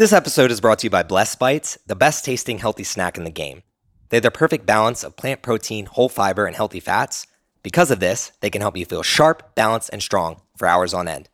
This 0.00 0.14
episode 0.14 0.50
is 0.50 0.62
brought 0.62 0.78
to 0.78 0.86
you 0.86 0.90
by 0.90 1.02
Blessed 1.02 1.38
Bites, 1.38 1.76
the 1.86 1.94
best 1.94 2.24
tasting 2.24 2.56
healthy 2.56 2.84
snack 2.84 3.18
in 3.18 3.24
the 3.24 3.30
game. 3.30 3.62
They 4.08 4.16
have 4.16 4.22
the 4.22 4.30
perfect 4.30 4.64
balance 4.64 5.04
of 5.04 5.14
plant 5.14 5.42
protein, 5.42 5.84
whole 5.84 6.08
fiber, 6.08 6.46
and 6.46 6.56
healthy 6.56 6.80
fats. 6.80 7.26
Because 7.62 7.90
of 7.90 8.00
this, 8.00 8.32
they 8.40 8.48
can 8.48 8.62
help 8.62 8.78
you 8.78 8.86
feel 8.86 9.02
sharp, 9.02 9.54
balanced, 9.54 9.90
and 9.92 10.02
strong 10.02 10.40
for 10.56 10.66
hours 10.66 10.94
on 10.94 11.06
end. 11.06 11.28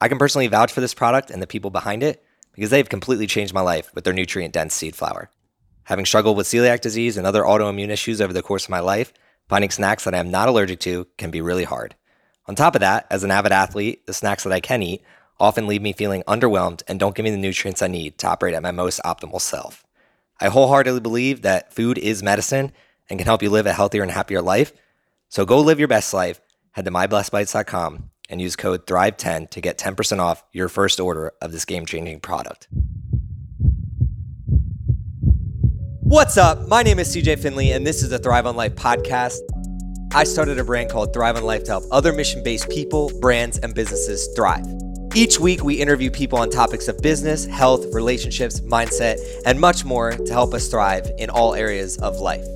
I 0.00 0.08
can 0.08 0.16
personally 0.16 0.46
vouch 0.46 0.72
for 0.72 0.80
this 0.80 0.94
product 0.94 1.28
and 1.28 1.42
the 1.42 1.46
people 1.46 1.68
behind 1.68 2.02
it 2.02 2.24
because 2.54 2.70
they've 2.70 2.88
completely 2.88 3.26
changed 3.26 3.52
my 3.52 3.60
life 3.60 3.94
with 3.94 4.04
their 4.04 4.14
nutrient 4.14 4.54
dense 4.54 4.72
seed 4.72 4.96
flour. 4.96 5.28
Having 5.84 6.06
struggled 6.06 6.38
with 6.38 6.46
celiac 6.46 6.80
disease 6.80 7.18
and 7.18 7.26
other 7.26 7.42
autoimmune 7.42 7.90
issues 7.90 8.22
over 8.22 8.32
the 8.32 8.40
course 8.40 8.64
of 8.64 8.70
my 8.70 8.80
life, 8.80 9.12
finding 9.50 9.68
snacks 9.68 10.04
that 10.04 10.14
I 10.14 10.18
am 10.18 10.30
not 10.30 10.48
allergic 10.48 10.80
to 10.80 11.06
can 11.18 11.30
be 11.30 11.42
really 11.42 11.64
hard. 11.64 11.94
On 12.46 12.54
top 12.54 12.74
of 12.74 12.80
that, 12.80 13.06
as 13.10 13.22
an 13.22 13.30
avid 13.30 13.52
athlete, 13.52 14.06
the 14.06 14.14
snacks 14.14 14.44
that 14.44 14.52
I 14.54 14.60
can 14.60 14.82
eat 14.82 15.02
often 15.40 15.66
leave 15.66 15.82
me 15.82 15.92
feeling 15.92 16.22
underwhelmed 16.26 16.82
and 16.88 16.98
don't 16.98 17.14
give 17.14 17.24
me 17.24 17.30
the 17.30 17.36
nutrients 17.36 17.82
I 17.82 17.88
need 17.88 18.18
to 18.18 18.28
operate 18.28 18.54
at 18.54 18.62
my 18.62 18.70
most 18.70 19.00
optimal 19.04 19.40
self. 19.40 19.84
I 20.40 20.48
wholeheartedly 20.48 21.00
believe 21.00 21.42
that 21.42 21.72
food 21.72 21.98
is 21.98 22.22
medicine 22.22 22.72
and 23.08 23.18
can 23.18 23.26
help 23.26 23.42
you 23.42 23.50
live 23.50 23.66
a 23.66 23.72
healthier 23.72 24.02
and 24.02 24.10
happier 24.10 24.42
life. 24.42 24.72
So 25.28 25.44
go 25.44 25.60
live 25.60 25.78
your 25.78 25.88
best 25.88 26.12
life. 26.14 26.40
Head 26.72 26.84
to 26.84 26.90
myblessedbites.com 26.90 28.10
and 28.28 28.40
use 28.40 28.56
code 28.56 28.86
THRIVE10 28.86 29.50
to 29.50 29.60
get 29.60 29.78
10% 29.78 30.18
off 30.18 30.44
your 30.52 30.68
first 30.68 31.00
order 31.00 31.32
of 31.40 31.52
this 31.52 31.64
game 31.64 31.86
changing 31.86 32.20
product. 32.20 32.68
What's 36.00 36.36
up? 36.36 36.68
My 36.68 36.82
name 36.82 36.98
is 36.98 37.14
CJ 37.14 37.38
Finley, 37.40 37.72
and 37.72 37.86
this 37.86 38.02
is 38.02 38.10
the 38.10 38.18
Thrive 38.18 38.46
on 38.46 38.56
Life 38.56 38.74
podcast. 38.76 39.40
I 40.14 40.24
started 40.24 40.58
a 40.58 40.64
brand 40.64 40.90
called 40.90 41.12
Thrive 41.12 41.36
on 41.36 41.44
Life 41.44 41.64
to 41.64 41.72
help 41.72 41.84
other 41.90 42.12
mission 42.12 42.42
based 42.42 42.70
people, 42.70 43.12
brands, 43.20 43.58
and 43.58 43.74
businesses 43.74 44.28
thrive. 44.34 44.66
Each 45.18 45.40
week, 45.40 45.64
we 45.64 45.74
interview 45.74 46.12
people 46.12 46.38
on 46.38 46.48
topics 46.48 46.86
of 46.86 47.02
business, 47.02 47.44
health, 47.44 47.92
relationships, 47.92 48.60
mindset, 48.60 49.18
and 49.44 49.58
much 49.58 49.84
more 49.84 50.12
to 50.12 50.32
help 50.32 50.54
us 50.54 50.68
thrive 50.68 51.10
in 51.18 51.28
all 51.28 51.56
areas 51.56 51.98
of 51.98 52.20
life. 52.20 52.46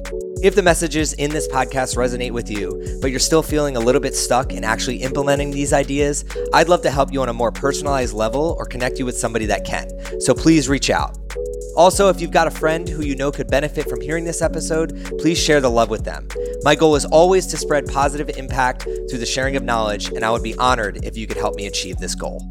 If 0.44 0.54
the 0.54 0.62
messages 0.62 1.12
in 1.14 1.32
this 1.32 1.48
podcast 1.48 1.96
resonate 1.96 2.30
with 2.30 2.48
you, 2.48 3.00
but 3.02 3.10
you're 3.10 3.18
still 3.18 3.42
feeling 3.42 3.76
a 3.76 3.80
little 3.80 4.00
bit 4.00 4.14
stuck 4.14 4.52
in 4.52 4.62
actually 4.62 4.98
implementing 4.98 5.50
these 5.50 5.72
ideas, 5.72 6.24
I'd 6.52 6.68
love 6.68 6.82
to 6.82 6.90
help 6.92 7.12
you 7.12 7.20
on 7.20 7.28
a 7.28 7.32
more 7.32 7.50
personalized 7.50 8.14
level 8.14 8.54
or 8.56 8.64
connect 8.64 8.96
you 9.00 9.06
with 9.06 9.18
somebody 9.18 9.46
that 9.46 9.64
can. 9.64 9.88
So 10.20 10.32
please 10.32 10.68
reach 10.68 10.88
out. 10.88 11.18
Also, 11.76 12.08
if 12.08 12.20
you've 12.20 12.30
got 12.30 12.46
a 12.46 12.50
friend 12.50 12.88
who 12.88 13.02
you 13.02 13.16
know 13.16 13.32
could 13.32 13.48
benefit 13.48 13.88
from 13.88 14.00
hearing 14.00 14.24
this 14.24 14.42
episode, 14.42 15.18
please 15.18 15.38
share 15.38 15.60
the 15.60 15.70
love 15.70 15.88
with 15.88 16.04
them. 16.04 16.28
My 16.62 16.74
goal 16.74 16.96
is 16.96 17.04
always 17.06 17.46
to 17.48 17.56
spread 17.56 17.86
positive 17.86 18.28
impact 18.36 18.82
through 18.82 19.18
the 19.18 19.26
sharing 19.26 19.56
of 19.56 19.62
knowledge, 19.62 20.08
and 20.08 20.24
I 20.24 20.30
would 20.30 20.42
be 20.42 20.54
honored 20.56 21.04
if 21.04 21.16
you 21.16 21.26
could 21.26 21.38
help 21.38 21.54
me 21.54 21.66
achieve 21.66 21.96
this 21.96 22.14
goal. 22.14 22.42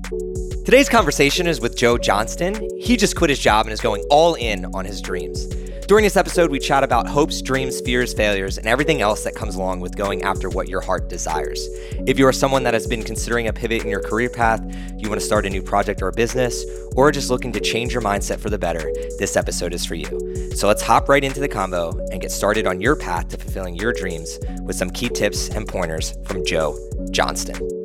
Today's 0.71 0.87
conversation 0.87 1.47
is 1.47 1.59
with 1.59 1.75
Joe 1.75 1.97
Johnston. 1.97 2.55
He 2.79 2.95
just 2.95 3.17
quit 3.17 3.29
his 3.29 3.39
job 3.39 3.65
and 3.65 3.73
is 3.73 3.81
going 3.81 4.05
all 4.09 4.35
in 4.35 4.63
on 4.73 4.85
his 4.85 5.01
dreams. 5.01 5.47
During 5.85 6.05
this 6.05 6.15
episode, 6.15 6.49
we 6.49 6.59
chat 6.59 6.81
about 6.81 7.09
hopes, 7.09 7.41
dreams, 7.41 7.81
fears, 7.81 8.13
failures, 8.13 8.57
and 8.57 8.65
everything 8.67 9.01
else 9.01 9.25
that 9.25 9.35
comes 9.35 9.55
along 9.55 9.81
with 9.81 9.97
going 9.97 10.23
after 10.23 10.47
what 10.47 10.69
your 10.69 10.79
heart 10.79 11.09
desires. 11.09 11.67
If 12.07 12.17
you 12.17 12.25
are 12.25 12.31
someone 12.31 12.63
that 12.63 12.73
has 12.73 12.87
been 12.87 13.03
considering 13.03 13.49
a 13.49 13.51
pivot 13.51 13.83
in 13.83 13.89
your 13.89 13.99
career 13.99 14.29
path, 14.29 14.61
you 14.95 15.09
want 15.09 15.19
to 15.19 15.27
start 15.27 15.45
a 15.45 15.49
new 15.49 15.61
project 15.61 16.01
or 16.01 16.07
a 16.07 16.13
business, 16.13 16.63
or 16.95 17.11
just 17.11 17.29
looking 17.29 17.51
to 17.51 17.59
change 17.59 17.91
your 17.91 18.01
mindset 18.01 18.39
for 18.39 18.49
the 18.49 18.57
better, 18.57 18.93
this 19.19 19.35
episode 19.35 19.73
is 19.73 19.85
for 19.85 19.95
you. 19.95 20.55
So 20.55 20.69
let's 20.69 20.81
hop 20.81 21.09
right 21.09 21.21
into 21.21 21.41
the 21.41 21.49
combo 21.49 21.89
and 22.13 22.21
get 22.21 22.31
started 22.31 22.65
on 22.65 22.79
your 22.79 22.95
path 22.95 23.27
to 23.27 23.37
fulfilling 23.37 23.75
your 23.75 23.91
dreams 23.91 24.39
with 24.61 24.77
some 24.77 24.89
key 24.89 25.09
tips 25.09 25.49
and 25.49 25.67
pointers 25.67 26.17
from 26.23 26.45
Joe 26.45 26.79
Johnston. 27.11 27.80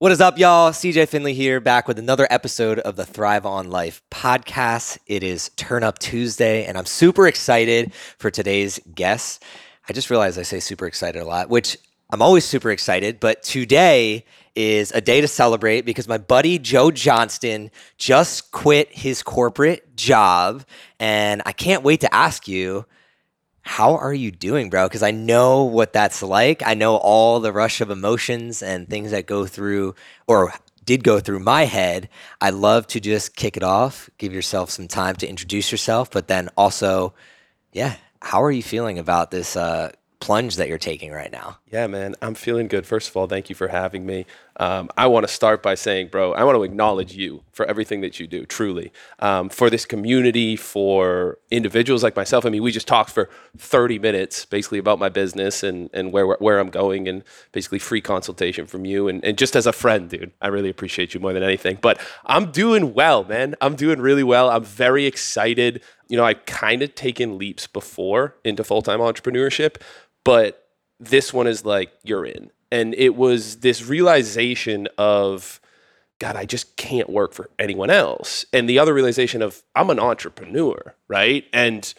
What 0.00 0.12
is 0.12 0.20
up, 0.20 0.38
y'all? 0.38 0.70
CJ 0.70 1.08
Finley 1.08 1.34
here, 1.34 1.58
back 1.58 1.88
with 1.88 1.98
another 1.98 2.28
episode 2.30 2.78
of 2.78 2.94
the 2.94 3.04
Thrive 3.04 3.44
on 3.44 3.68
Life 3.68 4.00
podcast. 4.12 4.96
It 5.08 5.24
is 5.24 5.50
Turn 5.56 5.82
Up 5.82 5.98
Tuesday, 5.98 6.66
and 6.66 6.78
I'm 6.78 6.86
super 6.86 7.26
excited 7.26 7.92
for 8.16 8.30
today's 8.30 8.78
guest. 8.94 9.42
I 9.88 9.92
just 9.92 10.08
realized 10.08 10.38
I 10.38 10.42
say 10.42 10.60
super 10.60 10.86
excited 10.86 11.20
a 11.20 11.24
lot, 11.24 11.48
which 11.48 11.76
I'm 12.10 12.22
always 12.22 12.44
super 12.44 12.70
excited, 12.70 13.18
but 13.18 13.42
today 13.42 14.24
is 14.54 14.92
a 14.92 15.00
day 15.00 15.20
to 15.20 15.26
celebrate 15.26 15.80
because 15.80 16.06
my 16.06 16.18
buddy 16.18 16.60
Joe 16.60 16.92
Johnston 16.92 17.72
just 17.96 18.52
quit 18.52 18.92
his 18.92 19.24
corporate 19.24 19.96
job, 19.96 20.64
and 21.00 21.42
I 21.44 21.50
can't 21.50 21.82
wait 21.82 22.02
to 22.02 22.14
ask 22.14 22.46
you 22.46 22.86
how 23.62 23.96
are 23.96 24.14
you 24.14 24.30
doing, 24.30 24.70
bro? 24.70 24.86
Because 24.86 25.02
I 25.02 25.10
know 25.10 25.64
what 25.64 25.92
that's 25.92 26.22
like. 26.22 26.62
I 26.66 26.74
know 26.74 26.96
all 26.96 27.40
the 27.40 27.52
rush 27.52 27.80
of 27.80 27.90
emotions 27.90 28.62
and 28.62 28.88
things 28.88 29.10
that 29.10 29.26
go 29.26 29.46
through 29.46 29.94
or 30.26 30.52
did 30.84 31.04
go 31.04 31.20
through 31.20 31.40
my 31.40 31.64
head. 31.64 32.08
I 32.40 32.50
love 32.50 32.86
to 32.88 33.00
just 33.00 33.36
kick 33.36 33.56
it 33.56 33.62
off, 33.62 34.08
give 34.16 34.32
yourself 34.32 34.70
some 34.70 34.88
time 34.88 35.16
to 35.16 35.28
introduce 35.28 35.70
yourself, 35.70 36.10
but 36.10 36.28
then 36.28 36.48
also, 36.56 37.12
yeah, 37.72 37.96
how 38.22 38.42
are 38.42 38.50
you 38.50 38.62
feeling 38.62 38.98
about 38.98 39.30
this 39.30 39.54
uh, 39.54 39.92
plunge 40.20 40.56
that 40.56 40.68
you're 40.68 40.78
taking 40.78 41.12
right 41.12 41.30
now? 41.30 41.58
Yeah, 41.70 41.86
man, 41.86 42.14
I'm 42.20 42.34
feeling 42.34 42.68
good. 42.68 42.86
First 42.86 43.08
of 43.08 43.16
all, 43.16 43.26
thank 43.26 43.48
you 43.48 43.54
for 43.54 43.68
having 43.68 44.04
me. 44.04 44.26
Um, 44.60 44.90
I 44.96 45.06
want 45.06 45.26
to 45.26 45.32
start 45.32 45.62
by 45.62 45.76
saying, 45.76 46.08
bro, 46.08 46.32
I 46.32 46.42
want 46.42 46.56
to 46.56 46.64
acknowledge 46.64 47.14
you 47.14 47.42
for 47.52 47.64
everything 47.66 48.00
that 48.00 48.18
you 48.18 48.26
do, 48.26 48.44
truly. 48.44 48.92
Um, 49.20 49.48
for 49.48 49.70
this 49.70 49.86
community, 49.86 50.56
for 50.56 51.38
individuals 51.50 52.02
like 52.02 52.16
myself. 52.16 52.44
I 52.44 52.50
mean, 52.50 52.62
we 52.62 52.72
just 52.72 52.88
talked 52.88 53.10
for 53.10 53.30
30 53.56 54.00
minutes 54.00 54.44
basically 54.44 54.78
about 54.78 54.98
my 54.98 55.08
business 55.08 55.62
and, 55.62 55.90
and 55.92 56.12
where, 56.12 56.26
where 56.26 56.58
I'm 56.58 56.70
going 56.70 57.06
and 57.06 57.22
basically 57.52 57.78
free 57.78 58.00
consultation 58.00 58.66
from 58.66 58.84
you. 58.84 59.06
And, 59.06 59.24
and 59.24 59.38
just 59.38 59.54
as 59.54 59.66
a 59.66 59.72
friend, 59.72 60.10
dude, 60.10 60.32
I 60.42 60.48
really 60.48 60.70
appreciate 60.70 61.14
you 61.14 61.20
more 61.20 61.32
than 61.32 61.44
anything. 61.44 61.78
But 61.80 62.00
I'm 62.26 62.50
doing 62.50 62.94
well, 62.94 63.22
man. 63.24 63.54
I'm 63.60 63.76
doing 63.76 64.00
really 64.00 64.24
well. 64.24 64.50
I'm 64.50 64.64
very 64.64 65.06
excited. 65.06 65.82
You 66.08 66.16
know, 66.16 66.24
I've 66.24 66.44
kind 66.46 66.82
of 66.82 66.94
taken 66.94 67.38
leaps 67.38 67.66
before 67.66 68.34
into 68.42 68.64
full 68.64 68.82
time 68.82 68.98
entrepreneurship, 68.98 69.76
but 70.28 70.68
this 71.00 71.32
one 71.32 71.46
is 71.46 71.64
like, 71.64 71.90
you're 72.04 72.26
in. 72.26 72.50
And 72.70 72.94
it 72.96 73.16
was 73.16 73.60
this 73.60 73.86
realization 73.86 74.86
of 74.98 75.58
god 76.18 76.34
i 76.34 76.44
just 76.44 76.76
can't 76.76 77.08
work 77.08 77.32
for 77.32 77.48
anyone 77.58 77.88
else. 77.88 78.44
And 78.52 78.68
the 78.68 78.78
other 78.78 78.92
realization 78.92 79.40
of 79.40 79.62
i'm 79.74 79.88
an 79.88 79.98
entrepreneur 79.98 80.94
right? 81.08 81.46
And 81.54 81.94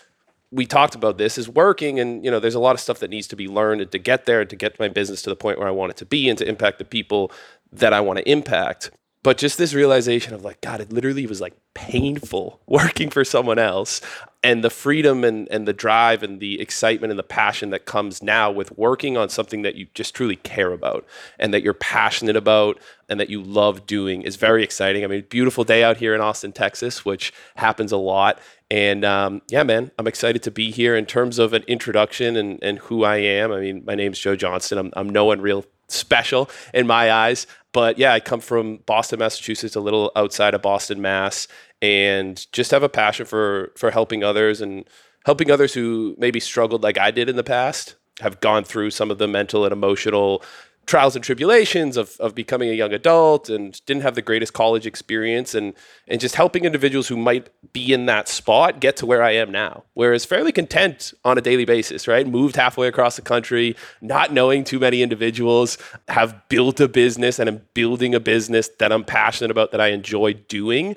we 0.52 0.68
talked 0.68 0.94
about 0.94 1.18
this 1.18 1.40
is 1.40 1.50
working 1.50 2.00
and 2.00 2.24
you 2.24 2.30
know 2.30 2.40
there's 2.40 2.56
a 2.56 2.60
lot 2.60 2.76
of 2.76 2.80
stuff 2.80 3.00
that 3.00 3.10
needs 3.10 3.28
to 3.28 3.36
be 3.36 3.48
learned 3.48 3.92
to 3.92 3.98
get 3.98 4.28
there 4.28 4.46
to 4.46 4.56
get 4.56 4.80
my 4.80 4.90
business 4.90 5.22
to 5.24 5.30
the 5.30 5.36
point 5.36 5.60
where 5.60 5.68
i 5.68 5.72
want 5.72 5.92
it 5.92 5.98
to 5.98 6.06
be 6.06 6.28
and 6.28 6.40
to 6.40 6.48
impact 6.48 6.80
the 6.80 6.86
people 6.86 7.32
that 7.72 7.94
i 7.94 8.02
want 8.02 8.18
to 8.18 8.28
impact 8.28 8.90
but 9.24 9.38
just 9.38 9.58
this 9.58 9.74
realization 9.74 10.34
of 10.34 10.44
like 10.44 10.62
god 10.62 10.82
it 10.82 10.92
literally 10.92 11.26
was 11.26 11.42
like 11.42 11.56
painful 11.74 12.62
working 12.68 13.10
for 13.10 13.24
someone 13.24 13.60
else 13.60 14.02
and 14.42 14.64
the 14.64 14.70
freedom 14.70 15.24
and, 15.24 15.48
and 15.52 15.68
the 15.68 15.74
drive 15.74 16.24
and 16.24 16.40
the 16.40 16.62
excitement 16.62 17.12
and 17.12 17.20
the 17.20 17.24
passion 17.24 17.72
that 17.72 17.86
comes 17.86 18.24
now 18.24 18.50
with 18.50 18.78
working 18.78 19.18
on 19.18 19.28
something 19.28 19.64
that 19.64 19.76
you 19.76 19.88
just 19.94 20.16
truly 20.16 20.38
care 20.38 20.72
about 20.72 21.06
and 21.38 21.54
that 21.54 21.62
you're 21.62 21.74
passionate 21.74 22.38
about 22.38 22.80
and 23.10 23.20
that 23.20 23.30
you 23.30 23.42
love 23.42 23.86
doing 23.86 24.22
is 24.22 24.38
very 24.38 24.64
exciting. 24.64 25.04
I 25.04 25.08
mean, 25.08 25.26
beautiful 25.30 25.64
day 25.66 25.84
out 25.84 25.98
here 25.98 26.16
in 26.16 26.22
Austin, 26.22 26.54
Texas, 26.54 27.04
which 27.04 27.34
happens 27.56 27.92
a 27.92 27.98
lot. 27.98 28.40
And 28.72 29.04
um, 29.04 29.42
yeah, 29.50 29.64
man, 29.64 29.92
I'm 30.00 30.08
excited 30.08 30.42
to 30.44 30.52
be 30.52 30.72
here 30.72 30.96
in 30.96 31.06
terms 31.06 31.38
of 31.38 31.54
an 31.54 31.64
introduction 31.64 32.38
and, 32.38 32.60
and 32.62 32.80
who 32.80 33.04
I 33.04 33.18
am. 33.18 33.52
I 33.52 33.60
mean, 33.60 33.84
my 33.86 33.96
name's 33.96 34.20
Joe 34.20 34.38
Johnston. 34.38 34.78
I'm, 34.78 34.94
I'm 34.96 35.10
no 35.10 35.26
one 35.26 35.42
real 35.42 35.66
special 35.90 36.50
in 36.74 36.88
my 36.88 37.12
eyes. 37.12 37.48
But 37.72 38.00
yeah, 38.00 38.14
I 38.14 38.20
come 38.20 38.40
from 38.40 38.78
Boston, 38.86 39.20
Massachusetts, 39.20 39.76
a 39.76 39.80
little 39.80 40.12
outside 40.16 40.54
of 40.54 40.62
Boston, 40.62 41.02
Mass, 41.02 41.48
and 41.82 42.46
just 42.52 42.72
have 42.72 42.84
a 42.84 42.90
passion 42.90 43.26
for 43.26 43.72
for 43.78 43.92
helping 43.92 44.24
others 44.24 44.62
and 44.62 44.86
helping 45.26 45.52
others 45.52 45.74
who 45.74 46.16
maybe 46.18 46.40
struggled 46.40 46.82
like 46.82 46.98
I 46.98 47.12
did 47.12 47.30
in 47.30 47.36
the 47.36 47.44
past, 47.44 47.96
have 48.22 48.40
gone 48.42 48.64
through 48.64 48.92
some 48.92 49.12
of 49.12 49.18
the 49.18 49.28
mental 49.28 49.64
and 49.66 49.74
emotional 49.74 50.44
trials 50.90 51.16
and 51.16 51.24
tribulations 51.24 51.98
of, 51.98 52.18
of 52.20 52.34
becoming 52.34 52.68
a 52.68 52.74
young 52.74 52.92
adult 52.94 53.48
and 53.48 53.80
didn't 53.86 54.02
have 54.02 54.16
the 54.16 54.24
greatest 54.24 54.54
college 54.54 54.88
experience 54.88 55.54
and 55.54 55.76
and 56.08 56.20
just 56.20 56.34
helping 56.34 56.66
individuals 56.66 57.08
who 57.08 57.16
might 57.16 57.48
be 57.72 57.94
in 57.94 58.08
that 58.08 58.28
spot 58.28 58.80
get 58.80 58.98
to 58.98 59.06
where 59.06 59.22
I 59.22 59.32
am 59.32 59.52
now. 59.52 59.84
Whereas 59.94 60.26
fairly 60.26 60.52
content 60.52 61.14
on 61.24 61.38
a 61.38 61.42
daily 61.42 61.64
basis, 61.64 62.08
right? 62.08 62.28
Moved 62.28 62.56
halfway 62.56 62.88
across 62.88 63.16
the 63.18 63.22
country, 63.22 63.76
not 64.02 64.34
knowing 64.34 64.64
too 64.64 64.80
many 64.80 65.04
individuals, 65.04 65.78
have 66.08 66.50
built 66.50 66.80
a 66.80 66.88
business 66.88 67.38
and 67.38 67.48
I'm 67.48 67.62
building 67.76 68.16
a 68.16 68.20
business 68.20 68.68
that 68.80 68.92
I'm 68.92 69.04
passionate 69.04 69.52
about 69.52 69.70
that 69.72 69.80
I 69.80 69.90
enjoy 69.90 70.34
doing 70.34 70.96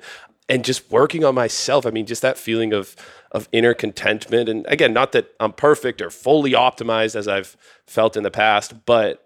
and 0.49 0.65
just 0.65 0.89
working 0.89 1.23
on 1.23 1.35
myself. 1.35 1.85
I 1.85 1.91
mean, 1.91 2.07
just 2.07 2.23
that 2.23 2.39
feeling 2.39 2.73
of 2.73 2.95
of 3.31 3.47
inner 3.51 3.75
contentment 3.75 4.49
and 4.49 4.65
again, 4.67 4.91
not 4.91 5.11
that 5.11 5.33
I'm 5.39 5.53
perfect 5.53 6.01
or 6.01 6.09
fully 6.09 6.53
optimized 6.53 7.15
as 7.15 7.27
I've 7.27 7.55
felt 7.85 8.17
in 8.17 8.23
the 8.23 8.31
past, 8.31 8.85
but 8.85 9.22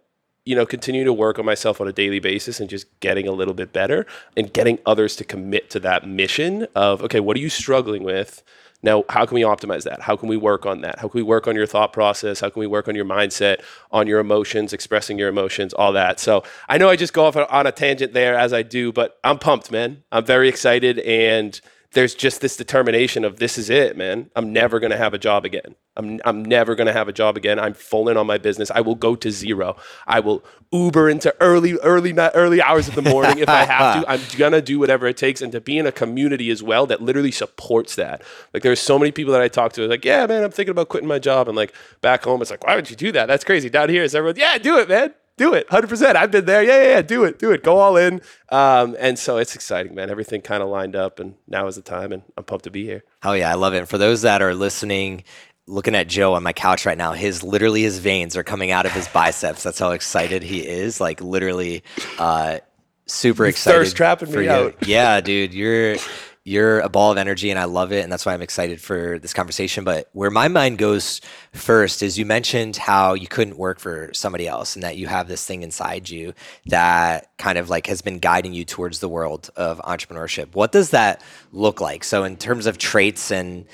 you 0.48 0.56
know, 0.56 0.66
continue 0.66 1.04
to 1.04 1.12
work 1.12 1.38
on 1.38 1.46
myself 1.46 1.82
on 1.82 1.90
a 1.90 1.92
daily 1.92 2.20
basis 2.20 2.62
and 2.62 2.70
just 2.70 2.88
getting 3.02 3.28
a 3.28 3.34
little 3.34 3.54
bit 3.54 3.74
better 3.74 4.06
and 4.38 4.54
getting 4.54 4.80
others 4.86 5.18
to 5.18 5.26
commit 5.26 5.70
to 5.70 5.80
that 5.82 6.08
mission 6.08 6.66
of, 6.74 7.04
okay, 7.04 7.20
what 7.20 7.36
are 7.36 7.42
you 7.42 7.50
struggling 7.50 8.02
with? 8.02 8.44
Now, 8.82 9.04
how 9.10 9.26
can 9.26 9.36
we 9.36 9.42
optimize 9.42 9.84
that? 9.84 10.00
How 10.00 10.16
can 10.16 10.30
we 10.30 10.38
work 10.38 10.66
on 10.66 10.82
that? 10.82 11.00
How 11.00 11.10
can 11.10 11.20
we 11.20 11.24
work 11.24 11.48
on 11.48 11.56
your 11.56 11.66
thought 11.66 11.92
process? 11.92 12.40
How 12.40 12.50
can 12.50 12.62
we 12.62 12.68
work 12.68 12.88
on 12.88 12.96
your 12.96 13.04
mindset, 13.04 13.62
on 13.92 14.08
your 14.08 14.20
emotions, 14.20 14.72
expressing 14.72 15.20
your 15.20 15.28
emotions, 15.28 15.74
all 15.74 15.92
that? 15.92 16.18
So 16.18 16.44
I 16.70 16.78
know 16.78 16.88
I 16.88 16.96
just 16.96 17.12
go 17.12 17.26
off 17.26 17.36
on 17.36 17.68
a 17.68 17.72
tangent 17.74 18.14
there 18.14 18.36
as 18.36 18.54
I 18.54 18.62
do, 18.62 18.94
but 18.94 19.20
I'm 19.26 19.40
pumped, 19.40 19.70
man. 19.70 20.04
I'm 20.14 20.26
very 20.26 20.48
excited. 20.48 21.00
And 21.00 21.60
there's 21.98 22.14
just 22.14 22.42
this 22.42 22.56
determination 22.56 23.26
of 23.26 23.38
this 23.38 23.58
is 23.58 23.72
it, 23.72 23.98
man. 23.98 24.30
I'm 24.36 24.54
never 24.54 24.80
going 24.80 24.92
to 24.92 24.98
have 24.98 25.16
a 25.16 25.18
job 25.18 25.46
again. 25.46 25.74
I'm, 25.96 26.20
I'm 26.26 26.46
never 26.46 26.76
going 26.76 26.86
to 26.86 26.94
have 26.94 27.08
a 27.08 27.12
job 27.12 27.36
again. 27.38 27.58
I'm 27.58 27.74
full 27.74 28.08
in 28.08 28.18
on 28.18 28.28
my 28.28 28.38
business. 28.38 28.70
I 28.70 28.82
will 28.82 28.94
go 28.94 29.16
to 29.16 29.32
zero. 29.32 29.78
I 30.06 30.20
will 30.20 30.46
Uber 30.72 31.10
into 31.10 31.34
early, 31.42 31.74
early, 31.80 32.14
early 32.14 32.62
hours 32.62 32.88
of 32.88 32.94
the 32.94 33.02
morning 33.02 33.40
if 33.40 33.50
I 33.50 33.66
have 33.66 34.04
to. 34.04 34.10
I'm 34.12 34.22
going 34.38 34.52
to 34.52 34.62
do 34.62 34.78
whatever 34.78 35.08
it 35.08 35.18
takes. 35.18 35.42
And 35.42 35.52
to 35.54 35.60
be 35.60 35.80
in 35.80 35.88
a 35.88 35.92
community 35.92 36.52
as 36.52 36.62
well 36.62 36.86
that 36.86 37.02
literally 37.02 37.32
supports 37.32 37.96
that. 37.96 38.22
Like 38.54 38.62
there's 38.62 38.80
so 38.80 39.00
many 39.00 39.12
people 39.12 39.34
that 39.34 39.42
I 39.42 39.48
talk 39.48 39.74
to 39.74 39.88
like, 39.88 40.06
yeah, 40.06 40.28
man, 40.28 40.44
I'm 40.44 40.52
thinking 40.52 40.74
about 40.74 40.90
quitting 40.90 41.10
my 41.10 41.18
job. 41.18 41.48
And 41.48 41.58
like 41.58 41.74
back 42.02 42.26
home, 42.26 42.44
it's 42.44 42.52
like, 42.52 42.64
why 42.64 42.76
would 42.76 42.92
you 42.92 42.96
do 42.96 43.12
that? 43.14 43.26
That's 43.26 43.44
crazy. 43.44 43.72
Down 43.72 43.90
here, 43.90 44.04
it's 44.04 44.14
everyone, 44.14 44.36
yeah, 44.38 44.60
do 44.60 44.78
it, 44.78 44.88
man 44.88 45.16
do 45.38 45.54
it 45.54 45.68
100% 45.70 46.16
i've 46.16 46.32
been 46.32 46.46
there. 46.46 46.64
Yeah 46.64 46.84
yeah, 46.84 46.90
yeah. 46.96 47.02
Do 47.02 47.24
it 47.24 47.40
do 47.40 47.52
it. 47.52 47.64
Go 47.64 47.78
all 47.78 47.96
in. 47.96 48.22
Um, 48.50 48.96
and 49.00 49.18
so 49.18 49.38
it's 49.38 49.56
exciting 49.56 49.96
man. 49.96 50.10
Everything 50.10 50.42
kind 50.42 50.62
of 50.64 50.70
lined 50.70 50.96
up 50.96 51.20
and 51.20 51.36
now 51.48 51.68
is 51.68 51.76
the 51.76 51.82
time 51.82 52.12
and 52.12 52.24
i'm 52.38 52.44
pumped 52.44 52.64
to 52.66 52.72
be 52.72 52.84
here. 52.86 53.04
Oh 53.24 53.34
yeah 53.34 53.50
i 53.52 53.54
love 53.56 53.74
it. 53.74 53.80
And 53.80 53.90
for 53.90 53.98
those 53.98 54.24
that 54.24 54.42
are 54.42 54.54
listening 54.54 55.24
looking 55.70 55.96
at 55.96 56.08
joe 56.08 56.34
on 56.34 56.44
my 56.44 56.54
couch 56.54 56.86
right 56.86 56.98
now 56.98 57.12
his 57.12 57.44
literally 57.44 57.82
his 57.82 58.00
veins 58.00 58.38
are 58.38 58.44
coming 58.44 58.72
out 58.72 58.86
of 58.86 58.92
his 58.94 59.08
biceps. 59.10 59.64
That's 59.64 59.80
how 59.80 59.92
excited 59.92 60.44
he 60.44 60.66
is. 60.66 61.00
Like 61.02 61.22
literally 61.22 61.84
uh, 62.18 62.60
super 63.06 63.46
excited 63.46 63.78
thirst 63.78 63.96
trapping 63.98 64.32
me 64.32 64.46
you. 64.46 64.52
out. 64.52 64.88
Yeah 64.88 65.22
dude 65.22 65.54
you're 65.54 65.98
you're 66.48 66.80
a 66.80 66.88
ball 66.88 67.12
of 67.12 67.18
energy 67.18 67.50
and 67.50 67.60
I 67.60 67.66
love 67.66 67.92
it. 67.92 68.04
And 68.04 68.12
that's 68.12 68.26
why 68.26 68.34
I'm 68.34 68.42
excited 68.42 68.80
for 68.80 69.20
this 69.20 69.34
conversation. 69.34 69.84
But 69.84 70.08
where 70.14 70.32
my 70.32 70.48
mind 70.48 70.78
goes 70.78 71.20
first 71.52 72.02
is 72.02 72.18
you 72.18 72.26
mentioned 72.26 72.78
how 72.78 73.16
you 73.16 73.28
couldn't 73.28 73.58
work 73.58 73.80
for 73.80 74.12
somebody 74.14 74.48
else 74.48 74.74
and 74.74 74.82
that 74.84 74.96
you 74.96 75.08
have 75.08 75.28
this 75.28 75.46
thing 75.46 75.62
inside 75.62 76.10
you 76.10 76.34
that 76.68 77.38
kind 77.38 77.58
of 77.58 77.70
like 77.70 77.88
has 77.88 78.02
been 78.02 78.20
guiding 78.20 78.54
you 78.54 78.64
towards 78.64 79.00
the 79.00 79.10
world 79.10 79.50
of 79.58 79.80
entrepreneurship. 79.80 80.56
What 80.56 80.72
does 80.72 80.92
that 80.92 81.22
look 81.52 81.82
like? 81.82 82.06
So, 82.06 82.24
in 82.24 82.38
terms 82.38 82.66
of 82.66 82.78
traits, 82.78 83.30
and 83.30 83.66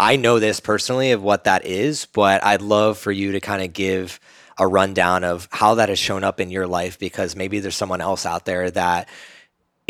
I 0.00 0.16
know 0.16 0.38
this 0.38 0.58
personally 0.58 1.12
of 1.12 1.22
what 1.22 1.44
that 1.44 1.66
is, 1.66 2.06
but 2.06 2.42
I'd 2.42 2.62
love 2.62 2.96
for 2.96 3.12
you 3.12 3.32
to 3.32 3.40
kind 3.40 3.62
of 3.62 3.74
give 3.74 4.18
a 4.58 4.66
rundown 4.66 5.22
of 5.22 5.48
how 5.52 5.74
that 5.74 5.90
has 5.90 5.98
shown 5.98 6.24
up 6.24 6.40
in 6.40 6.50
your 6.50 6.66
life 6.66 6.98
because 6.98 7.36
maybe 7.36 7.60
there's 7.60 7.76
someone 7.76 8.00
else 8.00 8.24
out 8.24 8.46
there 8.46 8.70
that 8.70 9.08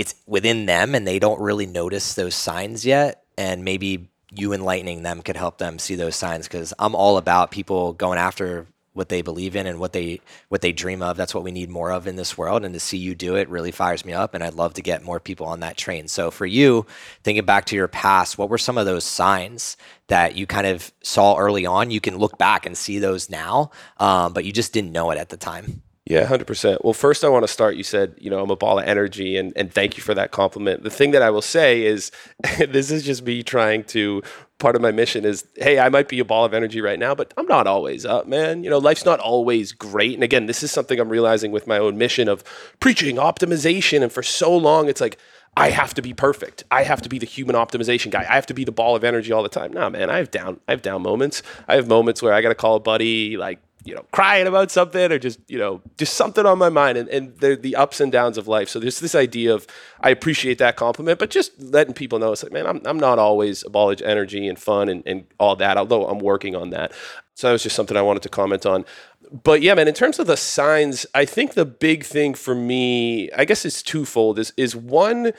it's 0.02 0.14
within 0.26 0.66
them 0.66 0.94
and 0.94 1.06
they 1.06 1.18
don't 1.18 1.40
really 1.40 1.66
notice 1.66 2.14
those 2.14 2.34
signs 2.34 2.84
yet. 2.84 3.24
And 3.38 3.64
maybe 3.64 4.10
you 4.34 4.52
enlightening 4.52 5.02
them 5.02 5.22
could 5.22 5.36
help 5.36 5.58
them 5.58 5.78
see 5.78 5.94
those 5.94 6.16
signs 6.16 6.48
because 6.48 6.72
i'm 6.78 6.94
all 6.94 7.18
about 7.18 7.50
people 7.50 7.92
going 7.92 8.18
after 8.18 8.66
what 8.94 9.08
they 9.08 9.22
believe 9.22 9.56
in 9.56 9.66
and 9.66 9.78
what 9.78 9.92
they 9.92 10.20
what 10.48 10.60
they 10.60 10.72
dream 10.72 11.02
of. 11.02 11.16
That's 11.16 11.34
what 11.34 11.44
we 11.44 11.50
need 11.50 11.70
more 11.70 11.90
of 11.90 12.06
in 12.06 12.16
this 12.16 12.36
world. 12.36 12.64
And 12.64 12.74
to 12.74 12.80
see 12.80 12.98
you 12.98 13.14
do 13.14 13.36
it 13.36 13.48
really 13.48 13.70
fires 13.70 14.04
me 14.04 14.12
up 14.12 14.34
and 14.34 14.44
i'd 14.44 14.54
love 14.54 14.74
to 14.74 14.82
get 14.82 15.02
more 15.02 15.20
people 15.20 15.46
on 15.46 15.60
that 15.60 15.76
train. 15.76 16.08
So 16.08 16.30
for 16.30 16.46
you 16.46 16.86
thinking 17.24 17.44
back 17.44 17.64
to 17.66 17.76
your 17.76 17.88
past 17.88 18.38
what 18.38 18.50
were 18.50 18.58
some 18.58 18.78
of 18.78 18.86
those 18.86 19.04
signs 19.04 19.76
that 20.08 20.36
you 20.36 20.46
kind 20.46 20.66
of 20.66 20.92
saw 21.02 21.36
early 21.36 21.64
on? 21.64 21.90
You 21.90 22.00
can 22.00 22.18
look 22.18 22.36
back 22.38 22.66
and 22.66 22.76
see 22.76 22.98
those 22.98 23.30
now 23.30 23.70
um, 23.98 24.32
but 24.32 24.44
you 24.44 24.52
just 24.52 24.72
didn't 24.72 24.92
know 24.92 25.10
it 25.10 25.18
at 25.18 25.30
the 25.30 25.36
time 25.36 25.82
yeah, 26.04 26.26
100%. 26.26 26.82
Well, 26.82 26.94
first, 26.94 27.22
I 27.22 27.28
want 27.28 27.44
to 27.44 27.48
start. 27.48 27.76
You 27.76 27.84
said, 27.84 28.14
you 28.18 28.28
know, 28.28 28.42
I'm 28.42 28.50
a 28.50 28.56
ball 28.56 28.80
of 28.80 28.86
energy, 28.86 29.36
and, 29.36 29.52
and 29.54 29.72
thank 29.72 29.96
you 29.96 30.02
for 30.02 30.14
that 30.14 30.32
compliment. 30.32 30.82
The 30.82 30.90
thing 30.90 31.12
that 31.12 31.22
I 31.22 31.30
will 31.30 31.42
say 31.42 31.82
is, 31.82 32.10
this 32.58 32.90
is 32.90 33.04
just 33.04 33.24
me 33.24 33.44
trying 33.44 33.84
to, 33.84 34.20
part 34.58 34.74
of 34.74 34.82
my 34.82 34.90
mission 34.90 35.24
is, 35.24 35.46
hey, 35.56 35.78
I 35.78 35.90
might 35.90 36.08
be 36.08 36.18
a 36.18 36.24
ball 36.24 36.44
of 36.44 36.54
energy 36.54 36.80
right 36.80 36.98
now, 36.98 37.14
but 37.14 37.32
I'm 37.36 37.46
not 37.46 37.68
always 37.68 38.04
up, 38.04 38.26
man. 38.26 38.64
You 38.64 38.70
know, 38.70 38.78
life's 38.78 39.04
not 39.04 39.20
always 39.20 39.70
great. 39.70 40.14
And 40.14 40.24
again, 40.24 40.46
this 40.46 40.64
is 40.64 40.72
something 40.72 40.98
I'm 40.98 41.08
realizing 41.08 41.52
with 41.52 41.68
my 41.68 41.78
own 41.78 41.96
mission 41.98 42.28
of 42.28 42.42
preaching 42.80 43.16
optimization. 43.16 44.02
And 44.02 44.10
for 44.10 44.24
so 44.24 44.56
long, 44.56 44.88
it's 44.88 45.00
like, 45.00 45.18
I 45.56 45.70
have 45.70 45.94
to 45.94 46.02
be 46.02 46.14
perfect. 46.14 46.64
I 46.70 46.82
have 46.82 47.02
to 47.02 47.08
be 47.08 47.18
the 47.18 47.26
human 47.26 47.54
optimization 47.54 48.10
guy. 48.10 48.22
I 48.22 48.34
have 48.34 48.46
to 48.46 48.54
be 48.54 48.64
the 48.64 48.72
ball 48.72 48.96
of 48.96 49.04
energy 49.04 49.32
all 49.32 49.42
the 49.42 49.50
time. 49.50 49.72
Nah, 49.72 49.90
man, 49.90 50.10
I 50.10 50.16
have 50.16 50.30
down, 50.30 50.60
I 50.66 50.72
have 50.72 50.82
down 50.82 51.02
moments. 51.02 51.42
I 51.68 51.76
have 51.76 51.86
moments 51.86 52.22
where 52.22 52.32
I 52.32 52.40
got 52.40 52.48
to 52.48 52.54
call 52.54 52.76
a 52.76 52.80
buddy, 52.80 53.36
like, 53.36 53.60
you 53.84 53.94
know, 53.94 54.04
crying 54.12 54.46
about 54.46 54.70
something 54.70 55.10
or 55.10 55.18
just, 55.18 55.38
you 55.48 55.58
know, 55.58 55.80
just 55.96 56.14
something 56.14 56.46
on 56.46 56.58
my 56.58 56.68
mind 56.68 56.96
and, 56.98 57.08
and 57.08 57.36
the, 57.38 57.56
the 57.56 57.74
ups 57.74 58.00
and 58.00 58.12
downs 58.12 58.38
of 58.38 58.46
life. 58.46 58.68
So 58.68 58.78
there's 58.78 59.00
this 59.00 59.14
idea 59.14 59.54
of, 59.54 59.66
I 60.00 60.10
appreciate 60.10 60.58
that 60.58 60.76
compliment, 60.76 61.18
but 61.18 61.30
just 61.30 61.60
letting 61.60 61.94
people 61.94 62.18
know, 62.18 62.32
it's 62.32 62.42
like, 62.42 62.52
man, 62.52 62.66
I'm, 62.66 62.80
I'm 62.84 62.98
not 62.98 63.18
always 63.18 63.64
a 63.64 63.70
ball 63.70 63.90
of 63.90 64.00
energy 64.02 64.46
and 64.46 64.58
fun 64.58 64.88
and, 64.88 65.02
and 65.06 65.24
all 65.38 65.56
that, 65.56 65.76
although 65.76 66.06
I'm 66.06 66.18
working 66.18 66.54
on 66.54 66.70
that. 66.70 66.92
So 67.34 67.48
that 67.48 67.52
was 67.52 67.62
just 67.62 67.74
something 67.74 67.96
I 67.96 68.02
wanted 68.02 68.22
to 68.22 68.28
comment 68.28 68.66
on. 68.66 68.84
But 69.30 69.62
yeah, 69.62 69.74
man, 69.74 69.88
in 69.88 69.94
terms 69.94 70.18
of 70.18 70.26
the 70.26 70.36
signs, 70.36 71.06
I 71.14 71.24
think 71.24 71.54
the 71.54 71.64
big 71.64 72.04
thing 72.04 72.34
for 72.34 72.54
me, 72.54 73.30
I 73.32 73.44
guess 73.44 73.64
it's 73.64 73.82
twofold, 73.82 74.38
is, 74.38 74.52
is 74.56 74.76
one, 74.76 75.32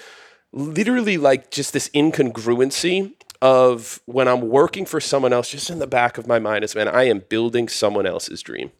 literally 0.51 1.17
like 1.17 1.51
just 1.51 1.73
this 1.73 1.89
incongruency 1.89 3.13
of 3.43 3.99
when 4.05 4.29
I'm 4.29 4.47
working 4.47 4.85
for 4.85 5.01
someone 5.01 5.33
else, 5.33 5.49
just 5.49 5.69
in 5.69 5.79
the 5.79 5.85
back 5.85 6.17
of 6.17 6.25
my 6.25 6.39
mind 6.39 6.63
is, 6.63 6.75
man, 6.75 6.87
I 6.87 7.03
am 7.03 7.23
building 7.27 7.67
someone 7.67 8.05
else's 8.05 8.41
dream. 8.41 8.71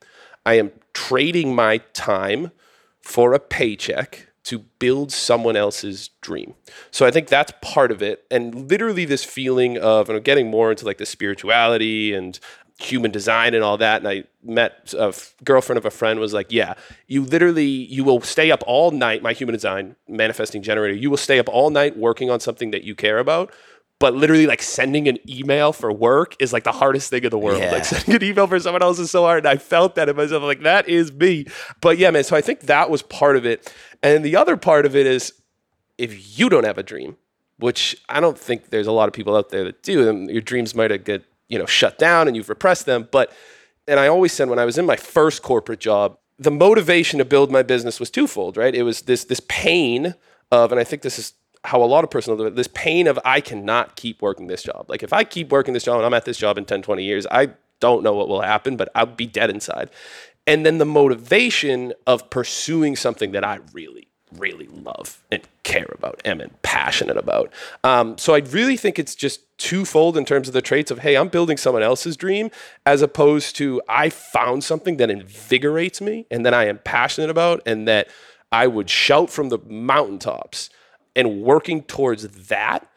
I 0.45 0.53
am 0.53 0.71
trading 0.93 1.53
my 1.53 1.79
time 1.91 2.51
for 3.01 3.33
a 3.33 3.39
paycheck 3.39 4.29
to 4.45 4.59
build 4.79 5.11
someone 5.11 5.57
else's 5.57 6.11
dream. 6.21 6.53
So 6.91 7.05
I 7.05 7.11
think 7.11 7.27
that's 7.27 7.51
part 7.61 7.91
of 7.91 8.01
it. 8.01 8.25
And 8.31 8.69
literally 8.71 9.03
this 9.03 9.25
feeling 9.25 9.77
of, 9.77 10.07
and 10.07 10.17
I'm 10.17 10.23
getting 10.23 10.49
more 10.49 10.71
into 10.71 10.85
like 10.85 10.97
the 10.97 11.05
spirituality 11.05 12.13
and 12.13 12.39
human 12.79 13.11
design 13.11 13.53
and 13.53 13.65
all 13.65 13.77
that. 13.77 13.97
And 13.97 14.07
I 14.07 14.23
met 14.43 14.93
a 14.97 15.09
f- 15.09 15.35
girlfriend 15.43 15.77
of 15.77 15.85
a 15.85 15.91
friend 15.91 16.21
was 16.21 16.33
like, 16.33 16.51
yeah, 16.51 16.75
you 17.07 17.23
literally, 17.23 17.65
you 17.65 18.05
will 18.05 18.21
stay 18.21 18.49
up 18.49 18.63
all 18.65 18.91
night, 18.91 19.21
my 19.21 19.33
human 19.33 19.53
design 19.53 19.97
manifesting 20.07 20.61
generator, 20.63 20.93
you 20.93 21.09
will 21.09 21.17
stay 21.17 21.37
up 21.37 21.49
all 21.49 21.69
night 21.69 21.97
working 21.97 22.29
on 22.29 22.39
something 22.39 22.71
that 22.71 22.83
you 22.83 22.95
care 22.95 23.19
about 23.19 23.53
but 23.99 24.13
literally 24.13 24.47
like 24.47 24.61
sending 24.61 25.07
an 25.07 25.17
email 25.29 25.71
for 25.71 25.91
work 25.91 26.35
is 26.39 26.51
like 26.51 26.63
the 26.63 26.71
hardest 26.71 27.09
thing 27.09 27.23
in 27.23 27.29
the 27.29 27.37
world. 27.37 27.59
Yeah. 27.59 27.71
Like 27.71 27.85
sending 27.85 28.15
an 28.15 28.23
email 28.23 28.47
for 28.47 28.59
someone 28.59 28.81
else 28.81 28.99
is 28.99 29.11
so 29.11 29.23
hard. 29.23 29.39
And 29.39 29.47
I 29.47 29.57
felt 29.57 29.95
that 29.95 30.09
in 30.09 30.15
myself. 30.15 30.41
I'm 30.41 30.47
like, 30.47 30.63
that 30.63 30.89
is 30.89 31.11
me. 31.13 31.45
But 31.79 31.97
yeah, 31.97 32.11
man. 32.11 32.23
So 32.23 32.35
I 32.35 32.41
think 32.41 32.61
that 32.61 32.89
was 32.89 33.01
part 33.01 33.37
of 33.37 33.45
it. 33.45 33.73
And 34.01 34.25
the 34.25 34.35
other 34.35 34.57
part 34.57 34.85
of 34.85 34.95
it 34.95 35.07
is 35.07 35.33
if 35.97 36.37
you 36.37 36.49
don't 36.49 36.65
have 36.65 36.77
a 36.77 36.83
dream, 36.83 37.15
which 37.57 37.95
I 38.09 38.19
don't 38.19 38.37
think 38.37 38.71
there's 38.71 38.87
a 38.87 38.91
lot 38.91 39.07
of 39.07 39.13
people 39.13 39.37
out 39.37 39.49
there 39.49 39.63
that 39.63 39.83
do, 39.83 40.09
and 40.09 40.29
your 40.29 40.41
dreams 40.41 40.75
might 40.75 40.91
have 40.91 41.05
get, 41.05 41.23
you 41.47 41.57
know, 41.57 41.65
shut 41.65 41.97
down 41.97 42.27
and 42.27 42.35
you've 42.35 42.49
repressed 42.49 42.85
them. 42.85 43.07
But 43.09 43.31
and 43.87 43.99
I 43.99 44.07
always 44.07 44.33
said 44.33 44.49
when 44.49 44.59
I 44.59 44.65
was 44.65 44.77
in 44.77 44.85
my 44.85 44.95
first 44.95 45.43
corporate 45.43 45.79
job, 45.79 46.17
the 46.39 46.51
motivation 46.51 47.19
to 47.19 47.25
build 47.25 47.51
my 47.51 47.63
business 47.63 47.99
was 47.99 48.09
twofold, 48.09 48.57
right? 48.57 48.73
It 48.73 48.83
was 48.83 49.03
this 49.03 49.23
this 49.25 49.41
pain 49.47 50.15
of, 50.51 50.71
and 50.71 50.79
I 50.79 50.83
think 50.83 51.03
this 51.03 51.19
is 51.19 51.33
how 51.63 51.81
a 51.81 51.85
lot 51.85 52.03
of 52.03 52.09
personal 52.09 52.51
this 52.51 52.67
pain 52.67 53.07
of 53.07 53.19
I 53.23 53.41
cannot 53.41 53.95
keep 53.95 54.21
working 54.21 54.47
this 54.47 54.63
job. 54.63 54.89
Like 54.89 55.03
if 55.03 55.13
I 55.13 55.23
keep 55.23 55.49
working 55.49 55.73
this 55.73 55.85
job 55.85 55.97
and 55.97 56.05
I'm 56.05 56.13
at 56.13 56.25
this 56.25 56.37
job 56.37 56.57
in 56.57 56.65
10, 56.65 56.81
20 56.81 57.03
years, 57.03 57.25
I 57.31 57.49
don't 57.79 58.03
know 58.03 58.13
what 58.13 58.27
will 58.27 58.41
happen, 58.41 58.75
but 58.75 58.89
I'll 58.95 59.05
be 59.05 59.27
dead 59.27 59.49
inside. 59.49 59.89
And 60.45 60.65
then 60.65 60.77
the 60.77 60.85
motivation 60.85 61.93
of 62.05 62.29
pursuing 62.29 62.97
something 62.97 63.31
that 63.31 63.45
I 63.45 63.59
really, 63.71 64.09
really 64.37 64.67
love 64.67 65.23
and 65.31 65.41
care 65.63 65.87
about 65.93 66.21
and 66.25 66.49
passionate 66.63 67.15
about. 67.15 67.51
Um, 67.85 68.17
so 68.17 68.35
I 68.35 68.39
really 68.39 68.75
think 68.75 68.99
it's 68.99 69.15
just 69.15 69.41
twofold 69.57 70.17
in 70.17 70.25
terms 70.25 70.49
of 70.49 70.53
the 70.53 70.61
traits 70.61 70.91
of, 70.91 70.99
hey, 70.99 71.15
I'm 71.15 71.29
building 71.29 71.55
someone 71.55 71.83
else's 71.83 72.17
dream, 72.17 72.51
as 72.85 73.01
opposed 73.01 73.55
to 73.57 73.81
I 73.87 74.09
found 74.09 74.65
something 74.65 74.97
that 74.97 75.09
invigorates 75.09 76.01
me 76.01 76.25
and 76.29 76.45
that 76.45 76.53
I 76.53 76.67
am 76.67 76.79
passionate 76.79 77.29
about 77.29 77.61
and 77.65 77.87
that 77.87 78.09
I 78.51 78.67
would 78.67 78.89
shout 78.89 79.29
from 79.29 79.47
the 79.47 79.59
mountaintops 79.59 80.69
and 81.15 81.41
working 81.41 81.83
towards 81.83 82.27
that 82.47 82.89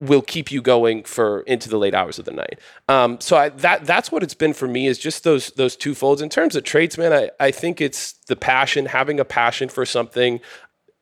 will 0.00 0.22
keep 0.22 0.50
you 0.50 0.60
going 0.60 1.04
for 1.04 1.42
into 1.42 1.68
the 1.68 1.78
late 1.78 1.94
hours 1.94 2.18
of 2.18 2.24
the 2.24 2.32
night. 2.32 2.58
Um, 2.88 3.20
so 3.20 3.36
I, 3.36 3.50
that 3.50 3.86
that's 3.86 4.10
what 4.10 4.24
it's 4.24 4.34
been 4.34 4.52
for 4.52 4.66
me 4.66 4.88
is 4.88 4.98
just 4.98 5.22
those 5.22 5.50
those 5.50 5.76
two 5.76 5.94
folds. 5.94 6.20
In 6.20 6.28
terms 6.28 6.56
of 6.56 6.64
traits, 6.64 6.98
man, 6.98 7.12
I, 7.12 7.30
I 7.38 7.50
think 7.52 7.80
it's 7.80 8.12
the 8.12 8.36
passion, 8.36 8.86
having 8.86 9.20
a 9.20 9.24
passion 9.24 9.68
for 9.68 9.86
something, 9.86 10.40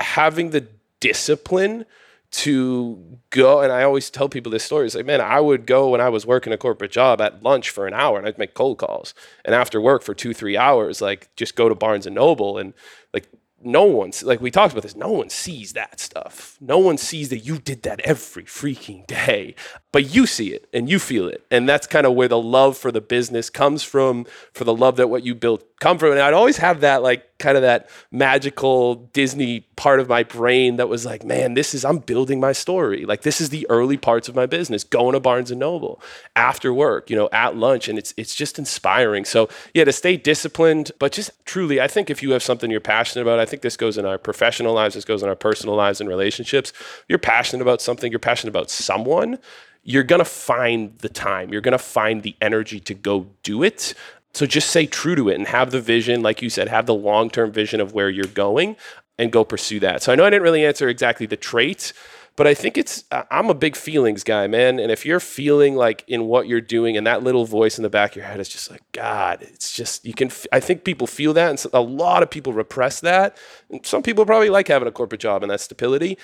having 0.01 0.51
the 0.51 0.67
discipline 1.01 1.87
to 2.31 3.19
go. 3.31 3.61
And 3.61 3.73
I 3.73 3.83
always 3.83 4.11
tell 4.11 4.29
people 4.29 4.53
this 4.53 4.65
story. 4.65 4.87
It's 4.87 4.95
like, 4.95 5.07
man, 5.07 5.21
I 5.21 5.41
would 5.41 5.67
go 5.67 5.89
when 5.89 6.01
I 6.01 6.11
was 6.11 6.27
working 6.27 6.53
a 6.53 6.59
corporate 6.59 6.93
job 6.93 7.21
at 7.21 7.43
lunch 7.43 7.71
for 7.71 7.87
an 7.87 7.95
hour 7.95 8.19
and 8.19 8.27
I'd 8.27 8.39
make 8.39 8.55
cold 8.55 8.79
calls. 8.79 9.15
And 9.45 9.55
after 9.55 9.81
work 9.81 10.03
for 10.03 10.15
two, 10.15 10.33
three 10.33 10.57
hours, 10.57 11.01
like 11.01 11.35
just 11.37 11.57
go 11.57 11.69
to 11.69 11.75
Barnes 11.75 12.07
and 12.07 12.15
Noble 12.15 12.59
and 12.59 12.73
like 13.13 13.27
no 13.63 13.85
one's 13.85 14.23
like 14.23 14.41
we 14.41 14.51
talked 14.51 14.73
about 14.73 14.83
this 14.83 14.97
no 14.97 15.11
one 15.11 15.29
sees 15.29 15.73
that 15.75 16.01
stuff. 16.01 16.57
No 16.61 16.79
one 16.79 16.97
sees 16.97 17.29
that 17.29 17.39
you 17.39 17.59
did 17.59 17.83
that 17.83 18.01
every 18.01 18.45
freaking 18.45 19.07
day 19.07 19.55
but 19.93 20.15
you 20.15 20.27
see 20.27 20.53
it 20.53 20.69
and 20.73 20.89
you 20.89 20.99
feel 20.99 21.29
it. 21.29 21.45
And 21.51 21.69
that's 21.69 21.87
kind 21.87 22.07
of 22.07 22.15
where 22.15 22.29
the 22.29 22.41
love 22.41 22.77
for 22.77 22.93
the 22.93 23.01
business 23.01 23.51
comes 23.51 23.83
from 23.83 24.25
for 24.53 24.65
the 24.65 24.75
love 24.75 24.97
that 24.97 25.09
what 25.09 25.25
you 25.25 25.35
built 25.35 25.65
come 25.81 25.99
from. 25.99 26.13
And 26.13 26.21
i'd 26.21 26.35
always 26.35 26.59
have 26.59 26.81
that 26.81 27.03
like 27.03 27.27
kind 27.39 27.57
of 27.57 27.63
that 27.63 27.89
magical 28.11 28.97
disney 29.15 29.61
part 29.77 29.99
of 29.99 30.09
my 30.09 30.23
brain 30.23 30.77
that 30.77 30.91
was 30.91 31.07
like 31.07 31.25
man 31.25 31.55
this 31.55 31.73
is 31.75 31.85
i'm 31.85 31.99
building 31.99 32.39
my 32.39 32.53
story. 32.53 33.05
Like 33.05 33.23
this 33.23 33.41
is 33.41 33.49
the 33.49 33.67
early 33.69 33.97
parts 33.97 34.29
of 34.29 34.35
my 34.35 34.47
business 34.47 34.85
going 34.85 35.15
to 35.15 35.21
barnes 35.21 35.51
and 35.51 35.59
noble 35.59 36.01
after 36.37 36.73
work 36.73 37.11
you 37.11 37.17
know 37.17 37.29
at 37.33 37.57
lunch. 37.57 37.89
And 37.89 37.99
it's 37.99 38.15
it's 38.17 38.35
just 38.35 38.59
inspiring. 38.59 39.25
So 39.25 39.49
yeah 39.75 39.85
to 39.85 39.93
stay 39.93 40.17
disciplined 40.17 40.93
but 40.99 41.13
just 41.13 41.31
truly 41.45 41.81
i 41.81 41.89
think 41.89 42.11
if 42.11 42.23
you 42.23 42.31
have 42.33 42.43
something 42.43 42.71
you're 42.71 42.81
passionate 42.81 43.23
about 43.23 43.39
i 43.39 43.47
think 43.47 43.63
this 43.63 43.77
goes 43.77 43.99
in 43.99 44.05
our 44.07 44.19
professional 44.19 44.75
lives 44.75 44.95
this 44.95 45.05
goes 45.05 45.23
in 45.23 45.29
our 45.29 45.35
personal 45.35 45.75
lives 45.75 46.01
and 46.01 46.09
relationships. 46.09 46.73
You're 47.09 47.19
passionate 47.19 47.63
about 47.63 47.81
something 47.81 48.13
you're 48.13 48.19
passionate 48.19 48.51
about 48.51 48.71
someone 48.71 49.39
you're 49.83 50.03
going 50.03 50.21
to 50.21 50.25
find 50.25 50.97
the 50.99 51.09
time. 51.09 51.53
You're 51.53 51.63
going 51.63 51.73
to 51.73 51.79
find 51.79 52.23
the 52.23 52.37
energy 52.41 52.81
to 52.81 52.95
go 52.95 53.27
do 53.43 53.63
it. 53.63 53.95
So 54.33 54.47
just 54.47 54.71
stay 54.71 54.87
true 54.87 55.17
to 55.17 55.29
it 55.29 55.35
and 55.37 55.49
have 55.49 55.71
the 55.71 55.81
vision, 55.81 56.23
like 56.23 56.43
you 56.43 56.51
said, 56.51 56.69
have 56.69 56.87
the 56.87 56.95
long 56.95 57.31
term 57.31 57.51
vision 57.51 57.81
of 57.81 57.93
where 57.93 58.09
you're 58.09 58.27
going 58.27 58.77
and 59.19 59.33
go 59.33 59.45
pursue 59.45 59.81
that. 59.81 60.03
So 60.03 60.13
I 60.13 60.15
know 60.15 60.25
I 60.25 60.31
didn't 60.31 60.43
really 60.43 60.65
answer 60.65 60.89
exactly 60.89 61.27
the 61.27 61.37
traits, 61.37 61.93
but 62.37 62.47
I 62.47 62.55
think 62.55 62.79
it's, 62.79 63.05
I'm 63.31 63.51
a 63.51 63.55
big 63.55 63.77
feelings 63.77 64.25
guy, 64.25 64.47
man. 64.47 64.79
And 64.79 64.91
if 64.91 65.05
you're 65.05 65.21
feeling 65.21 65.75
like 65.75 66.05
in 66.07 66.25
what 66.25 66.47
you're 66.47 66.61
doing 66.61 66.97
and 66.97 67.07
that 67.07 67.23
little 67.23 67.45
voice 67.45 67.77
in 67.77 67.83
the 67.83 67.91
back 67.91 68.13
of 68.13 68.17
your 68.17 68.25
head 68.25 68.41
is 68.41 68.49
just 68.49 68.71
like, 68.71 68.83
God, 68.93 69.43
it's 69.43 69.73
just, 69.73 70.07
you 70.07 70.15
can, 70.15 70.31
I 70.53 70.61
think 70.61 70.85
people 70.85 71.07
feel 71.07 71.35
that. 71.35 71.51
And 71.51 71.75
a 71.75 71.83
lot 71.83 72.23
of 72.23 72.31
people 72.31 72.53
repress 72.53 73.01
that. 73.01 73.37
And 73.69 73.85
some 73.85 74.03
people 74.03 74.25
probably 74.25 74.49
like 74.49 74.69
having 74.69 74.89
a 74.89 74.93
corporate 74.93 75.21
job 75.21 75.43
and 75.43 75.51
that 75.51 75.61
stability. 75.61 76.17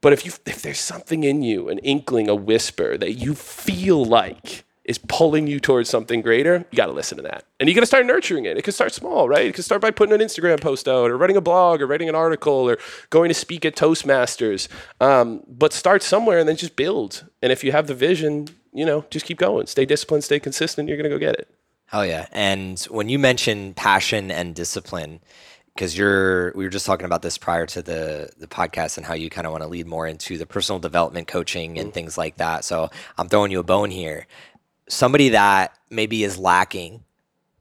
But 0.00 0.12
if 0.12 0.24
you 0.24 0.32
if 0.46 0.62
there's 0.62 0.80
something 0.80 1.24
in 1.24 1.42
you, 1.42 1.68
an 1.68 1.78
inkling, 1.78 2.28
a 2.28 2.34
whisper 2.34 2.96
that 2.98 3.14
you 3.14 3.34
feel 3.34 4.04
like 4.04 4.64
is 4.86 4.98
pulling 4.98 5.48
you 5.48 5.58
towards 5.58 5.90
something 5.90 6.22
greater, 6.22 6.64
you 6.70 6.76
got 6.76 6.86
to 6.86 6.92
listen 6.92 7.16
to 7.16 7.22
that. 7.22 7.44
And 7.58 7.68
you 7.68 7.74
got 7.74 7.80
to 7.80 7.86
start 7.86 8.06
nurturing 8.06 8.44
it. 8.44 8.56
It 8.56 8.62
can 8.62 8.72
start 8.72 8.92
small, 8.92 9.28
right? 9.28 9.46
It 9.46 9.54
can 9.54 9.64
start 9.64 9.82
by 9.82 9.90
putting 9.90 10.14
an 10.14 10.20
Instagram 10.20 10.60
post 10.60 10.86
out 10.86 11.10
or 11.10 11.16
writing 11.16 11.36
a 11.36 11.40
blog 11.40 11.82
or 11.82 11.88
writing 11.88 12.08
an 12.08 12.14
article 12.14 12.52
or 12.52 12.78
going 13.10 13.28
to 13.28 13.34
speak 13.34 13.64
at 13.64 13.74
Toastmasters. 13.74 14.68
Um, 15.00 15.42
but 15.48 15.72
start 15.72 16.04
somewhere 16.04 16.38
and 16.38 16.48
then 16.48 16.56
just 16.56 16.76
build. 16.76 17.24
And 17.42 17.50
if 17.50 17.64
you 17.64 17.72
have 17.72 17.88
the 17.88 17.94
vision, 17.94 18.48
you 18.72 18.86
know, 18.86 19.04
just 19.10 19.26
keep 19.26 19.38
going. 19.38 19.66
Stay 19.66 19.86
disciplined, 19.86 20.22
stay 20.22 20.38
consistent. 20.38 20.88
You're 20.88 20.98
going 20.98 21.10
to 21.10 21.16
go 21.16 21.18
get 21.18 21.34
it. 21.34 21.48
Hell 21.86 22.06
yeah. 22.06 22.26
And 22.30 22.80
when 22.90 23.08
you 23.08 23.18
mention 23.18 23.74
passion 23.74 24.30
and 24.30 24.54
discipline, 24.54 25.20
because 25.76 25.96
you're 25.96 26.52
we 26.54 26.64
were 26.64 26.70
just 26.70 26.86
talking 26.86 27.04
about 27.04 27.22
this 27.22 27.38
prior 27.38 27.66
to 27.66 27.82
the 27.82 28.30
the 28.38 28.46
podcast 28.46 28.96
and 28.96 29.06
how 29.06 29.14
you 29.14 29.30
kind 29.30 29.46
of 29.46 29.52
want 29.52 29.62
to 29.62 29.68
lead 29.68 29.86
more 29.86 30.06
into 30.06 30.38
the 30.38 30.46
personal 30.46 30.80
development 30.80 31.28
coaching 31.28 31.78
and 31.78 31.90
mm. 31.90 31.94
things 31.94 32.16
like 32.16 32.38
that. 32.38 32.64
So 32.64 32.90
I'm 33.18 33.28
throwing 33.28 33.52
you 33.52 33.60
a 33.60 33.64
bone 33.64 33.90
here. 33.90 34.26
Somebody 34.88 35.30
that 35.30 35.76
maybe 35.90 36.24
is 36.24 36.38
lacking 36.38 37.04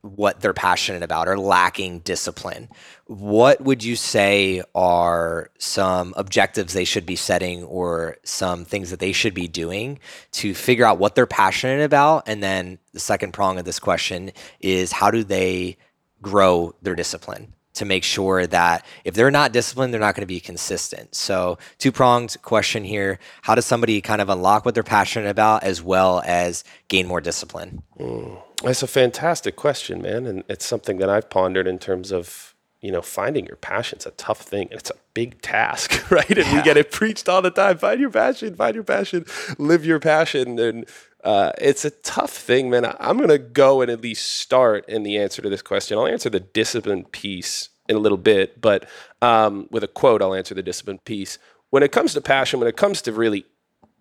what 0.02 0.40
they're 0.40 0.54
passionate 0.54 1.02
about 1.02 1.28
or 1.28 1.38
lacking 1.38 2.00
discipline. 2.00 2.70
What 3.08 3.62
would 3.62 3.84
you 3.84 3.96
say 3.96 4.62
are 4.76 5.50
some 5.58 6.14
objectives 6.16 6.74
they 6.74 6.86
should 6.86 7.08
be 7.08 7.16
setting 7.16 7.64
or 7.64 8.18
some 8.24 8.66
things 8.66 8.92
that 8.92 9.00
they 9.00 9.12
should 9.12 9.34
be 9.34 9.48
doing 9.48 10.00
to 10.34 10.54
figure 10.54 10.86
out 10.86 11.00
what 11.00 11.16
they're 11.16 11.26
passionate 11.26 11.84
about? 11.84 12.24
And 12.28 12.42
then 12.44 12.78
the 12.94 13.00
second 13.00 13.34
prong 13.34 13.58
of 13.58 13.66
this 13.66 13.80
question 13.80 14.32
is 14.60 14.92
how 14.92 15.10
do 15.10 15.24
they 15.24 15.78
grow 16.22 16.76
their 16.84 16.96
discipline? 16.96 17.54
To 17.76 17.86
make 17.86 18.04
sure 18.04 18.48
that 18.48 18.86
if 19.04 19.14
they're 19.14 19.32
not 19.32 19.52
disciplined, 19.52 19.94
they're 19.94 20.02
not 20.02 20.16
going 20.16 20.22
to 20.22 20.28
be 20.28 20.40
consistent. 20.40 21.16
So, 21.16 21.58
two 21.78 21.92
pronged 21.92 22.36
question 22.42 22.84
here 22.84 23.20
How 23.44 23.56
does 23.56 23.66
somebody 23.66 24.02
kind 24.02 24.22
of 24.22 24.30
unlock 24.30 24.66
what 24.66 24.74
they're 24.74 24.84
passionate 24.84 25.30
about 25.30 25.64
as 25.64 25.82
well 25.82 26.22
as 26.26 26.64
gain 26.88 27.08
more 27.08 27.22
discipline? 27.22 27.84
Mm. 28.00 28.42
That's 28.64 28.84
a 28.84 28.88
fantastic 28.88 29.56
question, 29.56 30.02
man. 30.02 30.26
And 30.26 30.44
it's 30.48 30.66
something 30.66 30.98
that 30.98 31.10
I've 31.10 31.30
pondered 31.30 31.68
in 31.68 31.78
terms 31.78 32.12
of, 32.12 32.56
you 32.82 32.92
know, 32.92 33.02
finding 33.02 33.46
your 33.46 33.58
passion's 33.58 34.06
a 34.06 34.12
tough 34.12 34.42
thing. 34.42 34.70
and 34.72 34.80
It's 34.80 34.90
a 34.90 34.96
big 35.14 35.42
task, 35.42 36.10
right? 36.12 36.30
And 36.30 36.48
yeah. 36.48 36.56
we 36.56 36.62
get 36.62 36.78
it 36.78 36.92
preached 36.92 37.28
all 37.28 37.42
the 37.42 37.52
time. 37.52 37.78
Find 37.78 38.00
your 38.00 38.10
passion, 38.10 38.56
find 38.56 38.76
your 38.76 38.84
passion, 38.84 39.26
live 39.58 39.86
your 39.86 40.00
passion. 40.00 40.58
And 40.60 40.86
uh, 41.26 41.52
it's 41.58 41.84
a 41.84 41.90
tough 41.90 42.32
thing, 42.32 42.70
man. 42.70 42.86
I'm 43.00 43.18
going 43.18 43.30
to 43.30 43.40
go 43.40 43.82
and 43.82 43.90
at 43.90 44.02
least 44.02 44.34
start 44.34 44.88
in 44.88 45.02
the 45.02 45.18
answer 45.18 45.42
to 45.42 45.50
this 45.50 45.64
question. 45.64 45.98
I'll 45.98 46.06
answer 46.06 46.30
the 46.30 46.40
discipline 46.40 47.04
piece 47.06 47.70
in 47.90 47.96
a 47.96 48.00
little 48.00 48.18
bit, 48.18 48.62
but 48.62 48.88
um, 49.24 49.68
with 49.72 49.84
a 49.84 49.88
quote, 49.88 50.22
I'll 50.22 50.36
answer 50.36 50.54
the 50.54 50.62
discipline 50.62 51.00
piece. 51.00 51.40
When 51.72 51.82
it 51.82 51.92
comes 51.92 52.14
to 52.14 52.22
passion, 52.22 52.60
when 52.60 52.70
it 52.70 52.78
comes 52.78 53.02
to 53.04 53.12
really 53.12 53.46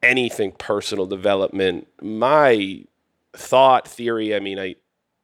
anything 0.02 0.52
personal 0.52 1.06
development, 1.06 1.88
my 2.02 2.84
thought 3.32 3.88
theory, 3.88 4.34
I 4.34 4.40
mean, 4.40 4.58
I 4.58 4.76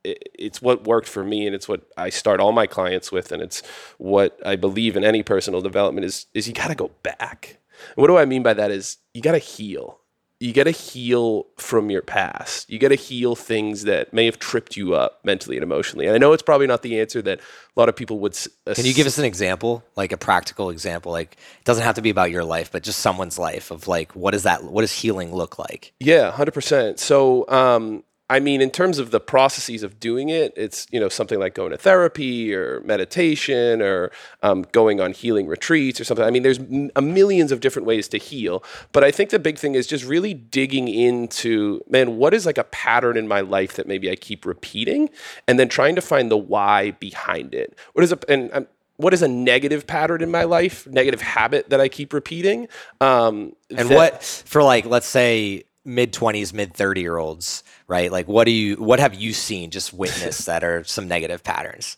it's 0.02 0.62
what 0.62 0.84
worked 0.84 1.06
for 1.06 1.22
me 1.22 1.46
and 1.46 1.54
it's 1.54 1.68
what 1.68 1.82
I 1.98 2.08
start 2.08 2.40
all 2.40 2.52
my 2.52 2.66
clients 2.66 3.12
with 3.12 3.32
and 3.32 3.42
it's 3.42 3.62
what 3.98 4.40
I 4.46 4.56
believe 4.56 4.96
in 4.96 5.04
any 5.04 5.22
personal 5.22 5.60
development 5.60 6.06
is 6.06 6.24
is 6.32 6.48
you 6.48 6.54
got 6.54 6.68
to 6.68 6.74
go 6.74 6.90
back. 7.02 7.58
what 7.96 8.06
do 8.06 8.16
I 8.16 8.24
mean 8.24 8.42
by 8.42 8.54
that 8.54 8.70
is 8.70 8.96
you 9.12 9.20
got 9.20 9.32
to 9.32 9.38
heal 9.38 9.99
you 10.40 10.54
got 10.54 10.64
to 10.64 10.70
heal 10.70 11.46
from 11.58 11.90
your 11.90 12.00
past. 12.00 12.68
You 12.70 12.78
got 12.78 12.88
to 12.88 12.94
heal 12.94 13.36
things 13.36 13.84
that 13.84 14.14
may 14.14 14.24
have 14.24 14.38
tripped 14.38 14.74
you 14.74 14.94
up 14.94 15.20
mentally 15.22 15.56
and 15.56 15.62
emotionally. 15.62 16.06
And 16.06 16.14
I 16.14 16.18
know 16.18 16.32
it's 16.32 16.42
probably 16.42 16.66
not 16.66 16.80
the 16.80 16.98
answer 16.98 17.20
that 17.20 17.40
a 17.40 17.80
lot 17.80 17.90
of 17.90 17.94
people 17.94 18.18
would. 18.20 18.36
Uh, 18.66 18.72
Can 18.72 18.86
you 18.86 18.94
give 18.94 19.06
us 19.06 19.18
an 19.18 19.26
example, 19.26 19.84
like 19.96 20.12
a 20.12 20.16
practical 20.16 20.70
example? 20.70 21.12
Like 21.12 21.34
it 21.58 21.64
doesn't 21.64 21.84
have 21.84 21.96
to 21.96 22.02
be 22.02 22.08
about 22.08 22.30
your 22.30 22.42
life, 22.42 22.72
but 22.72 22.82
just 22.82 23.00
someone's 23.00 23.38
life 23.38 23.70
of 23.70 23.86
like 23.86 24.16
what 24.16 24.30
does 24.30 24.44
that 24.44 24.64
what 24.64 24.80
does 24.80 24.92
healing 24.92 25.34
look 25.34 25.58
like? 25.58 25.92
Yeah, 26.00 26.30
hundred 26.30 26.52
percent. 26.52 26.98
So 26.98 27.46
um, 27.48 28.02
I 28.30 28.38
mean, 28.38 28.60
in 28.60 28.70
terms 28.70 29.00
of 29.00 29.10
the 29.10 29.18
processes 29.18 29.82
of 29.82 29.98
doing 29.98 30.28
it, 30.28 30.54
it's 30.56 30.86
you 30.92 31.00
know 31.00 31.08
something 31.08 31.40
like 31.40 31.52
going 31.52 31.72
to 31.72 31.76
therapy 31.76 32.54
or 32.54 32.80
meditation 32.82 33.82
or 33.82 34.12
um, 34.44 34.64
going 34.70 35.00
on 35.00 35.12
healing 35.12 35.48
retreats 35.48 36.00
or 36.00 36.04
something. 36.04 36.24
I 36.24 36.30
mean, 36.30 36.44
there's 36.44 36.60
m- 36.60 36.90
millions 36.96 37.50
of 37.50 37.58
different 37.58 37.86
ways 37.86 38.06
to 38.08 38.18
heal, 38.18 38.62
but 38.92 39.02
I 39.02 39.10
think 39.10 39.30
the 39.30 39.40
big 39.40 39.58
thing 39.58 39.74
is 39.74 39.84
just 39.88 40.04
really 40.04 40.32
digging 40.32 40.86
into 40.86 41.82
man, 41.90 42.18
what 42.18 42.32
is 42.32 42.46
like 42.46 42.56
a 42.56 42.64
pattern 42.64 43.16
in 43.16 43.26
my 43.26 43.40
life 43.40 43.74
that 43.74 43.88
maybe 43.88 44.08
I 44.08 44.14
keep 44.14 44.46
repeating, 44.46 45.10
and 45.48 45.58
then 45.58 45.68
trying 45.68 45.96
to 45.96 46.00
find 46.00 46.30
the 46.30 46.38
why 46.38 46.92
behind 46.92 47.52
it. 47.52 47.76
What 47.94 48.04
is 48.04 48.12
a 48.12 48.18
and 48.28 48.50
um, 48.52 48.68
what 48.96 49.12
is 49.12 49.22
a 49.22 49.28
negative 49.28 49.88
pattern 49.88 50.22
in 50.22 50.30
my 50.30 50.44
life, 50.44 50.86
negative 50.86 51.20
habit 51.20 51.70
that 51.70 51.80
I 51.80 51.88
keep 51.88 52.12
repeating? 52.12 52.68
Um, 53.00 53.56
and 53.70 53.88
that, 53.88 53.96
what 53.96 54.22
for 54.22 54.62
like 54.62 54.84
let's 54.86 55.08
say 55.08 55.64
mid 55.84 56.12
20s 56.12 56.52
mid 56.52 56.74
30 56.74 57.00
year 57.00 57.16
olds 57.16 57.62
right? 57.88 58.12
Like 58.12 58.28
what 58.28 58.44
do 58.44 58.50
you 58.50 58.76
what 58.76 59.00
have 59.00 59.14
you 59.14 59.32
seen 59.32 59.70
just 59.70 59.92
witnessed 59.92 60.46
that 60.46 60.62
are 60.64 60.84
some 60.84 61.08
negative 61.08 61.42
patterns? 61.42 61.96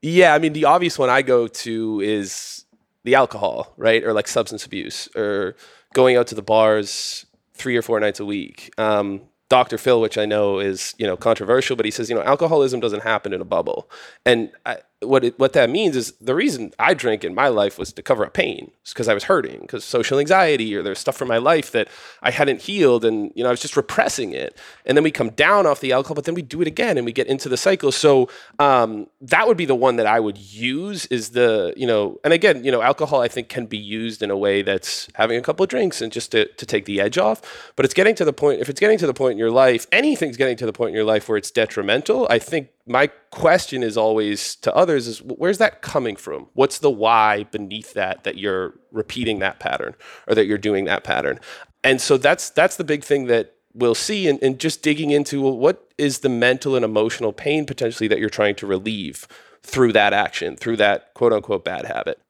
Yeah 0.00 0.34
i 0.34 0.38
mean 0.38 0.52
the 0.52 0.64
obvious 0.64 0.96
one 0.98 1.10
i 1.10 1.22
go 1.22 1.48
to 1.48 2.00
is 2.00 2.64
the 3.04 3.14
alcohol 3.14 3.72
right? 3.76 4.04
Or 4.04 4.12
like 4.12 4.28
substance 4.28 4.64
abuse 4.66 5.08
or 5.16 5.56
going 5.94 6.16
out 6.16 6.26
to 6.28 6.34
the 6.34 6.42
bars 6.42 7.26
three 7.54 7.76
or 7.76 7.82
four 7.82 8.00
nights 8.00 8.20
a 8.20 8.24
week. 8.24 8.72
Um, 8.78 9.22
Dr. 9.48 9.78
Phil, 9.78 10.00
which 10.00 10.18
I 10.18 10.26
know 10.26 10.58
is 10.58 10.94
you 10.98 11.06
know 11.06 11.16
controversial, 11.16 11.74
but 11.76 11.84
he 11.84 11.90
says 11.90 12.08
you 12.10 12.14
know 12.14 12.22
alcoholism 12.22 12.80
doesn't 12.80 13.02
happen 13.02 13.32
in 13.32 13.40
a 13.40 13.46
bubble, 13.46 13.90
and 14.26 14.50
I, 14.66 14.78
what 15.00 15.24
it, 15.24 15.38
what 15.38 15.52
that 15.52 15.70
means 15.70 15.96
is 15.96 16.12
the 16.20 16.34
reason 16.34 16.72
I 16.78 16.92
drank 16.92 17.22
in 17.22 17.34
my 17.34 17.48
life 17.48 17.78
was 17.78 17.92
to 17.92 18.02
cover 18.02 18.26
up 18.26 18.34
pain, 18.34 18.72
because 18.84 19.06
I 19.06 19.14
was 19.14 19.24
hurting, 19.24 19.60
because 19.60 19.84
social 19.84 20.18
anxiety 20.18 20.74
or 20.74 20.82
there's 20.82 20.98
stuff 20.98 21.16
from 21.16 21.28
my 21.28 21.38
life 21.38 21.70
that 21.70 21.88
I 22.20 22.32
hadn't 22.32 22.62
healed, 22.62 23.04
and 23.04 23.30
you 23.34 23.44
know 23.44 23.48
I 23.48 23.52
was 23.52 23.60
just 23.60 23.76
repressing 23.76 24.32
it, 24.32 24.58
and 24.84 24.96
then 24.96 25.04
we 25.04 25.12
come 25.12 25.30
down 25.30 25.66
off 25.66 25.80
the 25.80 25.92
alcohol, 25.92 26.16
but 26.16 26.24
then 26.24 26.34
we 26.34 26.42
do 26.42 26.60
it 26.60 26.66
again, 26.66 26.96
and 26.96 27.04
we 27.04 27.12
get 27.12 27.28
into 27.28 27.48
the 27.48 27.56
cycle. 27.56 27.92
So 27.92 28.28
um, 28.58 29.06
that 29.20 29.46
would 29.46 29.56
be 29.56 29.66
the 29.66 29.76
one 29.76 29.96
that 29.96 30.06
I 30.06 30.18
would 30.18 30.38
use 30.38 31.06
is 31.06 31.30
the 31.30 31.72
you 31.76 31.86
know, 31.86 32.18
and 32.24 32.32
again 32.32 32.64
you 32.64 32.72
know 32.72 32.82
alcohol 32.82 33.20
I 33.20 33.28
think 33.28 33.48
can 33.48 33.66
be 33.66 33.78
used 33.78 34.22
in 34.22 34.30
a 34.30 34.36
way 34.36 34.62
that's 34.62 35.08
having 35.14 35.38
a 35.38 35.42
couple 35.42 35.62
of 35.62 35.70
drinks 35.70 36.02
and 36.02 36.10
just 36.10 36.32
to, 36.32 36.46
to 36.46 36.66
take 36.66 36.86
the 36.86 37.00
edge 37.00 37.18
off, 37.18 37.72
but 37.76 37.84
it's 37.84 37.94
getting 37.94 38.16
to 38.16 38.24
the 38.24 38.32
point 38.32 38.60
if 38.60 38.68
it's 38.68 38.80
getting 38.80 38.98
to 38.98 39.06
the 39.06 39.14
point 39.14 39.32
in 39.32 39.38
your 39.38 39.52
life, 39.52 39.86
anything's 39.92 40.36
getting 40.36 40.56
to 40.56 40.66
the 40.66 40.72
point 40.72 40.90
in 40.90 40.94
your 40.94 41.04
life 41.04 41.28
where 41.28 41.38
it's 41.38 41.52
detrimental. 41.52 42.26
I 42.28 42.40
think 42.40 42.70
my 42.88 43.08
question 43.30 43.82
is 43.82 43.96
always 43.96 44.56
to 44.56 44.74
others 44.74 45.06
is 45.06 45.22
where's 45.22 45.58
that 45.58 45.82
coming 45.82 46.16
from 46.16 46.48
what's 46.54 46.78
the 46.78 46.90
why 46.90 47.44
beneath 47.44 47.92
that 47.94 48.24
that 48.24 48.38
you're 48.38 48.74
repeating 48.90 49.38
that 49.38 49.60
pattern 49.60 49.94
or 50.26 50.34
that 50.34 50.46
you're 50.46 50.58
doing 50.58 50.84
that 50.86 51.04
pattern 51.04 51.38
and 51.84 52.00
so 52.00 52.16
that's 52.16 52.50
that's 52.50 52.76
the 52.76 52.84
big 52.84 53.04
thing 53.04 53.26
that 53.26 53.54
we'll 53.74 53.94
see 53.94 54.26
and, 54.26 54.42
and 54.42 54.58
just 54.58 54.82
digging 54.82 55.10
into 55.10 55.42
well, 55.42 55.56
what 55.56 55.92
is 55.98 56.20
the 56.20 56.28
mental 56.28 56.74
and 56.74 56.84
emotional 56.84 57.32
pain 57.32 57.66
potentially 57.66 58.08
that 58.08 58.18
you're 58.18 58.30
trying 58.30 58.54
to 58.54 58.66
relieve 58.66 59.28
through 59.62 59.92
that 59.92 60.12
action 60.12 60.56
through 60.56 60.76
that 60.76 61.12
quote 61.14 61.32
unquote 61.32 61.64
bad 61.64 61.84
habit 61.84 62.20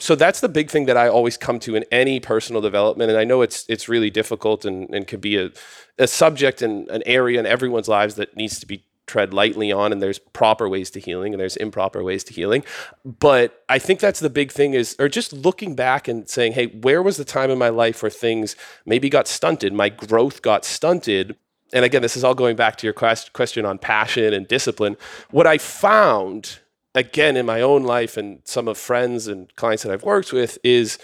so 0.00 0.14
that's 0.14 0.40
the 0.40 0.48
big 0.48 0.70
thing 0.70 0.86
that 0.86 0.96
I 0.96 1.08
always 1.08 1.36
come 1.36 1.58
to 1.60 1.76
in 1.76 1.84
any 1.90 2.18
personal 2.18 2.60
development. 2.60 3.10
And 3.10 3.18
I 3.18 3.24
know 3.24 3.42
it's 3.42 3.64
it's 3.68 3.88
really 3.88 4.10
difficult 4.10 4.64
and, 4.64 4.92
and 4.92 5.06
can 5.06 5.20
be 5.20 5.36
a, 5.36 5.50
a 5.98 6.06
subject 6.06 6.62
and 6.62 6.88
an 6.88 7.02
area 7.06 7.38
in 7.38 7.46
everyone's 7.46 7.88
lives 7.88 8.16
that 8.16 8.36
needs 8.36 8.58
to 8.58 8.66
be 8.66 8.84
tread 9.06 9.34
lightly 9.34 9.70
on 9.70 9.92
and 9.92 10.00
there's 10.02 10.18
proper 10.18 10.68
ways 10.68 10.90
to 10.90 11.00
healing 11.00 11.32
and 11.32 11.40
there's 11.40 11.56
improper 11.56 12.02
ways 12.02 12.24
to 12.24 12.32
healing. 12.32 12.64
But 13.04 13.64
i 13.68 13.78
think 13.78 14.00
that's 14.00 14.20
the 14.20 14.30
big 14.30 14.50
thing 14.52 14.74
is 14.74 14.96
or 14.98 15.08
just 15.08 15.32
looking 15.32 15.74
back 15.74 16.08
and 16.08 16.28
saying 16.28 16.52
hey 16.52 16.66
where 16.66 17.02
was 17.02 17.16
the 17.16 17.24
time 17.24 17.50
in 17.50 17.58
my 17.58 17.68
life 17.68 18.02
where 18.02 18.10
things 18.10 18.56
maybe 18.86 19.08
got 19.08 19.28
stunted? 19.28 19.72
My 19.72 19.88
growth 19.88 20.42
got 20.42 20.64
stunted. 20.64 21.36
And 21.72 21.84
again 21.84 22.02
this 22.02 22.16
is 22.16 22.24
all 22.24 22.34
going 22.34 22.56
back 22.56 22.76
to 22.76 22.86
your 22.86 22.94
quest- 22.94 23.32
question 23.32 23.64
on 23.64 23.78
passion 23.78 24.32
and 24.32 24.48
discipline. 24.48 24.96
What 25.30 25.46
i 25.46 25.58
found 25.58 26.60
again 26.94 27.36
in 27.36 27.44
my 27.46 27.60
own 27.60 27.82
life 27.82 28.16
and 28.16 28.40
some 28.44 28.68
of 28.68 28.78
friends 28.78 29.26
and 29.26 29.54
clients 29.56 29.82
that 29.82 29.92
i've 29.92 30.04
worked 30.04 30.32
with 30.32 30.58
is 30.62 30.98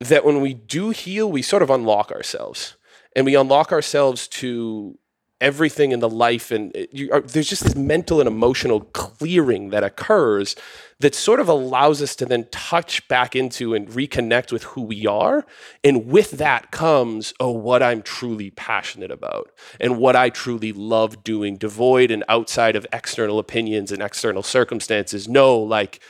that 0.00 0.24
when 0.24 0.40
we 0.40 0.54
do 0.54 0.90
heal 0.90 1.30
we 1.30 1.42
sort 1.42 1.62
of 1.62 1.70
unlock 1.70 2.10
ourselves. 2.10 2.76
And 3.16 3.26
we 3.26 3.34
unlock 3.34 3.72
ourselves 3.72 4.28
to 4.28 4.98
everything 5.40 5.92
in 5.92 6.00
the 6.00 6.08
life 6.08 6.50
and 6.50 6.76
uh, 6.76 7.12
are, 7.12 7.18
uh, 7.18 7.20
there's 7.24 7.48
just 7.48 7.64
this 7.64 7.74
mental 7.74 8.20
and 8.20 8.28
emotional 8.28 8.80
clearing 8.80 9.70
that 9.70 9.82
occurs 9.82 10.54
that 10.98 11.14
sort 11.14 11.40
of 11.40 11.48
allows 11.48 12.02
us 12.02 12.14
to 12.14 12.26
then 12.26 12.46
touch 12.50 13.06
back 13.08 13.34
into 13.34 13.74
and 13.74 13.88
reconnect 13.88 14.52
with 14.52 14.64
who 14.64 14.82
we 14.82 15.06
are. 15.06 15.46
And 15.82 16.06
with 16.06 16.32
that 16.32 16.70
comes 16.70 17.32
oh 17.40 17.50
what 17.50 17.82
i'm 17.82 18.02
truly 18.02 18.50
passionate 18.50 19.10
about 19.10 19.50
and 19.80 19.98
what 19.98 20.14
i 20.16 20.28
truly 20.28 20.72
love 20.72 21.24
doing 21.24 21.56
devoid 21.56 22.10
and 22.10 22.22
outside 22.28 22.76
of 22.76 22.86
external 22.92 23.38
opinions 23.38 23.92
and 23.92 24.02
external 24.02 24.42
circumstances. 24.42 25.28
No 25.28 25.58
like 25.58 26.00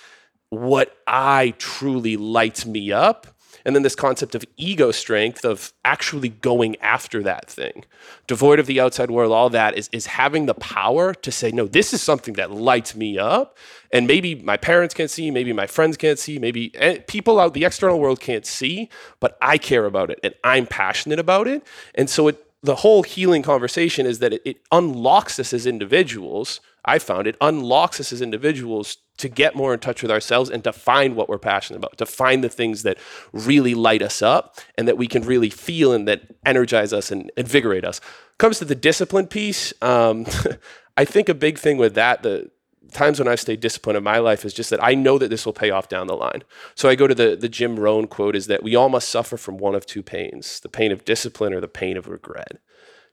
what 0.51 0.97
i 1.07 1.55
truly 1.59 2.17
lights 2.17 2.67
me 2.67 2.91
up 2.91 3.29
and 3.64 3.75
then 3.75 3.83
this 3.83 3.95
concept 3.95 4.35
of 4.35 4.45
ego 4.57 4.90
strength 4.90 5.45
of 5.45 5.73
actually 5.85 6.29
going 6.29 6.76
after 6.76 7.23
that 7.23 7.49
thing. 7.49 7.85
Devoid 8.26 8.59
of 8.59 8.67
the 8.67 8.81
outside 8.81 9.11
world 9.11 9.33
all 9.33 9.50
that 9.50 9.76
is, 9.76 9.88
is 9.93 10.07
having 10.07 10.47
the 10.47 10.55
power 10.55 11.14
to 11.14 11.31
say 11.31 11.50
no 11.50 11.67
this 11.67 11.93
is 11.93 12.02
something 12.02 12.35
that 12.35 12.50
lights 12.50 12.95
me 12.95 13.19
up. 13.19 13.57
And 13.93 14.07
maybe 14.07 14.35
my 14.35 14.57
parents 14.57 14.95
can't 14.95 15.11
see 15.11 15.31
maybe 15.31 15.52
my 15.52 15.67
friends 15.67 15.97
can't 15.97 16.19
see 16.19 16.38
maybe 16.38 16.75
eh, 16.76 16.99
people 17.07 17.40
out 17.40 17.55
the 17.55 17.64
external 17.64 17.99
world 17.99 18.21
can't 18.21 18.47
see 18.47 18.88
but 19.19 19.37
i 19.43 19.59
care 19.59 19.87
about 19.87 20.11
it 20.11 20.21
and 20.23 20.35
i'm 20.45 20.67
passionate 20.67 21.19
about 21.19 21.49
it. 21.49 21.67
And 21.95 22.09
so 22.09 22.29
it 22.29 22.47
the 22.62 22.76
whole 22.76 23.02
healing 23.02 23.43
conversation 23.43 24.07
is 24.07 24.19
that 24.19 24.35
it, 24.35 24.43
it 24.45 24.61
unlocks 24.71 25.38
us 25.38 25.52
as 25.52 25.67
individuals 25.67 26.61
i 26.85 26.99
found 26.99 27.27
it 27.27 27.37
unlocks 27.41 28.01
us 28.01 28.13
as 28.13 28.23
individuals 28.23 28.99
to 29.21 29.29
get 29.29 29.55
more 29.55 29.75
in 29.75 29.81
touch 29.81 30.03
with 30.03 30.11
ourselves 30.11 30.51
and 30.51 30.65
to 30.65 30.73
find 30.73 31.15
what 31.15 31.29
we're 31.29 31.39
passionate 31.39 31.77
about, 31.77 31.97
to 31.99 32.07
find 32.07 32.43
the 32.43 32.49
things 32.49 32.83
that 32.83 32.99
really 33.33 33.75
light 33.75 34.03
us 34.03 34.23
up 34.23 34.59
and 34.77 34.89
that 34.89 34.97
we 34.97 35.07
can 35.07 35.23
really 35.23 35.51
feel 35.51 35.93
and 35.93 36.09
that 36.09 36.23
energize 36.45 36.93
us 36.93 37.11
and 37.11 37.31
invigorate 37.37 37.85
us. 37.85 38.01
Comes 38.39 38.59
to 38.59 38.65
the 38.65 38.75
discipline 38.75 39.27
piece, 39.27 39.73
um, 39.83 40.27
I 40.97 41.05
think 41.05 41.29
a 41.29 41.35
big 41.35 41.59
thing 41.59 41.77
with 41.77 41.95
that, 41.95 42.23
the 42.23 42.51
times 42.93 43.19
when 43.19 43.29
I've 43.29 43.41
stayed 43.41 43.61
disciplined 43.61 43.99
in 43.99 44.03
my 44.03 44.19
life 44.19 44.45
is 44.45 44.55
just 44.55 44.71
that 44.71 44.83
I 44.83 44.95
know 44.95 45.19
that 45.19 45.29
this 45.29 45.47
will 45.47 45.53
pay 45.53 45.71
off 45.71 45.89
down 45.89 46.07
the 46.07 46.17
line. 46.17 46.43
So 46.75 46.89
I 46.89 46.95
go 46.95 47.07
to 47.07 47.15
the, 47.15 47.37
the 47.37 47.49
Jim 47.49 47.79
Rohn 47.79 48.07
quote 48.07 48.35
is 48.35 48.47
that 48.47 48.63
we 48.63 48.75
all 48.75 48.89
must 48.89 49.09
suffer 49.09 49.37
from 49.37 49.59
one 49.59 49.75
of 49.75 49.87
two 49.87 50.03
pains, 50.03 50.61
the 50.61 50.69
pain 50.69 50.91
of 50.91 51.05
discipline 51.05 51.53
or 51.53 51.61
the 51.61 51.69
pain 51.69 51.97
of 51.97 52.09
regret. 52.09 52.59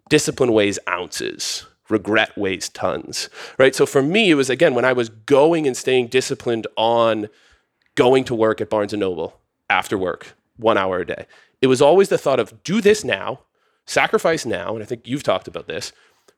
Discipline 0.09 0.53
weighs 0.53 0.79
ounces 0.89 1.65
regret 1.89 2.37
weighs 2.37 2.69
tons, 2.69 3.29
right? 3.57 3.75
So 3.75 3.85
for 3.85 4.01
me, 4.01 4.31
it 4.31 4.35
was 4.35 4.49
again 4.49 4.75
when 4.75 4.85
I 4.85 4.93
was 4.93 5.09
going 5.09 5.67
and 5.67 5.75
staying 5.75 6.07
disciplined 6.07 6.67
on 6.75 7.29
going 7.95 8.23
to 8.25 8.35
work 8.35 8.61
at 8.61 8.69
Barnes 8.69 8.93
and 8.93 8.99
Noble 8.99 9.39
after 9.69 9.97
work, 9.97 10.35
one 10.57 10.77
hour 10.77 10.99
a 10.99 11.05
day. 11.05 11.25
It 11.61 11.67
was 11.67 11.81
always 11.81 12.09
the 12.09 12.17
thought 12.17 12.39
of 12.39 12.63
do 12.63 12.81
this 12.81 13.03
now, 13.03 13.41
sacrifice 13.85 14.45
now, 14.45 14.73
and 14.73 14.83
I 14.83 14.85
think 14.85 15.07
you've 15.07 15.23
talked 15.23 15.47
about 15.47 15.67
this, 15.67 15.91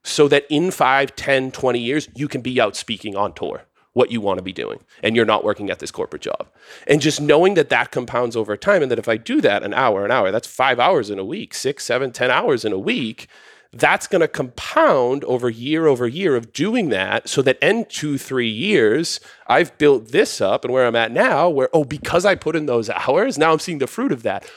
so 0.03 0.27
that 0.29 0.45
in 0.49 0.71
5, 0.71 1.15
10, 1.15 1.51
20 1.51 1.79
years, 1.79 2.07
you 2.15 2.27
can 2.27 2.41
be 2.41 2.59
out 2.61 2.75
speaking 2.75 3.15
on 3.15 3.33
tour 3.33 3.63
what 3.93 4.11
you 4.11 4.21
want 4.21 4.37
to 4.37 4.43
be 4.43 4.53
doing 4.53 4.79
and 5.03 5.15
you're 5.15 5.25
not 5.25 5.43
working 5.43 5.69
at 5.69 5.79
this 5.79 5.91
corporate 5.91 6.21
job. 6.21 6.47
And 6.87 7.01
just 7.01 7.19
knowing 7.19 7.55
that 7.55 7.69
that 7.69 7.91
compounds 7.91 8.35
over 8.35 8.55
time 8.55 8.81
and 8.81 8.91
that 8.91 8.99
if 8.99 9.09
I 9.09 9.17
do 9.17 9.41
that 9.41 9.63
an 9.63 9.73
hour, 9.73 10.05
an 10.05 10.11
hour, 10.11 10.31
that's 10.31 10.47
five 10.47 10.79
hours 10.79 11.09
in 11.09 11.19
a 11.19 11.25
week, 11.25 11.53
six, 11.53 11.85
seven, 11.85 12.11
ten 12.11 12.31
hours 12.31 12.63
in 12.63 12.71
a 12.71 12.79
week 12.79 13.27
that's 13.71 14.07
going 14.07 14.21
to 14.21 14.27
compound 14.27 15.23
over 15.25 15.49
year 15.49 15.85
over 15.85 16.07
year 16.07 16.35
of 16.35 16.53
doing 16.53 16.89
that 16.89 17.29
so 17.29 17.41
that 17.43 17.59
in 17.61 17.85
two, 17.85 18.17
three 18.17 18.49
years, 18.49 19.19
I've 19.47 19.77
built 19.77 20.07
this 20.07 20.41
up 20.41 20.65
and 20.65 20.73
where 20.73 20.87
I'm 20.87 20.95
at 20.95 21.11
now, 21.11 21.49
where, 21.49 21.69
oh, 21.71 21.83
because 21.83 22.25
I 22.25 22.35
put 22.35 22.55
in 22.55 22.65
those 22.65 22.89
hours, 22.89 23.37
now 23.37 23.51
I'm 23.51 23.59
seeing 23.59 23.77
the 23.77 23.87
fruit 23.87 24.11
of 24.11 24.23
that. 24.23 24.49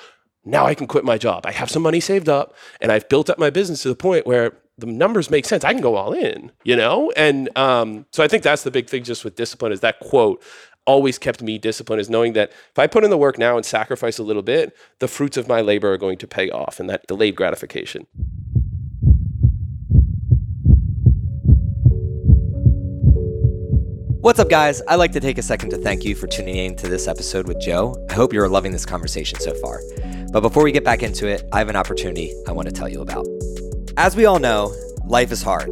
Now 0.45 0.67
I 0.67 0.75
can 0.75 0.87
quit 0.87 1.05
my 1.05 1.19
job. 1.19 1.47
I 1.47 1.53
have 1.53 1.71
some 1.71 1.83
money 1.83 2.01
saved 2.01 2.29
up 2.29 2.57
and 2.81 2.91
I've 2.91 3.09
built 3.09 3.29
up 3.29 3.39
my 3.39 3.51
business 3.51 3.83
to 3.83 3.89
the 3.89 3.95
point 3.95 4.27
where 4.27 4.57
the 4.79 4.87
numbers 4.87 5.31
make 5.31 5.45
sense. 5.45 5.63
I 5.63 5.73
can 5.73 5.83
go 5.83 5.95
all 5.95 6.13
in, 6.15 6.51
you 6.65 6.75
know? 6.75 7.13
And 7.15 7.57
um, 7.57 8.07
so 8.13 8.25
I 8.25 8.29
think 8.29 8.43
that's 8.43 8.63
the 8.63 8.71
big 8.71 8.89
thing 8.89 9.05
just 9.05 9.25
with 9.25 9.37
discipline 9.37 9.73
is 9.73 9.81
that 9.81 10.01
quote 10.01 10.43
always 10.85 11.19
kept 11.19 11.43
me 11.43 11.59
disciplined 11.59 12.01
is 12.01 12.11
knowing 12.11 12.33
that 12.33 12.51
if 12.51 12.79
I 12.79 12.87
put 12.87 13.05
in 13.05 13.11
the 13.11 13.19
work 13.19 13.39
now 13.39 13.57
and 13.57 13.65
sacrifice 13.65 14.19
a 14.19 14.25
little 14.25 14.43
bit, 14.43 14.77
the 14.99 15.07
fruits 15.07 15.37
of 15.37 15.47
my 15.49 15.61
labor 15.61 15.93
are 15.93 15.99
going 15.99 16.19
to 16.19 16.27
pay 16.27 16.51
off 16.51 16.81
and 16.81 16.91
that 16.91 17.07
delayed 17.07 17.37
gratification. 17.37 18.07
What's 24.23 24.39
up, 24.39 24.49
guys? 24.49 24.81
I'd 24.87 25.01
like 25.01 25.11
to 25.13 25.21
take 25.21 25.37
a 25.39 25.43
second 25.43 25.71
to 25.71 25.79
thank 25.79 26.05
you 26.05 26.15
for 26.15 26.29
tuning 26.29 26.55
in 26.55 26.77
to 26.77 26.89
this 26.89 27.09
episode 27.09 27.49
with 27.49 27.61
Joe. 27.61 27.97
I 28.09 28.13
hope 28.13 28.33
you're 28.33 28.49
loving 28.49 28.71
this 28.71 28.87
conversation 28.87 29.41
so 29.41 29.53
far. 29.55 29.81
But 30.31 30.43
before 30.43 30.63
we 30.63 30.71
get 30.71 30.85
back 30.85 31.03
into 31.03 31.27
it, 31.27 31.43
I 31.53 31.59
have 31.59 31.69
an 31.69 31.75
opportunity 31.75 32.33
I 32.47 32.53
want 32.53 32.69
to 32.69 32.73
tell 32.73 32.89
you 32.89 33.01
about. 33.01 33.27
As 33.97 34.15
we 34.15 34.25
all 34.25 34.39
know, 34.39 34.73
life 35.05 35.33
is 35.33 35.43
hard. 35.43 35.71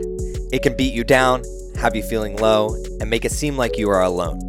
It 0.53 0.65
can 0.65 0.77
beat 0.77 0.93
you 0.93 1.05
down, 1.05 1.45
have 1.77 1.95
you 1.95 2.03
feeling 2.03 2.39
low, 2.39 2.75
and 3.01 3.09
make 3.09 3.25
it 3.25 3.31
seem 3.31 3.57
like 3.57 3.79
you 3.79 3.89
are 3.89 4.03
alone. 4.03 4.41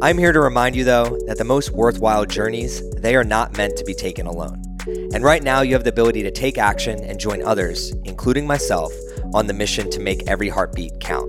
I'm 0.00 0.18
here 0.18 0.30
to 0.30 0.38
remind 0.38 0.76
you 0.76 0.84
though 0.84 1.18
that 1.26 1.36
the 1.36 1.44
most 1.44 1.72
worthwhile 1.72 2.24
journeys, 2.24 2.88
they 3.00 3.16
are 3.16 3.24
not 3.24 3.56
meant 3.56 3.76
to 3.76 3.84
be 3.84 3.92
taken 3.92 4.28
alone. 4.28 4.62
And 4.86 5.24
right 5.24 5.42
now 5.42 5.62
you 5.62 5.72
have 5.72 5.82
the 5.82 5.90
ability 5.90 6.22
to 6.22 6.30
take 6.30 6.58
action 6.58 7.02
and 7.02 7.18
join 7.18 7.42
others, 7.42 7.90
including 8.04 8.46
myself, 8.46 8.92
on 9.34 9.48
the 9.48 9.52
mission 9.52 9.90
to 9.90 9.98
make 9.98 10.28
every 10.28 10.48
heartbeat 10.48 11.00
count. 11.00 11.28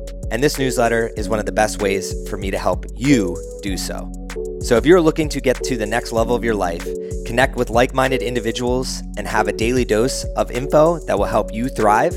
And 0.31 0.41
this 0.41 0.57
newsletter 0.57 1.11
is 1.17 1.27
one 1.27 1.39
of 1.39 1.45
the 1.45 1.51
best 1.51 1.81
ways 1.81 2.15
for 2.29 2.37
me 2.37 2.51
to 2.51 2.57
help 2.57 2.85
you 2.95 3.37
do 3.61 3.75
so. 3.75 4.11
So 4.61 4.77
if 4.77 4.85
you're 4.85 5.01
looking 5.01 5.27
to 5.29 5.41
get 5.41 5.61
to 5.63 5.75
the 5.75 5.85
next 5.85 6.13
level 6.13 6.35
of 6.35 6.43
your 6.43 6.55
life, 6.55 6.87
connect 7.25 7.57
with 7.57 7.69
like 7.69 7.93
minded 7.93 8.21
individuals, 8.21 9.01
and 9.17 9.27
have 9.27 9.49
a 9.49 9.53
daily 9.53 9.83
dose 9.83 10.23
of 10.37 10.49
info 10.49 10.99
that 10.99 11.19
will 11.19 11.25
help 11.25 11.53
you 11.53 11.67
thrive, 11.67 12.15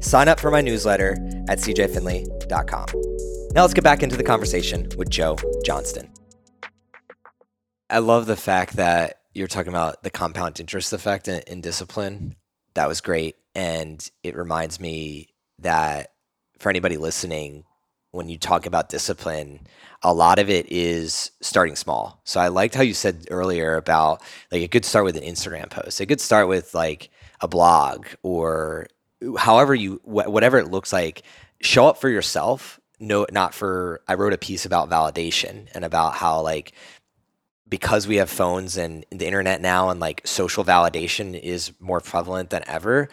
sign 0.00 0.28
up 0.28 0.38
for 0.38 0.50
my 0.50 0.60
newsletter 0.60 1.12
at 1.48 1.58
cjfinley.com. 1.58 2.86
Now 3.54 3.62
let's 3.62 3.74
get 3.74 3.84
back 3.84 4.02
into 4.02 4.16
the 4.16 4.24
conversation 4.24 4.88
with 4.98 5.08
Joe 5.08 5.38
Johnston. 5.64 6.10
I 7.88 7.98
love 7.98 8.26
the 8.26 8.36
fact 8.36 8.76
that 8.76 9.20
you're 9.32 9.48
talking 9.48 9.72
about 9.72 10.02
the 10.02 10.10
compound 10.10 10.60
interest 10.60 10.92
effect 10.92 11.28
in, 11.28 11.40
in 11.46 11.60
discipline. 11.60 12.36
That 12.74 12.88
was 12.88 13.00
great. 13.00 13.36
And 13.54 14.06
it 14.22 14.36
reminds 14.36 14.80
me 14.80 15.28
that 15.60 16.13
for 16.58 16.70
anybody 16.70 16.96
listening, 16.96 17.64
when 18.14 18.28
you 18.28 18.38
talk 18.38 18.64
about 18.66 18.88
discipline, 18.88 19.66
a 20.02 20.14
lot 20.14 20.38
of 20.38 20.48
it 20.48 20.70
is 20.70 21.32
starting 21.40 21.74
small. 21.76 22.20
So 22.24 22.38
I 22.40 22.48
liked 22.48 22.74
how 22.74 22.82
you 22.82 22.94
said 22.94 23.26
earlier 23.30 23.76
about 23.76 24.22
like 24.52 24.62
it 24.62 24.70
could 24.70 24.84
start 24.84 25.04
with 25.04 25.16
an 25.16 25.24
Instagram 25.24 25.68
post. 25.68 26.00
It 26.00 26.06
could 26.06 26.20
start 26.20 26.46
with 26.46 26.74
like 26.74 27.10
a 27.40 27.48
blog 27.48 28.06
or 28.22 28.86
however 29.36 29.74
you 29.74 30.00
whatever 30.04 30.58
it 30.58 30.70
looks 30.70 30.92
like. 30.92 31.22
Show 31.60 31.86
up 31.86 31.98
for 31.98 32.08
yourself. 32.08 32.78
No, 33.00 33.26
not 33.32 33.54
for. 33.54 34.00
I 34.06 34.14
wrote 34.14 34.32
a 34.32 34.38
piece 34.38 34.64
about 34.64 34.90
validation 34.90 35.66
and 35.74 35.84
about 35.84 36.14
how 36.14 36.40
like 36.40 36.72
because 37.68 38.06
we 38.06 38.16
have 38.16 38.30
phones 38.30 38.76
and 38.76 39.04
the 39.10 39.26
internet 39.26 39.60
now 39.60 39.88
and 39.88 39.98
like 39.98 40.20
social 40.24 40.64
validation 40.64 41.38
is 41.38 41.72
more 41.80 42.00
prevalent 42.00 42.50
than 42.50 42.62
ever 42.68 43.08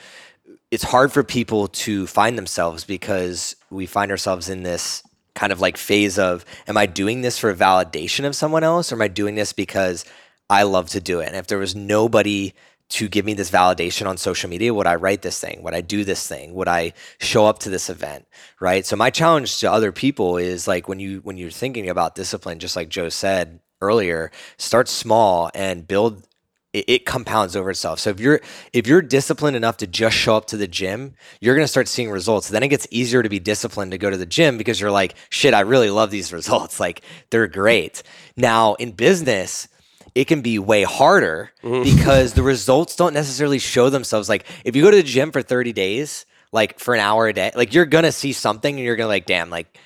it's 0.72 0.84
hard 0.84 1.12
for 1.12 1.24
people 1.24 1.68
to 1.68 2.08
find 2.08 2.38
themselves 2.38 2.84
because 2.86 3.56
we 3.70 3.86
find 3.86 4.10
ourselves 4.10 4.50
in 4.50 4.64
this 4.64 5.04
kind 5.36 5.52
of 5.52 5.62
like 5.62 5.78
phase 5.78 6.18
of 6.18 6.46
am 6.68 6.78
I 6.78 6.86
doing 6.86 7.22
this 7.22 7.38
for 7.38 7.54
validation 7.54 8.26
of 8.26 8.36
someone 8.36 8.64
else 8.64 8.92
or 8.92 8.96
am 8.96 9.02
I 9.02 9.08
doing 9.08 9.36
this 9.36 9.54
because 9.54 10.06
I 10.50 10.64
love 10.64 10.90
to 10.90 11.02
do 11.02 11.20
it? 11.20 11.28
And 11.28 11.36
if 11.36 11.48
there 11.48 11.58
was 11.58 11.76
nobody 11.76 12.54
to 12.92 13.08
give 13.08 13.26
me 13.26 13.34
this 13.34 13.50
validation 13.50 14.06
on 14.06 14.18
social 14.18 14.50
media? 14.50 14.74
Would 14.74 14.88
I 14.88 14.96
write 14.96 15.22
this 15.22 15.40
thing? 15.40 15.64
Would 15.64 15.74
I 15.74 15.82
do 15.82 16.04
this 16.04 16.28
thing? 16.28 16.54
Would 16.54 16.68
I 16.68 16.94
show 17.20 17.46
up 17.46 17.60
to 17.60 17.70
this 17.70 17.90
event? 17.90 18.28
Right. 18.60 18.86
So 18.86 18.96
my 18.96 19.10
challenge 19.10 19.60
to 19.60 19.72
other 19.72 19.92
people 19.92 20.38
is 20.38 20.68
like 20.68 20.88
when 20.88 21.00
you 21.00 21.20
when 21.22 21.38
you're 21.38 21.52
thinking 21.52 21.90
about 21.90 22.16
discipline, 22.16 22.60
just 22.60 22.76
like 22.76 22.90
Joe 22.90 23.10
said 23.10 23.62
earlier, 23.80 24.32
start 24.58 24.90
small 24.90 25.50
and 25.56 25.88
build 25.88 26.28
it, 26.74 26.86
it 26.88 27.06
compounds 27.06 27.56
over 27.56 27.70
itself. 27.70 28.00
So 28.00 28.10
if 28.10 28.20
you're 28.20 28.42
if 28.74 28.88
you're 28.88 29.02
disciplined 29.02 29.58
enough 29.58 29.78
to 29.78 29.88
just 29.88 30.16
show 30.16 30.36
up 30.36 30.46
to 30.48 30.58
the 30.58 30.68
gym, 30.68 31.16
you're 31.40 31.56
gonna 31.56 31.68
start 31.68 31.88
seeing 31.88 32.10
results. 32.10 32.50
Then 32.50 32.64
it 32.64 32.70
gets 32.70 32.88
easier 32.92 33.24
to 33.24 33.30
be 33.30 33.40
disciplined 33.40 33.92
to 33.92 33.98
go 33.98 34.10
to 34.10 34.18
the 34.18 34.26
gym 34.26 34.58
because 34.58 34.80
you're 34.80 34.92
like, 34.92 35.16
shit, 35.30 35.54
I 35.54 35.62
really 35.62 35.90
love 35.90 36.12
these 36.12 36.34
results. 36.34 36.80
Like 36.82 37.02
they're 37.30 37.48
great. 37.48 38.02
Now 38.36 38.74
in 38.76 38.92
business, 38.94 39.68
it 40.16 40.26
can 40.26 40.42
be 40.42 40.58
way 40.58 40.82
harder 40.82 41.52
mm-hmm. 41.64 41.84
because 41.84 42.34
the 42.34 42.42
results 42.42 42.96
don't 42.96 43.14
necessarily 43.14 43.60
show 43.60 43.90
themselves. 43.90 44.28
Like 44.28 44.46
if 44.66 44.76
you 44.76 44.82
go 44.82 44.90
to 44.90 44.98
the 44.98 45.04
gym 45.04 45.32
for 45.32 45.44
30 45.44 45.74
days, 45.74 46.26
like 46.52 46.80
for 46.80 46.96
an 46.96 47.00
hour 47.00 47.28
a 47.28 47.34
day, 47.34 47.52
like 47.56 47.74
you're 47.74 47.86
gonna 47.86 48.12
see 48.12 48.34
something 48.34 48.76
and 48.76 48.84
you're 48.84 48.96
gonna 48.96 49.08
like, 49.08 49.28
damn, 49.28 49.52
like, 49.52 49.78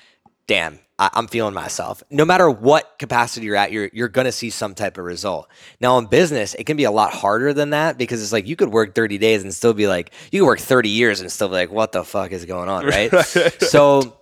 damn, 0.46 0.78
I, 0.98 1.10
am 1.14 1.28
feeling 1.28 1.54
myself. 1.54 2.02
No 2.10 2.24
matter 2.24 2.48
what 2.48 2.98
capacity 2.98 3.46
you're 3.46 3.56
at, 3.56 3.72
you're 3.72 3.90
you're 3.92 4.08
gonna 4.08 4.32
see 4.32 4.50
some 4.50 4.74
type 4.74 4.98
of 4.98 5.04
result. 5.04 5.48
Now 5.80 5.98
in 5.98 6.06
business, 6.06 6.54
it 6.54 6.64
can 6.64 6.76
be 6.76 6.84
a 6.84 6.90
lot 6.90 7.12
harder 7.12 7.52
than 7.52 7.70
that 7.70 7.98
because 7.98 8.22
it's 8.22 8.32
like 8.32 8.46
you 8.46 8.56
could 8.56 8.70
work 8.70 8.94
30 8.94 9.18
days 9.18 9.42
and 9.42 9.52
still 9.54 9.74
be 9.74 9.86
like, 9.86 10.12
you 10.32 10.40
could 10.40 10.46
work 10.46 10.60
30 10.60 10.88
years 10.88 11.20
and 11.20 11.30
still 11.30 11.48
be 11.48 11.54
like, 11.54 11.70
what 11.70 11.92
the 11.92 12.04
fuck 12.04 12.32
is 12.32 12.44
going 12.44 12.68
on, 12.68 12.86
right? 12.86 13.12
so 13.60 14.16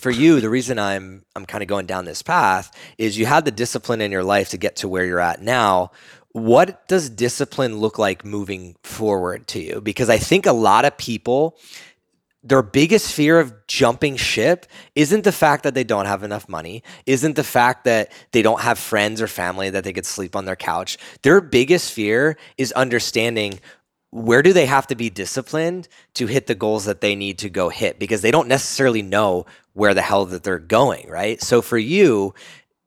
for 0.00 0.10
you, 0.10 0.40
the 0.40 0.50
reason 0.50 0.78
I'm 0.78 1.24
I'm 1.36 1.46
kind 1.46 1.62
of 1.62 1.68
going 1.68 1.86
down 1.86 2.04
this 2.04 2.22
path 2.22 2.76
is 2.96 3.18
you 3.18 3.26
had 3.26 3.44
the 3.44 3.50
discipline 3.50 4.00
in 4.00 4.12
your 4.12 4.24
life 4.24 4.50
to 4.50 4.58
get 4.58 4.76
to 4.76 4.88
where 4.88 5.04
you're 5.04 5.20
at 5.20 5.42
now. 5.42 5.90
What 6.32 6.86
does 6.86 7.10
discipline 7.10 7.78
look 7.78 7.98
like 7.98 8.24
moving 8.24 8.76
forward 8.84 9.48
to 9.48 9.60
you? 9.60 9.80
Because 9.80 10.08
I 10.08 10.18
think 10.18 10.46
a 10.46 10.52
lot 10.52 10.84
of 10.84 10.96
people 10.96 11.58
their 12.42 12.62
biggest 12.62 13.12
fear 13.12 13.38
of 13.38 13.66
jumping 13.66 14.16
ship 14.16 14.66
isn't 14.94 15.24
the 15.24 15.32
fact 15.32 15.62
that 15.64 15.74
they 15.74 15.84
don't 15.84 16.06
have 16.06 16.22
enough 16.22 16.48
money, 16.48 16.82
isn't 17.04 17.36
the 17.36 17.44
fact 17.44 17.84
that 17.84 18.10
they 18.32 18.40
don't 18.40 18.62
have 18.62 18.78
friends 18.78 19.20
or 19.20 19.26
family 19.26 19.68
that 19.70 19.84
they 19.84 19.92
could 19.92 20.06
sleep 20.06 20.34
on 20.34 20.46
their 20.46 20.56
couch. 20.56 20.96
Their 21.22 21.40
biggest 21.40 21.92
fear 21.92 22.38
is 22.56 22.72
understanding 22.72 23.60
where 24.10 24.42
do 24.42 24.52
they 24.52 24.66
have 24.66 24.86
to 24.88 24.94
be 24.94 25.10
disciplined 25.10 25.86
to 26.14 26.26
hit 26.26 26.46
the 26.46 26.54
goals 26.54 26.86
that 26.86 27.00
they 27.00 27.14
need 27.14 27.38
to 27.38 27.50
go 27.50 27.68
hit 27.68 27.98
because 27.98 28.22
they 28.22 28.30
don't 28.30 28.48
necessarily 28.48 29.02
know 29.02 29.46
where 29.74 29.94
the 29.94 30.02
hell 30.02 30.24
that 30.24 30.42
they're 30.42 30.58
going, 30.58 31.08
right? 31.08 31.40
So 31.40 31.62
for 31.62 31.78
you, 31.78 32.34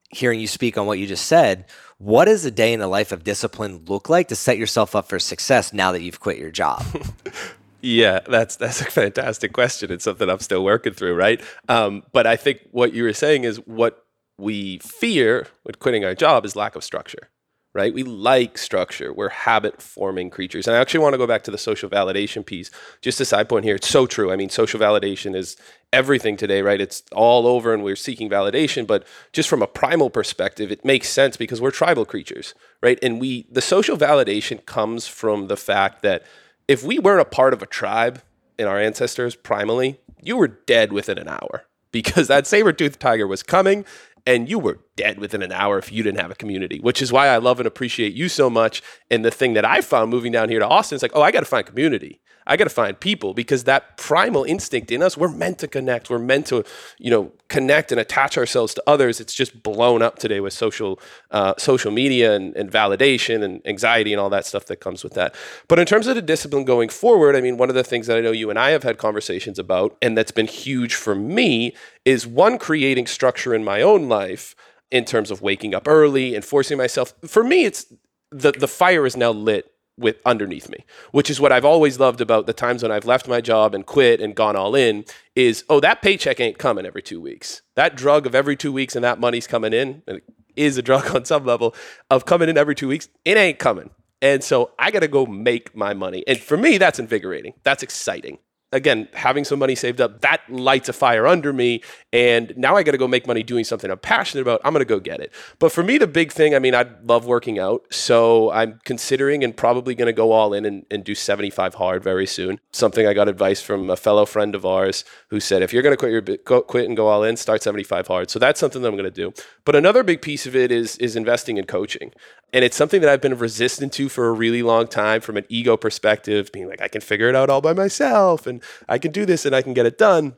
hearing 0.10 0.39
you 0.39 0.48
speak 0.48 0.78
on 0.78 0.86
what 0.86 1.00
you 1.00 1.08
just 1.08 1.26
said, 1.26 1.66
what 1.98 2.26
does 2.26 2.44
a 2.44 2.52
day 2.52 2.74
in 2.74 2.80
the 2.80 2.88
life 2.88 3.12
of 3.12 3.24
discipline 3.24 3.86
look 3.86 4.10
like 4.10 4.28
to 4.30 4.36
set 4.36 4.58
yourself 4.58 4.96
up 4.96 5.08
for 5.08 5.20
success 5.20 5.72
now 5.72 5.92
that 5.94 6.02
you've 6.02 6.20
quit 6.20 6.38
your 6.38 6.52
job? 6.52 6.84
Yeah, 7.84 8.22
that's 8.22 8.56
that's 8.56 8.82
a 8.82 8.86
fantastic 8.86 9.52
question. 9.54 9.91
It's 9.91 10.06
something 10.06 10.30
I'm 10.30 10.39
still 10.39 10.63
working 10.63 10.93
through, 10.93 11.15
right? 11.15 11.41
Um, 11.67 12.04
but 12.13 12.26
I 12.26 12.38
think 12.38 12.62
what 12.72 12.93
you 12.93 13.04
were 13.04 13.13
saying 13.13 13.43
is 13.43 13.58
what 13.67 14.06
we 14.38 14.80
fear 14.80 15.48
with 15.65 15.80
quitting 15.80 16.06
our 16.06 16.15
job 16.15 16.46
is 16.46 16.56
lack 16.56 16.76
of 16.76 16.84
structure 16.84 17.30
right? 17.74 17.93
We 17.93 18.04
like 18.04 18.58
structure. 18.58 19.12
We're 19.12 19.30
habit 19.30 19.82
forming 19.82 20.30
creatures. 20.30 20.67
And 20.67 20.76
I 20.76 20.80
actually 20.80 21.00
want 21.00 21.13
to 21.13 21.17
go 21.17 21.26
back 21.26 21.43
to 21.43 21.52
the 21.52 21.58
social 21.58 21.89
validation 21.89 22.46
piece. 22.46 22.69
Just 23.02 23.19
a 23.19 23.26
side 23.26 23.50
point 23.50 23.65
here. 23.65 23.76
It's 23.76 23.88
so 23.88 24.06
true. 24.06 24.32
I 24.32 24.36
mean, 24.36 24.50
social 24.50 24.80
validation 24.80 25.36
is 25.36 25.58
everything 25.91 26.38
today, 26.38 26.62
right? 26.62 26.80
It's 26.80 27.04
all 27.12 27.48
over 27.48 27.74
and 27.74 27.84
we're 27.84 27.96
seeking 27.96 28.30
validation. 28.30 28.86
But 28.86 29.08
just 29.32 29.50
from 29.50 29.63
a 29.63 29.67
primal 29.67 30.12
perspective, 30.12 30.72
it 30.72 30.86
makes 30.86 31.10
sense 31.10 31.36
because 31.36 31.62
we're 31.62 31.72
tribal 31.72 32.06
creatures, 32.06 32.54
right? 32.82 33.00
And 33.02 33.19
we, 33.19 33.48
the 33.52 33.62
social 33.62 33.98
validation 33.98 34.63
comes 34.65 35.08
from 35.08 35.48
the 35.48 35.58
fact 35.58 36.04
that 36.04 36.24
if 36.67 36.84
we 36.84 36.99
weren't 36.99 37.21
a 37.21 37.26
part 37.26 37.54
of 37.54 37.62
a 37.62 37.65
tribe 37.65 38.21
in 38.58 38.67
our 38.67 38.80
ancestors 38.80 39.36
primally, 39.36 39.97
you 40.21 40.38
were 40.38 40.47
dead 40.47 40.93
within 40.93 41.17
an 41.17 41.28
hour 41.28 41.65
because 41.91 42.28
that 42.28 42.47
saber-toothed 42.47 42.99
tiger 42.99 43.28
was 43.28 43.43
coming 43.43 43.86
and 44.26 44.49
you 44.49 44.58
were 44.58 44.80
dead 44.95 45.19
within 45.19 45.41
an 45.41 45.52
hour 45.52 45.78
if 45.78 45.91
you 45.91 46.02
didn't 46.02 46.19
have 46.19 46.32
a 46.32 46.36
community, 46.36 46.80
which 46.80 47.02
is 47.02 47.12
why 47.12 47.28
I 47.28 47.38
love 47.38 47.60
and 47.60 47.67
appreciate 47.67 48.13
you 48.13 48.30
so 48.30 48.49
much. 48.49 48.82
And 49.12 49.26
the 49.26 49.32
thing 49.32 49.54
that 49.54 49.65
I 49.65 49.82
found 49.82 50.10
moving 50.10 50.32
down 50.32 50.49
here 50.49 50.60
to 50.60 50.67
Austin 50.67 50.95
is 50.95 51.02
like, 51.02 51.12
oh, 51.13 51.21
I 51.21 51.32
got 51.32 51.41
to 51.41 51.45
find 51.45 51.65
community. 51.65 52.21
I 52.45 52.58
got 52.58 52.65
to 52.65 52.69
find 52.69 52.99
people 52.99 53.34
because 53.34 53.63
that 53.65 53.97
primal 53.97 54.43
instinct 54.43 54.91
in 54.91 55.01
us, 55.01 55.17
we're 55.17 55.29
meant 55.29 55.60
to 55.60 55.67
connect. 55.67 56.10
We're 56.10 56.19
meant 56.19 56.47
to, 56.47 56.63
you 56.97 57.10
know, 57.10 57.32
connect 57.47 57.91
and 57.91 57.99
attach 57.99 58.38
ourselves 58.38 58.73
to 58.75 58.84
others. 58.88 59.19
It's 59.19 59.34
just 59.34 59.63
blown 59.63 60.01
up 60.01 60.19
today 60.19 60.39
with 60.39 60.53
social, 60.53 60.99
uh, 61.32 61.53
social 61.58 61.91
media 61.91 62.36
and, 62.36 62.56
and 62.56 62.71
validation 62.71 63.43
and 63.43 63.65
anxiety 63.65 64.13
and 64.13 64.19
all 64.19 64.29
that 64.29 64.45
stuff 64.45 64.65
that 64.65 64.77
comes 64.77 65.03
with 65.03 65.13
that. 65.13 65.36
But 65.67 65.79
in 65.79 65.86
terms 65.86 66.08
of 66.08 66.15
the 66.15 66.21
discipline 66.21 66.65
going 66.65 66.89
forward, 66.89 67.36
I 67.36 67.41
mean, 67.41 67.58
one 67.58 67.69
of 67.69 67.75
the 67.75 67.84
things 67.84 68.08
that 68.08 68.17
I 68.17 68.21
know 68.21 68.32
you 68.32 68.49
and 68.49 68.60
I 68.60 68.71
have 68.71 68.84
had 68.84 68.97
conversations 68.97 69.60
about, 69.60 69.97
and 70.01 70.17
that's 70.17 70.32
been 70.32 70.47
huge 70.47 70.95
for 70.95 71.15
me, 71.15 71.75
is 72.06 72.27
one 72.27 72.58
creating 72.58 73.08
structure 73.08 73.53
in 73.53 73.63
my 73.63 73.82
own 73.82 74.10
life 74.10 74.56
in 74.91 75.06
terms 75.06 75.32
of 75.32 75.41
waking 75.41 75.73
up 75.73 75.88
early 75.88 76.36
and 76.36 76.45
forcing 76.45 76.77
myself. 76.77 77.13
For 77.25 77.43
me, 77.43 77.65
it's 77.65 77.86
the 78.32 78.51
the 78.51 78.67
fire 78.67 79.06
is 79.06 79.15
now 79.15 79.32
lit 79.32 79.72
with 79.97 80.17
underneath 80.25 80.69
me, 80.69 80.86
which 81.12 81.29
is 81.29 81.39
what 81.39 81.51
I've 81.51 81.65
always 81.65 81.99
loved 81.99 82.21
about 82.21 82.47
the 82.47 82.53
times 82.53 82.84
when 82.84 82.91
I've 82.91 83.06
left 83.06 83.27
my 83.27 83.41
job 83.41 83.75
and 83.75 83.86
quit 83.86 84.19
and 84.19 84.36
gone 84.36 84.56
all 84.56 84.75
in 84.75 85.06
is, 85.36 85.63
oh, 85.69 85.79
that 85.79 86.01
paycheck 86.01 86.39
ain't 86.39 86.58
coming 86.58 86.86
every 86.86 87.01
two 87.01 87.21
weeks. 87.21 87.62
That 87.75 87.95
drug 87.95 88.25
of 88.25 88.36
every 88.36 88.56
two 88.56 88.71
weeks 88.71 88.95
and 88.95 89.03
that 89.03 89.19
money's 89.19 89.47
coming 89.47 89.73
in, 89.73 90.01
and 90.08 90.17
it 90.17 90.23
is 90.56 90.77
a 90.77 90.82
drug 90.82 91.15
on 91.15 91.25
some 91.25 91.45
level 91.45 91.75
of 92.10 92.25
coming 92.25 92.49
in 92.49 92.58
every 92.58 92.75
two 92.75 92.88
weeks, 92.88 93.08
it 93.25 93.38
ain't 93.38 93.60
coming. 93.60 93.89
And 94.21 94.43
so 94.43 94.71
I 94.79 94.89
got 94.89 95.01
to 95.01 95.08
go 95.08 95.25
make 95.25 95.75
my 95.75 95.93
money. 95.93 96.23
And 96.27 96.39
for 96.39 96.56
me, 96.56 96.77
that's 96.77 96.97
invigorating. 96.97 97.53
That's 97.63 97.84
exciting 97.84 98.39
again, 98.73 99.07
having 99.13 99.45
some 99.45 99.59
money 99.59 99.75
saved 99.75 100.01
up, 100.01 100.21
that 100.21 100.41
lights 100.49 100.89
a 100.89 100.93
fire 100.93 101.25
under 101.25 101.53
me. 101.53 101.81
And 102.12 102.53
now 102.57 102.75
I 102.75 102.83
got 102.83 102.91
to 102.91 102.97
go 102.97 103.07
make 103.07 103.27
money 103.27 103.43
doing 103.43 103.63
something 103.63 103.89
I'm 103.89 103.99
passionate 103.99 104.41
about. 104.41 104.62
I'm 104.65 104.73
going 104.73 104.81
to 104.81 104.86
go 104.86 104.99
get 104.99 105.19
it. 105.19 105.31
But 105.59 105.71
for 105.71 105.83
me, 105.83 105.97
the 105.97 106.07
big 106.07 106.31
thing, 106.31 106.53
I 106.55 106.59
mean, 106.59 106.75
I 106.75 106.86
love 107.03 107.25
working 107.25 107.59
out. 107.59 107.86
So 107.93 108.51
I'm 108.51 108.79
considering 108.83 109.43
and 109.43 109.55
probably 109.55 109.95
going 109.95 110.07
to 110.07 110.13
go 110.13 110.31
all 110.31 110.53
in 110.53 110.65
and, 110.65 110.86
and 110.91 111.03
do 111.03 111.15
75 111.15 111.75
hard 111.75 112.03
very 112.03 112.25
soon. 112.25 112.59
Something 112.71 113.07
I 113.07 113.13
got 113.13 113.29
advice 113.29 113.62
from 113.62 113.89
a 113.89 113.95
fellow 113.95 114.25
friend 114.25 114.55
of 114.55 114.65
ours 114.65 115.05
who 115.29 115.39
said, 115.39 115.62
if 115.62 115.71
you're 115.71 115.83
going 115.83 115.93
to 115.93 115.97
quit 115.97 116.12
your 116.12 116.21
go, 116.21 116.62
quit 116.62 116.88
and 116.88 116.97
go 116.97 117.07
all 117.07 117.23
in, 117.23 117.38
start 117.38 117.63
75 117.63 118.07
hard. 118.07 118.29
So 118.29 118.39
that's 118.39 118.59
something 118.59 118.81
that 118.81 118.88
I'm 118.88 118.95
going 118.95 119.05
to 119.05 119.12
do. 119.12 119.33
But 119.65 119.75
another 119.75 120.03
big 120.03 120.21
piece 120.21 120.45
of 120.45 120.55
it 120.55 120.71
is 120.71 120.97
is 120.97 121.15
investing 121.15 121.57
in 121.57 121.65
coaching. 121.65 122.12
And 122.54 122.63
it's 122.63 122.78
something 122.78 123.02
that 123.02 123.10
I've 123.10 123.20
been 123.20 123.38
resistant 123.38 123.92
to 123.94 124.08
for 124.08 124.28
a 124.28 124.32
really 124.32 124.62
long 124.62 124.88
time 124.88 125.22
from 125.22 125.38
an 125.38 125.46
ego 125.50 125.76
perspective, 125.76 126.52
being 126.54 126.70
like, 126.70 126.82
I 126.82 126.88
can 126.88 127.02
figure 127.02 127.28
it 127.28 127.36
out 127.36 127.50
all 127.50 127.62
by 127.62 127.74
myself 127.74 128.46
and 128.46 128.62
I 128.88 129.00
can 129.00 129.12
do 129.12 129.26
this 129.26 129.46
and 129.46 129.56
I 129.56 129.63
can 129.63 129.74
get 129.74 129.88
it 129.88 129.98
done. 129.98 130.36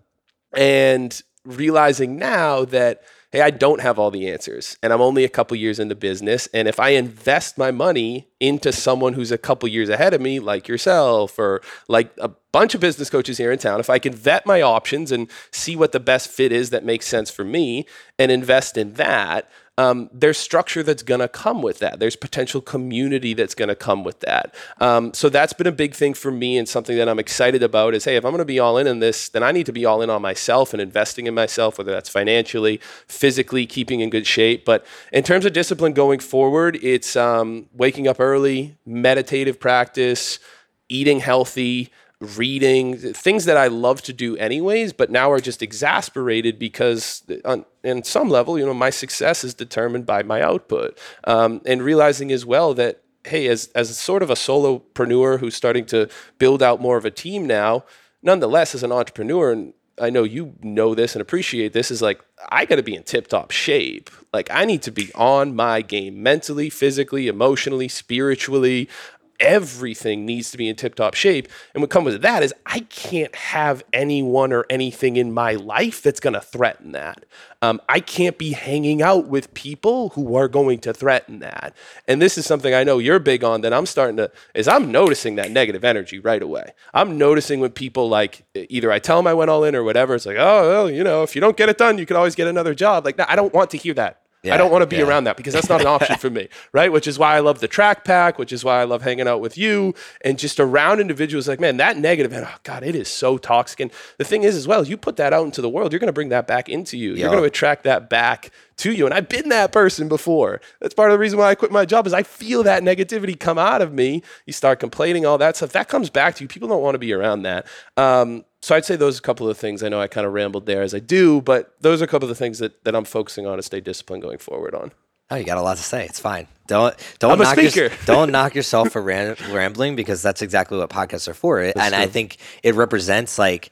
And 0.55 1.21
realizing 1.43 2.17
now 2.17 2.63
that, 2.65 3.01
hey, 3.31 3.41
I 3.41 3.49
don't 3.49 3.81
have 3.81 3.99
all 3.99 4.11
the 4.11 4.29
answers 4.29 4.77
and 4.81 4.93
I'm 4.93 5.01
only 5.01 5.25
a 5.25 5.29
couple 5.29 5.57
years 5.57 5.77
into 5.77 5.93
business. 5.93 6.47
And 6.53 6.69
if 6.69 6.79
I 6.79 6.89
invest 6.89 7.57
my 7.57 7.69
money 7.69 8.29
into 8.39 8.71
someone 8.71 9.11
who's 9.13 9.31
a 9.31 9.37
couple 9.37 9.67
years 9.67 9.89
ahead 9.89 10.13
of 10.13 10.21
me, 10.21 10.39
like 10.39 10.69
yourself 10.69 11.37
or 11.37 11.61
like 11.89 12.13
a 12.17 12.29
bunch 12.53 12.73
of 12.73 12.79
business 12.79 13.09
coaches 13.09 13.37
here 13.37 13.51
in 13.51 13.59
town, 13.59 13.81
if 13.81 13.89
I 13.89 13.99
can 13.99 14.13
vet 14.13 14.45
my 14.45 14.61
options 14.61 15.11
and 15.11 15.29
see 15.51 15.75
what 15.75 15.91
the 15.91 15.99
best 15.99 16.29
fit 16.29 16.53
is 16.53 16.69
that 16.69 16.85
makes 16.85 17.07
sense 17.07 17.29
for 17.29 17.43
me 17.43 17.85
and 18.17 18.31
invest 18.31 18.77
in 18.77 18.93
that, 18.93 19.49
um, 19.77 20.09
there's 20.13 20.37
structure 20.37 20.83
that's 20.83 21.03
going 21.03 21.19
to 21.19 21.27
come 21.27 21.61
with 21.61 21.79
that. 21.79 21.99
There's 21.99 22.15
potential 22.15 22.61
community 22.61 23.33
that's 23.33 23.55
going 23.55 23.67
to 23.67 23.75
come 23.75 24.03
with 24.05 24.21
that. 24.21 24.55
Um, 24.79 25.13
so 25.13 25.27
that's 25.27 25.51
been 25.51 25.67
a 25.67 25.71
big 25.71 25.93
thing 25.93 26.13
for 26.13 26.31
me 26.31 26.57
and 26.57 26.67
something 26.67 26.95
that 26.97 27.09
I'm 27.09 27.19
excited 27.19 27.61
about 27.61 27.93
is, 27.93 28.05
hey, 28.05 28.15
if 28.15 28.23
I'm 28.23 28.31
going 28.31 28.39
to 28.39 28.45
be 28.45 28.59
all 28.59 28.77
in 28.77 28.87
in 28.87 28.99
this, 28.99 29.27
then 29.27 29.43
I 29.43 29.51
need 29.51 29.65
to 29.65 29.73
be 29.73 29.85
all 29.85 30.01
in 30.01 30.09
on 30.09 30.21
myself 30.21 30.73
and 30.73 30.81
investing 30.81 31.27
in 31.27 31.33
myself, 31.33 31.77
whether 31.77 31.91
that's 31.91 32.07
financially, 32.07 32.79
physically, 33.07 33.65
keeping 33.65 33.99
in 33.99 34.09
good 34.09 34.25
shape. 34.25 34.63
But 34.63 34.85
in 35.11 35.23
terms 35.23 35.45
of 35.45 35.51
discipline 35.51 35.93
going 35.93 36.19
forward, 36.19 36.79
it's 36.81 37.17
um, 37.17 37.67
waking 37.73 38.07
up 38.07 38.19
early, 38.19 38.77
meditative 38.85 39.59
practice, 39.59 40.39
eating 40.87 41.19
healthy, 41.19 41.91
reading, 42.21 42.97
things 42.97 43.45
that 43.45 43.57
I 43.57 43.67
love 43.67 44.01
to 44.03 44.13
do 44.13 44.37
anyways, 44.37 44.93
but 44.93 45.11
now 45.11 45.31
are 45.31 45.39
just 45.39 45.61
exasperated 45.61 46.57
because 46.57 47.23
on 47.43 47.65
in 47.83 48.03
some 48.03 48.29
level, 48.29 48.57
you 48.57 48.65
know, 48.65 48.73
my 48.73 48.89
success 48.89 49.43
is 49.43 49.53
determined 49.53 50.05
by 50.05 50.23
my 50.23 50.41
output. 50.41 50.97
Um, 51.25 51.61
and 51.65 51.81
realizing 51.81 52.31
as 52.31 52.45
well 52.45 52.73
that, 52.75 53.01
hey, 53.25 53.47
as, 53.47 53.69
as 53.75 53.97
sort 53.97 54.23
of 54.23 54.29
a 54.29 54.35
solopreneur 54.35 55.39
who's 55.39 55.55
starting 55.55 55.85
to 55.87 56.09
build 56.39 56.63
out 56.63 56.81
more 56.81 56.97
of 56.97 57.05
a 57.05 57.11
team 57.11 57.45
now, 57.45 57.83
nonetheless, 58.23 58.73
as 58.73 58.83
an 58.83 58.91
entrepreneur, 58.91 59.51
and 59.51 59.73
I 59.99 60.09
know 60.09 60.23
you 60.23 60.55
know 60.61 60.93
this 60.95 61.15
and 61.15 61.21
appreciate 61.21 61.73
this, 61.73 61.91
is 61.91 62.01
like, 62.01 62.21
I 62.49 62.65
got 62.65 62.75
to 62.75 62.83
be 62.83 62.95
in 62.95 63.03
tip 63.03 63.27
top 63.27 63.51
shape. 63.51 64.09
Like, 64.33 64.49
I 64.51 64.65
need 64.65 64.81
to 64.83 64.91
be 64.91 65.11
on 65.15 65.55
my 65.55 65.81
game 65.81 66.21
mentally, 66.21 66.69
physically, 66.69 67.27
emotionally, 67.27 67.87
spiritually 67.87 68.89
everything 69.39 70.25
needs 70.25 70.51
to 70.51 70.57
be 70.57 70.69
in 70.69 70.75
tip 70.75 70.95
top 70.95 71.13
shape. 71.13 71.47
And 71.73 71.81
what 71.81 71.89
comes 71.89 72.13
with 72.13 72.21
that 72.21 72.43
is 72.43 72.53
I 72.65 72.81
can't 72.81 73.35
have 73.35 73.83
anyone 73.93 74.53
or 74.53 74.65
anything 74.69 75.17
in 75.17 75.33
my 75.33 75.53
life 75.53 76.01
that's 76.01 76.19
going 76.19 76.33
to 76.33 76.41
threaten 76.41 76.91
that. 76.93 77.25
Um, 77.61 77.81
I 77.89 77.99
can't 77.99 78.37
be 78.37 78.51
hanging 78.51 79.01
out 79.01 79.27
with 79.27 79.53
people 79.53 80.09
who 80.09 80.35
are 80.35 80.47
going 80.47 80.79
to 80.79 80.93
threaten 80.93 81.39
that. 81.39 81.73
And 82.07 82.21
this 82.21 82.37
is 82.37 82.45
something 82.45 82.73
I 82.73 82.83
know 82.83 82.99
you're 82.99 83.19
big 83.19 83.43
on 83.43 83.61
that 83.61 83.73
I'm 83.73 83.85
starting 83.85 84.17
to, 84.17 84.31
is 84.53 84.67
I'm 84.67 84.91
noticing 84.91 85.35
that 85.35 85.51
negative 85.51 85.83
energy 85.83 86.19
right 86.19 86.41
away. 86.41 86.73
I'm 86.93 87.17
noticing 87.17 87.59
when 87.59 87.71
people 87.71 88.07
like, 88.07 88.43
either 88.53 88.91
I 88.91 88.99
tell 88.99 89.17
them 89.17 89.27
I 89.27 89.33
went 89.33 89.49
all 89.49 89.63
in 89.63 89.75
or 89.75 89.83
whatever, 89.83 90.15
it's 90.15 90.25
like, 90.25 90.37
oh, 90.37 90.69
well, 90.69 90.91
you 90.91 91.03
know, 91.03 91.23
if 91.23 91.35
you 91.35 91.41
don't 91.41 91.57
get 91.57 91.69
it 91.69 91.77
done, 91.77 91.97
you 91.97 92.05
can 92.05 92.17
always 92.17 92.35
get 92.35 92.47
another 92.47 92.75
job. 92.75 93.05
Like, 93.05 93.19
I 93.19 93.35
don't 93.35 93.53
want 93.53 93.71
to 93.71 93.77
hear 93.77 93.93
that. 93.95 94.21
Yeah, 94.45 94.53
I 94.53 94.57
don't 94.57 94.71
want 94.71 94.83
to 94.83 94.87
be 94.87 94.97
yeah. 94.97 95.03
around 95.03 95.25
that 95.25 95.37
because 95.37 95.53
that's 95.53 95.69
not 95.69 95.81
an 95.81 95.87
option 95.95 96.17
for 96.17 96.29
me, 96.29 96.47
right? 96.71 96.91
Which 96.91 97.07
is 97.07 97.17
why 97.17 97.35
I 97.35 97.39
love 97.39 97.59
the 97.59 97.67
track 97.67 98.03
pack, 98.03 98.37
which 98.37 98.53
is 98.53 98.63
why 98.63 98.79
I 98.79 98.83
love 98.83 99.01
hanging 99.01 99.27
out 99.27 99.41
with 99.41 99.57
you 99.57 99.93
and 100.21 100.37
just 100.37 100.59
around 100.59 100.99
individuals 100.99 101.47
like, 101.47 101.59
man, 101.59 101.77
that 101.77 101.97
negative, 101.97 102.31
and 102.31 102.45
oh 102.45 102.55
God, 102.63 102.83
it 102.83 102.95
is 102.95 103.07
so 103.07 103.37
toxic. 103.37 103.79
And 103.79 103.91
the 104.17 104.23
thing 104.23 104.43
is, 104.43 104.55
as 104.55 104.67
well, 104.67 104.85
you 104.85 104.97
put 104.97 105.17
that 105.17 105.33
out 105.33 105.45
into 105.45 105.61
the 105.61 105.69
world, 105.69 105.91
you're 105.91 105.99
going 105.99 106.07
to 106.07 106.13
bring 106.13 106.29
that 106.29 106.47
back 106.47 106.69
into 106.69 106.97
you. 106.97 107.11
Yep. 107.11 107.19
You're 107.19 107.29
going 107.29 107.41
to 107.41 107.47
attract 107.47 107.83
that 107.83 108.09
back 108.09 108.51
to 108.77 108.91
you. 108.91 109.05
And 109.05 109.13
I've 109.13 109.29
been 109.29 109.49
that 109.49 109.71
person 109.71 110.07
before. 110.07 110.61
That's 110.81 110.93
part 110.93 111.09
of 111.09 111.13
the 111.13 111.19
reason 111.19 111.39
why 111.39 111.49
I 111.49 111.55
quit 111.55 111.71
my 111.71 111.85
job 111.85 112.07
is 112.07 112.13
I 112.13 112.23
feel 112.23 112.63
that 112.63 112.83
negativity 112.83 113.39
come 113.39 113.57
out 113.57 113.81
of 113.81 113.93
me. 113.93 114.21
You 114.45 114.53
start 114.53 114.79
complaining, 114.79 115.25
all 115.25 115.37
that 115.37 115.55
stuff. 115.55 115.71
That 115.71 115.87
comes 115.87 116.09
back 116.09 116.35
to 116.35 116.43
you. 116.43 116.47
People 116.47 116.67
don't 116.67 116.81
want 116.81 116.95
to 116.95 116.99
be 116.99 117.13
around 117.13 117.43
that. 117.43 117.65
Um, 117.97 118.45
so 118.65 118.73
I'd 118.73 118.83
say 118.83 118.95
those 118.95 119.17
are 119.17 119.19
a 119.19 119.21
couple 119.21 119.47
of 119.47 119.59
things. 119.59 119.83
I 119.83 119.89
know 119.89 120.01
I 120.01 120.07
kind 120.07 120.25
of 120.25 120.33
rambled 120.33 120.65
there 120.65 120.81
as 120.81 120.95
I 120.95 120.97
do, 120.97 121.39
but 121.39 121.75
those 121.81 122.01
are 122.01 122.05
a 122.05 122.07
couple 122.07 122.27
of 122.27 122.29
the 122.29 122.43
things 122.43 122.57
that, 122.57 122.83
that 122.83 122.95
I'm 122.95 123.05
focusing 123.05 123.45
on 123.45 123.57
to 123.57 123.61
stay 123.61 123.79
disciplined 123.79 124.23
going 124.23 124.39
forward 124.39 124.73
on. 124.73 124.91
Oh, 125.29 125.35
you 125.35 125.43
got 125.43 125.59
a 125.59 125.61
lot 125.61 125.77
to 125.77 125.83
say. 125.83 126.03
It's 126.03 126.19
fine. 126.19 126.47
Don't 126.65 126.95
don't 127.19 127.37
knock 127.37 127.57
your, 127.75 127.89
don't 128.05 128.31
knock 128.31 128.55
yourself 128.55 128.91
for 128.91 129.03
ram- 129.03 129.35
rambling 129.51 129.95
because 129.95 130.23
that's 130.23 130.41
exactly 130.41 130.79
what 130.79 130.89
podcasts 130.89 131.27
are 131.27 131.35
for. 131.35 131.63
That's 131.63 131.79
and 131.79 131.93
true. 131.93 132.03
I 132.03 132.07
think 132.07 132.37
it 132.63 132.73
represents 132.73 133.37
like 133.37 133.69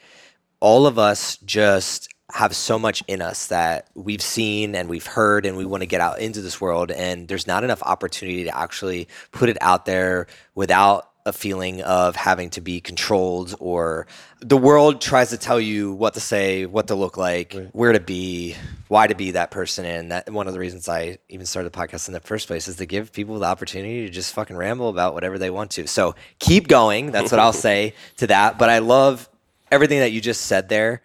all 0.60 0.86
of 0.86 1.00
us 1.00 1.38
just 1.38 2.14
have 2.32 2.56
so 2.56 2.78
much 2.78 3.04
in 3.08 3.20
us 3.20 3.48
that 3.48 3.90
we've 3.96 4.22
seen 4.22 4.76
and 4.76 4.90
we've 4.90 5.08
heard 5.08 5.48
and 5.48 5.58
we 5.58 5.66
want 5.66 5.82
to 5.82 5.88
get 5.88 6.02
out 6.02 6.20
into 6.20 6.40
this 6.40 6.62
world 6.62 6.92
and 6.92 7.28
there's 7.28 7.48
not 7.48 7.64
enough 7.64 7.82
opportunity 7.82 8.44
to 8.44 8.56
actually 8.56 9.08
put 9.32 9.50
it 9.50 9.58
out 9.60 9.86
there 9.86 10.28
without 10.54 11.13
a 11.26 11.32
feeling 11.32 11.82
of 11.84 12.16
having 12.18 12.50
to 12.50 12.60
be 12.60 12.82
controlled 12.82 13.56
or 13.60 14.06
the 14.42 14.58
world 14.58 15.00
tries 15.00 15.30
to 15.30 15.38
tell 15.38 15.60
you 15.60 15.94
what 15.94 16.16
to 16.16 16.20
say, 16.20 16.66
what 16.66 16.88
to 16.88 16.96
look 16.96 17.16
like, 17.16 17.54
right. 17.56 17.70
where 17.72 17.94
to 17.94 18.00
be, 18.02 18.56
why 18.90 19.08
to 19.08 19.16
be 19.16 19.32
that 19.32 19.50
person. 19.50 19.86
And 19.86 20.12
that 20.12 20.30
one 20.30 20.48
of 20.48 20.54
the 20.54 20.60
reasons 20.60 20.90
I 20.90 21.20
even 21.30 21.46
started 21.46 21.72
the 21.72 21.78
podcast 21.78 22.10
in 22.10 22.14
the 22.14 22.20
first 22.20 22.48
place 22.48 22.68
is 22.68 22.76
to 22.76 22.86
give 22.86 23.14
people 23.14 23.40
the 23.40 23.46
opportunity 23.46 24.06
to 24.06 24.10
just 24.10 24.34
fucking 24.34 24.58
ramble 24.58 24.90
about 24.90 25.14
whatever 25.14 25.38
they 25.38 25.50
want 25.50 25.72
to. 25.72 25.88
So 25.88 26.16
keep 26.40 26.68
going. 26.68 27.12
That's 27.12 27.32
what 27.32 27.40
I'll 27.40 27.54
say 27.54 27.94
to 28.18 28.28
that. 28.28 28.58
But 28.60 28.70
I 28.70 28.80
love 28.80 29.30
everything 29.72 30.00
that 30.00 30.12
you 30.12 30.20
just 30.20 30.42
said 30.42 30.68
there. 30.68 31.04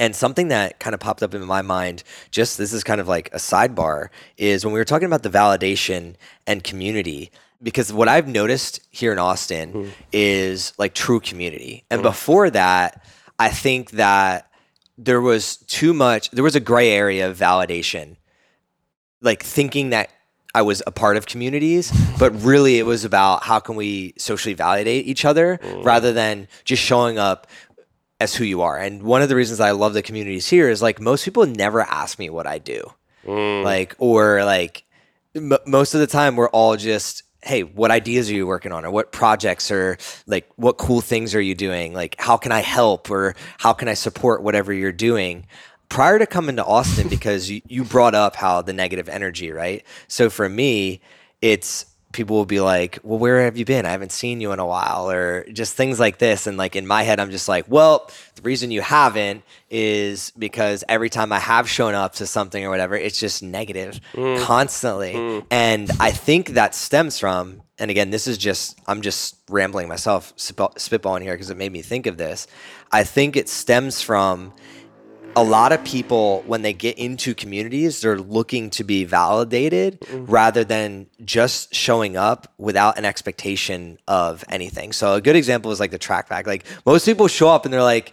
And 0.00 0.14
something 0.14 0.48
that 0.48 0.78
kind 0.78 0.94
of 0.94 1.00
popped 1.00 1.24
up 1.24 1.34
in 1.34 1.44
my 1.44 1.60
mind, 1.60 2.04
just 2.30 2.56
this 2.56 2.72
is 2.72 2.84
kind 2.84 3.00
of 3.00 3.08
like 3.08 3.28
a 3.34 3.38
sidebar, 3.38 4.10
is 4.36 4.64
when 4.64 4.72
we 4.72 4.78
were 4.78 4.84
talking 4.84 5.06
about 5.06 5.24
the 5.24 5.28
validation 5.28 6.14
and 6.46 6.62
community 6.62 7.32
because 7.62 7.92
what 7.92 8.08
I've 8.08 8.28
noticed 8.28 8.80
here 8.90 9.12
in 9.12 9.18
Austin 9.18 9.72
mm. 9.72 9.90
is 10.12 10.72
like 10.78 10.94
true 10.94 11.20
community. 11.20 11.84
And 11.90 12.00
mm. 12.00 12.04
before 12.04 12.50
that, 12.50 13.04
I 13.38 13.50
think 13.50 13.92
that 13.92 14.50
there 14.96 15.20
was 15.20 15.56
too 15.56 15.92
much, 15.92 16.30
there 16.30 16.44
was 16.44 16.56
a 16.56 16.60
gray 16.60 16.90
area 16.90 17.28
of 17.28 17.38
validation, 17.38 18.16
like 19.20 19.42
thinking 19.42 19.90
that 19.90 20.10
I 20.54 20.62
was 20.62 20.82
a 20.86 20.92
part 20.92 21.16
of 21.16 21.26
communities, 21.26 21.92
but 22.18 22.30
really 22.42 22.78
it 22.78 22.86
was 22.86 23.04
about 23.04 23.42
how 23.42 23.60
can 23.60 23.76
we 23.76 24.14
socially 24.18 24.54
validate 24.54 25.06
each 25.06 25.24
other 25.24 25.58
mm. 25.58 25.84
rather 25.84 26.12
than 26.12 26.48
just 26.64 26.82
showing 26.82 27.18
up 27.18 27.46
as 28.20 28.34
who 28.34 28.44
you 28.44 28.62
are. 28.62 28.76
And 28.76 29.02
one 29.02 29.22
of 29.22 29.28
the 29.28 29.36
reasons 29.36 29.60
I 29.60 29.70
love 29.72 29.94
the 29.94 30.02
communities 30.02 30.48
here 30.48 30.68
is 30.68 30.82
like 30.82 31.00
most 31.00 31.24
people 31.24 31.46
never 31.46 31.80
ask 31.80 32.18
me 32.18 32.30
what 32.30 32.46
I 32.46 32.58
do. 32.58 32.92
Mm. 33.24 33.62
Like, 33.62 33.94
or 33.98 34.44
like, 34.44 34.84
m- 35.34 35.58
most 35.66 35.94
of 35.94 36.00
the 36.00 36.06
time 36.06 36.34
we're 36.34 36.48
all 36.48 36.76
just 36.76 37.22
hey 37.48 37.62
what 37.62 37.90
ideas 37.90 38.30
are 38.30 38.34
you 38.34 38.46
working 38.46 38.72
on? 38.72 38.84
Or 38.84 38.90
what 38.90 39.10
projects 39.10 39.70
or 39.70 39.96
like 40.26 40.48
what 40.56 40.76
cool 40.76 41.00
things 41.00 41.34
are 41.34 41.40
you 41.40 41.54
doing? 41.54 41.94
Like 41.94 42.14
how 42.18 42.36
can 42.36 42.52
i 42.52 42.60
help? 42.60 43.10
Or 43.10 43.34
how 43.58 43.72
can 43.72 43.88
i 43.88 43.94
support 43.94 44.42
whatever 44.42 44.72
you're 44.72 44.92
doing? 44.92 45.46
Prior 45.88 46.18
to 46.18 46.26
coming 46.26 46.56
to 46.56 46.64
austin 46.64 47.08
because 47.08 47.48
you, 47.50 47.62
you 47.66 47.84
brought 47.84 48.14
up 48.14 48.36
how 48.36 48.60
the 48.60 48.74
negative 48.74 49.08
energy 49.08 49.50
right? 49.50 49.82
So 50.08 50.28
for 50.28 50.48
me 50.48 51.00
it's 51.40 51.86
people 52.12 52.36
will 52.36 52.46
be 52.46 52.60
like, 52.60 52.98
"Well, 53.02 53.18
where 53.18 53.44
have 53.44 53.56
you 53.56 53.64
been? 53.64 53.84
I 53.84 53.90
haven't 53.90 54.12
seen 54.12 54.40
you 54.40 54.52
in 54.52 54.58
a 54.58 54.66
while," 54.66 55.10
or 55.10 55.44
just 55.52 55.74
things 55.74 56.00
like 56.00 56.18
this. 56.18 56.46
And 56.46 56.56
like 56.56 56.76
in 56.76 56.86
my 56.86 57.02
head, 57.02 57.20
I'm 57.20 57.30
just 57.30 57.48
like, 57.48 57.66
"Well, 57.68 58.10
the 58.34 58.42
reason 58.42 58.70
you 58.70 58.80
haven't 58.80 59.42
is 59.70 60.32
because 60.38 60.84
every 60.88 61.10
time 61.10 61.32
I 61.32 61.38
have 61.38 61.68
shown 61.68 61.94
up 61.94 62.14
to 62.14 62.26
something 62.26 62.64
or 62.64 62.70
whatever, 62.70 62.96
it's 62.96 63.20
just 63.20 63.42
negative 63.42 64.00
mm. 64.14 64.42
constantly." 64.42 65.14
Mm. 65.14 65.44
And 65.50 65.90
I 66.00 66.10
think 66.10 66.50
that 66.50 66.74
stems 66.74 67.18
from, 67.18 67.62
and 67.78 67.90
again, 67.90 68.10
this 68.10 68.26
is 68.26 68.38
just 68.38 68.78
I'm 68.86 69.02
just 69.02 69.36
rambling 69.50 69.88
myself, 69.88 70.34
spitballing 70.36 71.22
here 71.22 71.34
because 71.34 71.50
it 71.50 71.56
made 71.56 71.72
me 71.72 71.82
think 71.82 72.06
of 72.06 72.16
this. 72.16 72.46
I 72.90 73.04
think 73.04 73.36
it 73.36 73.48
stems 73.48 74.00
from 74.00 74.52
a 75.36 75.42
lot 75.42 75.72
of 75.72 75.82
people 75.84 76.42
when 76.46 76.62
they 76.62 76.72
get 76.72 76.98
into 76.98 77.34
communities 77.34 78.00
they're 78.00 78.18
looking 78.18 78.70
to 78.70 78.84
be 78.84 79.04
validated 79.04 80.00
mm-hmm. 80.00 80.24
rather 80.26 80.64
than 80.64 81.06
just 81.24 81.74
showing 81.74 82.16
up 82.16 82.52
without 82.58 82.98
an 82.98 83.04
expectation 83.04 83.98
of 84.08 84.44
anything. 84.48 84.92
So 84.92 85.14
a 85.14 85.20
good 85.20 85.36
example 85.36 85.70
is 85.70 85.80
like 85.80 85.90
the 85.90 85.98
track 85.98 86.28
pack. 86.28 86.46
Like 86.46 86.64
most 86.84 87.04
people 87.04 87.28
show 87.28 87.48
up 87.48 87.64
and 87.64 87.72
they're 87.72 87.82
like 87.82 88.12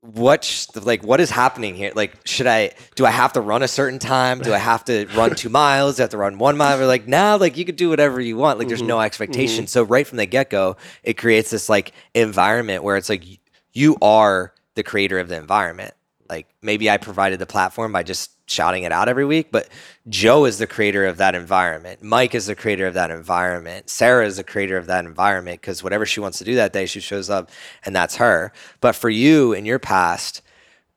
what 0.00 0.44
sh- 0.44 0.66
like 0.76 1.02
what 1.02 1.20
is 1.20 1.30
happening 1.30 1.74
here? 1.74 1.92
Like 1.94 2.14
should 2.24 2.46
i 2.46 2.70
do 2.94 3.04
i 3.04 3.10
have 3.10 3.32
to 3.32 3.40
run 3.40 3.62
a 3.62 3.68
certain 3.68 3.98
time? 3.98 4.40
Do 4.40 4.54
i 4.54 4.58
have 4.58 4.84
to 4.84 5.06
run 5.16 5.34
two 5.34 5.48
miles? 5.48 5.96
Do 5.96 6.02
i 6.02 6.04
have 6.04 6.10
to 6.10 6.18
run 6.18 6.38
one 6.38 6.56
mile? 6.56 6.80
Or 6.80 6.86
like 6.86 7.08
now 7.08 7.32
nah, 7.32 7.40
like 7.40 7.56
you 7.56 7.64
could 7.64 7.76
do 7.76 7.90
whatever 7.90 8.20
you 8.20 8.36
want. 8.36 8.58
Like 8.58 8.66
mm-hmm. 8.66 8.68
there's 8.70 8.82
no 8.82 9.00
expectation. 9.00 9.64
Mm-hmm. 9.64 9.68
so 9.68 9.82
right 9.82 10.06
from 10.06 10.18
the 10.18 10.26
get-go 10.26 10.76
it 11.02 11.14
creates 11.14 11.50
this 11.50 11.68
like 11.68 11.92
environment 12.14 12.84
where 12.84 12.96
it's 12.96 13.08
like 13.08 13.24
you 13.72 13.96
are 14.00 14.54
the 14.76 14.82
creator 14.82 15.18
of 15.18 15.28
the 15.28 15.36
environment 15.36 15.94
like 16.28 16.48
maybe 16.62 16.90
I 16.90 16.96
provided 16.96 17.38
the 17.38 17.46
platform 17.46 17.92
by 17.92 18.02
just 18.02 18.30
shouting 18.50 18.84
it 18.84 18.92
out 18.92 19.08
every 19.08 19.24
week, 19.24 19.50
but 19.50 19.68
Joe 20.08 20.44
is 20.44 20.58
the 20.58 20.66
creator 20.66 21.06
of 21.06 21.18
that 21.18 21.34
environment. 21.34 22.02
Mike 22.02 22.34
is 22.34 22.46
the 22.46 22.54
creator 22.54 22.86
of 22.86 22.94
that 22.94 23.10
environment. 23.10 23.90
Sarah 23.90 24.26
is 24.26 24.36
the 24.36 24.44
creator 24.44 24.76
of 24.76 24.86
that 24.86 25.04
environment 25.04 25.60
because 25.60 25.82
whatever 25.82 26.06
she 26.06 26.20
wants 26.20 26.38
to 26.38 26.44
do 26.44 26.54
that 26.56 26.72
day, 26.72 26.86
she 26.86 27.00
shows 27.00 27.28
up 27.30 27.50
and 27.84 27.94
that's 27.94 28.16
her. 28.16 28.52
But 28.80 28.94
for 28.94 29.10
you 29.10 29.52
in 29.52 29.66
your 29.66 29.78
past, 29.78 30.42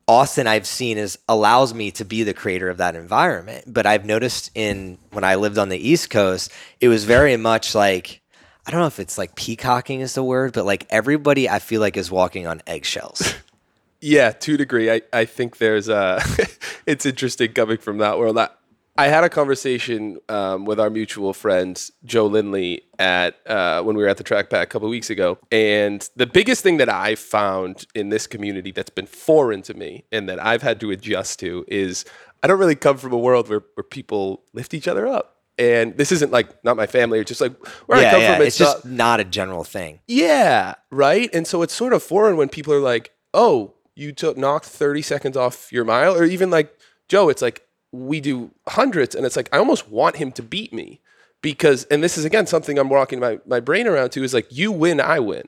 Austin 0.07 0.47
I've 0.47 0.67
seen 0.67 0.97
is 0.97 1.17
allows 1.29 1.73
me 1.73 1.91
to 1.91 2.05
be 2.05 2.23
the 2.23 2.33
creator 2.33 2.69
of 2.69 2.77
that 2.77 2.95
environment. 2.95 3.65
But 3.67 3.85
I've 3.85 4.05
noticed 4.05 4.51
in 4.55 4.97
when 5.11 5.23
I 5.23 5.35
lived 5.35 5.57
on 5.57 5.69
the 5.69 5.77
East 5.77 6.09
Coast, 6.09 6.51
it 6.79 6.87
was 6.87 7.05
very 7.05 7.37
much 7.37 7.75
like 7.75 8.21
I 8.65 8.71
don't 8.71 8.81
know 8.81 8.87
if 8.87 8.99
it's 8.99 9.17
like 9.17 9.35
peacocking 9.35 10.01
is 10.01 10.13
the 10.13 10.23
word, 10.23 10.53
but 10.53 10.65
like 10.65 10.85
everybody 10.89 11.49
I 11.49 11.59
feel 11.59 11.81
like 11.81 11.97
is 11.97 12.11
walking 12.11 12.45
on 12.47 12.61
eggshells. 12.67 13.33
Yeah, 14.01 14.31
to 14.31 14.55
a 14.55 14.57
degree. 14.57 14.91
I, 14.91 15.01
I 15.13 15.25
think 15.25 15.57
there's 15.57 15.87
uh 15.87 16.23
it's 16.85 17.05
interesting 17.05 17.53
coming 17.53 17.77
from 17.77 17.99
that 17.99 18.17
world. 18.17 18.37
I, 18.37 18.49
I 18.97 19.07
had 19.07 19.23
a 19.23 19.29
conversation 19.29 20.19
um, 20.27 20.65
with 20.65 20.79
our 20.79 20.89
mutual 20.89 21.33
friend 21.33 21.81
Joe 22.03 22.27
Lindley 22.27 22.81
at 22.99 23.35
uh, 23.47 23.81
when 23.83 23.95
we 23.95 24.03
were 24.03 24.09
at 24.09 24.17
the 24.17 24.23
track 24.23 24.49
pack 24.49 24.67
a 24.67 24.69
couple 24.69 24.89
weeks 24.89 25.09
ago, 25.09 25.39
and 25.51 26.07
the 26.15 26.27
biggest 26.27 26.61
thing 26.61 26.77
that 26.77 26.89
I 26.89 27.15
found 27.15 27.85
in 27.95 28.09
this 28.09 28.27
community 28.27 28.71
that's 28.71 28.89
been 28.89 29.05
foreign 29.05 29.61
to 29.63 29.73
me 29.73 30.05
and 30.11 30.27
that 30.27 30.43
I've 30.43 30.61
had 30.61 30.79
to 30.81 30.91
adjust 30.91 31.39
to 31.39 31.63
is 31.67 32.03
I 32.43 32.47
don't 32.47 32.59
really 32.59 32.75
come 32.75 32.97
from 32.97 33.13
a 33.13 33.17
world 33.17 33.49
where, 33.49 33.63
where 33.75 33.83
people 33.83 34.43
lift 34.53 34.73
each 34.73 34.87
other 34.87 35.07
up 35.07 35.37
and 35.57 35.95
this 35.97 36.11
isn't 36.11 36.31
like 36.31 36.63
not 36.63 36.77
my 36.77 36.87
family 36.87 37.19
it's 37.19 37.27
just 37.27 37.41
like 37.41 37.53
where 37.85 38.01
yeah, 38.01 38.07
i 38.07 38.11
come 38.11 38.21
yeah. 38.21 38.35
from 38.35 38.45
it's, 38.45 38.59
it's 38.59 38.71
just 38.71 38.85
not 38.85 39.19
a 39.19 39.23
general 39.23 39.65
thing 39.65 39.99
yeah 40.07 40.75
right 40.89 41.29
and 41.33 41.45
so 41.45 41.61
it's 41.61 41.73
sort 41.73 41.91
of 41.91 42.01
foreign 42.01 42.37
when 42.37 42.47
people 42.47 42.73
are 42.73 42.79
like 42.79 43.11
oh 43.33 43.73
you 43.95 44.11
took 44.11 44.37
knocked 44.37 44.65
30 44.65 45.01
seconds 45.01 45.37
off 45.37 45.71
your 45.71 45.85
mile 45.85 46.15
or 46.15 46.23
even 46.23 46.49
like 46.49 46.75
joe 47.07 47.29
it's 47.29 47.41
like 47.41 47.67
we 47.91 48.19
do 48.21 48.51
hundreds 48.67 49.15
and 49.15 49.25
it's 49.25 49.35
like 49.35 49.49
i 49.51 49.57
almost 49.57 49.89
want 49.89 50.15
him 50.15 50.31
to 50.31 50.41
beat 50.41 50.73
me 50.73 51.01
because 51.41 51.83
and 51.85 52.03
this 52.03 52.17
is 52.17 52.25
again 52.25 52.47
something 52.47 52.77
i'm 52.77 52.89
walking 52.89 53.19
my, 53.19 53.39
my 53.45 53.59
brain 53.59 53.87
around 53.87 54.11
to 54.11 54.23
is 54.23 54.33
like 54.33 54.47
you 54.49 54.71
win 54.71 54.99
i 55.01 55.19
win. 55.19 55.47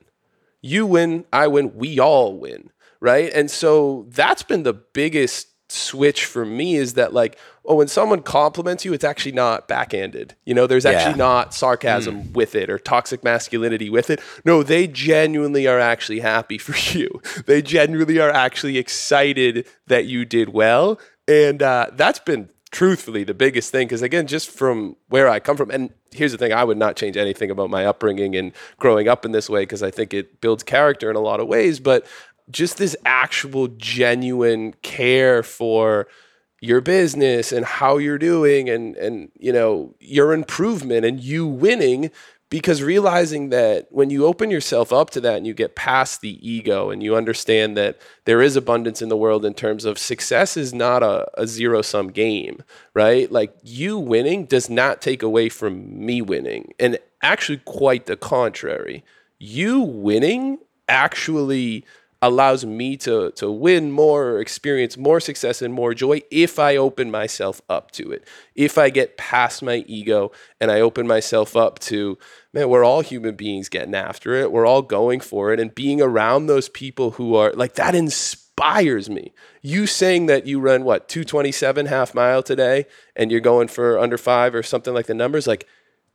You 0.62 0.86
win 0.86 1.26
i 1.32 1.48
win 1.48 1.76
we 1.76 2.00
all 2.00 2.38
win 2.38 2.70
right? 3.04 3.34
And 3.34 3.52
so 3.52 4.06
that's 4.08 4.44
been 4.44 4.64
the 4.64 4.74
biggest 4.74 5.50
switch 5.74 6.26
for 6.26 6.46
me 6.46 6.76
is 6.76 6.94
that 6.94 7.14
like 7.14 7.38
oh 7.66 7.76
when 7.76 7.88
someone 7.88 8.22
compliments 8.22 8.86
you 8.86 8.94
it's 8.94 9.04
actually 9.04 9.32
not 9.32 9.68
backhanded 9.68 10.36
you 10.46 10.54
know 10.54 10.68
there's 10.68 10.86
actually 10.86 11.12
yeah. 11.12 11.18
not 11.18 11.54
sarcasm 11.54 12.24
mm. 12.24 12.34
with 12.34 12.56
it 12.56 12.70
or 12.70 12.78
toxic 12.78 13.24
masculinity 13.24 13.90
with 13.90 14.10
it 14.10 14.22
no 14.46 14.62
they 14.62 14.86
genuinely 14.88 15.68
are 15.68 15.80
actually 15.80 16.20
happy 16.20 16.58
for 16.60 16.76
you 16.98 17.22
they 17.46 17.62
genuinely 17.62 18.20
are 18.20 18.30
actually 18.30 18.78
excited 18.78 19.68
that 19.88 20.06
you 20.06 20.26
did 20.26 20.50
well 20.50 21.00
and 21.28 21.64
uh, 21.64 21.88
that's 21.94 22.20
been 22.20 22.50
truthfully 22.70 23.24
the 23.24 23.36
biggest 23.36 23.72
thing 23.72 23.88
because 23.88 24.02
again 24.02 24.26
just 24.26 24.50
from 24.50 24.96
where 25.10 25.30
i 25.30 25.40
come 25.40 25.56
from 25.56 25.70
and 25.70 25.94
here's 26.12 26.32
the 26.32 26.40
thing 26.40 26.52
i 26.52 26.64
would 26.64 26.78
not 26.78 26.96
change 26.96 27.16
anything 27.16 27.52
about 27.52 27.70
my 27.70 27.86
upbringing 27.86 28.36
and 28.36 28.52
growing 28.80 29.08
up 29.08 29.26
in 29.26 29.32
this 29.32 29.48
way 29.48 29.62
because 29.62 29.84
i 29.84 29.92
think 29.92 30.12
it 30.12 30.42
builds 30.42 30.64
character 30.64 31.08
in 31.08 31.16
a 31.16 31.20
lot 31.20 31.40
of 31.40 31.48
ways 31.48 31.80
but 31.80 32.04
just 32.50 32.78
this 32.78 32.96
actual 33.06 33.68
genuine 33.68 34.74
care 34.82 35.44
for 35.44 36.08
your 36.62 36.82
business 36.82 37.52
and 37.52 37.66
how 37.66 37.98
you're 37.98 38.18
doing 38.18 38.70
and 38.70 38.96
and 38.96 39.30
you 39.38 39.52
know 39.52 39.94
your 40.00 40.34
improvement 40.34 41.04
and 41.06 41.22
you 41.22 41.46
winning 41.46 42.10
because 42.54 42.84
realizing 42.84 43.50
that 43.50 43.88
when 43.90 44.12
you 44.12 44.28
open 44.28 44.52
yourself 44.52 44.94
up 44.94 45.10
to 45.10 45.20
that 45.20 45.38
and 45.38 45.48
you 45.48 45.56
get 45.56 45.76
past 45.76 46.22
the 46.22 46.38
ego 46.48 46.92
and 46.92 47.02
you 47.02 47.16
understand 47.16 47.76
that 47.76 48.00
there 48.26 48.44
is 48.44 48.56
abundance 48.56 49.02
in 49.02 49.10
the 49.10 49.18
world 49.18 49.44
in 49.44 49.56
terms 49.56 49.86
of 49.86 49.98
success 49.98 50.56
is 50.56 50.72
not 50.72 51.02
a, 51.02 51.28
a 51.34 51.48
zero 51.48 51.82
sum 51.82 52.10
game, 52.10 52.62
right? 52.94 53.32
Like 53.32 53.58
you 53.64 53.98
winning 53.98 54.46
does 54.46 54.70
not 54.70 55.02
take 55.02 55.24
away 55.24 55.50
from 55.50 56.06
me 56.06 56.22
winning. 56.22 56.76
And 56.80 57.00
actually, 57.24 57.58
quite 57.66 58.06
the 58.06 58.16
contrary. 58.16 59.04
You 59.40 59.82
winning 59.82 60.60
actually 60.88 61.84
allows 62.24 62.66
me 62.66 62.96
to 62.96 63.32
to 63.32 63.52
win 63.52 63.92
more 63.92 64.30
or 64.30 64.40
experience 64.40 64.96
more 64.96 65.20
success 65.20 65.62
and 65.62 65.74
more 65.74 65.94
joy 65.94 66.22
if 66.32 66.58
I 66.58 66.78
open 66.78 67.12
myself 67.12 67.62
up 67.70 67.92
to 67.92 68.12
it. 68.12 68.26
If 68.56 68.78
I 68.78 68.90
get 68.90 69.18
past 69.18 69.62
my 69.62 69.84
ego 69.88 70.32
and 70.62 70.72
I 70.72 70.80
open 70.80 71.06
myself 71.06 71.58
up 71.58 71.80
to 71.80 72.18
man, 72.54 72.70
we're 72.70 72.86
all 72.86 73.02
human 73.02 73.36
beings 73.36 73.68
getting 73.68 73.94
after 73.94 74.34
it. 74.36 74.54
We're 74.54 74.66
all 74.66 74.82
going 74.82 75.20
for 75.20 75.52
it 75.52 75.60
and 75.60 75.76
being 75.76 76.02
around 76.02 76.48
those 76.48 76.70
people 76.70 77.12
who 77.12 77.36
are 77.36 77.52
like 77.52 77.74
that 77.76 77.94
inspires 77.94 79.10
me. 79.10 79.34
You 79.62 79.86
saying 79.86 80.28
that 80.28 80.48
you 80.48 80.62
run 80.62 80.86
what 80.86 81.10
227 81.10 81.88
half 81.88 82.16
mile 82.16 82.42
today 82.42 82.86
and 83.18 83.32
you're 83.32 83.42
going 83.42 83.68
for 83.68 84.00
under 84.00 84.18
5 84.18 84.56
or 84.56 84.64
something 84.64 84.94
like 84.94 85.08
the 85.08 85.14
numbers 85.14 85.46
like 85.46 85.68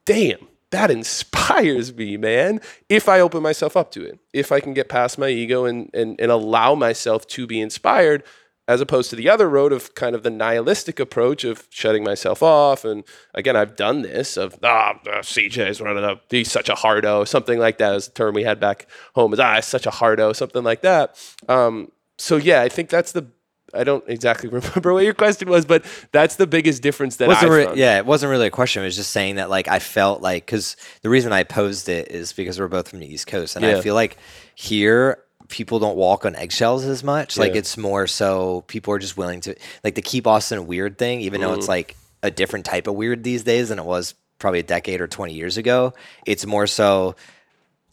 damn 0.07 0.49
that 0.71 0.91
inspires 0.91 1.95
me, 1.95 2.17
man. 2.17 2.61
If 2.89 3.09
I 3.09 3.21
open 3.21 3.43
myself 3.43 3.77
up 3.77 3.91
to 3.93 4.05
it, 4.05 4.19
if 4.33 4.53
I 4.53 4.61
can 4.61 4.75
get 4.75 4.89
past 4.89 5.19
my 5.19 5.29
ego 5.29 5.65
and, 5.65 5.91
and, 5.95 6.21
and 6.21 6.31
allow 6.31 6.75
myself 6.75 7.27
to 7.29 7.47
be 7.47 7.61
inspired, 7.61 8.23
as 8.69 8.83
opposed 8.83 9.09
to 9.09 9.17
the 9.17 9.31
other 9.31 9.49
road 9.49 9.73
of 9.73 9.95
kind 9.95 10.15
of 10.15 10.23
the 10.23 10.31
nihilistic 10.31 11.01
approach 11.01 11.43
of 11.43 11.67
shutting 11.71 12.05
myself 12.05 12.43
off. 12.43 12.85
And 12.85 13.03
again, 13.35 13.57
I've 13.57 13.77
done 13.77 14.03
this 14.03 14.37
of, 14.37 14.59
ah, 14.63 15.01
oh, 15.07 15.11
CJ's 15.21 15.81
running 15.81 16.05
up, 16.05 16.25
he's 16.29 16.53
such 16.53 16.69
a 16.69 16.75
hardo, 16.75 17.25
something 17.25 17.59
like 17.59 17.79
that 17.79 17.95
is 17.95 18.07
the 18.07 18.13
term 18.13 18.35
we 18.35 18.45
had 18.45 18.61
back 18.61 18.87
home 19.15 19.33
is, 19.33 19.41
ah, 19.41 19.59
such 19.61 19.87
a 19.87 19.91
hardo, 19.91 20.35
something 20.35 20.63
like 20.63 20.83
that. 20.83 21.17
Um, 21.49 21.91
so 22.19 22.37
yeah, 22.37 22.61
I 22.61 22.69
think 22.69 22.91
that's 22.91 23.13
the 23.13 23.27
I 23.75 23.85
don't 23.85 24.03
exactly 24.09 24.49
remember 24.53 24.93
what 24.95 25.05
your 25.05 25.15
question 25.15 25.49
was, 25.51 25.65
but 25.67 25.85
that's 26.13 26.37
the 26.37 26.47
biggest 26.47 26.83
difference 26.83 27.17
that 27.17 27.29
wasn't 27.29 27.53
I 27.53 27.55
re- 27.57 27.65
found. 27.67 27.77
yeah, 27.79 27.99
it 27.99 28.07
wasn't 28.07 28.31
really 28.31 28.47
a 28.47 28.51
question. 28.51 28.83
It 28.83 28.87
was 28.87 28.97
just 28.97 29.11
saying 29.13 29.37
that 29.37 29.51
like 29.51 29.69
I 29.69 29.79
felt 29.79 30.23
like 30.23 30.47
because 30.47 30.77
the 31.03 31.11
reason 31.11 31.33
I 31.33 31.43
posed 31.45 31.89
it 31.89 32.11
is 32.11 32.33
because 32.33 32.59
we're 32.59 32.69
both 32.69 32.89
from 32.89 33.01
the 33.01 33.07
East 33.13 33.27
Coast, 33.27 33.57
and 33.57 33.65
Yeah. 33.65 33.77
I 33.77 33.81
feel 33.81 33.95
like 33.95 34.17
here 34.55 35.19
people 35.49 35.79
don't 35.79 35.97
walk 35.97 36.27
on 36.27 36.35
eggshells 36.37 36.85
as 36.85 37.03
much. 37.03 37.39
Like 37.39 37.53
Yeah. 37.53 37.59
it's 37.61 37.77
more 37.79 38.07
so 38.07 38.63
people 38.69 38.93
are 38.95 38.99
just 38.99 39.17
willing 39.17 39.41
to 39.43 39.55
like 39.85 39.95
the 39.95 40.03
keep 40.03 40.27
Austin 40.27 40.67
weird 40.67 40.99
thing, 40.99 41.21
even 41.23 41.41
though 41.41 41.49
Mm-hmm. 41.51 41.59
it's 41.59 41.69
like 41.69 41.97
a 42.23 42.31
different 42.31 42.67
type 42.67 42.87
of 42.87 42.95
weird 42.95 43.23
these 43.25 43.45
days 43.45 43.69
than 43.69 43.79
it 43.79 43.85
was 43.85 44.15
probably 44.39 44.61
a 44.61 44.65
decade 44.65 45.01
or 45.01 45.07
twenty 45.07 45.35
years 45.35 45.57
ago. 45.57 45.93
It's 46.27 46.45
more 46.47 46.67
so 46.67 47.17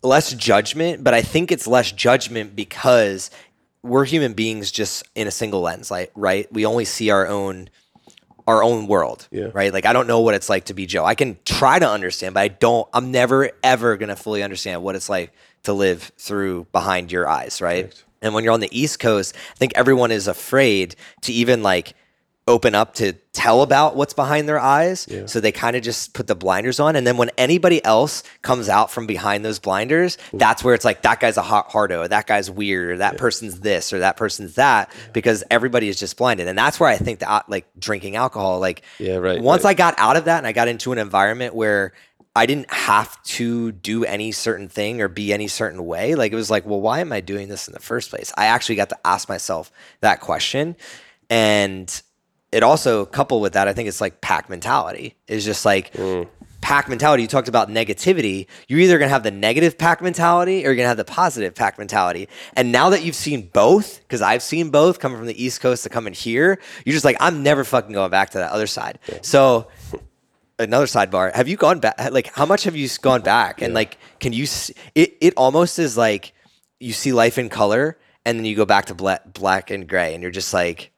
less 0.03 0.33
judgment, 0.33 1.03
but 1.03 1.13
I 1.13 1.21
think 1.21 1.51
it's 1.51 1.67
less 1.67 1.91
judgment 1.91 2.55
because 2.55 3.31
we're 3.85 4.05
human 4.05 4.33
beings 4.33 4.71
just 4.71 5.03
in 5.15 5.27
a 5.27 5.31
single 5.31 5.61
lens, 5.61 5.89
like 5.91 6.11
right? 6.15 6.51
We 6.51 6.65
only 6.65 6.85
see 6.85 7.09
our 7.11 7.27
own 7.27 7.69
our 8.47 8.61
own 8.63 8.85
world, 8.85 9.27
Yeah. 9.31 9.47
right? 9.53 9.73
Like 9.73 9.85
I 9.85 9.93
don't 9.93 10.07
know 10.07 10.19
what 10.19 10.35
it's 10.35 10.49
like 10.49 10.65
to 10.65 10.73
be 10.73 10.85
Joe. 10.85 11.03
I 11.05 11.15
can 11.15 11.37
try 11.45 11.79
to 11.79 11.89
understand, 11.89 12.33
but 12.35 12.41
I 12.41 12.47
don't. 12.49 12.87
I'm 12.93 13.11
never 13.11 13.49
ever 13.63 13.97
gonna 13.97 14.15
fully 14.15 14.43
understand 14.43 14.83
what 14.83 14.95
it's 14.95 15.09
like 15.09 15.31
to 15.63 15.73
live 15.73 16.11
through 16.17 16.67
behind 16.71 17.11
your 17.11 17.27
eyes, 17.27 17.61
right? 17.61 17.91
And 18.21 18.33
when 18.33 18.43
you're 18.43 18.53
on 18.53 18.59
the 18.59 18.69
East 18.77 18.99
Coast, 18.99 19.35
I 19.51 19.55
think 19.55 19.73
everyone 19.75 20.11
is 20.11 20.27
afraid 20.27 20.95
to 21.21 21.33
even 21.33 21.63
like 21.63 21.93
open 22.47 22.75
up 22.75 22.93
to 22.93 23.13
tell 23.33 23.63
about 23.63 23.95
what's 23.95 24.13
behind 24.13 24.47
their 24.47 24.59
eyes. 24.59 25.07
So 25.25 25.39
they 25.39 25.51
kind 25.51 25.75
of 25.75 25.81
just 25.81 26.13
put 26.13 26.27
the 26.27 26.35
blinders 26.35 26.79
on. 26.79 26.95
And 26.95 27.05
then 27.05 27.17
when 27.17 27.31
anybody 27.39 27.83
else 27.83 28.21
comes 28.43 28.69
out 28.69 28.91
from 28.91 29.07
behind 29.07 29.43
those 29.43 29.57
blinders, 29.57 30.19
that's 30.31 30.63
where 30.63 30.75
it's 30.75 30.85
like, 30.85 31.01
that 31.01 31.19
guy's 31.19 31.37
a 31.37 31.41
hot 31.41 31.71
hardo, 31.71 32.07
that 32.07 32.27
guy's 32.27 32.51
weird, 32.51 32.91
or 32.91 32.97
that 32.97 33.17
person's 33.17 33.61
this, 33.61 33.91
or 33.91 33.99
that 33.99 34.15
person's 34.15 34.55
that, 34.55 34.91
because 35.11 35.43
everybody 35.49 35.89
is 35.89 35.99
just 35.99 36.17
blinded. 36.17 36.47
And 36.47 36.55
that's 36.55 36.79
where 36.79 36.87
I 36.87 36.97
think 36.97 37.19
that 37.19 37.29
uh, 37.29 37.41
like 37.47 37.65
drinking 37.79 38.15
alcohol, 38.15 38.59
like 38.59 38.83
Yeah, 38.99 39.15
right, 39.15 39.41
once 39.41 39.63
right. 39.63 39.71
I 39.71 39.73
got 39.73 39.95
out 39.97 40.15
of 40.15 40.25
that 40.25 40.37
and 40.37 40.45
I 40.45 40.51
got 40.51 40.67
into 40.67 40.91
an 40.91 40.99
environment 40.99 41.55
where 41.55 41.93
I 42.35 42.45
didn't 42.45 42.71
have 42.71 43.21
to 43.23 43.71
do 43.71 44.05
any 44.05 44.31
certain 44.31 44.69
thing 44.69 45.01
or 45.01 45.07
be 45.07 45.33
any 45.33 45.47
certain 45.47 45.83
way. 45.83 46.13
Like 46.13 46.31
it 46.31 46.35
was 46.35 46.51
like, 46.51 46.65
well, 46.65 46.81
why 46.81 46.99
am 46.99 47.11
I 47.11 47.21
doing 47.21 47.47
this 47.47 47.67
in 47.67 47.73
the 47.73 47.79
first 47.79 48.11
place? 48.11 48.31
I 48.37 48.45
actually 48.47 48.75
got 48.75 48.89
to 48.89 48.99
ask 49.03 49.27
myself 49.27 49.71
that 50.01 50.19
question. 50.19 50.75
And 51.29 52.01
it 52.55 52.63
also 52.63 53.05
coupled 53.05 53.41
with 53.41 53.51
that, 53.53 53.67
I 53.67 53.73
think 53.73 53.89
it's 53.89 53.99
like 53.99 54.21
pack 54.21 54.49
mentality. 54.49 55.17
It's 55.27 55.43
just 55.43 55.65
like 55.65 55.91
mm. 55.91 56.25
pack 56.61 56.87
mentality. 56.87 57.23
You 57.23 57.27
talked 57.27 57.49
about 57.49 57.67
negativity. 57.67 58.47
You're 58.69 58.79
either 58.79 58.97
gonna 58.97 59.09
have 59.09 59.23
the 59.23 59.31
negative 59.31 59.77
pack 59.77 60.01
mentality 60.01 60.63
or 60.63 60.69
you're 60.69 60.77
gonna 60.77 60.87
have 60.87 60.95
the 60.95 61.03
positive 61.03 61.53
pack 61.53 61.77
mentality. 61.77 62.29
And 62.53 62.71
now 62.71 62.91
that 62.91 63.03
you've 63.03 63.13
seen 63.13 63.49
both, 63.51 63.99
because 63.99 64.21
I've 64.21 64.41
seen 64.41 64.69
both 64.69 64.99
coming 64.99 65.17
from 65.17 65.27
the 65.27 65.43
East 65.43 65.59
Coast 65.59 65.83
to 65.83 65.89
coming 65.89 66.13
here, 66.13 66.57
you're 66.85 66.93
just 66.93 67.03
like, 67.03 67.17
I'm 67.19 67.43
never 67.43 67.65
fucking 67.65 67.91
going 67.91 68.09
back 68.09 68.29
to 68.29 68.37
that 68.37 68.53
other 68.53 68.67
side. 68.67 68.99
So 69.21 69.67
another 70.57 70.85
sidebar. 70.85 71.35
Have 71.35 71.49
you 71.49 71.57
gone 71.57 71.79
back? 71.79 72.09
Like, 72.09 72.33
how 72.33 72.45
much 72.45 72.63
have 72.63 72.77
you 72.77 72.87
gone 73.01 73.21
back? 73.21 73.61
And 73.61 73.73
like, 73.73 73.97
can 74.21 74.31
you? 74.31 74.47
It 74.95 75.17
it 75.19 75.33
almost 75.35 75.77
is 75.77 75.97
like 75.97 76.31
you 76.79 76.93
see 76.93 77.11
life 77.11 77.37
in 77.37 77.49
color, 77.49 77.97
and 78.23 78.39
then 78.39 78.45
you 78.45 78.55
go 78.55 78.65
back 78.65 78.85
to 78.85 78.95
black, 78.95 79.33
black 79.33 79.71
and 79.71 79.89
gray, 79.89 80.13
and 80.13 80.21
you're 80.21 80.31
just 80.31 80.53
like, 80.53 80.93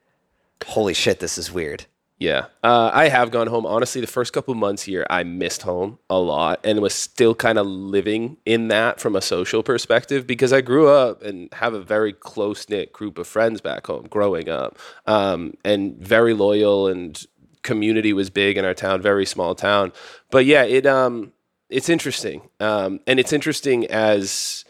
holy 0.65 0.93
shit, 0.93 1.19
this 1.19 1.37
is 1.37 1.51
weird. 1.51 1.85
Yeah, 2.19 2.47
uh, 2.63 2.89
I 2.91 3.09
have 3.09 3.29
gone 3.29 3.45
home. 3.45 3.67
Honestly, 3.67 4.01
the 4.01 4.07
first 4.07 4.33
couple 4.33 4.55
months 4.55 4.81
here, 4.81 5.05
I 5.07 5.23
missed 5.23 5.61
home 5.61 5.99
a 6.09 6.17
lot 6.17 6.59
and 6.63 6.81
was 6.81 6.95
still 6.95 7.35
kind 7.35 7.59
of 7.59 7.67
living 7.67 8.37
in 8.43 8.69
that 8.69 8.99
from 8.99 9.15
a 9.15 9.21
social 9.21 9.61
perspective 9.61 10.25
because 10.25 10.51
I 10.51 10.61
grew 10.61 10.89
up 10.89 11.21
and 11.21 11.53
have 11.53 11.75
a 11.75 11.79
very 11.79 12.13
close 12.13 12.67
knit 12.69 12.91
group 12.91 13.19
of 13.19 13.27
friends 13.27 13.61
back 13.61 13.85
home 13.85 14.07
growing 14.09 14.49
up, 14.49 14.79
um, 15.05 15.53
and 15.63 15.95
very 15.97 16.33
loyal 16.33 16.87
and 16.87 17.23
community 17.61 18.13
was 18.13 18.31
big 18.31 18.57
in 18.57 18.65
our 18.65 18.73
town, 18.73 18.99
very 18.99 19.25
small 19.25 19.53
town. 19.53 19.93
But 20.31 20.45
yeah, 20.45 20.63
it 20.63 20.87
um, 20.87 21.33
it's 21.69 21.87
interesting, 21.87 22.49
um, 22.59 22.99
and 23.05 23.19
it's 23.19 23.31
interesting 23.31 23.85
as 23.87 24.65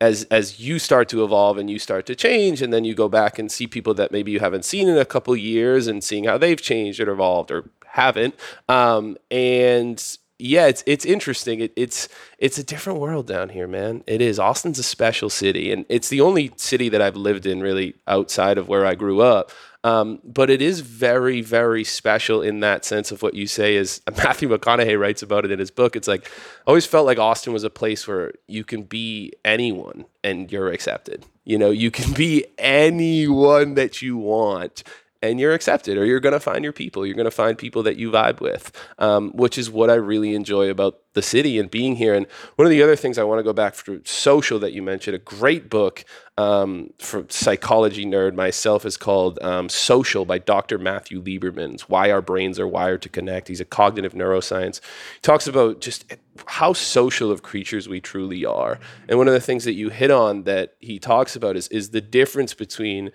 as 0.00 0.24
as 0.24 0.60
you 0.60 0.78
start 0.78 1.08
to 1.08 1.24
evolve 1.24 1.58
and 1.58 1.68
you 1.68 1.78
start 1.78 2.06
to 2.06 2.14
change 2.14 2.62
and 2.62 2.72
then 2.72 2.84
you 2.84 2.94
go 2.94 3.08
back 3.08 3.38
and 3.38 3.50
see 3.50 3.66
people 3.66 3.94
that 3.94 4.12
maybe 4.12 4.30
you 4.30 4.40
haven't 4.40 4.64
seen 4.64 4.88
in 4.88 4.96
a 4.96 5.04
couple 5.04 5.34
years 5.36 5.86
and 5.86 6.04
seeing 6.04 6.24
how 6.24 6.38
they've 6.38 6.60
changed 6.60 7.00
or 7.00 7.10
evolved 7.10 7.50
or 7.50 7.68
haven't. 7.86 8.34
Um, 8.68 9.16
and 9.30 10.18
yeah 10.38 10.66
it's 10.66 10.82
it's 10.86 11.04
interesting 11.04 11.60
it, 11.60 11.72
it's 11.76 12.08
it's 12.38 12.58
a 12.58 12.64
different 12.64 12.98
world 12.98 13.26
down 13.26 13.48
here 13.48 13.66
man 13.66 14.02
it 14.06 14.20
is 14.20 14.38
austin's 14.38 14.78
a 14.78 14.82
special 14.82 15.28
city 15.28 15.72
and 15.72 15.84
it's 15.88 16.08
the 16.08 16.20
only 16.20 16.52
city 16.56 16.88
that 16.88 17.02
i've 17.02 17.16
lived 17.16 17.46
in 17.46 17.60
really 17.60 17.94
outside 18.06 18.56
of 18.58 18.68
where 18.68 18.86
i 18.86 18.94
grew 18.94 19.20
up 19.20 19.50
um, 19.84 20.20
but 20.24 20.50
it 20.50 20.60
is 20.60 20.80
very, 20.80 21.40
very 21.40 21.84
special 21.84 22.42
in 22.42 22.60
that 22.60 22.84
sense 22.84 23.12
of 23.12 23.22
what 23.22 23.34
you 23.34 23.46
say 23.46 23.76
is 23.76 24.02
Matthew 24.16 24.48
McConaughey 24.48 24.98
writes 24.98 25.22
about 25.22 25.44
it 25.44 25.50
in 25.50 25.58
his 25.58 25.70
book. 25.70 25.94
It's 25.94 26.08
like, 26.08 26.26
I 26.26 26.68
always 26.70 26.86
felt 26.86 27.06
like 27.06 27.18
Austin 27.18 27.52
was 27.52 27.64
a 27.64 27.70
place 27.70 28.06
where 28.06 28.32
you 28.46 28.64
can 28.64 28.82
be 28.82 29.32
anyone 29.44 30.04
and 30.24 30.50
you're 30.50 30.70
accepted. 30.70 31.24
You 31.44 31.58
know, 31.58 31.70
you 31.70 31.90
can 31.90 32.12
be 32.12 32.44
anyone 32.58 33.74
that 33.74 34.02
you 34.02 34.16
want 34.16 34.82
and 35.22 35.40
you're 35.40 35.52
accepted 35.52 35.98
or 35.98 36.04
you're 36.04 36.20
going 36.20 36.32
to 36.32 36.40
find 36.40 36.64
your 36.64 36.72
people 36.72 37.06
you're 37.06 37.14
going 37.14 37.24
to 37.24 37.30
find 37.30 37.58
people 37.58 37.82
that 37.82 37.96
you 37.96 38.10
vibe 38.10 38.40
with 38.40 38.72
um, 38.98 39.30
which 39.30 39.58
is 39.58 39.70
what 39.70 39.90
i 39.90 39.94
really 39.94 40.34
enjoy 40.34 40.68
about 40.68 41.00
the 41.18 41.22
city 41.22 41.58
and 41.58 41.68
being 41.68 41.96
here. 41.96 42.14
And 42.14 42.26
one 42.54 42.64
of 42.64 42.70
the 42.70 42.80
other 42.80 42.94
things 42.94 43.18
i 43.18 43.24
want 43.24 43.40
to 43.40 43.42
go 43.42 43.52
back 43.52 43.74
to 43.84 44.00
social 44.04 44.60
that 44.60 44.72
you 44.72 44.82
mentioned 44.82 45.16
a 45.16 45.18
great 45.18 45.68
book 45.68 46.04
um, 46.36 46.90
for 46.98 47.26
psychology 47.28 48.06
nerd 48.06 48.34
myself 48.34 48.86
is 48.86 48.96
called 48.96 49.40
um, 49.42 49.68
social 49.68 50.24
by 50.24 50.38
dr 50.38 50.78
matthew 50.78 51.20
lieberman 51.20 51.74
it's 51.74 51.88
why 51.88 52.12
our 52.12 52.22
brains 52.22 52.60
are 52.60 52.68
wired 52.68 53.02
to 53.02 53.08
connect. 53.08 53.48
He's 53.48 53.60
a 53.60 53.64
cognitive 53.64 54.12
neuroscience. 54.12 54.80
He 55.14 55.20
talks 55.22 55.48
about 55.48 55.80
just 55.80 56.14
how 56.46 56.72
social 56.72 57.32
of 57.32 57.42
creatures 57.42 57.88
we 57.88 58.00
truly 58.00 58.44
are. 58.44 58.78
And 59.08 59.18
one 59.18 59.26
of 59.26 59.34
the 59.34 59.40
things 59.40 59.64
that 59.64 59.72
you 59.72 59.88
hit 59.88 60.12
on 60.12 60.44
that 60.44 60.74
he 60.78 61.00
talks 61.00 61.34
about 61.34 61.56
is, 61.56 61.66
is 61.68 61.90
the 61.90 62.00
difference 62.00 62.54
between 62.54 63.10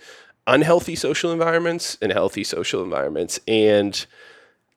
unhealthy 0.47 0.95
social 0.95 1.31
environments 1.31 1.97
and 2.01 2.11
healthy 2.11 2.43
social 2.43 2.83
environments. 2.83 3.39
And 3.47 4.05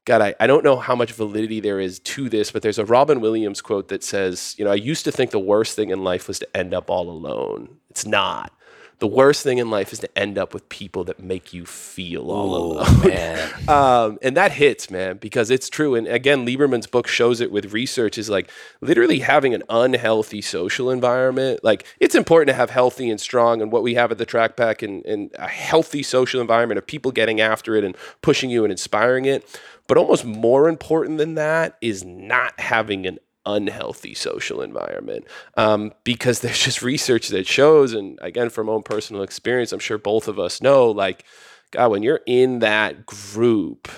God, 0.05 0.23
I, 0.23 0.35
I 0.39 0.47
don't 0.47 0.63
know 0.63 0.77
how 0.77 0.95
much 0.95 1.13
validity 1.13 1.59
there 1.59 1.81
is 1.81 1.99
to 2.01 2.29
this, 2.29 2.53
but 2.53 2.63
there's 2.63 2.79
a 2.79 2.85
Robin 2.85 3.21
Williams 3.21 3.61
quote 3.61 3.89
that 3.89 4.05
says, 4.05 4.55
you 4.57 4.65
know, 4.65 4.71
I 4.71 4.77
used 4.77 5.05
to 5.05 5.13
think 5.13 5.33
the 5.33 5.39
worst 5.41 5.75
thing 5.75 5.91
in 5.91 6.05
life 6.05 6.29
was 6.29 6.39
to 6.39 6.57
end 6.57 6.73
up 6.73 6.91
all 6.91 7.11
alone. 7.11 7.79
It's 7.91 8.07
not. 8.07 8.53
The 8.99 9.07
worst 9.07 9.43
thing 9.43 9.59
in 9.59 9.69
life 9.69 9.93
is 9.93 9.99
to 9.99 10.19
end 10.19 10.39
up 10.39 10.55
with 10.55 10.69
people 10.71 11.05
that 11.05 11.21
make 11.21 11.53
you 11.53 11.67
feel 11.67 12.31
all 12.31 12.55
Ooh, 12.55 12.73
alone. 12.79 13.01
man. 13.07 13.69
um, 13.69 14.19
and 14.23 14.37
that 14.37 14.53
hits, 14.53 14.91
man, 14.91 15.19
because 15.19 15.51
it's 15.51 15.69
true. 15.69 15.95
And 15.95 16.07
again, 16.07 16.47
Lieberman's 16.47 16.87
book 16.87 17.07
shows 17.07 17.43
it 17.43 17.51
with 17.51 17.75
research 17.75 18.17
is 18.17 18.31
like 18.31 18.51
literally 18.81 19.19
having 19.19 19.53
an 19.53 19.63
unhealthy 19.69 20.41
social 20.41 20.91
environment. 20.91 21.61
Like 21.63 21.85
it's 22.01 22.15
important 22.15 22.49
to 22.49 22.55
have 22.55 22.71
healthy 22.71 23.11
and 23.11 23.21
strong 23.21 23.61
and 23.61 23.71
what 23.71 23.83
we 23.83 23.95
have 23.95 24.11
at 24.11 24.17
the 24.17 24.25
track 24.25 24.57
pack 24.57 24.81
and, 24.81 25.05
and 25.05 25.31
a 25.35 25.49
healthy 25.49 26.03
social 26.03 26.41
environment 26.41 26.79
of 26.79 26.87
people 26.87 27.13
getting 27.13 27.39
after 27.39 27.77
it 27.77 27.85
and 27.85 27.95
pushing 28.23 28.49
you 28.49 28.65
and 28.65 28.73
inspiring 28.73 29.27
it. 29.27 29.61
But 29.89 29.99
almost 29.99 30.25
more 30.25 30.69
important 30.69 31.19
than 31.19 31.35
that 31.35 31.77
is 31.81 32.05
not 32.05 32.59
having 32.59 33.07
an 33.07 33.19
unhealthy 33.47 34.13
social 34.13 34.61
environment. 34.61 35.25
Um, 35.57 35.93
because 36.05 36.41
there's 36.41 36.59
just 36.59 36.83
research 36.83 37.29
that 37.29 37.47
shows 37.47 37.93
and 37.93 38.19
again 38.21 38.51
from 38.51 38.69
own 38.69 38.83
personal 38.83 39.23
experience 39.23 39.73
i'm 39.73 39.79
sure 39.79 39.99
both 39.99 40.29
of 40.29 40.39
us 40.39 40.61
know 40.61 40.91
like 40.91 41.25
god 41.71 41.91
when 41.91 42.03
you're 42.03 42.21
in 42.27 42.59
that 42.61 43.07
group 43.07 43.89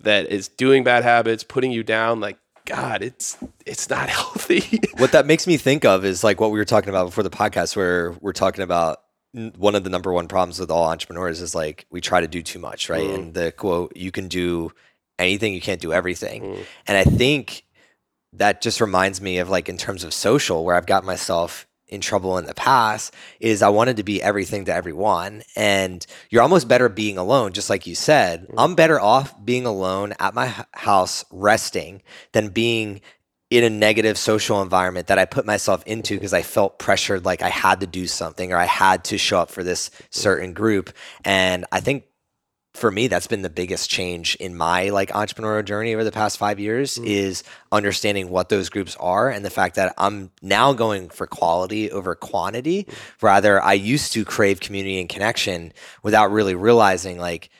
that 0.00 0.30
is 0.30 0.48
doing 0.48 0.84
bad 0.84 1.02
habits 1.02 1.44
putting 1.44 1.70
you 1.70 1.82
down 1.82 2.20
like 2.20 2.38
god 2.66 3.02
it's 3.02 3.38
it's 3.66 3.88
not 3.88 4.08
healthy. 4.18 4.80
What 4.98 5.12
that 5.12 5.26
makes 5.26 5.46
me 5.46 5.56
think 5.56 5.84
of 5.84 6.04
is 6.04 6.22
like 6.24 6.40
what 6.40 6.50
we 6.50 6.58
were 6.58 6.64
talking 6.64 6.88
about 6.88 7.06
before 7.06 7.24
the 7.24 7.30
podcast 7.30 7.76
where 7.76 8.12
we're 8.20 8.32
talking 8.32 8.62
about 8.62 8.98
one 9.32 9.76
of 9.76 9.84
the 9.84 9.90
number 9.90 10.12
one 10.12 10.26
problems 10.26 10.58
with 10.58 10.70
all 10.70 10.88
entrepreneurs 10.90 11.40
is 11.40 11.54
like 11.54 11.86
we 11.90 12.00
try 12.00 12.20
to 12.20 12.28
do 12.28 12.42
too 12.42 12.58
much 12.58 12.88
right? 12.88 13.08
And 13.08 13.34
the 13.34 13.52
quote 13.52 13.96
you 13.96 14.10
can 14.10 14.28
do 14.28 14.72
anything 15.18 15.54
you 15.54 15.60
can't 15.60 15.80
do 15.80 15.92
everything. 15.92 16.64
And 16.86 16.96
i 16.96 17.04
think 17.04 17.64
that 18.32 18.62
just 18.62 18.80
reminds 18.80 19.20
me 19.20 19.38
of 19.38 19.48
like 19.48 19.68
in 19.68 19.76
terms 19.76 20.04
of 20.04 20.12
social 20.12 20.64
where 20.64 20.76
i've 20.76 20.86
got 20.86 21.04
myself 21.04 21.66
in 21.88 22.00
trouble 22.00 22.38
in 22.38 22.46
the 22.46 22.54
past 22.54 23.12
is 23.40 23.62
i 23.62 23.68
wanted 23.68 23.96
to 23.96 24.04
be 24.04 24.22
everything 24.22 24.64
to 24.64 24.74
everyone 24.74 25.42
and 25.56 26.06
you're 26.30 26.42
almost 26.42 26.68
better 26.68 26.88
being 26.88 27.18
alone 27.18 27.52
just 27.52 27.70
like 27.70 27.86
you 27.86 27.94
said. 27.94 28.42
Mm-hmm. 28.42 28.58
I'm 28.58 28.74
better 28.74 29.00
off 29.00 29.34
being 29.44 29.66
alone 29.66 30.14
at 30.18 30.34
my 30.34 30.54
house 30.72 31.24
resting 31.30 32.02
than 32.32 32.48
being 32.48 33.00
in 33.50 33.64
a 33.64 33.70
negative 33.70 34.16
social 34.16 34.62
environment 34.62 35.08
that 35.08 35.18
I 35.18 35.24
put 35.24 35.44
myself 35.44 35.82
into 35.84 36.14
mm-hmm. 36.14 36.20
because 36.20 36.34
I 36.34 36.42
felt 36.42 36.78
pressured 36.78 37.24
like 37.24 37.42
I 37.42 37.48
had 37.48 37.80
to 37.80 37.86
do 37.86 38.06
something 38.06 38.52
or 38.52 38.56
I 38.56 38.64
had 38.64 39.04
to 39.04 39.18
show 39.18 39.40
up 39.40 39.50
for 39.50 39.62
this 39.62 39.88
mm-hmm. 39.88 40.04
certain 40.10 40.52
group. 40.52 40.90
And 41.24 41.66
I 41.72 41.80
think 41.80 42.04
for 42.80 42.90
me 42.90 43.06
that's 43.06 43.26
been 43.26 43.42
the 43.42 43.50
biggest 43.50 43.90
change 43.90 44.34
in 44.36 44.56
my 44.56 44.88
like 44.88 45.10
entrepreneurial 45.10 45.64
journey 45.64 45.94
over 45.94 46.02
the 46.02 46.10
past 46.10 46.38
5 46.38 46.58
years 46.58 46.98
mm. 46.98 47.06
is 47.06 47.44
understanding 47.70 48.30
what 48.30 48.48
those 48.48 48.70
groups 48.70 48.96
are 48.96 49.28
and 49.28 49.44
the 49.44 49.50
fact 49.50 49.76
that 49.76 49.94
I'm 49.98 50.30
now 50.42 50.72
going 50.72 51.10
for 51.10 51.26
quality 51.26 51.90
over 51.90 52.14
quantity. 52.14 52.84
Mm. 52.84 52.94
Rather 53.22 53.62
I 53.62 53.74
used 53.74 54.12
to 54.14 54.24
crave 54.24 54.60
community 54.60 54.98
and 54.98 55.08
connection 55.08 55.72
without 56.02 56.32
really 56.32 56.54
realizing 56.54 57.18
like 57.18 57.50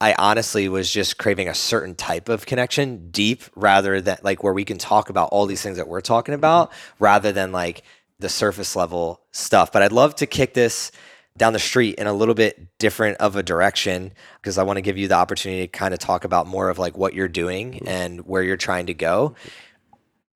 I 0.00 0.14
honestly 0.18 0.66
was 0.68 0.90
just 0.90 1.18
craving 1.18 1.48
a 1.48 1.54
certain 1.54 1.94
type 1.94 2.30
of 2.30 2.46
connection, 2.46 3.10
deep, 3.10 3.42
rather 3.54 4.00
than 4.00 4.16
like 4.22 4.42
where 4.42 4.54
we 4.54 4.64
can 4.64 4.78
talk 4.78 5.10
about 5.10 5.28
all 5.30 5.44
these 5.44 5.60
things 5.60 5.76
that 5.76 5.88
we're 5.88 6.00
talking 6.00 6.32
mm-hmm. 6.32 6.40
about, 6.40 6.72
rather 6.98 7.32
than 7.32 7.52
like 7.52 7.82
the 8.18 8.30
surface 8.30 8.74
level 8.74 9.20
stuff. 9.30 9.72
But 9.72 9.82
I'd 9.82 9.92
love 9.92 10.14
to 10.16 10.26
kick 10.26 10.54
this 10.54 10.90
down 11.36 11.52
the 11.52 11.58
street 11.58 11.94
in 11.96 12.06
a 12.06 12.12
little 12.12 12.34
bit 12.34 12.78
different 12.78 13.16
of 13.18 13.36
a 13.36 13.42
direction 13.42 14.12
because 14.40 14.58
I 14.58 14.62
want 14.62 14.76
to 14.76 14.82
give 14.82 14.98
you 14.98 15.08
the 15.08 15.14
opportunity 15.14 15.62
to 15.62 15.68
kind 15.68 15.94
of 15.94 16.00
talk 16.00 16.24
about 16.24 16.46
more 16.46 16.68
of 16.68 16.78
like 16.78 16.96
what 16.96 17.14
you're 17.14 17.28
doing 17.28 17.72
mm-hmm. 17.72 17.88
and 17.88 18.26
where 18.26 18.42
you're 18.42 18.56
trying 18.56 18.86
to 18.86 18.94
go. 18.94 19.34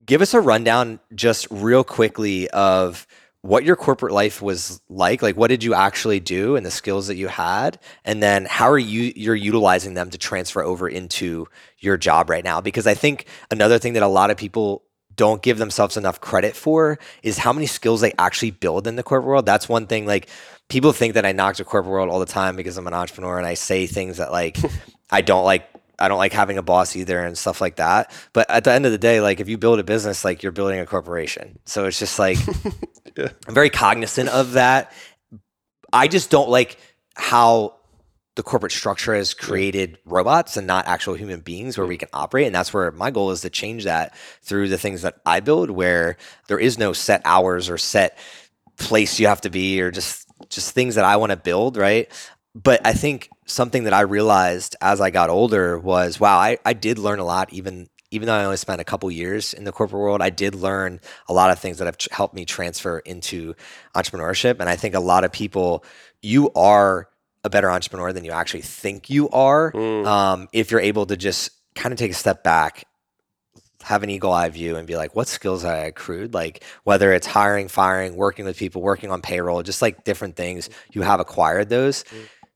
Give 0.05 0.21
us 0.21 0.33
a 0.33 0.39
rundown 0.39 0.99
just 1.13 1.47
real 1.49 1.83
quickly 1.83 2.49
of 2.49 3.07
what 3.41 3.63
your 3.63 3.75
corporate 3.75 4.13
life 4.13 4.41
was 4.41 4.81
like. 4.89 5.21
Like 5.21 5.37
what 5.37 5.49
did 5.49 5.63
you 5.63 5.75
actually 5.75 6.19
do 6.19 6.55
and 6.55 6.65
the 6.65 6.71
skills 6.71 7.07
that 7.07 7.15
you 7.15 7.27
had? 7.27 7.79
And 8.03 8.21
then 8.23 8.45
how 8.45 8.69
are 8.71 8.79
you 8.79 9.13
you're 9.15 9.35
utilizing 9.35 9.93
them 9.93 10.09
to 10.09 10.17
transfer 10.17 10.63
over 10.63 10.89
into 10.89 11.47
your 11.77 11.97
job 11.97 12.29
right 12.29 12.43
now? 12.43 12.61
Because 12.61 12.87
i 12.87 12.95
think 12.95 13.27
another 13.51 13.77
thing 13.77 13.93
that 13.93 14.03
a 14.03 14.07
lot 14.07 14.31
of 14.31 14.37
people 14.37 14.84
don't 15.15 15.41
give 15.41 15.57
themselves 15.57 15.97
enough 15.97 16.21
credit 16.21 16.55
for 16.55 16.99
is 17.23 17.37
how 17.37 17.53
many 17.53 17.65
skills 17.65 18.01
they 18.01 18.13
actually 18.19 18.51
build 18.51 18.87
in 18.87 18.95
the 18.95 19.03
corporate 19.03 19.27
world 19.27 19.45
that's 19.45 19.69
one 19.69 19.87
thing 19.87 20.05
like 20.05 20.29
people 20.69 20.91
think 20.91 21.13
that 21.13 21.25
i 21.25 21.31
knock 21.31 21.55
the 21.55 21.63
corporate 21.63 21.91
world 21.91 22.09
all 22.09 22.19
the 22.19 22.25
time 22.25 22.55
because 22.55 22.77
i'm 22.77 22.87
an 22.87 22.93
entrepreneur 22.93 23.37
and 23.37 23.47
i 23.47 23.53
say 23.53 23.85
things 23.87 24.17
that 24.17 24.31
like 24.31 24.57
i 25.11 25.21
don't 25.21 25.45
like 25.45 25.69
I 25.97 26.09
don't 26.09 26.17
like 26.17 26.33
having 26.33 26.57
a 26.57 26.61
boss 26.61 26.93
either 26.97 27.23
and 27.23 27.37
stuff 27.37 27.61
like 27.61 27.77
that. 27.77 28.11
But 28.33 28.49
at 28.49 28.65
the 28.65 28.71
end 28.73 28.85
of 28.85 28.91
the 28.91 28.97
day, 28.97 29.21
like 29.21 29.39
if 29.39 29.47
you 29.47 29.57
build 29.57 29.79
a 29.79 29.83
business, 29.83 30.25
like 30.25 30.43
you're 30.43 30.51
building 30.51 30.81
a 30.81 30.85
corporation. 30.85 31.57
So 31.63 31.85
it's 31.85 31.97
just 31.97 32.19
like 32.19 32.37
Yeah. 33.17 33.29
I'm 33.47 33.53
very 33.53 33.69
cognizant 33.69 34.29
of 34.29 34.53
that. 34.53 34.91
I 35.91 36.07
just 36.07 36.29
don't 36.29 36.49
like 36.49 36.77
how 37.15 37.75
the 38.35 38.43
corporate 38.43 38.71
structure 38.71 39.15
has 39.15 39.33
created 39.33 39.97
robots 40.05 40.57
and 40.57 40.67
not 40.67 40.87
actual 40.87 41.13
human 41.13 41.39
beings 41.39 41.77
where 41.77 41.87
we 41.87 41.95
mm. 41.95 41.99
can 41.99 42.09
operate. 42.13 42.45
And 42.45 42.55
that's 42.55 42.73
where 42.73 42.91
my 42.91 43.09
goal 43.09 43.31
is 43.31 43.41
to 43.41 43.49
change 43.49 43.85
that 43.85 44.15
through 44.41 44.69
the 44.69 44.77
things 44.77 45.01
that 45.03 45.15
I 45.25 45.39
build, 45.39 45.69
where 45.69 46.17
there 46.47 46.59
is 46.59 46.77
no 46.77 46.93
set 46.93 47.21
hours 47.25 47.69
or 47.69 47.77
set 47.77 48.17
place 48.77 49.19
you 49.19 49.27
have 49.27 49.41
to 49.41 49.49
be 49.49 49.81
or 49.81 49.89
just 49.89 50.27
just 50.49 50.73
things 50.73 50.95
that 50.95 51.05
I 51.05 51.15
want 51.15 51.31
to 51.31 51.37
build, 51.37 51.77
right? 51.77 52.11
But 52.53 52.85
I 52.85 52.93
think 52.93 53.29
something 53.45 53.85
that 53.85 53.93
I 53.93 54.01
realized 54.01 54.75
as 54.81 54.99
I 54.99 55.09
got 55.09 55.29
older 55.29 55.79
was 55.79 56.19
wow, 56.19 56.37
I, 56.37 56.57
I 56.65 56.73
did 56.73 56.99
learn 56.99 57.19
a 57.19 57.25
lot 57.25 57.53
even 57.53 57.89
even 58.11 58.27
though 58.27 58.35
I 58.35 58.45
only 58.45 58.57
spent 58.57 58.81
a 58.81 58.85
couple 58.85 59.09
years 59.11 59.53
in 59.53 59.63
the 59.63 59.71
corporate 59.71 60.01
world, 60.01 60.21
I 60.21 60.29
did 60.29 60.55
learn 60.55 60.99
a 61.27 61.33
lot 61.33 61.49
of 61.49 61.59
things 61.59 61.79
that 61.79 61.85
have 61.85 61.97
helped 62.11 62.33
me 62.33 62.45
transfer 62.45 62.99
into 62.99 63.55
entrepreneurship. 63.93 64.59
And 64.59 64.69
I 64.69 64.75
think 64.75 64.95
a 64.95 64.99
lot 64.99 65.23
of 65.23 65.31
people, 65.31 65.83
you 66.21 66.51
are 66.53 67.09
a 67.45 67.49
better 67.49 67.69
entrepreneur 67.71 68.11
than 68.11 68.25
you 68.25 68.31
actually 68.31 68.61
think 68.81 69.09
you 69.09 69.29
are 69.29 69.71
Mm. 69.71 70.05
um, 70.05 70.47
if 70.51 70.71
you're 70.71 70.81
able 70.81 71.05
to 71.05 71.15
just 71.15 71.51
kind 71.75 71.93
of 71.93 71.99
take 71.99 72.11
a 72.11 72.15
step 72.15 72.43
back 72.43 72.85
have 73.83 74.01
an 74.01 74.09
eagle 74.09 74.31
eye 74.31 74.49
view 74.49 74.77
and 74.77 74.87
be 74.87 74.95
like 74.97 75.15
what 75.15 75.27
skills 75.27 75.63
i 75.63 75.77
accrued? 75.77 76.33
Like 76.33 76.63
whether 76.85 77.13
it's 77.13 77.27
hiring 77.27 77.67
firing 77.67 78.15
working 78.15 78.43
with 78.45 78.57
people 78.57 78.81
working 78.81 79.11
on 79.11 79.21
payroll 79.21 79.61
just 79.61 79.81
like 79.81 80.03
different 80.03 80.35
things 80.35 80.69
you 80.91 81.03
have 81.03 81.19
acquired 81.19 81.69
those. 81.69 82.03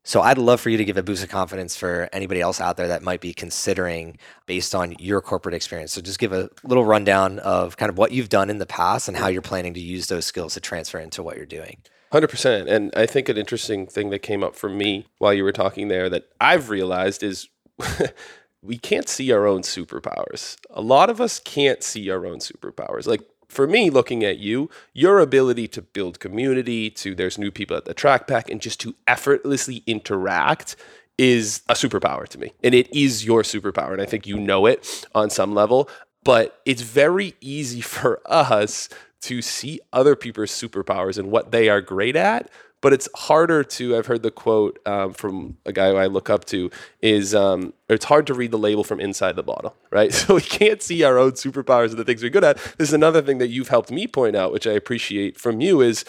So 0.04 0.22
i'd 0.22 0.40
love 0.40 0.60
for 0.60 0.70
you 0.72 0.78
to 0.78 0.86
give 0.86 0.98
a 0.98 1.04
boost 1.04 1.24
of 1.24 1.30
confidence 1.30 1.76
for 1.76 2.10
anybody 2.14 2.42
else 2.42 2.60
out 2.60 2.78
there 2.78 2.88
that 2.88 3.04
might 3.04 3.22
be 3.22 3.34
considering 3.34 4.18
based 4.48 4.74
on 4.74 4.96
your 4.98 5.22
corporate 5.22 5.54
experience. 5.54 5.92
So 5.92 6.02
just 6.02 6.18
give 6.18 6.34
a 6.34 6.50
little 6.64 6.86
rundown 6.86 7.38
of 7.40 7.78
kind 7.78 7.92
of 7.92 7.98
what 8.00 8.12
you've 8.12 8.30
done 8.30 8.50
in 8.50 8.58
the 8.58 8.66
past 8.66 9.08
and 9.08 9.16
how 9.16 9.28
you're 9.28 9.44
planning 9.44 9.76
to 9.76 9.80
use 9.96 10.08
those 10.08 10.26
skills 10.26 10.56
to 10.56 10.60
transfer 10.62 10.98
into 10.98 11.22
what 11.22 11.38
you're 11.38 11.46
doing 11.46 11.78
Hundred 12.12 12.30
percent, 12.30 12.68
and 12.68 12.92
I 12.96 13.06
think 13.06 13.30
an 13.30 13.38
interesting 13.38 13.86
thing 13.86 14.10
that 14.10 14.20
came 14.20 14.44
up 14.44 14.56
for 14.56 14.70
me 14.70 15.06
while 15.20 15.34
you 15.34 15.44
were 15.44 15.52
talking 15.52 15.90
there 15.90 16.10
that 16.10 16.28
I've 16.42 16.70
realized 16.70 17.22
is 17.22 17.50
we 18.64 18.78
can't 18.78 19.08
see 19.08 19.32
our 19.32 19.46
own 19.46 19.62
superpowers. 19.62 20.58
A 20.72 20.82
lot 20.82 21.10
of 21.10 21.22
us 21.22 21.40
can't 21.40 21.84
see 21.84 22.10
our 22.10 22.26
own 22.26 22.40
superpowers. 22.40 23.06
Like 23.06 23.22
for 23.48 23.68
me, 23.68 23.90
looking 23.90 24.24
at 24.24 24.38
you, 24.38 24.70
your 24.94 25.20
ability 25.20 25.68
to 25.70 25.82
build 25.82 26.20
community, 26.20 26.90
to 26.92 27.14
there's 27.14 27.38
new 27.38 27.52
people 27.52 27.78
at 27.78 27.86
the 27.86 27.94
track 27.94 28.28
pack, 28.28 28.50
and 28.50 28.62
just 28.62 28.80
to 28.82 28.96
effortlessly 29.08 29.84
interact 29.86 30.76
is 31.18 31.64
a 31.68 31.74
superpower 31.74 32.28
to 32.28 32.40
me. 32.40 32.54
And 32.64 32.74
it 32.74 32.92
is 32.96 33.26
your 33.26 33.44
superpower. 33.44 33.92
And 33.92 34.02
I 34.02 34.06
think 34.06 34.26
you 34.26 34.40
know 34.40 34.66
it 34.66 35.06
on 35.14 35.30
some 35.30 35.54
level. 35.54 35.90
But 36.24 36.60
it's 36.66 36.82
very 36.82 37.36
easy 37.42 37.82
for 37.96 38.22
us 38.26 38.90
to 39.22 39.42
see 39.42 39.80
other 39.92 40.16
people's 40.16 40.52
superpowers 40.52 41.18
and 41.18 41.32
what 41.32 41.52
they 41.52 41.70
are 41.70 41.82
great 41.82 42.16
at. 42.16 42.50
But 42.82 42.94
it's 42.94 43.10
harder 43.14 43.62
to, 43.64 43.98
I've 43.98 44.06
heard 44.06 44.24
the 44.24 44.32
quote 44.32 44.80
um, 44.86 45.14
from 45.14 45.58
a 45.66 45.74
guy 45.74 45.90
who 45.90 45.98
I 45.98 46.06
look 46.06 46.30
up 46.30 46.46
to, 46.46 46.72
is 47.02 47.36
um, 47.36 47.74
it's 47.90 48.06
hard 48.06 48.26
to 48.28 48.34
read 48.34 48.52
the 48.52 48.58
label 48.58 48.86
from 48.86 49.02
inside 49.02 49.36
the 49.36 49.44
bottle, 49.44 49.76
right? 49.92 50.14
So 50.14 50.36
we 50.36 50.42
can't 50.42 50.82
see 50.82 51.04
our 51.04 51.18
own 51.18 51.34
superpowers 51.34 51.90
and 51.90 51.98
the 51.98 52.06
things 52.06 52.24
we're 52.24 52.30
good 52.30 52.46
at. 52.46 52.58
This 52.78 52.88
is 52.90 52.94
another 52.94 53.22
thing 53.22 53.40
that 53.40 53.50
you've 53.50 53.68
helped 53.68 53.92
me 53.92 54.08
point 54.08 54.36
out, 54.36 54.54
which 54.54 54.66
I 54.66 54.72
appreciate 54.72 55.38
from 55.38 55.60
you, 55.60 55.82
is 55.82 56.06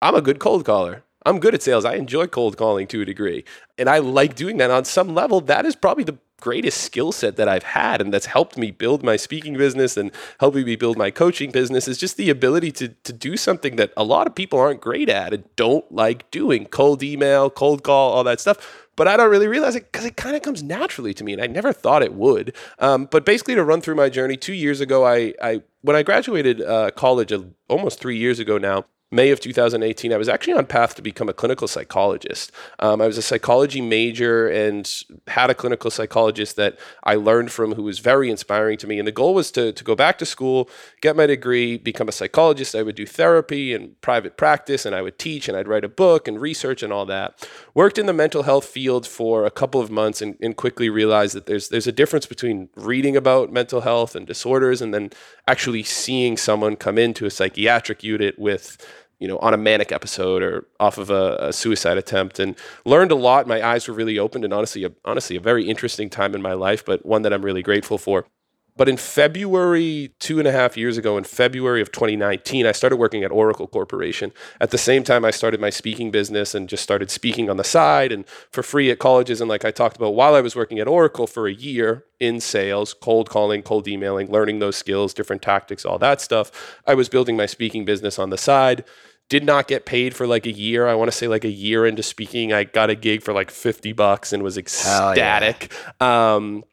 I'm 0.00 0.14
a 0.14 0.22
good 0.22 0.38
cold 0.38 0.64
caller. 0.64 1.04
I'm 1.24 1.38
good 1.38 1.54
at 1.54 1.62
sales. 1.62 1.84
I 1.84 1.94
enjoy 1.94 2.26
cold 2.26 2.56
calling 2.56 2.86
to 2.88 3.02
a 3.02 3.04
degree. 3.04 3.44
And 3.78 3.88
I 3.88 3.98
like 3.98 4.34
doing 4.34 4.56
that 4.56 4.70
on 4.70 4.84
some 4.84 5.14
level. 5.14 5.40
That 5.40 5.66
is 5.66 5.76
probably 5.76 6.04
the 6.04 6.18
greatest 6.42 6.80
skill 6.80 7.12
set 7.12 7.36
that 7.36 7.48
I've 7.48 7.62
had 7.62 8.00
and 8.00 8.12
that's 8.12 8.26
helped 8.26 8.58
me 8.58 8.72
build 8.72 9.04
my 9.04 9.14
speaking 9.16 9.56
business 9.56 9.96
and 9.96 10.10
helping 10.40 10.64
me 10.64 10.74
build 10.74 10.98
my 10.98 11.12
coaching 11.12 11.52
business 11.52 11.86
is 11.86 11.98
just 11.98 12.16
the 12.16 12.30
ability 12.30 12.72
to 12.72 12.88
to 12.88 13.12
do 13.12 13.36
something 13.36 13.76
that 13.76 13.92
a 13.96 14.02
lot 14.02 14.26
of 14.26 14.34
people 14.34 14.58
aren't 14.58 14.80
great 14.80 15.08
at 15.08 15.32
and 15.32 15.44
don't 15.54 15.90
like 15.92 16.28
doing. 16.32 16.66
Cold 16.66 17.00
email, 17.02 17.48
cold 17.48 17.84
call, 17.84 18.12
all 18.12 18.24
that 18.24 18.40
stuff. 18.40 18.88
But 18.96 19.08
I 19.08 19.16
don't 19.16 19.30
really 19.30 19.46
realize 19.46 19.74
it 19.74 19.90
because 19.90 20.04
it 20.04 20.16
kind 20.16 20.36
of 20.36 20.42
comes 20.42 20.62
naturally 20.62 21.14
to 21.14 21.24
me, 21.24 21.32
and 21.32 21.40
I 21.40 21.46
never 21.46 21.72
thought 21.72 22.02
it 22.02 22.12
would. 22.12 22.54
Um, 22.78 23.08
but 23.10 23.24
basically, 23.24 23.54
to 23.54 23.64
run 23.64 23.80
through 23.80 23.94
my 23.94 24.10
journey, 24.10 24.36
two 24.36 24.52
years 24.52 24.80
ago, 24.82 25.06
I, 25.06 25.32
I 25.40 25.62
when 25.80 25.96
I 25.96 26.02
graduated 26.02 26.60
uh, 26.60 26.90
college, 26.90 27.32
uh, 27.32 27.42
almost 27.68 28.00
three 28.00 28.18
years 28.18 28.38
ago 28.38 28.58
now, 28.58 28.84
May 29.12 29.30
of 29.30 29.40
2018, 29.40 30.10
I 30.10 30.16
was 30.16 30.28
actually 30.28 30.54
on 30.54 30.64
path 30.64 30.94
to 30.94 31.02
become 31.02 31.28
a 31.28 31.34
clinical 31.34 31.68
psychologist. 31.68 32.50
Um, 32.78 33.02
I 33.02 33.06
was 33.06 33.18
a 33.18 33.22
psychology 33.22 33.82
major 33.82 34.48
and 34.48 34.90
had 35.26 35.50
a 35.50 35.54
clinical 35.54 35.90
psychologist 35.90 36.56
that 36.56 36.78
I 37.04 37.16
learned 37.16 37.52
from 37.52 37.74
who 37.74 37.82
was 37.82 37.98
very 37.98 38.30
inspiring 38.30 38.78
to 38.78 38.86
me. 38.86 38.98
And 38.98 39.06
the 39.06 39.12
goal 39.12 39.34
was 39.34 39.50
to, 39.50 39.70
to 39.70 39.84
go 39.84 39.94
back 39.94 40.16
to 40.18 40.24
school, 40.24 40.70
get 41.02 41.14
my 41.14 41.26
degree, 41.26 41.76
become 41.76 42.08
a 42.08 42.12
psychologist. 42.12 42.74
I 42.74 42.82
would 42.82 42.94
do 42.94 43.04
therapy 43.04 43.74
and 43.74 44.00
private 44.00 44.38
practice, 44.38 44.86
and 44.86 44.94
I 44.94 45.02
would 45.02 45.18
teach, 45.18 45.46
and 45.46 45.58
I'd 45.58 45.68
write 45.68 45.84
a 45.84 45.90
book 45.90 46.26
and 46.26 46.40
research 46.40 46.82
and 46.82 46.90
all 46.90 47.04
that. 47.04 47.46
Worked 47.74 47.98
in 47.98 48.06
the 48.06 48.14
mental 48.14 48.44
health 48.44 48.64
field 48.64 49.06
for 49.06 49.44
a 49.44 49.50
couple 49.50 49.82
of 49.82 49.90
months 49.90 50.22
and, 50.22 50.38
and 50.40 50.56
quickly 50.56 50.88
realized 50.88 51.34
that 51.34 51.44
there's, 51.44 51.68
there's 51.68 51.86
a 51.86 51.92
difference 51.92 52.24
between 52.24 52.70
reading 52.76 53.14
about 53.14 53.52
mental 53.52 53.82
health 53.82 54.16
and 54.16 54.26
disorders 54.26 54.80
and 54.80 54.94
then 54.94 55.10
actually 55.46 55.82
seeing 55.82 56.38
someone 56.38 56.76
come 56.76 56.96
into 56.96 57.26
a 57.26 57.30
psychiatric 57.30 58.02
unit 58.02 58.38
with 58.38 58.78
you 59.22 59.28
know, 59.28 59.38
on 59.38 59.54
a 59.54 59.56
manic 59.56 59.92
episode 59.92 60.42
or 60.42 60.66
off 60.80 60.98
of 60.98 61.08
a, 61.08 61.36
a, 61.38 61.52
suicide 61.52 61.96
attempt, 61.96 62.40
and 62.40 62.56
learned 62.84 63.12
a 63.12 63.14
lot. 63.14 63.46
My 63.46 63.64
eyes 63.64 63.86
were 63.86 63.94
really 63.94 64.18
opened, 64.18 64.44
and 64.44 64.52
honestly, 64.52 64.82
a, 64.82 64.90
honestly, 65.04 65.36
a 65.36 65.40
very 65.40 65.68
interesting 65.68 66.10
time 66.10 66.34
in 66.34 66.42
my 66.42 66.54
life, 66.54 66.84
but 66.84 67.06
one 67.06 67.22
that 67.22 67.32
I'm 67.32 67.44
really 67.44 67.62
grateful 67.62 67.98
for. 67.98 68.26
But 68.74 68.88
in 68.88 68.96
February, 68.96 70.14
two 70.18 70.38
and 70.38 70.48
a 70.48 70.52
half 70.52 70.78
years 70.78 70.96
ago, 70.96 71.18
in 71.18 71.24
February 71.24 71.82
of 71.82 71.92
2019, 71.92 72.66
I 72.66 72.72
started 72.72 72.96
working 72.96 73.22
at 73.22 73.30
Oracle 73.30 73.66
Corporation. 73.66 74.32
At 74.60 74.70
the 74.70 74.78
same 74.78 75.04
time, 75.04 75.26
I 75.26 75.30
started 75.30 75.60
my 75.60 75.68
speaking 75.68 76.10
business 76.10 76.54
and 76.54 76.70
just 76.70 76.82
started 76.82 77.10
speaking 77.10 77.50
on 77.50 77.58
the 77.58 77.64
side 77.64 78.12
and 78.12 78.26
for 78.50 78.62
free 78.62 78.90
at 78.90 78.98
colleges. 78.98 79.42
And 79.42 79.48
like 79.48 79.66
I 79.66 79.70
talked 79.72 79.96
about, 79.96 80.14
while 80.14 80.34
I 80.34 80.40
was 80.40 80.56
working 80.56 80.78
at 80.78 80.88
Oracle 80.88 81.26
for 81.26 81.46
a 81.46 81.52
year 81.52 82.06
in 82.18 82.40
sales, 82.40 82.94
cold 82.94 83.28
calling, 83.28 83.62
cold 83.62 83.86
emailing, 83.86 84.30
learning 84.30 84.60
those 84.60 84.76
skills, 84.76 85.12
different 85.12 85.42
tactics, 85.42 85.84
all 85.84 85.98
that 85.98 86.22
stuff, 86.22 86.50
I 86.86 86.94
was 86.94 87.10
building 87.10 87.36
my 87.36 87.46
speaking 87.46 87.84
business 87.84 88.18
on 88.18 88.30
the 88.30 88.38
side 88.38 88.84
did 89.28 89.44
not 89.44 89.66
get 89.66 89.86
paid 89.86 90.14
for 90.14 90.26
like 90.26 90.46
a 90.46 90.52
year. 90.52 90.86
I 90.86 90.94
want 90.94 91.10
to 91.10 91.16
say 91.16 91.28
like 91.28 91.44
a 91.44 91.50
year 91.50 91.86
into 91.86 92.02
speaking, 92.02 92.52
I 92.52 92.64
got 92.64 92.90
a 92.90 92.94
gig 92.94 93.22
for 93.22 93.32
like 93.32 93.50
50 93.50 93.92
bucks 93.92 94.32
and 94.32 94.42
was 94.42 94.58
ecstatic. 94.58 95.72
Yeah. 96.00 96.34
Um, 96.34 96.64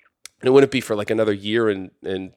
and 0.42 0.48
it 0.48 0.52
wouldn't 0.52 0.72
be 0.72 0.82
for 0.82 0.96
like 0.96 1.10
another 1.10 1.34
year 1.34 1.70
and, 1.70 1.92
and 2.04 2.34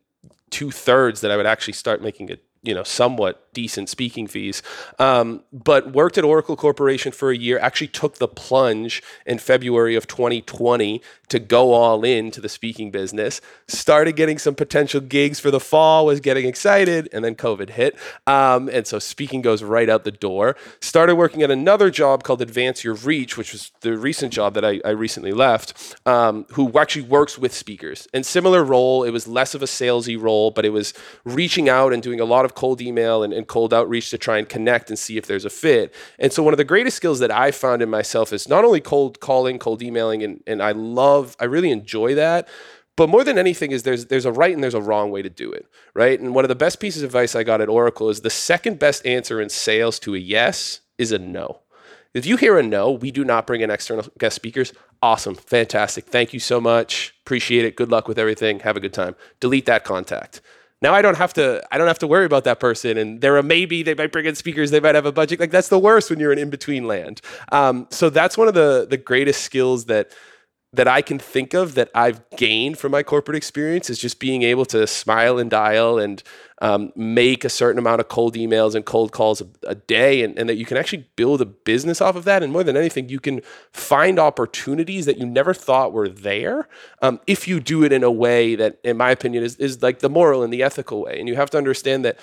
two 0.50 0.70
thirds 0.70 1.22
that 1.22 1.30
I 1.30 1.36
would 1.36 1.46
actually 1.46 1.72
start 1.74 2.02
making 2.02 2.30
a 2.30 2.36
you 2.62 2.74
know 2.74 2.84
somewhat 2.84 3.51
decent 3.52 3.88
speaking 3.88 4.26
fees. 4.26 4.62
Um, 4.98 5.42
but 5.52 5.92
worked 5.92 6.16
at 6.16 6.24
oracle 6.24 6.56
corporation 6.56 7.12
for 7.12 7.30
a 7.30 7.36
year 7.36 7.58
actually 7.58 7.88
took 7.88 8.16
the 8.16 8.28
plunge 8.28 9.02
in 9.26 9.38
february 9.38 9.94
of 9.94 10.06
2020 10.06 11.02
to 11.28 11.38
go 11.38 11.72
all 11.72 12.04
in 12.04 12.30
to 12.30 12.40
the 12.40 12.48
speaking 12.48 12.90
business. 12.90 13.40
Started 13.66 14.16
getting 14.16 14.38
some 14.38 14.54
potential 14.54 15.00
gigs 15.00 15.40
for 15.40 15.50
the 15.50 15.60
fall 15.60 16.06
was 16.06 16.20
getting 16.20 16.46
excited 16.46 17.08
and 17.12 17.24
then 17.24 17.34
covid 17.34 17.70
hit. 17.70 17.96
Um, 18.26 18.68
and 18.68 18.86
so 18.86 18.98
speaking 18.98 19.42
goes 19.42 19.62
right 19.62 19.88
out 19.88 20.04
the 20.04 20.12
door. 20.12 20.56
Started 20.80 21.16
working 21.16 21.42
at 21.42 21.50
another 21.50 21.90
job 21.90 22.22
called 22.22 22.42
advance 22.42 22.84
your 22.84 22.94
reach 22.94 23.36
which 23.36 23.52
was 23.52 23.70
the 23.80 23.96
recent 23.96 24.32
job 24.32 24.54
that 24.54 24.64
i, 24.64 24.80
I 24.84 24.90
recently 24.90 25.32
left 25.32 25.96
um, 26.06 26.46
who 26.52 26.78
actually 26.78 27.02
works 27.02 27.38
with 27.38 27.52
speakers. 27.54 28.08
And 28.14 28.24
similar 28.24 28.64
role 28.64 29.04
it 29.04 29.10
was 29.10 29.28
less 29.28 29.54
of 29.54 29.62
a 29.62 29.66
salesy 29.66 30.20
role 30.20 30.50
but 30.50 30.64
it 30.64 30.70
was 30.70 30.94
reaching 31.24 31.68
out 31.68 31.92
and 31.92 32.02
doing 32.02 32.20
a 32.20 32.24
lot 32.24 32.44
of 32.44 32.54
cold 32.54 32.80
email 32.80 33.22
and, 33.22 33.32
and 33.32 33.41
cold 33.44 33.72
outreach 33.74 34.10
to 34.10 34.18
try 34.18 34.38
and 34.38 34.48
connect 34.48 34.90
and 34.90 34.98
see 34.98 35.16
if 35.16 35.26
there's 35.26 35.44
a 35.44 35.50
fit. 35.50 35.94
And 36.18 36.32
so 36.32 36.42
one 36.42 36.54
of 36.54 36.58
the 36.58 36.64
greatest 36.64 36.96
skills 36.96 37.18
that 37.20 37.30
I 37.30 37.50
found 37.50 37.82
in 37.82 37.90
myself 37.90 38.32
is 38.32 38.48
not 38.48 38.64
only 38.64 38.80
cold 38.80 39.20
calling, 39.20 39.58
cold 39.58 39.82
emailing, 39.82 40.22
and, 40.22 40.42
and 40.46 40.62
I 40.62 40.72
love, 40.72 41.36
I 41.40 41.44
really 41.44 41.70
enjoy 41.70 42.14
that. 42.14 42.48
But 42.96 43.08
more 43.08 43.24
than 43.24 43.38
anything 43.38 43.70
is 43.70 43.84
there's 43.84 44.06
there's 44.06 44.26
a 44.26 44.32
right 44.32 44.52
and 44.52 44.62
there's 44.62 44.74
a 44.74 44.80
wrong 44.80 45.10
way 45.10 45.22
to 45.22 45.30
do 45.30 45.50
it, 45.50 45.66
right? 45.94 46.20
And 46.20 46.34
one 46.34 46.44
of 46.44 46.50
the 46.50 46.54
best 46.54 46.78
pieces 46.78 47.02
of 47.02 47.08
advice 47.08 47.34
I 47.34 47.42
got 47.42 47.60
at 47.62 47.68
Oracle 47.68 48.10
is 48.10 48.20
the 48.20 48.30
second 48.30 48.78
best 48.78 49.06
answer 49.06 49.40
in 49.40 49.48
sales 49.48 49.98
to 50.00 50.14
a 50.14 50.18
yes 50.18 50.80
is 50.98 51.10
a 51.10 51.18
no. 51.18 51.60
If 52.14 52.26
you 52.26 52.36
hear 52.36 52.58
a 52.58 52.62
no, 52.62 52.90
we 52.90 53.10
do 53.10 53.24
not 53.24 53.46
bring 53.46 53.62
in 53.62 53.70
external 53.70 54.04
guest 54.18 54.36
speakers. 54.36 54.74
Awesome, 55.00 55.34
fantastic. 55.34 56.04
Thank 56.06 56.34
you 56.34 56.40
so 56.40 56.60
much. 56.60 57.14
Appreciate 57.24 57.64
it. 57.64 57.76
Good 57.76 57.90
luck 57.90 58.06
with 58.06 58.18
everything. 58.18 58.60
Have 58.60 58.76
a 58.76 58.80
good 58.80 58.92
time. 58.92 59.16
Delete 59.40 59.66
that 59.66 59.84
contact. 59.84 60.42
Now 60.82 60.94
I 60.94 61.00
don't 61.00 61.16
have 61.16 61.32
to 61.34 61.62
I 61.70 61.78
don't 61.78 61.86
have 61.86 62.00
to 62.00 62.06
worry 62.06 62.26
about 62.26 62.44
that 62.44 62.60
person. 62.60 62.98
And 62.98 63.20
they're 63.20 63.38
a 63.38 63.42
maybe. 63.42 63.82
They 63.82 63.94
might 63.94 64.12
bring 64.12 64.26
in 64.26 64.34
speakers. 64.34 64.70
They 64.70 64.80
might 64.80 64.94
have 64.94 65.06
a 65.06 65.12
budget. 65.12 65.40
Like 65.40 65.52
that's 65.52 65.68
the 65.68 65.78
worst 65.78 66.10
when 66.10 66.18
you're 66.18 66.32
in 66.32 66.38
in 66.38 66.50
between 66.50 66.86
land. 66.86 67.20
Um, 67.52 67.86
so 67.90 68.10
that's 68.10 68.36
one 68.36 68.48
of 68.48 68.54
the 68.54 68.86
the 68.88 68.96
greatest 68.96 69.42
skills 69.42 69.86
that 69.86 70.12
that 70.74 70.88
I 70.88 71.02
can 71.02 71.18
think 71.18 71.52
of 71.52 71.74
that 71.74 71.90
I've 71.94 72.22
gained 72.30 72.78
from 72.78 72.92
my 72.92 73.02
corporate 73.02 73.36
experience 73.36 73.90
is 73.90 73.98
just 73.98 74.18
being 74.18 74.42
able 74.42 74.64
to 74.66 74.86
smile 74.86 75.38
and 75.38 75.50
dial 75.50 75.98
and 75.98 76.22
um, 76.62 76.92
make 76.94 77.44
a 77.44 77.48
certain 77.48 77.78
amount 77.80 78.00
of 78.00 78.06
cold 78.06 78.36
emails 78.36 78.76
and 78.76 78.86
cold 78.86 79.10
calls 79.10 79.40
a, 79.40 79.46
a 79.66 79.74
day, 79.74 80.22
and, 80.22 80.38
and, 80.38 80.48
that 80.48 80.54
you 80.54 80.64
can 80.64 80.76
actually 80.76 81.08
build 81.16 81.40
a 81.40 81.44
business 81.44 82.00
off 82.00 82.14
of 82.14 82.22
that. 82.22 82.40
And 82.40 82.52
more 82.52 82.62
than 82.62 82.76
anything, 82.76 83.08
you 83.08 83.18
can 83.18 83.42
find 83.72 84.16
opportunities 84.16 85.04
that 85.06 85.18
you 85.18 85.26
never 85.26 85.52
thought 85.52 85.92
were 85.92 86.08
there 86.08 86.68
um, 87.02 87.18
if 87.26 87.48
you 87.48 87.58
do 87.58 87.82
it 87.82 87.92
in 87.92 88.04
a 88.04 88.12
way 88.12 88.54
that, 88.54 88.78
in 88.84 88.96
my 88.96 89.10
opinion, 89.10 89.42
is, 89.42 89.56
is 89.56 89.82
like 89.82 89.98
the 89.98 90.08
moral 90.08 90.44
and 90.44 90.52
the 90.52 90.62
ethical 90.62 91.02
way. 91.02 91.18
And 91.18 91.28
you 91.28 91.34
have 91.34 91.50
to 91.50 91.58
understand 91.58 92.04
that 92.04 92.16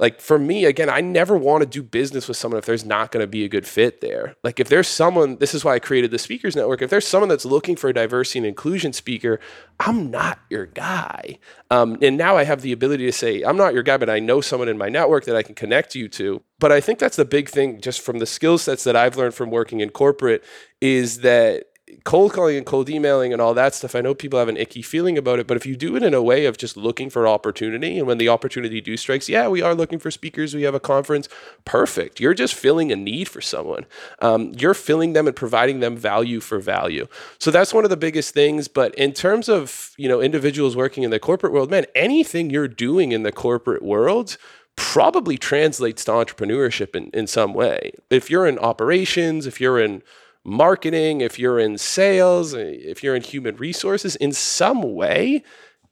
like 0.00 0.20
for 0.20 0.38
me 0.38 0.64
again 0.64 0.88
i 0.88 1.00
never 1.00 1.36
want 1.36 1.62
to 1.62 1.66
do 1.66 1.82
business 1.82 2.26
with 2.26 2.36
someone 2.36 2.58
if 2.58 2.64
there's 2.64 2.84
not 2.84 3.12
going 3.12 3.22
to 3.22 3.28
be 3.28 3.44
a 3.44 3.48
good 3.48 3.66
fit 3.66 4.00
there. 4.00 4.34
Like 4.42 4.58
if 4.58 4.68
there's 4.68 4.88
someone 4.88 5.36
this 5.36 5.54
is 5.54 5.64
why 5.64 5.74
i 5.74 5.78
created 5.78 6.10
the 6.10 6.18
speakers 6.18 6.56
network 6.56 6.82
if 6.82 6.90
there's 6.90 7.06
someone 7.06 7.28
that's 7.28 7.44
looking 7.44 7.76
for 7.76 7.88
a 7.88 7.94
diversity 7.94 8.40
and 8.40 8.46
inclusion 8.46 8.92
speaker 8.92 9.38
i'm 9.78 10.10
not 10.10 10.40
your 10.48 10.66
guy. 10.66 11.38
Um, 11.70 11.98
and 12.02 12.16
now 12.16 12.36
i 12.36 12.44
have 12.44 12.62
the 12.62 12.72
ability 12.72 13.06
to 13.06 13.12
say 13.12 13.42
i'm 13.42 13.56
not 13.56 13.74
your 13.74 13.84
guy 13.84 13.98
but 13.98 14.10
i 14.10 14.18
know 14.18 14.40
someone 14.40 14.68
in 14.68 14.78
my 14.78 14.88
network 14.88 15.24
that 15.26 15.36
i 15.36 15.42
can 15.42 15.54
connect 15.54 15.94
you 15.94 16.08
to. 16.08 16.42
But 16.58 16.72
i 16.72 16.80
think 16.80 16.98
that's 16.98 17.16
the 17.16 17.24
big 17.24 17.48
thing 17.48 17.80
just 17.80 18.00
from 18.00 18.18
the 18.18 18.26
skill 18.26 18.58
sets 18.58 18.84
that 18.84 18.96
i've 18.96 19.16
learned 19.16 19.34
from 19.34 19.50
working 19.50 19.80
in 19.80 19.90
corporate 19.90 20.42
is 20.80 21.20
that 21.20 21.64
cold 22.04 22.32
calling 22.32 22.56
and 22.56 22.66
cold 22.66 22.88
emailing 22.88 23.32
and 23.32 23.40
all 23.40 23.54
that 23.54 23.74
stuff, 23.74 23.94
I 23.94 24.00
know 24.00 24.14
people 24.14 24.38
have 24.38 24.48
an 24.48 24.56
icky 24.56 24.82
feeling 24.82 25.18
about 25.18 25.38
it, 25.38 25.46
but 25.46 25.56
if 25.56 25.66
you 25.66 25.76
do 25.76 25.96
it 25.96 26.02
in 26.02 26.14
a 26.14 26.22
way 26.22 26.46
of 26.46 26.56
just 26.56 26.76
looking 26.76 27.10
for 27.10 27.26
opportunity, 27.26 27.98
and 27.98 28.06
when 28.06 28.18
the 28.18 28.28
opportunity 28.28 28.80
do 28.80 28.96
strikes, 28.96 29.28
yeah, 29.28 29.48
we 29.48 29.62
are 29.62 29.74
looking 29.74 29.98
for 29.98 30.10
speakers, 30.10 30.54
we 30.54 30.62
have 30.62 30.74
a 30.74 30.80
conference, 30.80 31.28
perfect. 31.64 32.20
You're 32.20 32.34
just 32.34 32.54
filling 32.54 32.90
a 32.92 32.96
need 32.96 33.28
for 33.28 33.40
someone. 33.40 33.86
Um, 34.20 34.52
you're 34.58 34.74
filling 34.74 35.12
them 35.12 35.26
and 35.26 35.36
providing 35.36 35.80
them 35.80 35.96
value 35.96 36.40
for 36.40 36.58
value. 36.58 37.06
So 37.38 37.50
that's 37.50 37.74
one 37.74 37.84
of 37.84 37.90
the 37.90 37.96
biggest 37.96 38.34
things. 38.34 38.68
But 38.68 38.94
in 38.94 39.12
terms 39.12 39.48
of 39.48 39.92
you 39.96 40.08
know 40.08 40.20
individuals 40.20 40.76
working 40.76 41.02
in 41.02 41.10
the 41.10 41.18
corporate 41.18 41.52
world, 41.52 41.70
man, 41.70 41.86
anything 41.94 42.50
you're 42.50 42.68
doing 42.68 43.12
in 43.12 43.22
the 43.22 43.32
corporate 43.32 43.82
world 43.82 44.36
probably 44.76 45.36
translates 45.36 46.04
to 46.04 46.10
entrepreneurship 46.10 46.96
in, 46.96 47.10
in 47.10 47.26
some 47.26 47.52
way. 47.52 47.92
If 48.08 48.30
you're 48.30 48.46
in 48.46 48.58
operations, 48.58 49.46
if 49.46 49.60
you're 49.60 49.78
in 49.78 50.02
marketing, 50.44 51.20
if 51.20 51.38
you're 51.38 51.58
in 51.58 51.78
sales, 51.78 52.54
eh, 52.54 52.76
if 52.78 53.02
you're 53.02 53.14
in 53.14 53.22
human 53.22 53.56
resources, 53.56 54.16
in 54.16 54.32
some 54.32 54.94
way, 54.94 55.42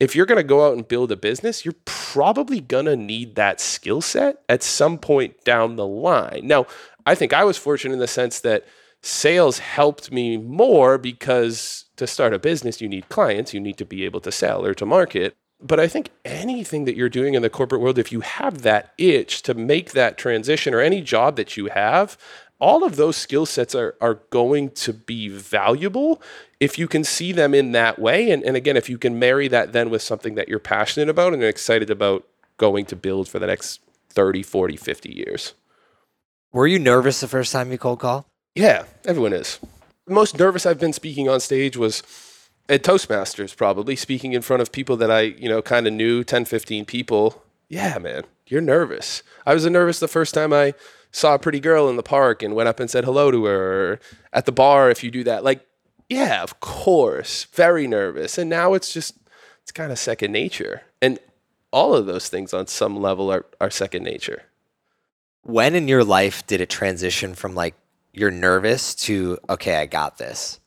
if 0.00 0.14
you're 0.14 0.26
going 0.26 0.36
to 0.36 0.44
go 0.44 0.66
out 0.66 0.76
and 0.76 0.86
build 0.86 1.10
a 1.10 1.16
business, 1.16 1.64
you're 1.64 1.74
probably 1.84 2.60
going 2.60 2.86
to 2.86 2.96
need 2.96 3.34
that 3.34 3.60
skill 3.60 4.00
set 4.00 4.42
at 4.48 4.62
some 4.62 4.98
point 4.98 5.44
down 5.44 5.76
the 5.76 5.86
line. 5.86 6.42
Now, 6.44 6.66
I 7.04 7.14
think 7.14 7.32
I 7.32 7.44
was 7.44 7.56
fortunate 7.56 7.94
in 7.94 8.00
the 8.00 8.06
sense 8.06 8.40
that 8.40 8.64
sales 9.02 9.58
helped 9.58 10.12
me 10.12 10.36
more 10.36 10.98
because 10.98 11.86
to 11.96 12.06
start 12.06 12.34
a 12.34 12.38
business, 12.38 12.80
you 12.80 12.88
need 12.88 13.08
clients, 13.08 13.54
you 13.54 13.60
need 13.60 13.78
to 13.78 13.84
be 13.84 14.04
able 14.04 14.20
to 14.20 14.32
sell 14.32 14.64
or 14.64 14.74
to 14.74 14.86
market. 14.86 15.36
But 15.60 15.80
I 15.80 15.88
think 15.88 16.10
anything 16.24 16.84
that 16.84 16.94
you're 16.94 17.08
doing 17.08 17.34
in 17.34 17.42
the 17.42 17.50
corporate 17.50 17.80
world, 17.80 17.98
if 17.98 18.12
you 18.12 18.20
have 18.20 18.62
that 18.62 18.92
itch 18.96 19.42
to 19.42 19.54
make 19.54 19.90
that 19.92 20.16
transition 20.16 20.72
or 20.72 20.80
any 20.80 21.00
job 21.00 21.34
that 21.34 21.56
you 21.56 21.66
have, 21.66 22.16
all 22.60 22.84
of 22.84 22.96
those 22.96 23.16
skill 23.16 23.46
sets 23.46 23.74
are, 23.74 23.94
are 24.00 24.14
going 24.30 24.70
to 24.70 24.92
be 24.92 25.28
valuable 25.28 26.20
if 26.60 26.78
you 26.78 26.88
can 26.88 27.04
see 27.04 27.32
them 27.32 27.54
in 27.54 27.72
that 27.72 27.98
way. 27.98 28.30
And, 28.30 28.42
and 28.42 28.56
again, 28.56 28.76
if 28.76 28.88
you 28.88 28.98
can 28.98 29.18
marry 29.18 29.48
that 29.48 29.72
then 29.72 29.90
with 29.90 30.02
something 30.02 30.34
that 30.34 30.48
you're 30.48 30.58
passionate 30.58 31.08
about 31.08 31.32
and 31.32 31.42
excited 31.42 31.90
about 31.90 32.26
going 32.56 32.84
to 32.86 32.96
build 32.96 33.28
for 33.28 33.38
the 33.38 33.46
next 33.46 33.80
30, 34.10 34.42
40, 34.42 34.76
50 34.76 35.12
years. 35.12 35.54
Were 36.52 36.66
you 36.66 36.78
nervous 36.78 37.20
the 37.20 37.28
first 37.28 37.52
time 37.52 37.70
you 37.70 37.78
cold 37.78 38.00
call? 38.00 38.26
Yeah, 38.54 38.84
everyone 39.04 39.32
is. 39.32 39.60
The 40.06 40.14
most 40.14 40.38
nervous 40.38 40.66
I've 40.66 40.80
been 40.80 40.92
speaking 40.92 41.28
on 41.28 41.38
stage 41.40 41.76
was 41.76 42.02
at 42.68 42.82
Toastmasters, 42.82 43.56
probably 43.56 43.94
speaking 43.94 44.32
in 44.32 44.42
front 44.42 44.62
of 44.62 44.72
people 44.72 44.96
that 44.96 45.10
I, 45.10 45.20
you 45.20 45.48
know, 45.48 45.62
kind 45.62 45.86
of 45.86 45.92
knew 45.92 46.24
10, 46.24 46.46
15 46.46 46.84
people. 46.84 47.42
Yeah, 47.68 47.98
man, 47.98 48.24
you're 48.46 48.62
nervous. 48.62 49.22
I 49.46 49.54
was 49.54 49.66
nervous 49.66 50.00
the 50.00 50.08
first 50.08 50.34
time 50.34 50.52
I 50.52 50.74
saw 51.10 51.34
a 51.34 51.38
pretty 51.38 51.60
girl 51.60 51.88
in 51.88 51.96
the 51.96 52.02
park 52.02 52.42
and 52.42 52.54
went 52.54 52.68
up 52.68 52.80
and 52.80 52.90
said 52.90 53.04
hello 53.04 53.30
to 53.30 53.44
her 53.44 53.92
or 53.92 54.00
at 54.32 54.46
the 54.46 54.52
bar 54.52 54.90
if 54.90 55.02
you 55.02 55.10
do 55.10 55.24
that. 55.24 55.44
Like 55.44 55.66
yeah 56.08 56.42
of 56.42 56.60
course. 56.60 57.44
Very 57.52 57.86
nervous. 57.86 58.38
And 58.38 58.48
now 58.50 58.74
it's 58.74 58.92
just 58.92 59.16
it's 59.62 59.72
kind 59.72 59.92
of 59.92 59.98
second 59.98 60.32
nature. 60.32 60.82
And 61.00 61.18
all 61.70 61.94
of 61.94 62.06
those 62.06 62.28
things 62.28 62.54
on 62.54 62.66
some 62.66 63.00
level 63.00 63.30
are, 63.30 63.46
are 63.60 63.70
second 63.70 64.02
nature. 64.02 64.44
When 65.42 65.74
in 65.74 65.88
your 65.88 66.04
life 66.04 66.46
did 66.46 66.60
it 66.60 66.70
transition 66.70 67.34
from 67.34 67.54
like 67.54 67.74
you're 68.12 68.30
nervous 68.30 68.94
to 68.94 69.38
okay 69.48 69.76
i 69.76 69.86
got 69.86 70.18
this 70.18 70.58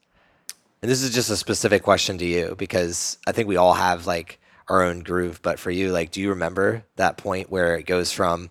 and 0.81 0.89
this 0.89 1.01
is 1.01 1.13
just 1.13 1.29
a 1.29 1.35
specific 1.35 1.83
question 1.83 2.17
to 2.17 2.25
you 2.25 2.55
because 2.57 3.17
i 3.27 3.31
think 3.31 3.47
we 3.47 3.57
all 3.57 3.73
have 3.73 4.07
like 4.07 4.39
our 4.69 4.83
own 4.83 4.99
groove. 5.01 5.41
But 5.41 5.59
for 5.59 5.69
you 5.69 5.91
like 5.91 6.11
do 6.11 6.21
you 6.21 6.29
remember 6.29 6.85
that 6.95 7.17
point 7.17 7.51
where 7.51 7.75
it 7.75 7.85
goes 7.85 8.11
from 8.11 8.49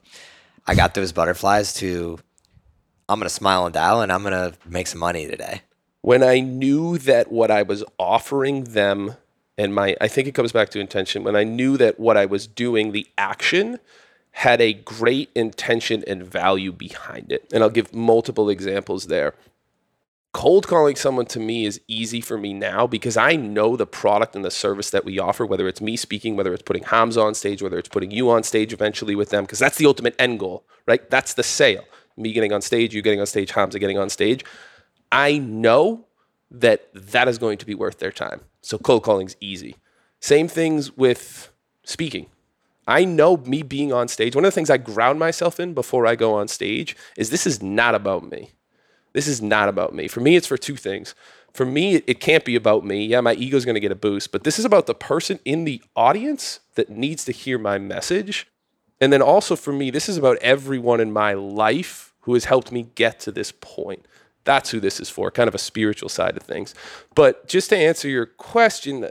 I 0.67 0.75
got 0.75 0.95
those 0.95 1.13
butterflies 1.13 1.75
to 1.75 2.19
I'm 3.09 3.19
going 3.19 3.29
to 3.29 3.35
smile 3.35 3.67
and 3.67 3.75
dial 3.75 4.03
and 4.03 4.13
I'm 4.13 4.23
going 4.23 4.33
to 4.33 4.57
make 4.67 4.87
some 4.87 5.01
money 5.01 5.27
today? 5.27 5.63
When 6.03 6.23
I 6.23 6.41
knew 6.41 6.97
that 6.99 7.33
what 7.33 7.51
I 7.51 7.63
was 7.63 7.83
offering 7.99 8.65
them 8.65 9.17
and 9.59 9.75
my 9.75 9.97
I 10.01 10.09
think 10.09 10.29
it 10.29 10.35
comes 10.35 10.53
back 10.53 10.71
to 10.71 10.81
intention 10.81 11.25
when 11.25 11.37
I 11.37 11.45
knew 11.45 11.77
that 11.77 11.99
what 11.99 12.17
I 12.17 12.27
was 12.27 12.47
doing 12.47 12.93
the 12.93 13.07
action 13.19 13.79
had 14.33 14.61
a 14.61 14.73
great 14.73 15.29
intention 15.35 16.05
and 16.07 16.23
value 16.23 16.73
behind 16.73 17.33
it. 17.33 17.51
And 17.53 17.63
I'll 17.63 17.71
give 17.71 17.93
multiple 17.93 18.49
examples 18.49 19.09
there 19.09 19.35
cold 20.33 20.69
calling 20.69 20.95
someone 20.95 21.27
to 21.27 21.41
me 21.41 21.65
is 21.65 21.81
easy 21.89 22.21
for 22.21 22.39
me 22.39 22.53
now 22.53 22.87
because 22.87 23.17
I 23.17 23.35
know 23.37 23.77
the 23.77 23.87
product 23.87 24.37
and 24.37 24.45
the 24.45 24.51
service 24.51 24.91
that 24.91 25.05
we 25.05 25.19
offer, 25.19 25.45
whether 25.45 25.67
it's 25.67 25.81
me 25.81 25.97
speaking, 25.97 26.37
whether 26.37 26.55
it's 26.55 26.63
putting 26.63 26.85
Hamza 26.85 27.21
on 27.21 27.35
stage, 27.35 27.63
whether 27.63 27.79
it's 27.79 27.89
putting 27.89 28.11
you 28.11 28.31
on 28.31 28.43
stage 28.43 28.73
eventually 28.73 29.15
with 29.15 29.31
them, 29.31 29.45
because 29.45 29.59
that's 29.59 29.79
the 29.79 29.87
ultimate 29.87 30.15
end 30.19 30.39
goal, 30.39 30.65
right? 30.87 31.09
That's 31.11 31.35
the 31.35 31.43
sale. 31.43 31.85
Me 32.17 32.33
getting 32.33 32.53
on 32.53 32.63
stage, 32.63 32.95
you 32.95 33.03
getting 33.03 33.21
on 33.21 33.27
stage, 33.27 33.53
Hamza 33.53 33.79
getting 33.79 33.99
on 33.99 34.09
stage. 34.09 34.45
I 35.11 35.39
know 35.39 36.07
that 36.51 36.89
that 36.95 37.27
is 37.27 37.39
going 37.39 37.59
to 37.59 37.67
be 37.67 37.75
worth 37.75 37.99
their 37.99 38.13
time. 38.13 38.43
So 38.63 38.79
cold 38.79 39.03
calling's 39.03 39.37
easy. 39.41 39.77
Same 40.21 40.49
things 40.49 40.97
with 40.97 41.51
speaking. 41.83 42.27
I 42.87 43.05
know 43.05 43.37
me 43.39 43.63
being 43.63 43.93
on 43.93 44.09
stage, 44.09 44.35
one 44.35 44.45
of 44.45 44.49
the 44.49 44.55
things 44.55 44.71
I 44.71 44.77
ground 44.77 45.19
myself 45.19 45.59
in 45.61 45.75
before 45.75 46.07
I 46.07 46.15
go 46.15 46.35
on 46.35 46.49
stage 46.49 46.97
is 47.17 47.31
this 47.31 47.47
is 47.47 47.63
not 47.63 47.95
about 47.95 48.29
me 48.29 48.51
this 49.13 49.27
is 49.27 49.43
not 49.43 49.69
about 49.69 49.95
me. 49.95 50.09
For 50.09 50.21
me, 50.21 50.37
it's 50.37 50.47
for 50.47 50.57
two 50.57 50.77
things. 50.77 51.15
For 51.53 51.67
me, 51.67 51.97
it 51.97 52.21
can't 52.21 52.45
be 52.45 52.55
about 52.55 52.85
me. 52.85 53.05
Yeah, 53.05 53.21
my 53.21 53.35
ego's 53.35 53.65
going 53.65 53.75
to 53.75 53.81
get 53.81 53.91
a 53.91 53.97
boost, 53.97 54.31
but 54.31 54.45
this 54.45 54.59
is 54.59 54.65
about 54.65 54.87
the 54.87 54.95
person 54.95 55.41
in 55.45 55.65
the 55.65 55.83
audience 55.97 56.61
that 56.77 56.91
needs 56.91 57.25
to 57.25 57.33
hear 57.33 57.59
my 57.59 57.79
message. 57.79 58.47
And 59.01 59.13
then 59.13 59.23
also 59.23 59.57
for 59.57 59.73
me, 59.73 59.91
this 59.91 60.09
is 60.09 60.17
about 60.17 60.37
everyone 60.39 61.01
in 61.01 61.13
my 61.13 61.33
life 61.33 62.13
who 62.21 62.35
has 62.35 62.45
helped 62.45 62.71
me 62.71 62.89
get 62.95 63.19
to 63.21 63.33
this 63.33 63.51
point. 63.51 64.07
That's 64.45 64.71
who 64.71 64.79
this 64.79 65.01
is 65.01 65.11
for, 65.11 65.31
kind 65.31 65.49
of 65.49 65.55
a 65.55 65.59
spiritual 65.59 66.09
side 66.09 66.37
of 66.37 66.43
things. 66.43 66.75
But 67.15 67.49
just 67.49 67.71
to 67.71 67.77
answer 67.77 68.09
your 68.09 68.27
question, 68.27 69.09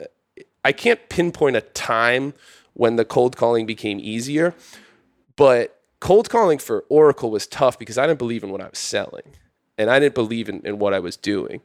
I 0.63 0.71
can't 0.71 1.09
pinpoint 1.09 1.55
a 1.55 1.61
time 1.61 2.33
when 2.73 2.95
the 2.95 3.05
cold 3.05 3.35
calling 3.35 3.65
became 3.65 3.99
easier, 3.99 4.55
but 5.35 5.81
cold 5.99 6.29
calling 6.29 6.57
for 6.57 6.85
Oracle 6.87 7.31
was 7.31 7.45
tough 7.47 7.77
because 7.77 7.97
I 7.97 8.07
didn't 8.07 8.19
believe 8.19 8.43
in 8.43 8.51
what 8.51 8.61
I 8.61 8.69
was 8.69 8.79
selling 8.79 9.23
and 9.79 9.89
I 9.89 9.99
didn't 9.99 10.15
believe 10.15 10.49
in, 10.49 10.61
in 10.65 10.77
what 10.77 10.93
I 10.93 10.99
was 10.99 11.17
doing. 11.17 11.61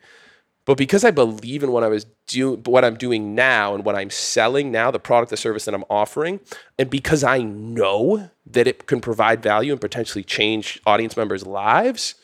But 0.64 0.78
because 0.78 1.04
I 1.04 1.10
believe 1.10 1.62
in 1.62 1.72
what 1.72 1.82
I 1.82 1.88
was 1.88 2.06
doing, 2.26 2.62
what 2.64 2.84
I'm 2.84 2.96
doing 2.96 3.34
now, 3.34 3.74
and 3.74 3.84
what 3.84 3.94
I'm 3.94 4.08
selling 4.08 4.72
now, 4.72 4.90
the 4.90 4.98
product, 4.98 5.28
the 5.28 5.36
service 5.36 5.66
that 5.66 5.74
I'm 5.74 5.84
offering, 5.90 6.40
and 6.78 6.88
because 6.88 7.22
I 7.22 7.42
know 7.42 8.30
that 8.46 8.66
it 8.66 8.86
can 8.86 9.00
provide 9.00 9.42
value 9.42 9.72
and 9.72 9.80
potentially 9.80 10.24
change 10.24 10.80
audience 10.86 11.18
members' 11.18 11.44
lives, 11.44 12.14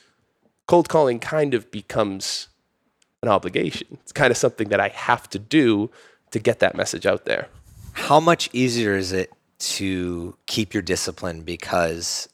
cold 0.67 0.89
calling 0.89 1.19
kind 1.19 1.53
of 1.53 1.71
becomes 1.71 2.49
an 3.23 3.29
obligation. 3.29 3.99
It's 4.03 4.13
kind 4.13 4.31
of 4.31 4.39
something 4.39 4.69
that 4.71 4.81
I 4.81 4.89
have 4.89 5.29
to 5.31 5.39
do 5.39 5.91
to 6.31 6.39
get 6.39 6.61
that 6.61 6.75
message 6.75 7.05
out 7.05 7.27
there. 7.27 7.49
How 7.93 8.21
much 8.21 8.49
easier 8.55 8.97
is 8.97 9.13
it 9.13 9.33
to 9.59 10.37
keep 10.47 10.73
your 10.73 10.83
discipline 10.83 11.43
because 11.43 12.29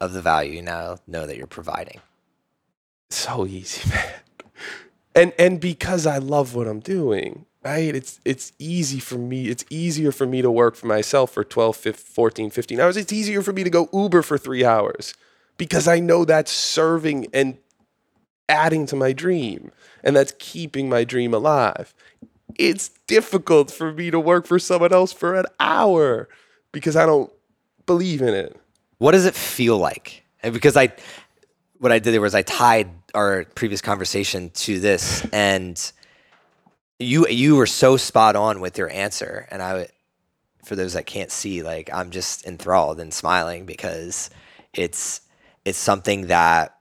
of 0.00 0.12
the 0.12 0.22
value 0.22 0.52
you 0.52 0.62
now 0.62 0.98
know 1.08 1.26
that 1.26 1.36
you're 1.36 1.48
providing? 1.48 2.00
So 3.10 3.46
easy, 3.46 3.88
man. 3.90 4.14
And 5.14 5.32
and 5.38 5.60
because 5.60 6.06
I 6.06 6.18
love 6.18 6.54
what 6.54 6.68
I'm 6.68 6.80
doing, 6.80 7.46
right? 7.64 7.94
It's 7.94 8.20
it's 8.24 8.52
easy 8.58 9.00
for 9.00 9.16
me. 9.16 9.48
It's 9.48 9.64
easier 9.70 10.12
for 10.12 10.26
me 10.26 10.42
to 10.42 10.50
work 10.50 10.76
for 10.76 10.86
myself 10.86 11.32
for 11.32 11.42
12, 11.44 11.76
15, 11.76 12.04
14, 12.14 12.50
15 12.50 12.80
hours. 12.80 12.96
It's 12.96 13.12
easier 13.12 13.42
for 13.42 13.52
me 13.52 13.64
to 13.64 13.70
go 13.70 13.88
Uber 13.92 14.22
for 14.22 14.38
3 14.38 14.64
hours 14.64 15.14
because 15.56 15.88
I 15.88 15.98
know 15.98 16.24
that's 16.24 16.52
serving 16.52 17.26
and 17.34 17.58
adding 18.48 18.86
to 18.86 18.96
my 18.96 19.12
dream 19.12 19.72
and 20.02 20.16
that's 20.16 20.32
keeping 20.38 20.88
my 20.88 21.04
dream 21.04 21.34
alive. 21.34 21.94
It's 22.56 22.90
difficult 23.06 23.70
for 23.70 23.92
me 23.92 24.10
to 24.10 24.20
work 24.20 24.46
for 24.46 24.58
someone 24.58 24.92
else 24.92 25.12
for 25.12 25.34
an 25.34 25.46
hour 25.60 26.28
because 26.72 26.96
I 26.96 27.06
don't 27.06 27.30
believe 27.86 28.22
in 28.22 28.34
it. 28.34 28.56
What 28.98 29.12
does 29.12 29.26
it 29.26 29.34
feel 29.34 29.78
like? 29.78 30.24
Because 30.42 30.76
I 30.76 30.92
what 31.78 31.92
I 31.92 31.98
did 31.98 32.12
there 32.12 32.20
was 32.20 32.34
I 32.34 32.42
tied 32.42 32.90
our 33.14 33.44
previous 33.54 33.80
conversation 33.80 34.50
to 34.50 34.80
this, 34.80 35.26
and 35.32 35.92
you 36.98 37.26
you 37.28 37.56
were 37.56 37.66
so 37.66 37.96
spot 37.96 38.36
on 38.36 38.60
with 38.60 38.78
your 38.78 38.90
answer, 38.90 39.46
and 39.50 39.62
I, 39.62 39.88
for 40.64 40.76
those 40.76 40.94
that 40.94 41.06
can't 41.06 41.30
see, 41.30 41.62
like 41.62 41.90
I'm 41.92 42.10
just 42.10 42.46
enthralled 42.46 43.00
and 43.00 43.12
smiling 43.12 43.66
because 43.66 44.30
it's 44.72 45.20
it's 45.64 45.78
something 45.78 46.26
that 46.28 46.76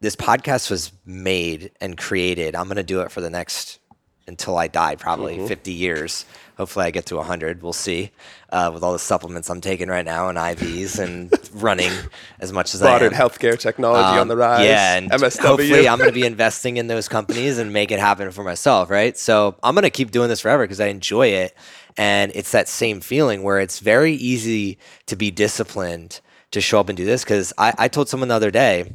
this 0.00 0.16
podcast 0.16 0.70
was 0.70 0.92
made 1.06 1.70
and 1.80 1.96
created. 1.96 2.54
I'm 2.54 2.68
gonna 2.68 2.82
do 2.82 3.00
it 3.00 3.10
for 3.10 3.20
the 3.20 3.30
next 3.30 3.78
until 4.26 4.56
I 4.56 4.68
die, 4.68 4.96
probably 4.96 5.36
mm-hmm. 5.36 5.46
50 5.46 5.72
years. 5.72 6.24
Hopefully, 6.62 6.84
I 6.84 6.92
get 6.92 7.06
to 7.06 7.16
100. 7.16 7.60
We'll 7.60 7.72
see. 7.72 8.12
Uh, 8.50 8.70
with 8.72 8.84
all 8.84 8.92
the 8.92 9.00
supplements 9.00 9.50
I'm 9.50 9.60
taking 9.60 9.88
right 9.88 10.04
now 10.04 10.28
and 10.28 10.38
IVs 10.38 11.00
and 11.00 11.32
running 11.60 11.90
as 12.38 12.52
much 12.52 12.72
as 12.72 12.80
Modern 12.80 13.12
I 13.12 13.16
am. 13.16 13.20
healthcare 13.20 13.58
technology 13.58 14.14
um, 14.14 14.20
on 14.20 14.28
the 14.28 14.36
rise. 14.36 14.64
Yeah, 14.64 14.94
and 14.94 15.10
MSW. 15.10 15.40
hopefully, 15.40 15.88
I'm 15.88 15.98
going 15.98 16.08
to 16.14 16.14
be 16.14 16.24
investing 16.24 16.76
in 16.76 16.86
those 16.86 17.08
companies 17.08 17.58
and 17.58 17.72
make 17.72 17.90
it 17.90 17.98
happen 17.98 18.30
for 18.30 18.44
myself. 18.44 18.90
Right. 18.90 19.18
So 19.18 19.56
I'm 19.64 19.74
going 19.74 19.82
to 19.82 19.90
keep 19.90 20.12
doing 20.12 20.28
this 20.28 20.38
forever 20.38 20.62
because 20.62 20.78
I 20.78 20.86
enjoy 20.86 21.26
it, 21.26 21.56
and 21.96 22.30
it's 22.32 22.52
that 22.52 22.68
same 22.68 23.00
feeling 23.00 23.42
where 23.42 23.58
it's 23.58 23.80
very 23.80 24.12
easy 24.12 24.78
to 25.06 25.16
be 25.16 25.32
disciplined 25.32 26.20
to 26.52 26.60
show 26.60 26.78
up 26.78 26.88
and 26.88 26.96
do 26.96 27.04
this. 27.04 27.24
Because 27.24 27.52
I, 27.58 27.74
I 27.76 27.88
told 27.88 28.08
someone 28.08 28.28
the 28.28 28.36
other 28.36 28.52
day, 28.52 28.94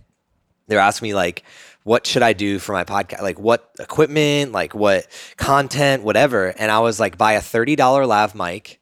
they're 0.68 0.80
asking 0.80 1.10
me 1.10 1.16
like 1.16 1.44
what 1.88 2.06
should 2.06 2.22
I 2.22 2.34
do 2.34 2.60
for 2.60 2.74
my 2.74 2.84
podcast? 2.84 3.22
Like 3.22 3.40
what 3.40 3.72
equipment, 3.80 4.52
like 4.52 4.76
what 4.76 5.08
content, 5.38 6.04
whatever. 6.04 6.48
And 6.48 6.70
I 6.70 6.80
was 6.80 7.00
like, 7.00 7.18
buy 7.18 7.34
a 7.34 7.40
$30 7.40 8.06
lav 8.06 8.36
mic 8.36 8.82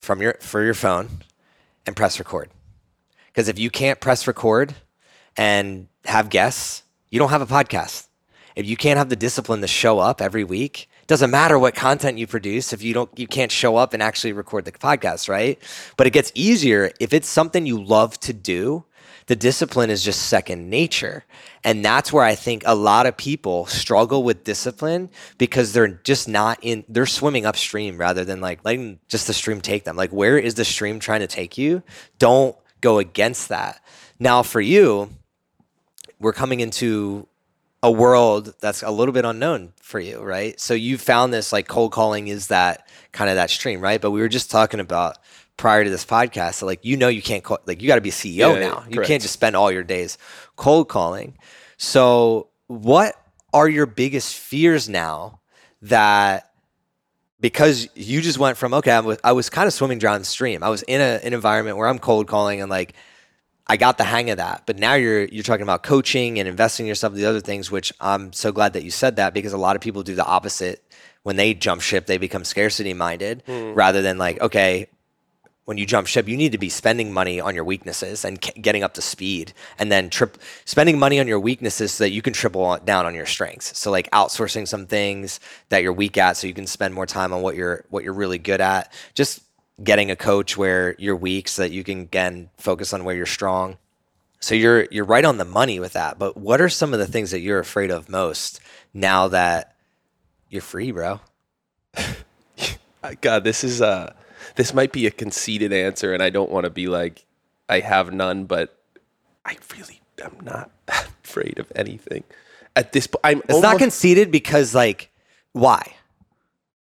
from 0.00 0.20
your 0.20 0.36
for 0.40 0.64
your 0.64 0.74
phone 0.74 1.08
and 1.86 1.94
press 1.94 2.18
record. 2.18 2.50
Because 3.28 3.46
if 3.46 3.60
you 3.60 3.70
can't 3.70 4.00
press 4.00 4.26
record 4.26 4.74
and 5.36 5.86
have 6.04 6.28
guests, 6.28 6.82
you 7.10 7.20
don't 7.20 7.30
have 7.30 7.42
a 7.42 7.46
podcast. 7.46 8.08
If 8.56 8.66
you 8.66 8.76
can't 8.76 8.98
have 8.98 9.08
the 9.08 9.14
discipline 9.14 9.60
to 9.60 9.68
show 9.68 10.00
up 10.00 10.20
every 10.20 10.42
week, 10.42 10.88
it 11.02 11.06
doesn't 11.06 11.30
matter 11.30 11.60
what 11.60 11.76
content 11.76 12.18
you 12.18 12.26
produce 12.26 12.72
if 12.72 12.82
you 12.82 12.92
don't 12.92 13.16
you 13.16 13.28
can't 13.28 13.52
show 13.52 13.76
up 13.76 13.94
and 13.94 14.02
actually 14.02 14.32
record 14.32 14.64
the 14.64 14.72
podcast, 14.72 15.28
right? 15.28 15.62
But 15.96 16.08
it 16.08 16.10
gets 16.10 16.32
easier 16.34 16.90
if 16.98 17.12
it's 17.12 17.28
something 17.28 17.66
you 17.66 17.80
love 17.80 18.18
to 18.20 18.32
do 18.32 18.84
the 19.26 19.36
discipline 19.36 19.90
is 19.90 20.04
just 20.04 20.28
second 20.28 20.70
nature. 20.70 21.24
And 21.64 21.84
that's 21.84 22.12
where 22.12 22.24
I 22.24 22.36
think 22.36 22.62
a 22.64 22.74
lot 22.74 23.06
of 23.06 23.16
people 23.16 23.66
struggle 23.66 24.22
with 24.22 24.44
discipline 24.44 25.10
because 25.36 25.72
they're 25.72 25.88
just 25.88 26.28
not 26.28 26.58
in, 26.62 26.84
they're 26.88 27.06
swimming 27.06 27.44
upstream 27.44 27.98
rather 27.98 28.24
than 28.24 28.40
like 28.40 28.64
letting 28.64 29.00
just 29.08 29.26
the 29.26 29.34
stream 29.34 29.60
take 29.60 29.84
them. 29.84 29.96
Like, 29.96 30.10
where 30.10 30.38
is 30.38 30.54
the 30.54 30.64
stream 30.64 31.00
trying 31.00 31.20
to 31.20 31.26
take 31.26 31.58
you? 31.58 31.82
Don't 32.18 32.56
go 32.80 32.98
against 32.98 33.48
that. 33.48 33.80
Now, 34.18 34.42
for 34.42 34.60
you, 34.60 35.10
we're 36.20 36.32
coming 36.32 36.60
into 36.60 37.26
a 37.82 37.90
world 37.90 38.54
that's 38.60 38.82
a 38.82 38.90
little 38.90 39.12
bit 39.12 39.24
unknown 39.24 39.72
for 39.82 40.00
you, 40.00 40.20
right? 40.20 40.58
So 40.58 40.74
you 40.74 40.98
found 40.98 41.32
this 41.32 41.52
like 41.52 41.68
cold 41.68 41.92
calling 41.92 42.28
is 42.28 42.48
that 42.48 42.88
kind 43.12 43.28
of 43.28 43.36
that 43.36 43.50
stream, 43.50 43.80
right? 43.80 44.00
But 44.00 44.12
we 44.12 44.20
were 44.20 44.28
just 44.28 44.50
talking 44.50 44.80
about 44.80 45.18
prior 45.56 45.84
to 45.84 45.90
this 45.90 46.04
podcast. 46.04 46.54
So 46.54 46.66
like 46.66 46.84
you 46.84 46.96
know 46.96 47.08
you 47.08 47.22
can't 47.22 47.42
call 47.42 47.58
like 47.66 47.82
you 47.82 47.88
got 47.88 47.96
to 47.96 48.00
be 48.00 48.10
a 48.10 48.12
CEO 48.12 48.54
yeah, 48.54 48.68
now. 48.68 48.84
You 48.88 49.00
can't 49.02 49.22
just 49.22 49.34
spend 49.34 49.56
all 49.56 49.72
your 49.72 49.84
days 49.84 50.18
cold 50.56 50.88
calling. 50.88 51.36
So 51.76 52.48
what 52.66 53.14
are 53.52 53.68
your 53.68 53.86
biggest 53.86 54.34
fears 54.34 54.88
now 54.88 55.40
that 55.82 56.50
because 57.40 57.88
you 57.94 58.20
just 58.20 58.38
went 58.38 58.56
from 58.56 58.74
okay 58.74 58.90
I 58.90 59.00
was, 59.00 59.18
I 59.22 59.32
was 59.32 59.50
kind 59.50 59.66
of 59.66 59.72
swimming 59.72 59.98
downstream. 59.98 60.62
I 60.62 60.68
was 60.68 60.82
in 60.82 61.00
a, 61.00 61.20
an 61.24 61.32
environment 61.32 61.76
where 61.76 61.88
I'm 61.88 61.98
cold 61.98 62.26
calling 62.26 62.60
and 62.60 62.70
like 62.70 62.94
I 63.68 63.76
got 63.76 63.98
the 63.98 64.04
hang 64.04 64.30
of 64.30 64.36
that. 64.36 64.62
But 64.66 64.78
now 64.78 64.94
you're 64.94 65.24
you're 65.24 65.42
talking 65.42 65.62
about 65.62 65.82
coaching 65.82 66.38
and 66.38 66.48
investing 66.48 66.86
in 66.86 66.88
yourself, 66.88 67.14
the 67.14 67.26
other 67.26 67.40
things, 67.40 67.70
which 67.70 67.92
I'm 68.00 68.32
so 68.32 68.52
glad 68.52 68.74
that 68.74 68.84
you 68.84 68.90
said 68.90 69.16
that 69.16 69.34
because 69.34 69.52
a 69.52 69.58
lot 69.58 69.76
of 69.76 69.82
people 69.82 70.02
do 70.02 70.14
the 70.14 70.24
opposite. 70.24 70.82
When 71.24 71.34
they 71.34 71.54
jump 71.54 71.82
ship, 71.82 72.06
they 72.06 72.18
become 72.18 72.44
scarcity 72.44 72.94
minded 72.94 73.42
mm. 73.48 73.74
rather 73.74 74.00
than 74.00 74.16
like, 74.16 74.40
okay, 74.40 74.86
when 75.66 75.78
you 75.78 75.84
jump 75.84 76.06
ship, 76.06 76.28
you 76.28 76.36
need 76.36 76.52
to 76.52 76.58
be 76.58 76.68
spending 76.68 77.12
money 77.12 77.40
on 77.40 77.54
your 77.56 77.64
weaknesses 77.64 78.24
and 78.24 78.40
getting 78.40 78.84
up 78.84 78.94
to 78.94 79.02
speed, 79.02 79.52
and 79.78 79.90
then 79.90 80.08
trip 80.08 80.38
spending 80.64 80.96
money 80.96 81.18
on 81.18 81.26
your 81.26 81.40
weaknesses 81.40 81.92
so 81.92 82.04
that 82.04 82.10
you 82.10 82.22
can 82.22 82.32
triple 82.32 82.78
down 82.84 83.04
on 83.04 83.14
your 83.14 83.26
strengths. 83.26 83.76
So 83.76 83.90
like 83.90 84.08
outsourcing 84.12 84.66
some 84.68 84.86
things 84.86 85.40
that 85.68 85.82
you're 85.82 85.92
weak 85.92 86.16
at, 86.16 86.36
so 86.36 86.46
you 86.46 86.54
can 86.54 86.68
spend 86.68 86.94
more 86.94 87.04
time 87.04 87.32
on 87.32 87.42
what 87.42 87.56
you're 87.56 87.84
what 87.90 88.04
you're 88.04 88.14
really 88.14 88.38
good 88.38 88.60
at. 88.60 88.92
Just 89.14 89.40
getting 89.82 90.10
a 90.10 90.16
coach 90.16 90.56
where 90.56 90.94
you're 90.98 91.16
weak, 91.16 91.48
so 91.48 91.62
that 91.62 91.72
you 91.72 91.82
can 91.82 92.02
again 92.02 92.48
focus 92.58 92.92
on 92.92 93.04
where 93.04 93.16
you're 93.16 93.26
strong. 93.26 93.76
So 94.38 94.54
you're 94.54 94.84
you're 94.92 95.04
right 95.04 95.24
on 95.24 95.38
the 95.38 95.44
money 95.44 95.80
with 95.80 95.94
that. 95.94 96.16
But 96.16 96.36
what 96.36 96.60
are 96.60 96.68
some 96.68 96.92
of 96.92 97.00
the 97.00 97.08
things 97.08 97.32
that 97.32 97.40
you're 97.40 97.58
afraid 97.58 97.90
of 97.90 98.08
most 98.08 98.60
now 98.94 99.26
that 99.28 99.74
you're 100.48 100.62
free, 100.62 100.92
bro? 100.92 101.18
God, 103.20 103.42
this 103.42 103.64
is 103.64 103.82
uh 103.82 104.12
this 104.56 104.74
might 104.74 104.92
be 104.92 105.06
a 105.06 105.10
conceited 105.10 105.72
answer, 105.72 106.12
and 106.12 106.22
I 106.22 106.30
don't 106.30 106.50
want 106.50 106.64
to 106.64 106.70
be 106.70 106.88
like 106.88 107.24
I 107.68 107.80
have 107.80 108.12
none, 108.12 108.44
but 108.44 108.78
I 109.44 109.56
really 109.76 110.00
am 110.22 110.36
not 110.42 110.70
that 110.86 111.08
afraid 111.24 111.58
of 111.58 111.70
anything 111.76 112.24
at 112.74 112.92
this 112.92 113.06
point. 113.06 113.20
I'm 113.24 113.42
It's 113.48 113.60
not 113.60 113.78
conceited 113.78 114.30
because 114.30 114.74
like 114.74 115.10
why? 115.52 115.94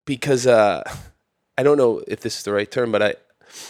because 0.05 0.47
uh, 0.47 0.83
I 1.57 1.63
don't 1.63 1.77
know 1.77 2.03
if 2.07 2.21
this 2.21 2.37
is 2.37 2.43
the 2.43 2.53
right 2.53 2.69
term, 2.69 2.91
but 2.91 3.01
I 3.01 3.15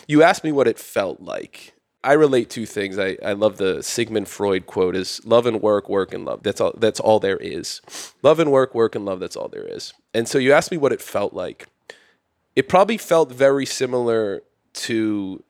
you 0.08 0.24
asked 0.24 0.44
me 0.44 0.52
what 0.52 0.68
it 0.68 0.80
felt 0.80 1.22
like. 1.22 1.74
I 2.04 2.14
relate 2.14 2.52
two 2.52 2.68
things. 2.68 3.00
I, 3.00 3.18
I 3.26 3.34
love 3.34 3.58
the 3.58 3.82
Sigmund 3.82 4.28
Freud 4.28 4.68
quote 4.68 4.96
is 4.96 5.26
love 5.26 5.48
and 5.48 5.60
work, 5.60 5.90
work 5.90 6.14
and 6.14 6.24
love. 6.24 6.44
That's 6.44 6.62
all 6.62 6.74
that's 6.78 7.00
all 7.00 7.20
there 7.20 7.38
is. 7.38 7.82
Love 8.22 8.40
and 8.40 8.52
work, 8.52 8.76
work 8.76 8.96
and 8.96 9.06
love, 9.06 9.20
that's 9.20 9.36
all 9.36 9.48
there 9.48 9.66
is. 9.66 9.94
And 10.14 10.28
so 10.28 10.38
you 10.38 10.54
asked 10.54 10.72
me 10.72 10.78
what 10.78 10.94
it 10.94 11.02
felt 11.02 11.34
like. 11.34 11.68
It 12.56 12.70
probably 12.70 12.98
felt 12.98 13.32
very 13.32 13.66
similar 13.66 14.42
to 14.74 15.44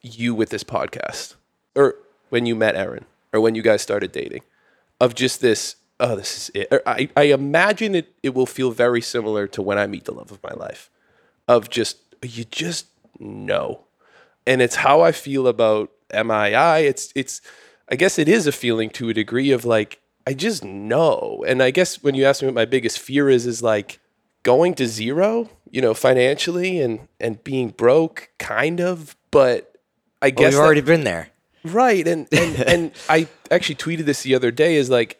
you 0.00 0.34
with 0.34 0.50
this 0.50 0.64
podcast. 0.64 1.34
Or 1.74 1.96
when 2.30 2.46
you 2.46 2.54
met 2.54 2.76
Erin, 2.76 3.04
or 3.32 3.40
when 3.40 3.54
you 3.54 3.62
guys 3.62 3.82
started 3.82 4.12
dating. 4.12 4.42
Of 5.00 5.14
just 5.14 5.40
this, 5.40 5.76
oh, 5.98 6.14
this 6.14 6.36
is 6.36 6.50
it. 6.54 6.68
Or 6.70 6.82
I, 6.86 7.08
I 7.16 7.24
imagine 7.24 7.94
it 7.94 8.14
it 8.22 8.34
will 8.34 8.46
feel 8.46 8.70
very 8.70 9.00
similar 9.00 9.48
to 9.48 9.62
when 9.62 9.78
I 9.78 9.86
meet 9.86 10.04
the 10.04 10.12
love 10.12 10.30
of 10.30 10.42
my 10.42 10.52
life. 10.52 10.90
Of 11.48 11.70
just 11.70 11.98
you 12.22 12.44
just 12.44 12.86
know 13.18 13.84
and 14.46 14.62
it's 14.62 14.76
how 14.76 15.00
I 15.00 15.12
feel 15.12 15.46
about 15.46 15.90
MII. 16.12 16.86
It's 16.86 17.12
it's 17.14 17.40
I 17.88 17.96
guess 17.96 18.18
it 18.18 18.28
is 18.28 18.46
a 18.46 18.52
feeling 18.52 18.90
to 18.90 19.08
a 19.08 19.14
degree 19.14 19.50
of 19.50 19.64
like 19.64 20.00
I 20.26 20.34
just 20.34 20.64
know. 20.64 21.44
And 21.46 21.62
I 21.62 21.70
guess 21.70 22.02
when 22.02 22.14
you 22.14 22.24
ask 22.24 22.42
me 22.42 22.46
what 22.46 22.54
my 22.54 22.64
biggest 22.64 22.98
fear 22.98 23.28
is 23.28 23.46
is 23.46 23.62
like 23.62 23.98
going 24.42 24.74
to 24.74 24.86
zero, 24.86 25.50
you 25.70 25.80
know, 25.80 25.94
financially 25.94 26.80
and 26.80 27.08
and 27.20 27.42
being 27.44 27.68
broke 27.70 28.30
kind 28.38 28.80
of, 28.80 29.16
but 29.30 29.76
I 30.20 30.26
Well, 30.26 30.30
guess 30.32 30.40
you've 30.52 30.52
that- 30.54 30.64
already 30.66 30.80
been 30.80 31.04
there. 31.04 31.28
Right. 31.64 32.06
And 32.08 32.26
and 32.32 32.56
and 32.66 32.92
I 33.08 33.28
actually 33.50 33.76
tweeted 33.76 34.04
this 34.04 34.22
the 34.22 34.34
other 34.34 34.50
day 34.50 34.76
is 34.76 34.90
like 34.90 35.18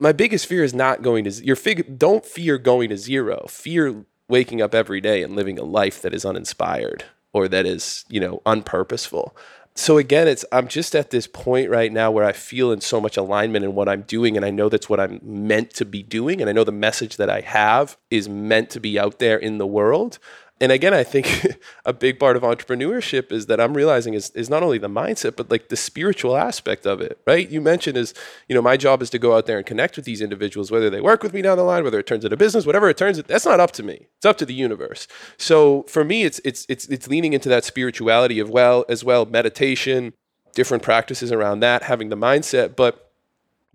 my 0.00 0.12
biggest 0.12 0.46
fear 0.46 0.64
is 0.64 0.74
not 0.74 1.02
going 1.02 1.24
to 1.24 1.30
your 1.44 1.56
fig 1.56 1.98
don't 1.98 2.24
fear 2.24 2.58
going 2.58 2.88
to 2.90 2.96
zero. 2.96 3.46
Fear 3.48 4.04
waking 4.28 4.60
up 4.62 4.74
every 4.74 5.00
day 5.00 5.22
and 5.22 5.36
living 5.36 5.58
a 5.58 5.64
life 5.64 6.00
that 6.02 6.14
is 6.14 6.24
uninspired 6.24 7.04
or 7.32 7.48
that 7.48 7.66
is, 7.66 8.04
you 8.08 8.20
know, 8.20 8.40
unpurposeful. 8.46 9.32
So 9.76 9.98
again, 9.98 10.28
it's 10.28 10.44
I'm 10.52 10.68
just 10.68 10.94
at 10.94 11.10
this 11.10 11.26
point 11.26 11.68
right 11.68 11.92
now 11.92 12.12
where 12.12 12.24
I 12.24 12.32
feel 12.32 12.70
in 12.70 12.80
so 12.80 13.00
much 13.00 13.16
alignment 13.16 13.64
in 13.64 13.74
what 13.74 13.88
I'm 13.88 14.02
doing 14.02 14.36
and 14.36 14.46
I 14.46 14.50
know 14.50 14.68
that's 14.68 14.88
what 14.88 15.00
I'm 15.00 15.18
meant 15.22 15.74
to 15.74 15.84
be 15.84 16.00
doing 16.00 16.40
and 16.40 16.48
I 16.48 16.52
know 16.52 16.62
the 16.62 16.70
message 16.70 17.16
that 17.16 17.28
I 17.28 17.40
have 17.40 17.96
is 18.08 18.28
meant 18.28 18.70
to 18.70 18.80
be 18.80 19.00
out 19.00 19.18
there 19.18 19.36
in 19.36 19.58
the 19.58 19.66
world. 19.66 20.20
And 20.60 20.70
again, 20.70 20.94
I 20.94 21.02
think 21.02 21.46
a 21.84 21.92
big 21.92 22.18
part 22.18 22.36
of 22.36 22.42
entrepreneurship 22.42 23.32
is 23.32 23.46
that 23.46 23.60
I'm 23.60 23.74
realizing 23.74 24.14
is, 24.14 24.30
is 24.30 24.48
not 24.48 24.62
only 24.62 24.78
the 24.78 24.88
mindset, 24.88 25.36
but 25.36 25.50
like 25.50 25.68
the 25.68 25.76
spiritual 25.76 26.36
aspect 26.36 26.86
of 26.86 27.00
it, 27.00 27.18
right? 27.26 27.48
You 27.48 27.60
mentioned 27.60 27.96
is, 27.96 28.14
you 28.48 28.54
know, 28.54 28.62
my 28.62 28.76
job 28.76 29.02
is 29.02 29.10
to 29.10 29.18
go 29.18 29.36
out 29.36 29.46
there 29.46 29.58
and 29.58 29.66
connect 29.66 29.96
with 29.96 30.04
these 30.04 30.20
individuals, 30.20 30.70
whether 30.70 30.88
they 30.90 31.00
work 31.00 31.22
with 31.22 31.34
me 31.34 31.42
down 31.42 31.56
the 31.56 31.64
line, 31.64 31.82
whether 31.82 31.98
it 31.98 32.06
turns 32.06 32.24
into 32.24 32.36
business, 32.36 32.66
whatever 32.66 32.88
it 32.88 32.96
turns, 32.96 33.20
that's 33.22 33.46
not 33.46 33.60
up 33.60 33.72
to 33.72 33.82
me. 33.82 34.06
It's 34.16 34.26
up 34.26 34.38
to 34.38 34.46
the 34.46 34.54
universe. 34.54 35.08
So 35.38 35.82
for 35.84 36.04
me, 36.04 36.22
it's 36.24 36.40
it's 36.44 36.66
it's 36.68 36.86
it's 36.86 37.08
leaning 37.08 37.32
into 37.32 37.48
that 37.48 37.64
spirituality 37.64 38.38
of 38.38 38.48
well 38.48 38.84
as 38.88 39.02
well, 39.02 39.26
meditation, 39.26 40.12
different 40.54 40.82
practices 40.82 41.32
around 41.32 41.60
that, 41.60 41.82
having 41.82 42.10
the 42.10 42.16
mindset, 42.16 42.76
but 42.76 43.12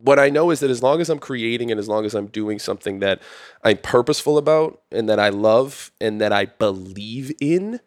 what 0.02 0.20
I 0.20 0.30
know 0.30 0.50
is 0.50 0.62
that 0.62 0.70
as 0.70 0.82
long 0.82 1.02
as 1.02 1.10
I'm 1.10 1.20
creating 1.20 1.72
and 1.72 1.80
as 1.80 1.88
long 1.88 2.06
as 2.06 2.14
I'm 2.14 2.28
doing 2.28 2.60
something 2.60 3.00
that 3.00 3.22
I'm 3.64 3.78
purposeful 3.78 4.38
about 4.38 4.82
and 4.92 5.10
that 5.10 5.20
I 5.20 5.30
love 5.30 5.92
and 6.00 6.22
that 6.22 6.32
I 6.32 6.46
believe 6.46 7.32
in, 7.42 7.80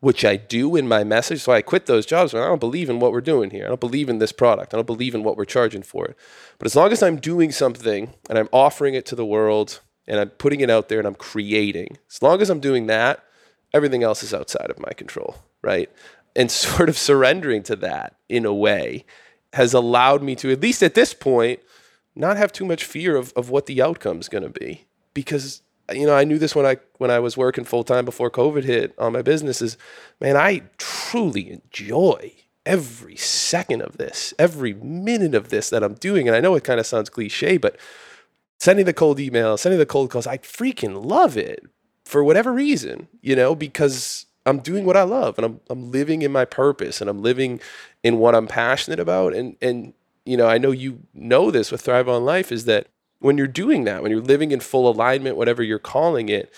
which 0.00 0.24
I 0.24 0.36
do 0.36 0.76
in 0.76 0.86
my 0.86 1.02
message. 1.02 1.42
So 1.42 1.52
I 1.52 1.62
quit 1.62 1.86
those 1.86 2.06
jobs 2.06 2.32
when 2.32 2.42
I 2.42 2.46
don't 2.46 2.60
believe 2.60 2.88
in 2.88 3.00
what 3.00 3.12
we're 3.12 3.20
doing 3.20 3.50
here. 3.50 3.64
I 3.64 3.68
don't 3.68 3.80
believe 3.80 4.08
in 4.08 4.18
this 4.18 4.32
product. 4.32 4.72
I 4.72 4.76
don't 4.76 4.86
believe 4.86 5.14
in 5.14 5.24
what 5.24 5.36
we're 5.36 5.44
charging 5.44 5.82
for 5.82 6.04
it. 6.04 6.16
But 6.58 6.66
as 6.66 6.76
long 6.76 6.92
as 6.92 7.02
I'm 7.02 7.16
doing 7.16 7.50
something 7.50 8.14
and 8.30 8.38
I'm 8.38 8.48
offering 8.52 8.94
it 8.94 9.06
to 9.06 9.16
the 9.16 9.26
world 9.26 9.80
and 10.06 10.20
I'm 10.20 10.30
putting 10.30 10.60
it 10.60 10.70
out 10.70 10.88
there 10.88 10.98
and 10.98 11.08
I'm 11.08 11.14
creating, 11.14 11.98
as 12.10 12.22
long 12.22 12.40
as 12.40 12.50
I'm 12.50 12.60
doing 12.60 12.86
that, 12.86 13.24
everything 13.74 14.04
else 14.04 14.22
is 14.22 14.32
outside 14.32 14.70
of 14.70 14.78
my 14.78 14.92
control, 14.92 15.36
right? 15.62 15.90
And 16.36 16.50
sort 16.52 16.88
of 16.88 16.96
surrendering 16.96 17.64
to 17.64 17.76
that 17.76 18.14
in 18.28 18.44
a 18.44 18.54
way 18.54 19.04
has 19.56 19.72
allowed 19.72 20.22
me 20.22 20.36
to, 20.36 20.52
at 20.52 20.60
least 20.60 20.82
at 20.82 20.94
this 20.94 21.14
point, 21.14 21.60
not 22.14 22.36
have 22.36 22.52
too 22.52 22.66
much 22.66 22.84
fear 22.84 23.16
of, 23.16 23.32
of 23.34 23.48
what 23.48 23.64
the 23.64 23.80
outcome 23.80 24.20
is 24.20 24.28
going 24.28 24.44
to 24.44 24.60
be. 24.60 24.86
Because, 25.14 25.62
you 25.90 26.06
know, 26.06 26.14
I 26.14 26.24
knew 26.24 26.38
this 26.38 26.54
when 26.54 26.66
I 26.66 26.76
when 26.98 27.10
I 27.10 27.18
was 27.20 27.38
working 27.38 27.64
full 27.64 27.82
time 27.82 28.04
before 28.04 28.30
COVID 28.30 28.64
hit 28.64 28.94
on 28.98 29.14
my 29.14 29.22
businesses. 29.22 29.78
Man, 30.20 30.36
I 30.36 30.62
truly 30.76 31.50
enjoy 31.50 32.32
every 32.66 33.16
second 33.16 33.80
of 33.80 33.96
this, 33.96 34.34
every 34.38 34.74
minute 34.74 35.34
of 35.34 35.48
this 35.48 35.70
that 35.70 35.82
I'm 35.82 35.94
doing. 35.94 36.28
And 36.28 36.36
I 36.36 36.40
know 36.40 36.54
it 36.54 36.64
kind 36.64 36.80
of 36.80 36.86
sounds 36.86 37.08
cliche, 37.08 37.56
but 37.56 37.78
sending 38.58 38.84
the 38.84 38.92
cold 38.92 39.18
emails, 39.18 39.60
sending 39.60 39.78
the 39.78 39.86
cold 39.86 40.10
calls, 40.10 40.26
I 40.26 40.36
freaking 40.38 41.02
love 41.02 41.38
it 41.38 41.64
for 42.04 42.22
whatever 42.22 42.52
reason, 42.52 43.08
you 43.22 43.34
know, 43.34 43.54
because 43.54 44.25
I'm 44.46 44.60
doing 44.60 44.84
what 44.84 44.96
I 44.96 45.02
love 45.02 45.38
and 45.38 45.44
I'm 45.44 45.60
I'm 45.68 45.90
living 45.90 46.22
in 46.22 46.32
my 46.32 46.44
purpose 46.44 47.00
and 47.00 47.10
I'm 47.10 47.20
living 47.22 47.60
in 48.02 48.18
what 48.18 48.34
I'm 48.34 48.46
passionate 48.46 49.00
about. 49.00 49.34
And 49.34 49.56
and 49.60 49.92
you 50.24 50.36
know, 50.36 50.48
I 50.48 50.58
know 50.58 50.70
you 50.70 51.00
know 51.12 51.50
this 51.50 51.70
with 51.70 51.82
Thrive 51.82 52.08
on 52.08 52.24
Life 52.24 52.50
is 52.50 52.64
that 52.64 52.86
when 53.18 53.38
you're 53.38 53.46
doing 53.46 53.84
that, 53.84 54.02
when 54.02 54.10
you're 54.10 54.20
living 54.20 54.52
in 54.52 54.60
full 54.60 54.88
alignment, 54.88 55.36
whatever 55.36 55.62
you're 55.62 55.78
calling 55.78 56.28
it, 56.28 56.52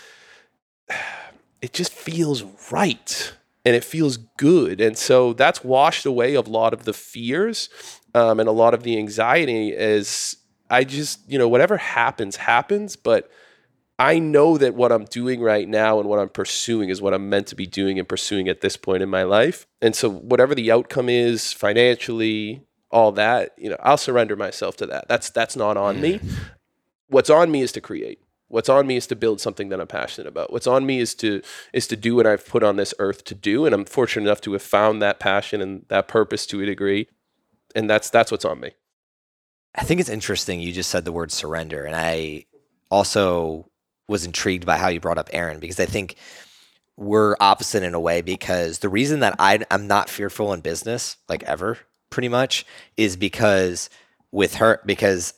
it 1.62 1.72
just 1.72 1.92
feels 1.92 2.44
right 2.70 3.32
and 3.64 3.74
it 3.74 3.84
feels 3.84 4.16
good. 4.16 4.80
And 4.80 4.96
so 4.96 5.32
that's 5.32 5.64
washed 5.64 6.06
away 6.06 6.34
a 6.34 6.40
lot 6.40 6.72
of 6.72 6.84
the 6.84 6.92
fears 6.92 7.68
um, 8.14 8.40
and 8.40 8.48
a 8.48 8.52
lot 8.52 8.74
of 8.74 8.82
the 8.82 8.96
anxiety 8.96 9.70
is 9.70 10.36
I 10.70 10.84
just, 10.84 11.20
you 11.28 11.38
know, 11.38 11.48
whatever 11.48 11.76
happens, 11.76 12.36
happens, 12.36 12.96
but 12.96 13.30
I 13.98 14.20
know 14.20 14.58
that 14.58 14.74
what 14.74 14.92
I'm 14.92 15.06
doing 15.06 15.40
right 15.40 15.68
now 15.68 15.98
and 15.98 16.08
what 16.08 16.20
I'm 16.20 16.28
pursuing 16.28 16.88
is 16.88 17.02
what 17.02 17.14
I'm 17.14 17.28
meant 17.28 17.48
to 17.48 17.56
be 17.56 17.66
doing 17.66 17.98
and 17.98 18.08
pursuing 18.08 18.48
at 18.48 18.60
this 18.60 18.76
point 18.76 19.02
in 19.02 19.08
my 19.08 19.24
life. 19.24 19.66
And 19.82 19.96
so 19.96 20.08
whatever 20.08 20.54
the 20.54 20.70
outcome 20.70 21.08
is 21.08 21.52
financially, 21.52 22.62
all 22.92 23.10
that, 23.12 23.54
you 23.58 23.68
know, 23.68 23.76
I'll 23.80 23.96
surrender 23.96 24.36
myself 24.36 24.76
to 24.76 24.86
that. 24.86 25.08
That's 25.08 25.30
that's 25.30 25.56
not 25.56 25.76
on 25.76 26.00
me. 26.00 26.20
Mm. 26.20 26.32
What's 27.08 27.30
on 27.30 27.50
me 27.50 27.62
is 27.62 27.72
to 27.72 27.80
create. 27.80 28.20
What's 28.46 28.68
on 28.68 28.86
me 28.86 28.96
is 28.96 29.06
to 29.08 29.16
build 29.16 29.40
something 29.40 29.68
that 29.70 29.80
I'm 29.80 29.88
passionate 29.88 30.28
about. 30.28 30.52
What's 30.52 30.66
on 30.66 30.86
me 30.86 31.00
is 31.00 31.14
to 31.16 31.42
is 31.72 31.86
to 31.88 31.96
do 31.96 32.14
what 32.14 32.26
I've 32.26 32.46
put 32.46 32.62
on 32.62 32.76
this 32.76 32.94
earth 33.00 33.24
to 33.24 33.34
do 33.34 33.66
and 33.66 33.74
I'm 33.74 33.84
fortunate 33.84 34.26
enough 34.26 34.40
to 34.42 34.52
have 34.52 34.62
found 34.62 35.02
that 35.02 35.18
passion 35.18 35.60
and 35.60 35.84
that 35.88 36.06
purpose 36.06 36.46
to 36.46 36.62
a 36.62 36.66
degree. 36.66 37.08
And 37.74 37.90
that's 37.90 38.10
that's 38.10 38.30
what's 38.30 38.44
on 38.44 38.60
me. 38.60 38.72
I 39.74 39.82
think 39.82 40.00
it's 40.00 40.08
interesting 40.08 40.60
you 40.60 40.72
just 40.72 40.90
said 40.90 41.04
the 41.04 41.12
word 41.12 41.32
surrender. 41.32 41.84
And 41.84 41.96
I 41.96 42.46
also 42.90 43.70
was 44.08 44.24
intrigued 44.24 44.66
by 44.66 44.76
how 44.76 44.88
you 44.88 45.00
brought 45.00 45.18
up 45.18 45.30
Erin 45.32 45.60
because 45.60 45.78
I 45.78 45.86
think 45.86 46.16
we're 46.96 47.36
opposite 47.38 47.84
in 47.84 47.94
a 47.94 48.00
way 48.00 48.22
because 48.22 48.80
the 48.80 48.88
reason 48.88 49.20
that 49.20 49.36
I, 49.38 49.60
I'm 49.70 49.86
not 49.86 50.08
fearful 50.08 50.52
in 50.52 50.60
business, 50.60 51.16
like 51.28 51.44
ever, 51.44 51.78
pretty 52.10 52.28
much, 52.28 52.66
is 52.96 53.16
because 53.16 53.88
with 54.32 54.56
her, 54.56 54.80
because 54.84 55.34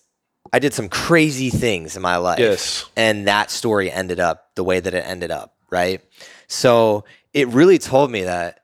I 0.53 0.59
did 0.59 0.73
some 0.73 0.89
crazy 0.89 1.51
things 1.51 1.97
in 1.97 2.03
my 2.03 2.17
life. 2.17 2.39
Yes. 2.39 2.87
And 2.97 3.27
that 3.29 3.51
story 3.51 3.91
ended 3.91 4.21
up 4.21 4.55
the 4.55 4.65
way 4.65 4.81
that 4.81 4.95
it 4.95 5.05
ended 5.07 5.31
up, 5.31 5.55
right? 5.71 6.01
So 6.49 7.05
it 7.35 7.49
really 7.49 7.79
told 7.79 8.11
me 8.11 8.25
that, 8.25 8.61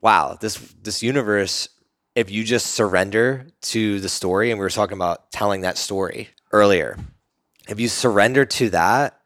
wow, 0.00 0.38
this 0.40 0.56
this 0.82 1.02
universe, 1.02 1.68
if 2.14 2.30
you 2.30 2.44
just 2.44 2.68
surrender 2.68 3.46
to 3.62 4.00
the 4.00 4.08
story, 4.08 4.50
and 4.50 4.58
we 4.58 4.64
were 4.64 4.70
talking 4.70 4.96
about 4.96 5.30
telling 5.30 5.60
that 5.60 5.78
story 5.78 6.30
earlier, 6.50 6.96
if 7.68 7.78
you 7.78 7.88
surrender 7.88 8.44
to 8.44 8.70
that, 8.70 9.17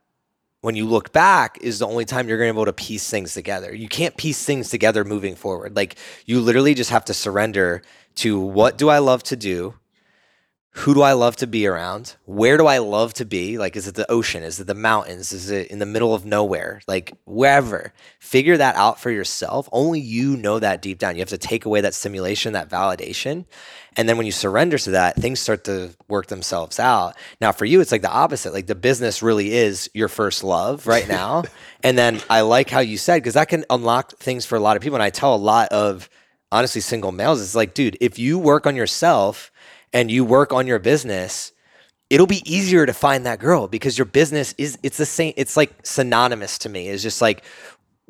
when 0.63 0.77
you 0.77 0.87
look 0.87 1.13
back 1.13 1.59
is 1.61 1.81
the 1.81 1.87
only 1.87 2.05
time 2.05 2.29
you're 2.29 2.39
going 2.39 2.49
to 2.49 2.55
be 2.55 2.57
able 2.57 2.67
to 2.67 2.73
piece 2.73 3.11
things 3.11 3.35
together. 3.35 3.75
You 3.75 3.89
can't 3.89 4.17
piece 4.17 4.45
things 4.45 4.71
together 4.71 5.05
moving 5.05 5.35
forward. 5.35 5.77
Like 5.77 5.97
you 6.25 6.41
literally 6.41 6.73
just 6.73 6.91
have 6.91 7.05
to 7.07 7.15
surrender 7.15 7.83
to 8.17 8.41
what 8.41 8.79
do 8.79 8.89
I 8.89 8.99
love 8.99 9.23
to 9.25 9.37
do? 9.37 9.75
Who 10.77 10.95
do 10.95 11.03
I 11.03 11.13
love 11.13 11.37
to 11.37 11.47
be 11.47 11.67
around? 11.67 12.17
Where 12.25 12.57
do 12.57 12.67
I 12.67 12.79
love 12.79 13.13
to 13.15 13.27
be? 13.27 13.59
Like, 13.59 13.77
is 13.77 13.87
it 13.87 13.95
the 13.95 14.11
ocean? 14.11 14.43
Is 14.43 14.59
it 14.59 14.67
the 14.67 14.75
mountains? 14.75 15.31
Is 15.31 15.51
it 15.51 15.71
in 15.71 15.81
the 15.81 15.85
middle 15.85 16.15
of 16.15 16.25
nowhere? 16.25 16.81
Like, 16.89 17.13
wherever. 17.27 17.93
Figure 18.21 18.57
that 18.57 18.75
out 18.77 18.99
for 18.99 19.11
yourself. 19.11 19.69
Only 19.71 20.01
you 20.01 20.35
know 20.35 20.59
that 20.61 20.81
deep 20.81 20.99
down. 20.99 21.15
You 21.15 21.21
have 21.21 21.29
to 21.29 21.37
take 21.37 21.67
away 21.67 21.83
that 21.83 21.93
simulation, 21.93 22.55
that 22.55 22.71
validation. 22.71 23.45
And 23.97 24.09
then 24.09 24.17
when 24.17 24.27
you 24.27 24.33
surrender 24.33 24.79
to 24.79 24.93
that, 24.93 25.17
things 25.17 25.41
start 25.41 25.65
to 25.65 25.91
work 26.09 26.27
themselves 26.27 26.81
out. 26.81 27.15
Now, 27.41 27.53
for 27.53 27.65
you, 27.65 27.81
it's 27.81 27.93
like 27.93 28.03
the 28.03 28.11
opposite. 28.11 28.53
Like, 28.53 28.67
the 28.67 28.75
business 28.75 29.23
really 29.23 29.53
is 29.53 29.91
your 29.93 30.09
first 30.09 30.43
love 30.43 30.87
right 30.87 31.07
now. 31.21 31.45
and 31.83 31.99
then 31.99 32.21
I 32.31 32.41
like 32.41 32.71
how 32.71 32.81
you 32.81 32.97
said, 32.97 33.17
because 33.19 33.35
that 33.35 33.49
can 33.49 33.65
unlock 33.69 34.13
things 34.17 34.47
for 34.47 34.57
a 34.57 34.61
lot 34.61 34.77
of 34.77 34.83
people. 34.83 34.97
And 34.97 35.03
I 35.03 35.11
tell 35.11 35.35
a 35.35 35.37
lot 35.37 35.69
of, 35.69 36.09
honestly, 36.51 36.81
single 36.81 37.13
males, 37.13 37.43
it's 37.43 37.55
like, 37.55 37.75
dude, 37.75 37.97
if 38.01 38.19
you 38.19 38.39
work 38.39 38.67
on 38.67 38.77
yourself, 38.77 39.51
and 39.93 40.11
you 40.11 40.25
work 40.25 40.53
on 40.53 40.67
your 40.67 40.79
business, 40.79 41.53
it'll 42.11 42.27
be 42.27 42.43
easier 42.51 42.87
to 42.87 42.93
find 42.93 43.27
that 43.27 43.39
girl 43.39 43.69
because 43.69 43.97
your 43.99 44.05
business 44.05 44.55
is 44.59 44.79
it's 44.83 44.97
the 44.97 45.07
same 45.07 45.33
it's 45.37 45.57
like 45.57 45.73
synonymous 45.83 46.59
to 46.59 46.69
me. 46.69 46.89
It's 46.89 47.03
just 47.03 47.21
like 47.21 47.45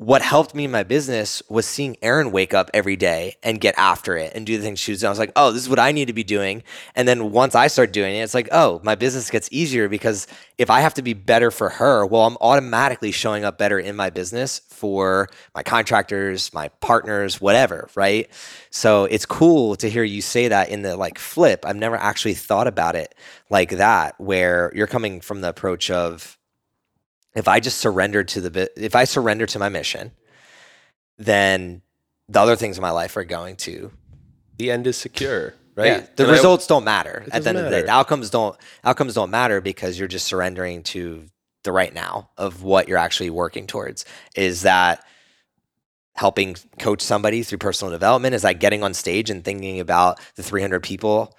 what 0.03 0.21
helped 0.21 0.53
me 0.53 0.65
in 0.65 0.71
my 0.71 0.83
business 0.83 1.41
was 1.47 1.65
seeing 1.65 1.95
Erin 2.01 2.31
wake 2.31 2.53
up 2.53 2.69
every 2.73 2.97
day 2.97 3.37
and 3.41 3.61
get 3.61 3.73
after 3.77 4.17
it 4.17 4.33
and 4.35 4.45
do 4.45 4.57
the 4.57 4.63
things 4.63 4.77
she 4.77 4.91
was 4.91 4.99
doing. 4.99 5.07
I 5.07 5.11
was 5.11 5.19
like, 5.19 5.31
oh, 5.37 5.51
this 5.51 5.61
is 5.61 5.69
what 5.69 5.79
I 5.79 5.93
need 5.93 6.07
to 6.07 6.13
be 6.13 6.25
doing. 6.25 6.61
And 6.93 7.07
then 7.07 7.31
once 7.31 7.55
I 7.55 7.67
start 7.67 7.93
doing 7.93 8.13
it, 8.13 8.19
it's 8.19 8.33
like, 8.33 8.49
oh, 8.51 8.81
my 8.83 8.95
business 8.95 9.29
gets 9.29 9.47
easier 9.49 9.87
because 9.87 10.27
if 10.57 10.69
I 10.69 10.81
have 10.81 10.93
to 10.95 11.01
be 11.01 11.13
better 11.13 11.51
for 11.51 11.69
her, 11.69 12.05
well, 12.05 12.23
I'm 12.23 12.35
automatically 12.41 13.13
showing 13.13 13.45
up 13.45 13.57
better 13.57 13.79
in 13.79 13.95
my 13.95 14.09
business 14.09 14.59
for 14.67 15.29
my 15.55 15.63
contractors, 15.63 16.53
my 16.53 16.67
partners, 16.81 17.39
whatever, 17.39 17.87
right? 17.95 18.29
So 18.71 19.05
it's 19.05 19.25
cool 19.25 19.77
to 19.77 19.89
hear 19.89 20.03
you 20.03 20.21
say 20.21 20.49
that 20.49 20.67
in 20.67 20.81
the 20.81 20.97
like 20.97 21.17
flip. 21.17 21.65
I've 21.65 21.77
never 21.77 21.95
actually 21.95 22.33
thought 22.33 22.67
about 22.67 22.97
it 22.97 23.15
like 23.49 23.69
that, 23.69 24.19
where 24.19 24.69
you're 24.75 24.85
coming 24.87 25.21
from 25.21 25.39
the 25.39 25.49
approach 25.49 25.89
of, 25.89 26.37
if 27.35 27.47
I 27.47 27.59
just 27.59 27.79
surrender 27.79 28.23
to 28.23 28.41
the 28.41 28.71
if 28.75 28.95
I 28.95 29.05
surrender 29.05 29.45
to 29.47 29.59
my 29.59 29.69
mission, 29.69 30.11
then 31.17 31.81
the 32.29 32.39
other 32.39 32.55
things 32.55 32.77
in 32.77 32.81
my 32.81 32.91
life 32.91 33.17
are 33.17 33.23
going 33.23 33.55
to 33.57 33.91
the 34.57 34.71
end 34.71 34.87
is 34.87 34.97
secure, 34.97 35.53
right? 35.75 35.87
Yeah, 35.87 36.05
the 36.15 36.23
And 36.23 36.31
results 36.31 36.67
don't 36.67 36.83
matter 36.83 37.25
at 37.31 37.43
the 37.43 37.49
end 37.49 37.57
of 37.57 37.65
the 37.65 37.69
day. 37.69 37.81
The 37.83 37.91
outcomes 37.91 38.29
don't 38.29 38.55
outcomes 38.83 39.13
don't 39.15 39.31
matter 39.31 39.61
because 39.61 39.97
you're 39.97 40.07
just 40.07 40.27
surrendering 40.27 40.83
to 40.83 41.25
the 41.63 41.71
right 41.71 41.93
now 41.93 42.29
of 42.37 42.63
what 42.63 42.87
you're 42.87 42.97
actually 42.97 43.29
working 43.29 43.67
towards. 43.67 44.05
Is 44.35 44.61
that 44.61 45.03
helping 46.15 46.55
coach 46.77 47.01
somebody 47.01 47.41
through 47.41 47.57
personal 47.57 47.91
development? 47.91 48.35
Is 48.35 48.43
that 48.43 48.59
getting 48.59 48.83
on 48.83 48.93
stage 48.93 49.29
and 49.29 49.43
thinking 49.43 49.79
about 49.79 50.19
the 50.35 50.43
300 50.43 50.81
people, 50.83 51.35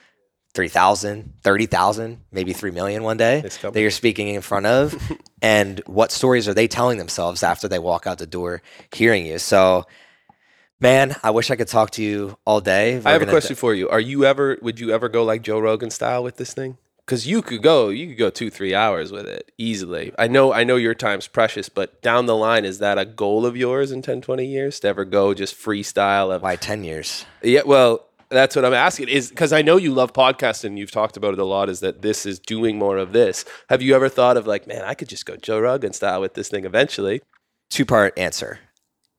3,000, 0.55 1.35
30,000, 1.43 2.21
maybe 2.31 2.53
3 2.53 2.71
million 2.71 3.03
one 3.03 3.17
day 3.17 3.41
that 3.41 3.75
you're 3.75 3.91
speaking 3.91 4.29
in 4.29 4.41
front 4.41 4.67
of? 4.67 4.95
and 5.43 5.81
what 5.87 6.13
stories 6.13 6.49
are 6.49 6.55
they 6.55 6.69
telling 6.69 6.99
themselves 6.99 7.43
after 7.43 7.69
they 7.69 7.79
walk 7.79 8.07
out 8.07 8.19
the 8.19 8.27
door 8.27 8.63
hearing 8.93 9.27
you? 9.27 9.39
So, 9.39 9.85
man, 10.81 11.17
I 11.23 11.31
wish 11.31 11.51
I 11.51 11.57
could 11.57 11.69
talk 11.69 11.91
to 11.93 12.03
you 12.03 12.39
all 12.45 12.61
day. 12.61 12.97
I 12.97 12.99
We're 12.99 13.13
have 13.13 13.23
a 13.23 13.27
question 13.27 13.57
for 13.57 13.75
you. 13.75 13.89
Are 13.89 14.01
you 14.01 14.25
ever? 14.25 14.57
Would 14.63 14.79
you 14.79 14.93
ever 14.93 15.09
go 15.09 15.25
like 15.25 15.43
Joe 15.43 15.59
Rogan 15.59 15.91
style 15.91 16.23
with 16.23 16.37
this 16.37 16.55
thing? 16.55 16.79
Because 17.05 17.27
you 17.27 17.43
could 17.43 17.63
go, 17.63 17.91
you 17.91 18.07
could 18.07 18.17
go 18.17 18.31
two, 18.31 18.49
three 18.49 18.75
hours 18.75 19.13
with 19.13 19.27
it 19.27 19.53
easily. 19.59 20.11
I 20.19 20.27
know, 20.27 20.55
I 20.55 20.65
know 20.65 20.77
your 20.77 20.95
time's 20.95 21.29
precious, 21.29 21.69
but 21.69 22.01
down 22.01 22.25
the 22.25 22.35
line, 22.35 22.65
is 22.65 22.79
that 22.79 22.97
a 22.97 23.05
goal 23.05 23.45
of 23.45 23.59
yours 23.59 23.93
in 23.93 24.01
10, 24.01 24.23
20 24.23 24.47
years 24.47 24.81
to 24.81 24.89
ever 24.89 25.05
go 25.05 25.35
just 25.35 25.55
freestyle? 25.55 26.35
Of, 26.35 26.41
Why 26.41 26.57
10 26.57 26.83
years? 26.83 27.27
yeah, 27.43 27.61
well, 27.67 28.07
that's 28.35 28.57
what 28.57 28.65
I'm 28.65 28.75
asking. 28.75 29.09
Is 29.09 29.31
because 29.31 29.53
I 29.53 29.63
know 29.63 29.77
you 29.77 29.93
love 29.93 30.13
podcasting. 30.13 30.77
You've 30.77 30.91
talked 30.91 31.17
about 31.17 31.33
it 31.33 31.39
a 31.39 31.45
lot. 31.45 31.69
Is 31.69 31.81
that 31.81 32.03
this 32.03 32.27
is 32.27 32.39
doing 32.39 32.79
more 32.79 32.99
of 32.99 33.13
this? 33.13 33.45
Have 33.69 33.83
you 33.83 33.95
ever 33.95 34.09
thought 34.09 34.37
of 34.37 34.47
like, 34.47 34.67
man, 34.67 34.83
I 34.83 34.95
could 34.95 35.09
just 35.09 35.27
go 35.27 35.37
Joe 35.37 35.61
Rogan 35.61 35.93
style 35.93 36.21
with 36.21 36.35
this 36.35 36.49
thing 36.49 36.65
eventually? 36.65 37.23
Two 37.71 37.85
part 37.85 38.19
answer. 38.19 38.59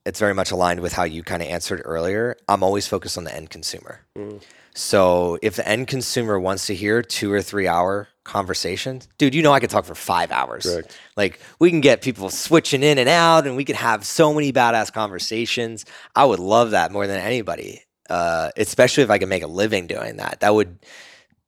It's 0.06 0.20
very 0.20 0.36
much 0.36 0.52
aligned 0.52 0.82
with 0.82 0.94
how 0.94 1.04
you 1.04 1.24
kind 1.24 1.42
of 1.42 1.50
answered 1.50 1.82
earlier. 1.84 2.38
I'm 2.48 2.62
always 2.62 2.88
focused 2.88 3.18
on 3.18 3.24
the 3.24 3.36
end 3.36 3.50
consumer. 3.50 4.02
Mm. 4.16 4.42
So 4.76 5.40
if 5.42 5.56
the 5.56 5.68
end 5.68 5.88
consumer 5.88 6.38
wants 6.38 6.68
to 6.68 6.76
hear 6.76 7.02
two 7.02 7.32
or 7.32 7.42
three 7.42 7.66
hour 7.68 8.10
conversations, 8.26 9.08
dude, 9.18 9.34
you 9.34 9.42
know 9.42 9.54
I 9.54 9.62
could 9.62 9.70
talk 9.70 9.86
for 9.86 9.96
five 9.96 10.32
hours. 10.32 10.66
Correct. 10.66 11.00
Like 11.16 11.40
we 11.60 11.70
can 11.70 11.80
get 11.80 12.02
people 12.02 12.30
switching 12.30 12.84
in 12.84 12.98
and 12.98 13.08
out, 13.08 13.48
and 13.48 13.56
we 13.56 13.64
could 13.64 13.78
have 13.78 14.06
so 14.06 14.34
many 14.34 14.52
badass 14.52 14.92
conversations. 14.92 15.86
I 16.14 16.26
would 16.26 16.40
love 16.40 16.72
that 16.72 16.92
more 16.92 17.08
than 17.08 17.20
anybody, 17.22 17.84
uh, 18.10 18.52
especially 18.58 19.04
if 19.04 19.10
I 19.10 19.18
could 19.18 19.30
make 19.30 19.44
a 19.44 19.48
living 19.48 19.88
doing 19.88 20.18
that. 20.18 20.40
That 20.42 20.54
would 20.54 20.80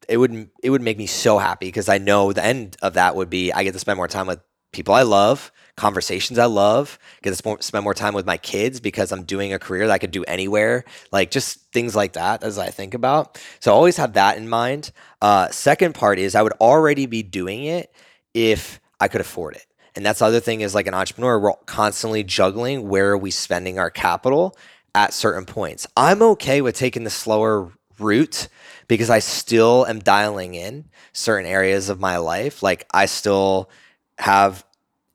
it 0.07 0.17
would 0.17 0.49
it 0.63 0.69
would 0.69 0.81
make 0.81 0.97
me 0.97 1.07
so 1.07 1.37
happy 1.37 1.67
because 1.67 1.89
I 1.89 1.97
know 1.97 2.33
the 2.33 2.43
end 2.43 2.77
of 2.81 2.93
that 2.93 3.15
would 3.15 3.29
be 3.29 3.51
I 3.51 3.63
get 3.63 3.73
to 3.73 3.79
spend 3.79 3.97
more 3.97 4.07
time 4.07 4.27
with 4.27 4.39
people 4.71 4.93
I 4.93 5.03
love, 5.03 5.51
conversations 5.75 6.39
I 6.39 6.45
love, 6.45 6.99
get 7.21 7.31
to 7.31 7.35
sp- 7.37 7.63
spend 7.63 7.83
more 7.83 7.93
time 7.93 8.13
with 8.13 8.25
my 8.25 8.37
kids 8.37 8.79
because 8.79 9.11
I'm 9.11 9.23
doing 9.23 9.53
a 9.53 9.59
career 9.59 9.87
that 9.87 9.93
I 9.93 9.97
could 9.97 10.11
do 10.11 10.23
anywhere, 10.25 10.83
like 11.11 11.31
just 11.31 11.71
things 11.71 11.95
like 11.95 12.13
that 12.13 12.43
as 12.43 12.57
I 12.57 12.69
think 12.69 12.93
about. 12.93 13.41
So 13.59 13.71
I 13.71 13.75
always 13.75 13.97
have 13.97 14.13
that 14.13 14.37
in 14.37 14.47
mind. 14.49 14.91
Uh, 15.21 15.49
second 15.49 15.95
part 15.95 16.19
is 16.19 16.35
I 16.35 16.41
would 16.41 16.53
already 16.53 17.05
be 17.05 17.23
doing 17.23 17.63
it 17.63 17.93
if 18.33 18.79
I 18.99 19.07
could 19.07 19.21
afford 19.21 19.55
it. 19.55 19.65
And 19.95 20.05
that's 20.05 20.19
the 20.19 20.25
other 20.25 20.39
thing 20.39 20.61
is 20.61 20.75
like 20.75 20.85
an 20.85 20.93
entrepreneur, 20.93 21.39
we're 21.39 21.53
constantly 21.65 22.23
juggling 22.23 22.87
where 22.87 23.11
are 23.11 23.17
we 23.17 23.31
spending 23.31 23.79
our 23.79 23.89
capital 23.89 24.55
at 24.95 25.13
certain 25.13 25.45
points. 25.45 25.87
I'm 25.95 26.21
okay 26.21 26.61
with 26.61 26.75
taking 26.75 27.03
the 27.03 27.09
slower 27.09 27.71
route 27.99 28.47
because 28.87 29.09
I 29.09 29.19
still 29.19 29.85
am 29.87 29.99
dialing 29.99 30.55
in 30.55 30.85
certain 31.13 31.49
areas 31.49 31.89
of 31.89 31.99
my 31.99 32.17
life. 32.17 32.63
Like 32.63 32.85
I 32.93 33.05
still 33.05 33.69
have 34.17 34.65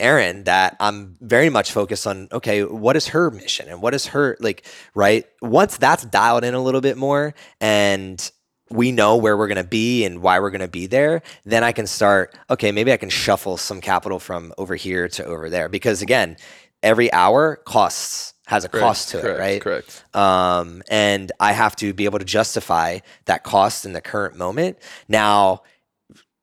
Erin 0.00 0.44
that 0.44 0.76
I'm 0.80 1.16
very 1.20 1.48
much 1.48 1.72
focused 1.72 2.06
on, 2.06 2.28
okay, 2.32 2.64
what 2.64 2.96
is 2.96 3.08
her 3.08 3.30
mission 3.30 3.68
and 3.68 3.80
what 3.80 3.94
is 3.94 4.06
her 4.06 4.36
like, 4.40 4.66
right? 4.94 5.24
Once 5.40 5.76
that's 5.76 6.04
dialed 6.04 6.44
in 6.44 6.54
a 6.54 6.62
little 6.62 6.80
bit 6.80 6.96
more 6.96 7.34
and 7.60 8.30
we 8.68 8.90
know 8.90 9.16
where 9.16 9.36
we're 9.36 9.48
going 9.48 9.62
to 9.62 9.64
be 9.64 10.04
and 10.04 10.22
why 10.22 10.40
we're 10.40 10.50
going 10.50 10.60
to 10.60 10.68
be 10.68 10.86
there, 10.86 11.22
then 11.44 11.62
I 11.62 11.72
can 11.72 11.86
start, 11.86 12.36
okay, 12.50 12.72
maybe 12.72 12.92
I 12.92 12.96
can 12.96 13.10
shuffle 13.10 13.56
some 13.56 13.80
capital 13.80 14.18
from 14.18 14.52
over 14.58 14.74
here 14.74 15.08
to 15.08 15.24
over 15.24 15.48
there. 15.48 15.68
Because 15.68 16.02
again, 16.02 16.36
every 16.82 17.12
hour 17.12 17.56
costs, 17.56 18.31
has 18.46 18.64
a 18.64 18.68
cost 18.68 19.10
to 19.10 19.20
correct, 19.20 19.38
it, 19.38 19.40
right? 19.40 19.60
Correct. 19.60 20.04
um, 20.14 20.82
and 20.88 21.30
I 21.38 21.52
have 21.52 21.76
to 21.76 21.94
be 21.94 22.04
able 22.06 22.18
to 22.18 22.24
justify 22.24 22.98
that 23.26 23.44
cost 23.44 23.84
in 23.86 23.92
the 23.92 24.00
current 24.00 24.36
moment. 24.36 24.78
Now, 25.08 25.62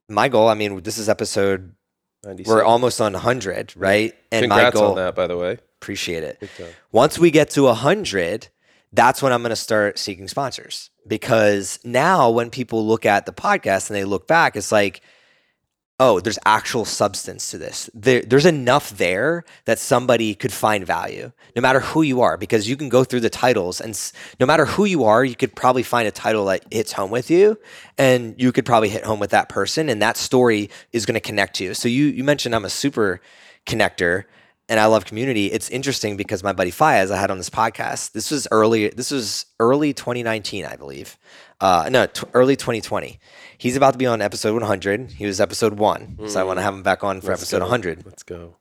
my 0.08 0.30
goal, 0.30 0.47
I 0.47 0.54
mean, 0.54 0.82
this 0.82 0.97
is 0.97 1.10
episode, 1.10 1.76
96. 2.24 2.50
we're 2.50 2.64
almost 2.64 3.02
on 3.02 3.14
100, 3.14 3.74
right? 3.76 4.14
And 4.32 4.47
my 4.47 4.56
Congrats 4.56 4.76
goal, 4.76 4.89
on 4.91 4.95
that, 4.95 5.16
by 5.16 5.28
the 5.28 5.38
way. 5.38 5.58
appreciate 5.82 6.24
it. 6.24 6.43
Once 6.91 7.20
we 7.20 7.32
get 7.32 7.50
to 7.52 7.64
100, 7.64 8.47
that's 8.91 9.22
when 9.22 9.32
I'm 9.32 9.41
going 9.41 9.52
to 9.52 9.56
start 9.56 10.00
seeking 10.00 10.28
sponsors 10.28 10.89
because 11.06 11.80
now 11.84 12.30
when 12.30 12.50
people 12.50 12.88
look 12.88 13.06
at 13.06 13.26
the 13.26 13.34
podcast 13.34 13.89
and 13.89 13.95
they 13.95 14.04
look 14.06 14.28
back, 14.28 14.56
it's 14.56 14.72
like, 14.72 15.02
oh, 16.00 16.20
there's 16.22 16.39
actual 16.45 16.86
substance 16.86 17.52
to 17.52 17.58
this. 17.58 17.89
There, 17.93 18.22
there's 18.22 18.45
enough 18.45 18.91
there 18.91 19.43
that 19.66 19.80
somebody 19.80 20.34
could 20.34 20.54
find 20.54 20.86
value, 20.86 21.32
no 21.56 21.62
matter 21.62 21.82
who 21.82 22.02
you 22.04 22.22
are, 22.22 22.38
because 22.38 22.70
you 22.70 22.78
can 22.78 22.88
go 22.88 23.04
through 23.04 23.20
the 23.20 23.30
titles 23.30 23.82
and 23.82 23.91
s- 23.91 24.14
no 24.39 24.45
matter 24.45 24.66
who 24.66 24.86
you 24.86 25.04
are, 25.04 25.26
you 25.26 25.36
could 25.36 25.56
probably 25.56 25.84
find 25.84 26.08
a 26.08 26.12
title 26.12 26.45
that 26.45 26.64
hits 26.72 26.93
home 26.93 27.12
with 27.12 27.30
you 27.30 27.60
and 27.97 28.34
you 28.41 28.54
could 28.54 28.66
probably 28.66 28.89
hit 28.89 29.04
home 29.04 29.20
with 29.20 29.32
that 29.32 29.50
person 29.50 29.89
and 29.89 30.02
that 30.02 30.16
story 30.16 30.70
is 30.93 31.06
going 31.06 31.16
to 31.16 31.20
connect 31.20 31.58
to 31.58 31.66
you. 31.66 31.74
So 31.74 31.89
you, 31.89 32.06
you 32.06 32.24
mentioned 32.24 32.56
I'm 32.56 32.66
a 32.66 32.70
super 32.70 33.20
connector 33.66 34.24
and 34.70 34.80
I 34.80 34.86
love 34.86 35.03
community. 35.03 35.47
It's 35.47 35.70
interesting 35.70 36.15
because 36.15 36.43
my 36.43 36.53
buddy 36.53 36.72
Fayez 36.72 37.11
I 37.11 37.17
had 37.17 37.32
on 37.32 37.38
this 37.38 37.49
podcast. 37.49 38.11
This 38.11 38.32
was 38.32 38.47
early. 38.51 38.89
This 38.89 39.11
was 39.11 39.47
early 39.59 39.93
2019, 39.93 40.65
I 40.65 40.76
believe. 40.76 41.17
Uh, 41.59 41.89
no, 41.91 42.05
t- 42.05 42.28
early 42.34 42.55
2020. 42.55 43.20
He's 43.57 43.76
about 43.76 43.91
to 43.91 43.97
be 43.97 44.05
on 44.05 44.22
episode 44.22 44.53
100. 44.53 45.11
He 45.11 45.26
was 45.26 45.41
episode 45.41 45.74
one, 45.74 46.30
so 46.30 46.39
I 46.39 46.43
want 46.43 46.59
to 46.59 46.63
have 46.63 46.74
him 46.74 46.84
back 46.84 47.03
on 47.03 47.20
for 47.20 47.30
Let's 47.32 47.41
episode 47.41 47.57
go. 47.59 47.65
100. 47.65 48.05
Let's 48.05 48.24
go. 48.24 48.55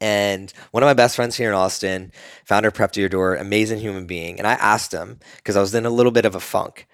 And 0.00 0.50
one 0.70 0.82
of 0.82 0.86
my 0.86 0.94
best 0.94 1.16
friends 1.16 1.36
here 1.36 1.50
in 1.50 1.54
Austin, 1.54 2.12
founder 2.46 2.68
of 2.68 2.74
Prep 2.74 2.92
to 2.92 3.00
Your 3.00 3.10
Door, 3.10 3.36
amazing 3.36 3.80
human 3.80 4.06
being. 4.06 4.38
And 4.38 4.46
I 4.46 4.54
asked 4.54 4.92
him 4.92 5.18
because 5.36 5.56
I 5.56 5.60
was 5.60 5.74
in 5.74 5.84
a 5.84 5.90
little 5.90 6.12
bit 6.12 6.24
of 6.24 6.34
a 6.34 6.40
funk. 6.40 6.86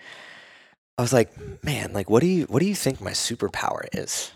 I 0.98 1.02
was 1.02 1.12
like, 1.12 1.30
man, 1.62 1.92
like, 1.92 2.11
what 2.11 2.20
do 2.20 2.26
you, 2.26 2.46
what 2.46 2.59
do 2.61 2.66
you 2.66 2.74
think 2.74 3.00
my 3.00 3.12
superpower 3.12 3.82
is 3.92 4.32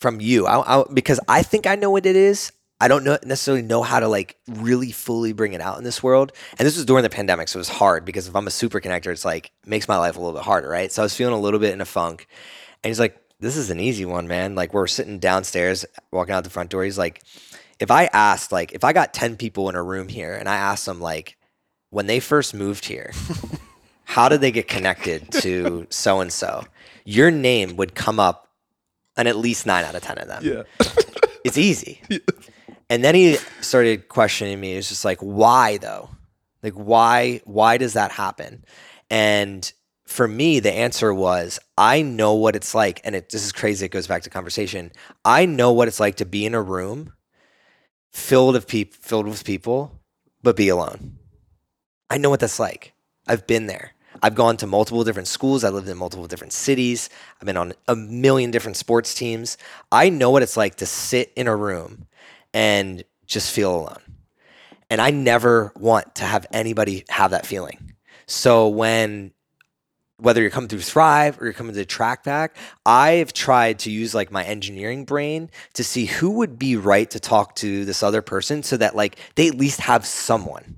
from 0.00 0.20
you? 0.20 0.46
I, 0.46 0.80
I, 0.80 0.84
because 0.92 1.20
I 1.26 1.42
think 1.42 1.66
I 1.66 1.76
know 1.76 1.90
what 1.90 2.04
it 2.04 2.16
is. 2.16 2.52
I 2.80 2.88
don't 2.88 3.04
know, 3.04 3.18
necessarily 3.24 3.62
know 3.62 3.82
how 3.82 4.00
to 4.00 4.08
like 4.08 4.36
really 4.48 4.90
fully 4.90 5.32
bring 5.32 5.52
it 5.52 5.60
out 5.60 5.78
in 5.78 5.84
this 5.84 6.02
world. 6.02 6.32
And 6.58 6.66
this 6.66 6.76
was 6.76 6.86
during 6.86 7.02
the 7.02 7.10
pandemic, 7.10 7.48
so 7.48 7.58
it 7.58 7.60
was 7.60 7.68
hard 7.68 8.04
because 8.04 8.26
if 8.26 8.34
I'm 8.34 8.46
a 8.46 8.50
super 8.50 8.80
connector, 8.80 9.12
it's 9.12 9.24
like 9.24 9.52
makes 9.66 9.86
my 9.86 9.98
life 9.98 10.16
a 10.16 10.18
little 10.18 10.34
bit 10.34 10.44
harder, 10.44 10.68
right? 10.68 10.90
So 10.90 11.02
I 11.02 11.04
was 11.04 11.14
feeling 11.14 11.34
a 11.34 11.40
little 11.40 11.60
bit 11.60 11.74
in 11.74 11.80
a 11.80 11.86
funk. 11.86 12.26
And 12.82 12.88
he's 12.88 13.00
like, 13.00 13.20
This 13.38 13.56
is 13.56 13.70
an 13.70 13.80
easy 13.80 14.06
one, 14.06 14.26
man. 14.28 14.54
Like 14.54 14.72
we're 14.72 14.86
sitting 14.86 15.18
downstairs, 15.18 15.84
walking 16.10 16.34
out 16.34 16.44
the 16.44 16.50
front 16.50 16.70
door. 16.70 16.84
He's 16.84 16.98
like, 16.98 17.22
if 17.80 17.90
I 17.90 18.04
asked, 18.12 18.52
like, 18.52 18.72
if 18.72 18.84
I 18.84 18.92
got 18.92 19.14
10 19.14 19.36
people 19.36 19.68
in 19.70 19.74
a 19.74 19.82
room 19.82 20.08
here 20.08 20.34
and 20.34 20.48
I 20.48 20.56
asked 20.56 20.84
them, 20.84 21.00
like, 21.00 21.38
when 21.88 22.06
they 22.06 22.20
first 22.20 22.54
moved 22.54 22.84
here, 22.84 23.12
how 24.04 24.28
did 24.28 24.42
they 24.42 24.52
get 24.52 24.68
connected 24.68 25.32
to 25.32 25.86
so 25.88 26.20
and 26.20 26.30
so? 26.32 26.64
Your 27.04 27.30
name 27.30 27.76
would 27.76 27.94
come 27.94 28.20
up 28.20 28.48
on 29.16 29.26
at 29.26 29.36
least 29.36 29.66
nine 29.66 29.84
out 29.84 29.94
of 29.94 30.02
10 30.02 30.18
of 30.18 30.28
them. 30.28 30.42
Yeah. 30.44 30.62
It's 31.42 31.56
easy. 31.56 32.02
And 32.90 33.04
then 33.04 33.14
he 33.14 33.36
started 33.60 34.08
questioning 34.08 34.60
me. 34.60 34.70
He 34.70 34.76
was 34.76 34.88
just 34.88 35.04
like, 35.04 35.20
why 35.20 35.78
though? 35.78 36.10
Like, 36.62 36.74
why, 36.74 37.40
why 37.44 37.78
does 37.78 37.94
that 37.94 38.10
happen? 38.10 38.64
And 39.08 39.72
for 40.04 40.26
me, 40.26 40.58
the 40.58 40.72
answer 40.72 41.14
was, 41.14 41.60
I 41.78 42.02
know 42.02 42.34
what 42.34 42.56
it's 42.56 42.74
like. 42.74 43.00
And 43.04 43.14
it, 43.14 43.30
this 43.30 43.44
is 43.44 43.52
crazy. 43.52 43.86
It 43.86 43.92
goes 43.92 44.08
back 44.08 44.22
to 44.22 44.30
conversation. 44.30 44.90
I 45.24 45.46
know 45.46 45.72
what 45.72 45.86
it's 45.86 46.00
like 46.00 46.16
to 46.16 46.26
be 46.26 46.44
in 46.44 46.54
a 46.54 46.60
room 46.60 47.12
filled 48.10 48.56
of 48.56 48.66
people, 48.66 48.98
filled 49.00 49.28
with 49.28 49.44
people, 49.44 50.00
but 50.42 50.56
be 50.56 50.68
alone. 50.68 51.16
I 52.10 52.18
know 52.18 52.28
what 52.28 52.40
that's 52.40 52.58
like. 52.58 52.92
I've 53.28 53.46
been 53.46 53.66
there. 53.66 53.92
I've 54.20 54.34
gone 54.34 54.56
to 54.58 54.66
multiple 54.66 55.04
different 55.04 55.28
schools. 55.28 55.62
I 55.62 55.68
lived 55.68 55.88
in 55.88 55.96
multiple 55.96 56.26
different 56.26 56.52
cities. 56.52 57.08
I've 57.40 57.46
been 57.46 57.56
on 57.56 57.72
a 57.86 57.94
million 57.94 58.50
different 58.50 58.76
sports 58.76 59.14
teams. 59.14 59.56
I 59.92 60.08
know 60.08 60.30
what 60.30 60.42
it's 60.42 60.56
like 60.56 60.74
to 60.76 60.86
sit 60.86 61.32
in 61.36 61.46
a 61.46 61.54
room 61.54 62.08
and 62.52 63.04
just 63.26 63.52
feel 63.52 63.74
alone. 63.74 64.02
And 64.88 65.00
I 65.00 65.10
never 65.10 65.72
want 65.76 66.16
to 66.16 66.24
have 66.24 66.46
anybody 66.52 67.04
have 67.08 67.30
that 67.30 67.46
feeling. 67.46 67.94
So 68.26 68.68
when 68.68 69.32
whether 70.20 70.42
you're 70.42 70.50
coming 70.50 70.68
through 70.68 70.80
Thrive 70.80 71.40
or 71.40 71.44
you're 71.44 71.54
coming 71.54 71.74
to 71.74 71.84
track 71.84 72.24
pack, 72.24 72.56
I've 72.84 73.32
tried 73.32 73.78
to 73.80 73.90
use 73.90 74.14
like 74.14 74.30
my 74.30 74.44
engineering 74.44 75.04
brain 75.04 75.50
to 75.74 75.84
see 75.84 76.06
who 76.06 76.32
would 76.32 76.58
be 76.58 76.76
right 76.76 77.10
to 77.10 77.20
talk 77.20 77.54
to 77.56 77.84
this 77.84 78.02
other 78.02 78.22
person 78.22 78.62
so 78.62 78.76
that 78.76 78.94
like 78.94 79.18
they 79.36 79.48
at 79.48 79.54
least 79.54 79.80
have 79.80 80.04
someone 80.04 80.76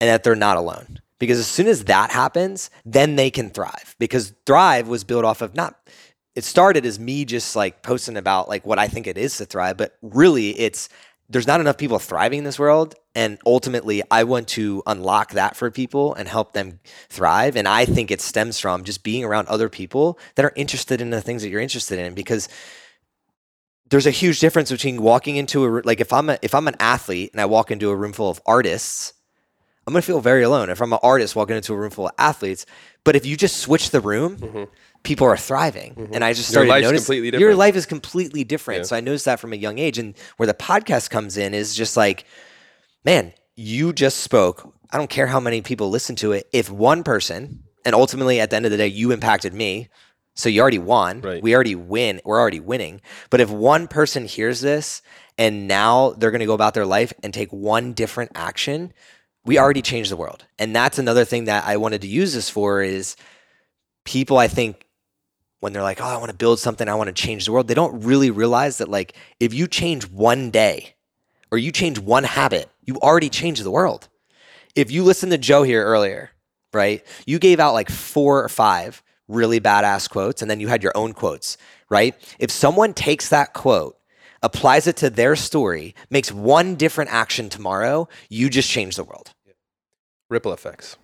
and 0.00 0.08
that 0.08 0.22
they're 0.22 0.34
not 0.34 0.56
alone. 0.56 1.00
Because 1.18 1.38
as 1.38 1.46
soon 1.46 1.66
as 1.66 1.84
that 1.84 2.10
happens, 2.10 2.68
then 2.84 3.16
they 3.16 3.30
can 3.30 3.48
thrive. 3.48 3.96
Because 3.98 4.34
Thrive 4.44 4.86
was 4.86 5.02
built 5.02 5.24
off 5.24 5.40
of 5.40 5.54
not 5.54 5.74
it 6.36 6.44
started 6.44 6.84
as 6.84 7.00
me 7.00 7.24
just 7.24 7.56
like 7.56 7.82
posting 7.82 8.16
about 8.16 8.48
like 8.48 8.66
what 8.66 8.78
I 8.78 8.86
think 8.88 9.06
it 9.06 9.16
is 9.16 9.38
to 9.38 9.46
thrive, 9.46 9.78
but 9.78 9.96
really 10.02 10.50
it's 10.50 10.88
there's 11.28 11.46
not 11.46 11.60
enough 11.60 11.78
people 11.78 11.98
thriving 11.98 12.38
in 12.38 12.44
this 12.44 12.58
world 12.58 12.94
and 13.16 13.38
ultimately 13.44 14.00
i 14.12 14.22
want 14.22 14.46
to 14.46 14.80
unlock 14.86 15.32
that 15.32 15.56
for 15.56 15.72
people 15.72 16.14
and 16.14 16.28
help 16.28 16.52
them 16.52 16.78
thrive 17.08 17.56
and 17.56 17.66
i 17.66 17.84
think 17.84 18.12
it 18.12 18.20
stems 18.20 18.60
from 18.60 18.84
just 18.84 19.02
being 19.02 19.24
around 19.24 19.48
other 19.48 19.68
people 19.68 20.20
that 20.36 20.44
are 20.44 20.52
interested 20.54 21.00
in 21.00 21.10
the 21.10 21.20
things 21.20 21.42
that 21.42 21.48
you're 21.48 21.60
interested 21.60 21.98
in 21.98 22.14
because 22.14 22.48
there's 23.88 24.06
a 24.06 24.12
huge 24.12 24.38
difference 24.38 24.70
between 24.70 25.02
walking 25.02 25.34
into 25.34 25.64
a 25.64 25.82
like 25.82 26.00
if 26.00 26.12
i'm 26.12 26.30
a, 26.30 26.38
if 26.42 26.54
i'm 26.54 26.68
an 26.68 26.76
athlete 26.78 27.32
and 27.32 27.40
i 27.40 27.44
walk 27.44 27.72
into 27.72 27.90
a 27.90 27.96
room 27.96 28.12
full 28.12 28.30
of 28.30 28.40
artists 28.46 29.12
i'm 29.88 29.94
to 29.94 30.02
feel 30.02 30.20
very 30.20 30.44
alone. 30.44 30.70
If 30.70 30.80
i'm 30.80 30.92
an 30.92 31.00
artist 31.02 31.34
walking 31.34 31.56
into 31.56 31.74
a 31.74 31.76
room 31.76 31.90
full 31.90 32.06
of 32.06 32.14
athletes 32.18 32.66
but 33.02 33.16
if 33.16 33.26
you 33.26 33.36
just 33.36 33.56
switch 33.56 33.90
the 33.90 34.00
room 34.00 34.36
mm-hmm 34.36 34.64
people 35.06 35.26
are 35.26 35.36
thriving. 35.36 35.94
Mm-hmm. 35.94 36.14
And 36.14 36.24
I 36.24 36.32
just 36.32 36.50
started 36.50 36.68
your 36.68 36.80
noticing 36.80 37.24
your 37.24 37.54
life 37.54 37.76
is 37.76 37.86
completely 37.86 38.42
different. 38.42 38.80
Yeah. 38.80 38.84
So 38.86 38.96
I 38.96 39.00
noticed 39.00 39.24
that 39.26 39.38
from 39.38 39.52
a 39.52 39.56
young 39.56 39.78
age. 39.78 39.98
And 39.98 40.16
where 40.36 40.48
the 40.48 40.54
podcast 40.54 41.10
comes 41.10 41.36
in 41.36 41.54
is 41.54 41.76
just 41.76 41.96
like, 41.96 42.24
man, 43.04 43.32
you 43.54 43.92
just 43.92 44.18
spoke. 44.18 44.74
I 44.90 44.98
don't 44.98 45.08
care 45.08 45.28
how 45.28 45.38
many 45.38 45.62
people 45.62 45.90
listen 45.90 46.16
to 46.16 46.32
it. 46.32 46.48
If 46.52 46.70
one 46.70 47.04
person, 47.04 47.62
and 47.84 47.94
ultimately 47.94 48.40
at 48.40 48.50
the 48.50 48.56
end 48.56 48.64
of 48.64 48.72
the 48.72 48.76
day, 48.76 48.88
you 48.88 49.12
impacted 49.12 49.54
me. 49.54 49.88
So 50.34 50.48
you 50.48 50.60
already 50.60 50.80
won. 50.80 51.20
Right. 51.20 51.42
We 51.42 51.54
already 51.54 51.76
win. 51.76 52.20
We're 52.24 52.40
already 52.40 52.60
winning. 52.60 53.00
But 53.30 53.40
if 53.40 53.48
one 53.48 53.86
person 53.86 54.26
hears 54.26 54.60
this 54.60 55.02
and 55.38 55.68
now 55.68 56.10
they're 56.18 56.32
going 56.32 56.40
to 56.40 56.46
go 56.46 56.54
about 56.54 56.74
their 56.74 56.84
life 56.84 57.12
and 57.22 57.32
take 57.32 57.52
one 57.52 57.92
different 57.92 58.32
action, 58.34 58.92
we 59.44 59.56
already 59.56 59.82
changed 59.82 60.10
the 60.10 60.16
world. 60.16 60.44
And 60.58 60.74
that's 60.74 60.98
another 60.98 61.24
thing 61.24 61.44
that 61.44 61.64
I 61.64 61.76
wanted 61.76 62.02
to 62.02 62.08
use 62.08 62.34
this 62.34 62.50
for 62.50 62.82
is 62.82 63.14
people 64.04 64.36
I 64.36 64.48
think 64.48 64.85
when 65.60 65.72
they're 65.72 65.82
like, 65.82 66.00
oh, 66.00 66.04
I 66.04 66.16
want 66.18 66.30
to 66.30 66.36
build 66.36 66.58
something, 66.58 66.88
I 66.88 66.94
want 66.94 67.08
to 67.08 67.14
change 67.14 67.46
the 67.46 67.52
world, 67.52 67.68
they 67.68 67.74
don't 67.74 68.02
really 68.04 68.30
realize 68.30 68.78
that, 68.78 68.88
like, 68.88 69.14
if 69.40 69.54
you 69.54 69.66
change 69.66 70.08
one 70.08 70.50
day 70.50 70.94
or 71.50 71.58
you 71.58 71.72
change 71.72 71.98
one 71.98 72.24
habit, 72.24 72.68
you 72.82 72.96
already 72.96 73.28
changed 73.28 73.64
the 73.64 73.70
world. 73.70 74.08
If 74.74 74.90
you 74.90 75.02
listen 75.02 75.30
to 75.30 75.38
Joe 75.38 75.62
here 75.62 75.84
earlier, 75.84 76.30
right, 76.72 77.04
you 77.26 77.38
gave 77.38 77.58
out 77.60 77.72
like 77.72 77.90
four 77.90 78.44
or 78.44 78.48
five 78.48 79.02
really 79.28 79.60
badass 79.60 80.08
quotes 80.08 80.42
and 80.42 80.50
then 80.50 80.60
you 80.60 80.68
had 80.68 80.82
your 80.82 80.92
own 80.94 81.12
quotes, 81.12 81.56
right? 81.88 82.14
If 82.38 82.50
someone 82.50 82.94
takes 82.94 83.28
that 83.30 83.54
quote, 83.54 83.96
applies 84.42 84.86
it 84.86 84.96
to 84.98 85.10
their 85.10 85.34
story, 85.34 85.94
makes 86.10 86.30
one 86.30 86.76
different 86.76 87.12
action 87.12 87.48
tomorrow, 87.48 88.08
you 88.28 88.50
just 88.50 88.70
change 88.70 88.96
the 88.96 89.04
world. 89.04 89.32
Ripple 90.28 90.52
effects. 90.52 90.96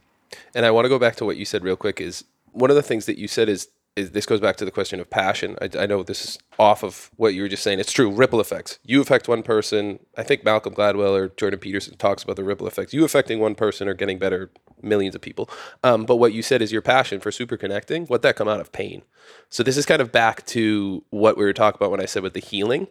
And 0.55 0.66
I 0.66 0.70
want 0.70 0.84
to 0.84 0.88
go 0.88 0.98
back 0.98 1.16
to 1.16 1.24
what 1.24 1.36
you 1.36 1.44
said 1.44 1.64
real 1.64 1.76
quick 1.76 2.00
is 2.00 2.24
one 2.53 2.70
of 2.70 2.76
the 2.76 2.82
things 2.82 3.07
that 3.07 3.18
you 3.18 3.26
said 3.26 3.48
is 3.48 3.68
is 3.95 4.12
this 4.12 4.24
goes 4.24 4.40
back 4.40 4.57
to 4.57 4.64
the 4.64 4.70
question 4.70 5.01
of 5.01 5.11
passion. 5.11 5.57
I, 5.61 5.68
I, 5.80 5.86
know 5.86 6.03
this 6.03 6.24
is 6.24 6.38
off 6.59 6.82
of 6.82 7.11
what 7.16 7.34
you 7.34 7.43
were 7.43 7.49
just 7.49 7.62
saying. 7.62 7.78
It's 7.78 7.93
true. 7.93 8.11
Ripple 8.11 8.40
effects. 8.40 8.78
You 8.84 9.01
affect 9.03 9.28
one 9.28 9.43
person. 9.43 9.99
I 10.16 10.22
think 10.22 10.45
Malcolm 10.45 10.74
Gladwell 10.74 11.12
or 11.12 11.28
Jordan 11.28 11.61
Peterson 11.61 11.97
talks 11.97 12.22
about 12.22 12.36
the 12.36 12.45
ripple 12.45 12.66
effects. 12.66 12.95
You 12.95 13.05
affecting 13.05 13.38
one 13.38 13.55
person 13.55 13.88
or 13.88 13.95
getting 13.95 14.18
better 14.18 14.51
millions 14.80 15.14
of 15.14 15.20
people. 15.20 15.49
Um, 15.84 16.05
but 16.07 16.16
what 16.16 16.32
you 16.32 16.43
said 16.43 16.62
is 16.62 16.72
your 16.72 16.82
passion 16.82 17.20
for 17.20 17.30
super 17.30 17.57
connecting. 17.57 18.07
What 18.07 18.22
that 18.22 18.36
come 18.36 18.49
out 18.49 18.61
of 18.61 18.72
pain. 18.72 19.03
So 19.51 19.62
this 19.62 19.76
is 19.76 19.84
kind 19.84 20.01
of 20.01 20.11
back 20.11 20.47
to 20.47 21.05
what 21.11 21.36
we 21.36 21.45
were 21.45 21.53
talking 21.53 21.76
about 21.78 21.90
when 21.90 22.01
I 22.01 22.07
said 22.07 22.22
with 22.22 22.34
the 22.34 22.40
healing. 22.40 22.88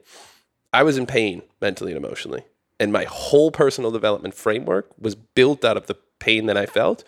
I 0.72 0.84
was 0.84 0.98
in 0.98 1.08
pain 1.08 1.42
mentally 1.60 1.92
and 1.94 2.06
emotionally, 2.06 2.46
and 2.80 2.94
my 2.94 3.04
whole 3.04 3.52
personal 3.52 3.92
development 3.92 4.36
framework 4.36 4.90
was 4.98 5.16
built 5.16 5.66
out 5.66 5.76
of 5.76 5.88
the 5.88 5.98
pain 6.20 6.46
that 6.46 6.56
I 6.56 6.66
felt. 6.66 7.04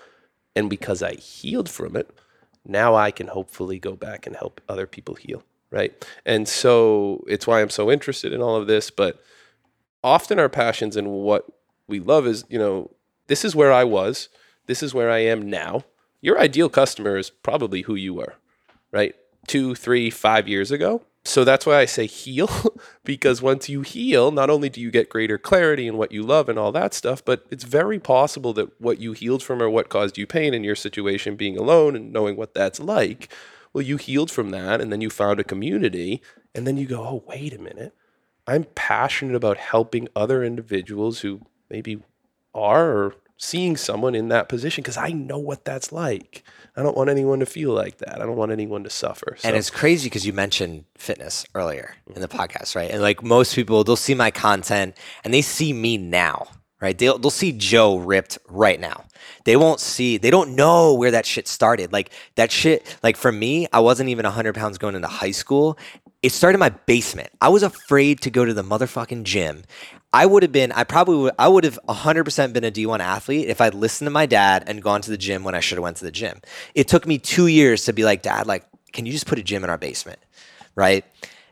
And 0.55 0.69
because 0.69 1.01
I 1.01 1.13
healed 1.13 1.69
from 1.69 1.95
it, 1.95 2.09
now 2.65 2.95
I 2.95 3.11
can 3.11 3.27
hopefully 3.27 3.79
go 3.79 3.95
back 3.95 4.25
and 4.25 4.35
help 4.35 4.61
other 4.69 4.87
people 4.87 5.15
heal, 5.15 5.43
right? 5.71 5.93
And 6.25 6.47
so 6.47 7.23
it's 7.27 7.45
why 7.45 7.61
I'm 7.61 7.69
so 7.69 7.91
interested 7.91 8.33
in 8.33 8.41
all 8.41 8.55
of 8.55 8.67
this. 8.67 8.89
But 8.89 9.21
often 10.03 10.39
our 10.39 10.49
passions 10.49 10.95
and 10.95 11.09
what 11.09 11.45
we 11.87 11.99
love 11.99 12.25
is, 12.25 12.45
you 12.49 12.59
know, 12.59 12.91
this 13.27 13.45
is 13.45 13.55
where 13.55 13.71
I 13.71 13.83
was, 13.83 14.29
this 14.67 14.83
is 14.83 14.93
where 14.93 15.11
I 15.11 15.19
am 15.19 15.49
now. 15.49 15.83
Your 16.21 16.39
ideal 16.39 16.69
customer 16.69 17.17
is 17.17 17.29
probably 17.29 17.81
who 17.81 17.95
you 17.95 18.13
were, 18.13 18.35
right? 18.91 19.15
Two, 19.47 19.75
three, 19.75 20.09
five 20.09 20.47
years 20.47 20.71
ago 20.71 21.01
so 21.25 21.43
that's 21.43 21.65
why 21.65 21.79
I 21.79 21.85
say 21.85 22.05
heal, 22.05 22.49
because 23.03 23.41
once 23.41 23.69
you 23.69 23.81
heal, 23.81 24.31
not 24.31 24.49
only 24.49 24.69
do 24.69 24.81
you 24.81 24.91
get 24.91 25.09
greater 25.09 25.37
clarity 25.37 25.87
in 25.87 25.97
what 25.97 26.11
you 26.11 26.21
love 26.21 26.49
and 26.49 26.59
all 26.59 26.71
that 26.73 26.93
stuff, 26.93 27.23
but 27.23 27.45
it's 27.49 27.63
very 27.63 27.99
possible 27.99 28.53
that 28.53 28.81
what 28.81 28.99
you 28.99 29.13
healed 29.13 29.41
from 29.41 29.61
or 29.61 29.69
what 29.69 29.89
caused 29.89 30.17
you 30.17 30.27
pain 30.27 30.53
in 30.53 30.63
your 30.63 30.75
situation, 30.75 31.35
being 31.35 31.57
alone 31.57 31.95
and 31.95 32.11
knowing 32.11 32.35
what 32.35 32.53
that's 32.53 32.79
like, 32.79 33.31
well, 33.71 33.81
you 33.81 33.97
healed 33.97 34.31
from 34.31 34.51
that 34.51 34.81
and 34.81 34.91
then 34.91 35.01
you 35.01 35.09
found 35.09 35.39
a 35.39 35.43
community, 35.43 36.21
and 36.53 36.67
then 36.67 36.77
you 36.77 36.85
go, 36.85 37.01
oh, 37.01 37.23
wait 37.27 37.53
a 37.53 37.59
minute. 37.59 37.95
I'm 38.45 38.65
passionate 38.75 39.35
about 39.35 39.57
helping 39.57 40.09
other 40.15 40.43
individuals 40.43 41.21
who 41.21 41.41
maybe 41.69 42.03
are 42.53 42.91
or 42.91 43.15
seeing 43.43 43.75
someone 43.75 44.15
in 44.15 44.29
that 44.29 44.47
position 44.47 44.81
because 44.81 44.97
I 44.97 45.09
know 45.09 45.37
what 45.37 45.65
that's 45.65 45.91
like. 45.91 46.43
I 46.75 46.81
don't 46.81 46.97
want 46.97 47.09
anyone 47.09 47.39
to 47.39 47.45
feel 47.45 47.71
like 47.71 47.97
that. 47.97 48.21
I 48.21 48.25
don't 48.25 48.37
want 48.37 48.51
anyone 48.51 48.83
to 48.85 48.89
suffer. 48.89 49.35
So. 49.37 49.47
And 49.47 49.57
it's 49.57 49.69
crazy 49.69 50.07
because 50.09 50.25
you 50.25 50.33
mentioned 50.33 50.85
fitness 50.97 51.45
earlier 51.53 51.95
in 52.15 52.21
the 52.21 52.27
podcast, 52.27 52.75
right? 52.75 52.89
And 52.89 53.01
like 53.01 53.21
most 53.21 53.53
people, 53.53 53.83
they'll 53.83 53.95
see 53.95 54.15
my 54.15 54.31
content 54.31 54.97
and 55.23 55.33
they 55.33 55.41
see 55.41 55.73
me 55.73 55.97
now, 55.97 56.47
right? 56.81 56.97
They'll, 56.97 57.19
they'll 57.19 57.29
see 57.29 57.51
Joe 57.51 57.97
ripped 57.97 58.39
right 58.47 58.79
now. 58.79 59.03
They 59.43 59.55
won't 59.57 59.81
see, 59.81 60.17
they 60.17 60.31
don't 60.31 60.55
know 60.55 60.93
where 60.93 61.11
that 61.11 61.25
shit 61.25 61.47
started. 61.47 61.91
Like 61.91 62.11
that 62.35 62.51
shit, 62.51 62.97
like 63.03 63.17
for 63.17 63.31
me, 63.31 63.67
I 63.73 63.81
wasn't 63.81 64.09
even 64.09 64.23
100 64.23 64.55
pounds 64.55 64.77
going 64.77 64.95
into 64.95 65.07
high 65.07 65.31
school. 65.31 65.77
It 66.23 66.31
started 66.31 66.55
in 66.55 66.59
my 66.61 66.69
basement. 66.69 67.29
I 67.41 67.49
was 67.49 67.61
afraid 67.61 68.21
to 68.21 68.31
go 68.31 68.45
to 68.45 68.53
the 68.53 68.63
motherfucking 68.63 69.23
gym. 69.23 69.63
I 70.13 70.27
would 70.27 70.43
have 70.43 70.51
been, 70.51 70.71
I 70.71 70.83
probably 70.83 71.17
would, 71.17 71.33
I 71.39 71.47
would 71.47 71.63
have 71.63 71.79
100% 71.89 72.53
been 72.53 72.63
a 72.63 72.71
D1 72.71 72.99
athlete 72.99 73.49
if 73.49 73.59
I'd 73.59 73.73
listened 73.73 74.05
to 74.05 74.11
my 74.11 74.27
dad 74.27 74.63
and 74.67 74.81
gone 74.81 75.01
to 75.01 75.09
the 75.09 75.17
gym 75.17 75.43
when 75.43 75.55
I 75.55 75.59
should 75.59 75.79
have 75.79 75.83
went 75.83 75.97
to 75.97 76.05
the 76.05 76.11
gym. 76.11 76.39
It 76.75 76.87
took 76.87 77.07
me 77.07 77.17
two 77.17 77.47
years 77.47 77.85
to 77.85 77.93
be 77.93 78.05
like, 78.05 78.21
dad, 78.21 78.45
like, 78.45 78.63
can 78.91 79.07
you 79.07 79.11
just 79.11 79.25
put 79.25 79.39
a 79.39 79.43
gym 79.43 79.63
in 79.63 79.71
our 79.71 79.77
basement? 79.77 80.19
Right. 80.75 81.03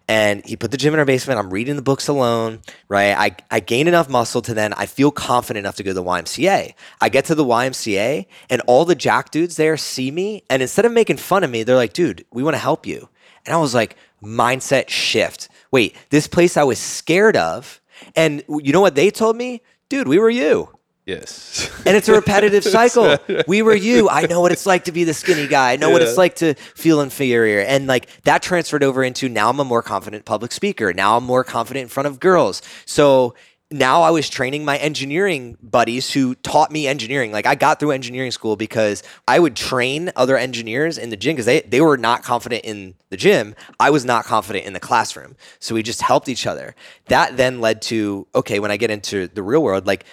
And 0.07 0.45
he 0.45 0.55
put 0.55 0.69
the 0.69 0.77
gym 0.77 0.93
in 0.93 0.99
our 0.99 1.05
basement. 1.05 1.39
I'm 1.39 1.49
reading 1.49 1.75
the 1.75 1.81
books 1.81 2.07
alone, 2.07 2.59
right? 2.87 3.17
I, 3.17 3.35
I 3.49 3.59
gain 3.61 3.87
enough 3.87 4.09
muscle 4.09 4.41
to 4.43 4.53
then 4.53 4.73
I 4.73 4.85
feel 4.85 5.09
confident 5.09 5.63
enough 5.63 5.77
to 5.77 5.83
go 5.83 5.91
to 5.91 5.95
the 5.95 6.03
YMCA. 6.03 6.73
I 6.99 7.09
get 7.09 7.25
to 7.25 7.35
the 7.35 7.45
YMCA 7.45 8.27
and 8.49 8.61
all 8.67 8.85
the 8.85 8.93
jack 8.93 9.31
dudes 9.31 9.55
there 9.55 9.75
see 9.77 10.11
me. 10.11 10.43
And 10.49 10.61
instead 10.61 10.85
of 10.85 10.91
making 10.91 11.17
fun 11.17 11.43
of 11.43 11.49
me, 11.49 11.63
they're 11.63 11.75
like, 11.75 11.93
dude, 11.93 12.25
we 12.31 12.43
want 12.43 12.53
to 12.55 12.59
help 12.59 12.85
you. 12.85 13.09
And 13.45 13.55
I 13.55 13.57
was 13.57 13.73
like, 13.73 13.95
mindset 14.21 14.89
shift. 14.89 15.49
Wait, 15.71 15.95
this 16.09 16.27
place 16.27 16.57
I 16.57 16.63
was 16.63 16.77
scared 16.77 17.37
of 17.37 17.80
and 18.15 18.43
you 18.47 18.73
know 18.73 18.81
what 18.81 18.95
they 18.95 19.09
told 19.09 19.35
me? 19.35 19.61
Dude, 19.89 20.07
we 20.07 20.19
were 20.19 20.29
you. 20.29 20.69
Yes. 21.05 21.69
and 21.85 21.97
it's 21.97 22.07
a 22.07 22.13
repetitive 22.13 22.63
cycle. 22.63 23.17
We 23.47 23.61
were 23.61 23.75
you. 23.75 24.07
I 24.07 24.27
know 24.27 24.39
what 24.39 24.51
it's 24.51 24.65
like 24.65 24.85
to 24.85 24.91
be 24.91 25.03
the 25.03 25.13
skinny 25.13 25.47
guy. 25.47 25.73
I 25.73 25.75
know 25.75 25.87
yeah. 25.87 25.93
what 25.93 26.01
it's 26.03 26.17
like 26.17 26.35
to 26.35 26.53
feel 26.53 27.01
inferior. 27.01 27.59
And 27.61 27.87
like 27.87 28.07
that 28.23 28.41
transferred 28.43 28.83
over 28.83 29.03
into 29.03 29.27
now 29.27 29.49
I'm 29.49 29.59
a 29.59 29.65
more 29.65 29.81
confident 29.81 30.25
public 30.25 30.51
speaker. 30.51 30.93
Now 30.93 31.17
I'm 31.17 31.23
more 31.23 31.43
confident 31.43 31.83
in 31.83 31.89
front 31.89 32.07
of 32.07 32.19
girls. 32.19 32.61
So 32.85 33.33
now 33.71 34.01
I 34.01 34.11
was 34.11 34.29
training 34.29 34.65
my 34.65 34.77
engineering 34.77 35.57
buddies 35.63 36.11
who 36.11 36.35
taught 36.35 36.71
me 36.71 36.87
engineering. 36.87 37.31
Like 37.31 37.45
I 37.45 37.55
got 37.55 37.79
through 37.79 37.91
engineering 37.91 38.31
school 38.31 38.57
because 38.57 39.01
I 39.27 39.39
would 39.39 39.55
train 39.55 40.11
other 40.15 40.37
engineers 40.37 40.97
in 40.97 41.09
the 41.09 41.15
gym 41.15 41.35
because 41.35 41.45
they, 41.45 41.61
they 41.61 41.79
were 41.79 41.97
not 41.97 42.21
confident 42.21 42.65
in 42.65 42.95
the 43.09 43.17
gym. 43.17 43.55
I 43.79 43.89
was 43.89 44.03
not 44.03 44.25
confident 44.25 44.65
in 44.65 44.73
the 44.73 44.79
classroom. 44.79 45.37
So 45.59 45.73
we 45.73 45.83
just 45.83 46.01
helped 46.01 46.27
each 46.27 46.45
other. 46.45 46.75
That 47.05 47.37
then 47.37 47.61
led 47.61 47.81
to, 47.83 48.27
okay, 48.35 48.59
when 48.59 48.71
I 48.71 48.77
get 48.77 48.91
into 48.91 49.27
the 49.27 49.41
real 49.41 49.63
world, 49.63 49.87
like 49.87 50.03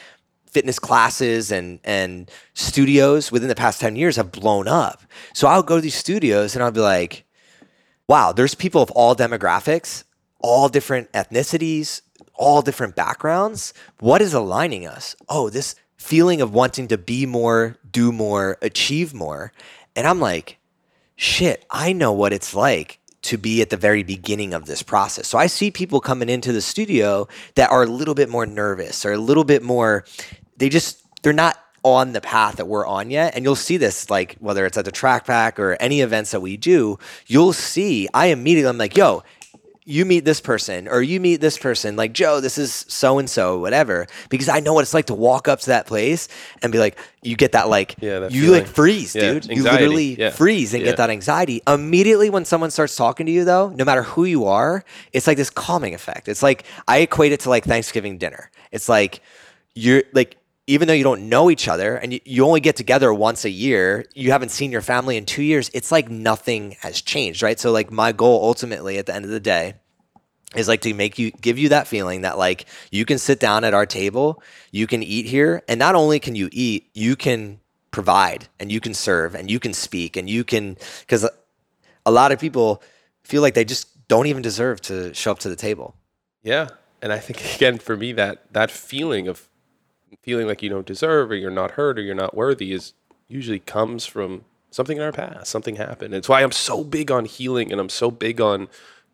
fitness 0.46 0.78
classes 0.78 1.50
and 1.52 1.78
and 1.84 2.30
studios 2.54 3.30
within 3.30 3.48
the 3.48 3.54
past 3.54 3.80
10 3.80 3.96
years 3.96 4.16
have 4.16 4.30
blown 4.30 4.68
up. 4.68 5.02
So 5.34 5.48
I'll 5.48 5.62
go 5.64 5.76
to 5.76 5.82
these 5.82 5.94
studios 5.96 6.54
and 6.54 6.62
I'll 6.62 6.70
be 6.70 6.80
like, 6.80 7.24
wow, 8.06 8.32
there's 8.32 8.54
people 8.54 8.82
of 8.82 8.90
all 8.92 9.16
demographics, 9.16 10.04
all 10.38 10.68
different 10.68 11.10
ethnicities, 11.12 12.02
all 12.38 12.62
different 12.62 12.96
backgrounds, 12.96 13.74
what 14.00 14.22
is 14.22 14.32
aligning 14.32 14.86
us? 14.86 15.14
Oh, 15.28 15.50
this 15.50 15.74
feeling 15.96 16.40
of 16.40 16.54
wanting 16.54 16.88
to 16.88 16.96
be 16.96 17.26
more, 17.26 17.76
do 17.90 18.12
more, 18.12 18.56
achieve 18.62 19.12
more. 19.12 19.52
And 19.94 20.06
I'm 20.06 20.20
like, 20.20 20.58
shit, 21.16 21.66
I 21.70 21.92
know 21.92 22.12
what 22.12 22.32
it's 22.32 22.54
like 22.54 23.00
to 23.22 23.36
be 23.36 23.60
at 23.60 23.70
the 23.70 23.76
very 23.76 24.04
beginning 24.04 24.54
of 24.54 24.66
this 24.66 24.82
process. 24.82 25.26
So 25.26 25.36
I 25.36 25.48
see 25.48 25.70
people 25.70 26.00
coming 26.00 26.28
into 26.28 26.52
the 26.52 26.62
studio 26.62 27.26
that 27.56 27.70
are 27.70 27.82
a 27.82 27.86
little 27.86 28.14
bit 28.14 28.28
more 28.28 28.46
nervous 28.46 29.04
or 29.04 29.12
a 29.12 29.18
little 29.18 29.44
bit 29.44 29.62
more, 29.62 30.04
they 30.56 30.68
just, 30.68 31.02
they're 31.22 31.32
not 31.32 31.58
on 31.82 32.12
the 32.12 32.20
path 32.20 32.56
that 32.56 32.66
we're 32.66 32.86
on 32.86 33.10
yet. 33.10 33.34
And 33.34 33.44
you'll 33.44 33.56
see 33.56 33.76
this, 33.76 34.08
like 34.08 34.36
whether 34.38 34.64
it's 34.66 34.78
at 34.78 34.84
the 34.84 34.92
track 34.92 35.26
pack 35.26 35.58
or 35.58 35.76
any 35.80 36.00
events 36.00 36.30
that 36.30 36.40
we 36.40 36.56
do, 36.56 36.98
you'll 37.26 37.52
see, 37.52 38.08
I 38.14 38.26
immediately, 38.26 38.68
I'm 38.68 38.78
like, 38.78 38.96
yo, 38.96 39.24
you 39.90 40.04
meet 40.04 40.22
this 40.26 40.38
person 40.40 40.86
or 40.86 41.00
you 41.00 41.18
meet 41.18 41.40
this 41.40 41.56
person 41.56 41.96
like 41.96 42.12
joe 42.12 42.40
this 42.40 42.58
is 42.58 42.84
so 42.88 43.18
and 43.18 43.30
so 43.30 43.58
whatever 43.58 44.06
because 44.28 44.46
i 44.48 44.60
know 44.60 44.74
what 44.74 44.82
it's 44.82 44.92
like 44.92 45.06
to 45.06 45.14
walk 45.14 45.48
up 45.48 45.60
to 45.60 45.66
that 45.68 45.86
place 45.86 46.28
and 46.60 46.70
be 46.72 46.78
like 46.78 46.98
you 47.22 47.34
get 47.36 47.52
that 47.52 47.68
like 47.70 47.96
Yeah, 48.00 48.18
that 48.20 48.30
you 48.32 48.42
feeling. 48.42 48.60
like 48.64 48.68
freeze 48.68 49.14
Yeah, 49.16 49.32
dude. 49.32 49.46
You 49.46 49.62
literally 49.64 50.14
Yeah. 50.20 50.30
freeze 50.30 50.74
and 50.74 50.84
get 50.84 50.98
that 50.98 51.10
anxiety. 51.10 51.62
Immediately 51.66 52.30
when 52.30 52.44
someone 52.44 52.70
starts 52.70 52.94
talking 52.96 53.26
to 53.26 53.32
you 53.32 53.44
though 53.44 53.70
no 53.70 53.84
matter 53.84 54.02
who 54.02 54.24
you 54.24 54.44
are 54.44 54.84
it's 55.14 55.26
like 55.26 55.36
this 55.38 55.50
calming 55.50 55.94
effect. 55.94 56.28
It's 56.28 56.42
like 56.42 56.64
i 56.86 56.98
equate 56.98 57.32
it 57.32 57.40
to 57.40 57.48
like 57.48 57.64
thanksgiving 57.64 58.18
dinner. 58.18 58.50
It's 58.70 58.88
like 58.88 59.20
you're 59.74 60.02
like 60.12 60.36
even 60.68 60.86
though 60.86 60.94
you 60.94 61.02
don't 61.02 61.28
know 61.28 61.50
each 61.50 61.66
other 61.66 61.96
and 61.96 62.20
you, 62.24 62.44
only 62.44 62.60
get 62.60 62.76
together 62.76 63.12
once 63.12 63.44
a 63.44 63.50
year 63.50 64.06
you 64.14 64.30
haven't 64.30 64.50
seen 64.50 64.70
your 64.70 64.80
family 64.80 65.16
in 65.16 65.24
two 65.24 65.42
years 65.42 65.70
it's 65.74 65.90
like 65.90 66.08
nothing 66.08 66.76
has 66.80 67.02
changed 67.02 67.42
right? 67.42 67.58
So 67.58 67.72
like 67.72 67.90
my 67.90 68.12
goal 68.12 68.44
ultimately 68.44 68.98
at 68.98 69.06
the 69.06 69.14
end 69.14 69.24
of 69.24 69.30
the 69.30 69.40
day 69.40 69.74
is 70.54 70.68
like 70.68 70.80
to 70.82 70.94
make 70.94 71.18
you 71.18 71.30
give 71.32 71.58
you 71.58 71.70
that 71.70 71.86
feeling 71.86 72.22
that 72.22 72.38
like 72.38 72.66
you 72.90 73.04
can 73.04 73.18
sit 73.18 73.40
down 73.40 73.64
at 73.64 73.74
our 73.74 73.86
table 73.86 74.42
you 74.70 74.86
can 74.86 75.02
eat 75.02 75.26
here 75.26 75.62
and 75.68 75.78
not 75.78 75.94
only 75.94 76.20
can 76.20 76.34
you 76.34 76.48
eat 76.52 76.88
you 76.94 77.16
can 77.16 77.60
provide 77.90 78.48
and 78.60 78.70
you 78.70 78.80
can 78.80 78.94
serve 78.94 79.34
and 79.34 79.50
you 79.50 79.58
can 79.58 79.72
speak 79.72 80.16
and 80.16 80.30
you 80.30 80.44
can 80.44 80.76
because 81.00 81.28
a 82.06 82.10
lot 82.10 82.32
of 82.32 82.38
people 82.38 82.82
feel 83.22 83.42
like 83.42 83.54
they 83.54 83.64
just 83.64 84.08
don't 84.08 84.26
even 84.26 84.42
deserve 84.42 84.80
to 84.80 85.12
show 85.12 85.30
up 85.30 85.38
to 85.40 85.48
the 85.48 85.56
table. 85.56 85.94
Yeah, 86.42 86.68
and 87.02 87.12
I 87.12 87.18
think 87.18 87.54
again 87.56 87.78
for 87.78 87.96
me 87.96 88.12
that 88.12 88.52
that 88.52 88.70
feeling 88.70 89.28
of 89.28 89.48
feeling 90.22 90.46
like 90.46 90.62
you 90.62 90.68
don't 90.68 90.86
deserve 90.86 91.30
or 91.30 91.36
you're 91.36 91.50
not 91.50 91.72
heard 91.72 91.98
or 91.98 92.02
you're 92.02 92.14
not 92.14 92.36
worthy 92.36 92.72
is 92.72 92.94
usually 93.28 93.58
comes 93.58 94.06
from 94.06 94.44
something 94.70 94.96
in 94.96 95.02
our 95.02 95.12
past. 95.12 95.50
Something 95.50 95.76
happened. 95.76 96.14
It's 96.14 96.28
why 96.28 96.42
I'm 96.42 96.52
so 96.52 96.84
big 96.84 97.10
on 97.10 97.24
healing 97.24 97.72
and 97.72 97.80
I'm 97.80 97.88
so 97.88 98.10
big 98.10 98.40
on 98.40 98.68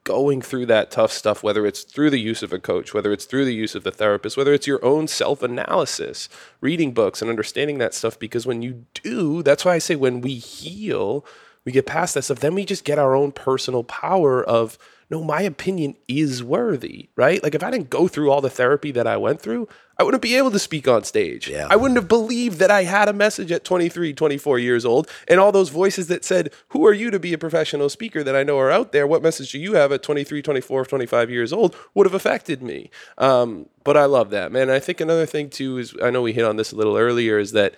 going 0.04 0.42
through 0.42 0.66
that 0.66 0.90
tough 0.90 1.10
stuff, 1.10 1.42
whether 1.42 1.66
it's 1.66 1.82
through 1.82 2.10
the 2.10 2.20
use 2.20 2.42
of 2.42 2.52
a 2.52 2.58
coach, 2.58 2.92
whether 2.92 3.10
it's 3.10 3.24
through 3.24 3.46
the 3.46 3.54
use 3.54 3.74
of 3.74 3.84
the 3.84 3.90
therapist, 3.90 4.36
whether 4.36 4.52
it's 4.52 4.66
your 4.66 4.84
own 4.84 5.08
self 5.08 5.42
analysis, 5.42 6.28
reading 6.60 6.92
books 6.92 7.22
and 7.22 7.30
understanding 7.30 7.78
that 7.78 7.94
stuff. 7.94 8.18
Because 8.18 8.46
when 8.46 8.62
you 8.62 8.84
do, 9.02 9.42
that's 9.42 9.64
why 9.64 9.74
I 9.74 9.78
say 9.78 9.96
when 9.96 10.20
we 10.20 10.34
heal, 10.34 11.24
we 11.64 11.72
get 11.72 11.86
past 11.86 12.14
that 12.14 12.22
stuff, 12.22 12.40
then 12.40 12.54
we 12.54 12.64
just 12.64 12.84
get 12.84 12.98
our 12.98 13.14
own 13.14 13.32
personal 13.32 13.82
power 13.82 14.44
of, 14.44 14.78
no, 15.10 15.22
my 15.22 15.42
opinion 15.42 15.96
is 16.08 16.42
worthy, 16.42 17.08
right? 17.16 17.42
Like 17.42 17.54
if 17.54 17.62
I 17.62 17.70
didn't 17.70 17.90
go 17.90 18.08
through 18.08 18.30
all 18.30 18.40
the 18.40 18.50
therapy 18.50 18.90
that 18.92 19.06
I 19.06 19.16
went 19.16 19.40
through, 19.40 19.68
I 19.98 20.02
wouldn't 20.02 20.22
be 20.22 20.34
able 20.36 20.50
to 20.50 20.58
speak 20.58 20.88
on 20.88 21.04
stage. 21.04 21.48
Yeah. 21.48 21.68
I 21.70 21.76
wouldn't 21.76 21.96
have 21.96 22.08
believed 22.08 22.58
that 22.58 22.70
I 22.70 22.82
had 22.84 23.08
a 23.08 23.12
message 23.12 23.52
at 23.52 23.64
23, 23.64 24.12
24 24.12 24.58
years 24.58 24.84
old. 24.84 25.08
And 25.28 25.38
all 25.38 25.52
those 25.52 25.68
voices 25.68 26.08
that 26.08 26.24
said, 26.24 26.52
Who 26.68 26.86
are 26.86 26.92
you 26.92 27.10
to 27.10 27.20
be 27.20 27.32
a 27.32 27.38
professional 27.38 27.88
speaker 27.88 28.24
that 28.24 28.34
I 28.34 28.42
know 28.42 28.58
are 28.58 28.70
out 28.70 28.92
there? 28.92 29.06
What 29.06 29.22
message 29.22 29.52
do 29.52 29.58
you 29.58 29.74
have 29.74 29.92
at 29.92 30.02
23, 30.02 30.42
24, 30.42 30.84
25 30.84 31.30
years 31.30 31.52
old 31.52 31.76
would 31.94 32.06
have 32.06 32.14
affected 32.14 32.62
me? 32.62 32.90
Um, 33.18 33.66
but 33.84 33.96
I 33.96 34.06
love 34.06 34.30
that, 34.30 34.50
man. 34.50 34.70
I 34.70 34.80
think 34.80 35.00
another 35.00 35.26
thing 35.26 35.50
too 35.50 35.78
is 35.78 35.94
I 36.02 36.10
know 36.10 36.22
we 36.22 36.32
hit 36.32 36.44
on 36.44 36.56
this 36.56 36.72
a 36.72 36.76
little 36.76 36.96
earlier 36.96 37.38
is 37.38 37.52
that 37.52 37.74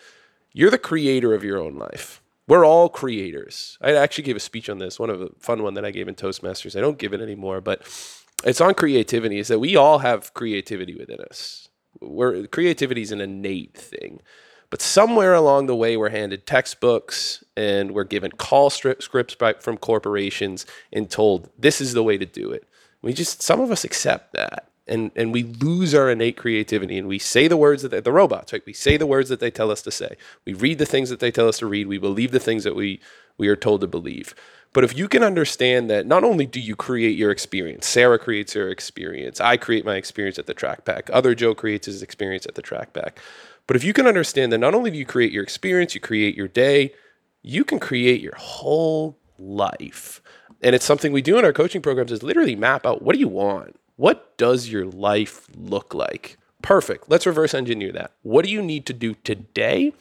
you're 0.52 0.70
the 0.70 0.78
creator 0.78 1.34
of 1.34 1.44
your 1.44 1.58
own 1.58 1.76
life. 1.76 2.22
We're 2.48 2.64
all 2.64 2.88
creators. 2.88 3.76
I 3.80 3.94
actually 3.94 4.24
gave 4.24 4.36
a 4.36 4.40
speech 4.40 4.68
on 4.68 4.78
this, 4.78 4.98
one 5.00 5.10
of 5.10 5.20
a 5.20 5.30
fun 5.40 5.62
one 5.62 5.74
that 5.74 5.84
I 5.84 5.90
gave 5.90 6.06
in 6.06 6.14
Toastmasters. 6.14 6.76
I 6.76 6.80
don't 6.80 6.98
give 6.98 7.12
it 7.12 7.20
anymore, 7.20 7.60
but 7.60 7.82
it's 8.44 8.60
on 8.60 8.74
creativity. 8.74 9.38
Is 9.38 9.48
that 9.48 9.58
we 9.58 9.74
all 9.74 9.98
have 9.98 10.32
creativity 10.34 10.94
within 10.94 11.20
us. 11.20 11.68
We're 12.00 12.46
creativity 12.46 13.02
is 13.02 13.10
an 13.12 13.20
innate 13.20 13.76
thing, 13.76 14.20
but 14.70 14.82
somewhere 14.82 15.34
along 15.34 15.66
the 15.66 15.76
way, 15.76 15.96
we're 15.96 16.10
handed 16.10 16.46
textbooks 16.46 17.42
and 17.56 17.92
we're 17.92 18.04
given 18.04 18.32
call 18.32 18.70
scripts 18.70 19.34
by, 19.34 19.54
from 19.54 19.78
corporations 19.78 20.66
and 20.92 21.08
told 21.10 21.50
this 21.58 21.80
is 21.80 21.94
the 21.94 22.02
way 22.02 22.18
to 22.18 22.26
do 22.26 22.50
it. 22.52 22.68
We 23.02 23.12
just 23.12 23.42
some 23.42 23.60
of 23.60 23.70
us 23.70 23.84
accept 23.84 24.34
that. 24.34 24.68
And, 24.88 25.10
and 25.16 25.32
we 25.32 25.42
lose 25.42 25.94
our 25.94 26.10
innate 26.10 26.36
creativity 26.36 26.96
and 26.96 27.08
we 27.08 27.18
say 27.18 27.48
the 27.48 27.56
words 27.56 27.82
that 27.82 27.90
they, 27.90 28.00
the 28.00 28.12
robots 28.12 28.52
right? 28.52 28.62
We 28.64 28.72
say 28.72 28.96
the 28.96 29.06
words 29.06 29.28
that 29.30 29.40
they 29.40 29.50
tell 29.50 29.70
us 29.70 29.82
to 29.82 29.90
say. 29.90 30.16
We 30.44 30.54
read 30.54 30.78
the 30.78 30.86
things 30.86 31.10
that 31.10 31.18
they 31.18 31.32
tell 31.32 31.48
us 31.48 31.58
to 31.58 31.66
read. 31.66 31.88
We 31.88 31.98
believe 31.98 32.30
the 32.30 32.38
things 32.38 32.64
that 32.64 32.76
we 32.76 33.00
we 33.38 33.48
are 33.48 33.56
told 33.56 33.82
to 33.82 33.86
believe. 33.86 34.34
But 34.72 34.84
if 34.84 34.96
you 34.96 35.08
can 35.08 35.22
understand 35.22 35.90
that 35.90 36.06
not 36.06 36.24
only 36.24 36.46
do 36.46 36.60
you 36.60 36.76
create 36.76 37.16
your 37.16 37.30
experience 37.30 37.86
sarah 37.86 38.18
creates 38.18 38.52
her 38.52 38.68
experience 38.68 39.40
i 39.40 39.56
create 39.56 39.86
my 39.86 39.96
experience 39.96 40.38
at 40.38 40.46
the 40.46 40.52
track 40.52 40.84
pack 40.84 41.08
other 41.12 41.34
joe 41.34 41.54
creates 41.54 41.86
his 41.86 42.02
experience 42.02 42.44
at 42.44 42.56
the 42.56 42.62
track 42.62 42.92
pack 42.92 43.18
but 43.66 43.74
if 43.74 43.82
you 43.84 43.94
can 43.94 44.06
understand 44.06 44.52
that 44.52 44.58
not 44.58 44.74
only 44.74 44.90
do 44.90 44.98
you 44.98 45.06
create 45.06 45.32
your 45.32 45.42
experience 45.42 45.94
you 45.94 46.00
create 46.00 46.36
your 46.36 46.48
day 46.48 46.92
you 47.46 47.64
can 47.64 47.78
create 47.78 48.20
your 48.20 48.34
whole 48.36 49.16
life. 49.38 50.20
And 50.62 50.74
it's 50.74 50.84
something 50.84 51.12
we 51.12 51.22
do 51.22 51.38
in 51.38 51.44
our 51.44 51.52
coaching 51.52 51.80
programs 51.80 52.10
is 52.10 52.22
literally 52.22 52.56
map 52.56 52.84
out 52.84 53.02
what 53.02 53.12
do 53.14 53.20
you 53.20 53.28
want 53.28 53.78
what 53.96 54.36
does 54.36 54.68
your 54.68 54.84
life 54.84 55.48
look 55.56 55.94
like? 55.94 56.36
Perfect. 56.62 57.08
Let's 57.08 57.26
reverse 57.26 57.54
engineer 57.54 57.92
that. 57.92 58.12
What 58.22 58.44
do 58.44 58.50
you 58.50 58.62
need 58.62 58.86
to 58.86 58.92
do 58.92 59.14
today 59.24 59.92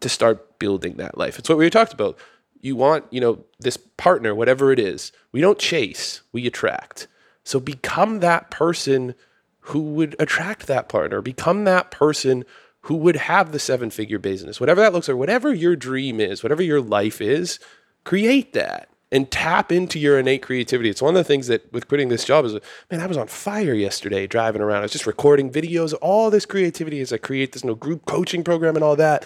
to 0.00 0.08
start 0.08 0.58
building 0.58 0.94
that 0.96 1.16
life? 1.16 1.38
It's 1.38 1.48
what 1.48 1.58
we 1.58 1.70
talked 1.70 1.92
about. 1.92 2.18
You 2.60 2.76
want 2.76 3.04
you 3.10 3.20
know 3.20 3.44
this 3.60 3.76
partner 3.76 4.34
whatever 4.34 4.72
it 4.72 4.78
is. 4.78 5.12
We 5.32 5.40
don't 5.40 5.58
chase 5.58 6.22
we 6.32 6.46
attract. 6.46 7.06
So 7.44 7.60
become 7.60 8.20
that 8.20 8.50
person 8.50 9.14
who 9.60 9.80
would 9.80 10.16
attract 10.18 10.66
that 10.66 10.88
partner. 10.88 11.20
Become 11.20 11.64
that 11.64 11.90
person 11.90 12.44
who 12.82 12.96
would 12.96 13.16
have 13.16 13.52
the 13.52 13.58
seven 13.58 13.90
figure 13.90 14.18
business. 14.18 14.60
Whatever 14.60 14.80
that 14.80 14.92
looks 14.92 15.08
like 15.08 15.16
whatever 15.16 15.52
your 15.52 15.76
dream 15.76 16.20
is 16.20 16.42
whatever 16.42 16.62
your 16.62 16.80
life 16.80 17.20
is 17.20 17.58
create 18.04 18.52
that 18.54 18.88
and 19.14 19.30
tap 19.30 19.70
into 19.70 20.00
your 20.00 20.18
innate 20.18 20.42
creativity. 20.42 20.90
It's 20.90 21.00
one 21.00 21.14
of 21.14 21.20
the 21.20 21.24
things 21.24 21.46
that 21.46 21.72
with 21.72 21.86
quitting 21.86 22.08
this 22.08 22.24
job 22.24 22.44
is, 22.44 22.54
man, 22.90 23.00
I 23.00 23.06
was 23.06 23.16
on 23.16 23.28
fire 23.28 23.72
yesterday 23.72 24.26
driving 24.26 24.60
around. 24.60 24.78
I 24.78 24.82
was 24.82 24.92
just 24.92 25.06
recording 25.06 25.52
videos, 25.52 25.94
all 26.02 26.30
this 26.30 26.44
creativity 26.44 27.00
as 27.00 27.12
I 27.12 27.18
create 27.18 27.52
this 27.52 27.62
no 27.62 27.76
group 27.76 28.06
coaching 28.06 28.42
program 28.42 28.74
and 28.74 28.82
all 28.82 28.96
that. 28.96 29.24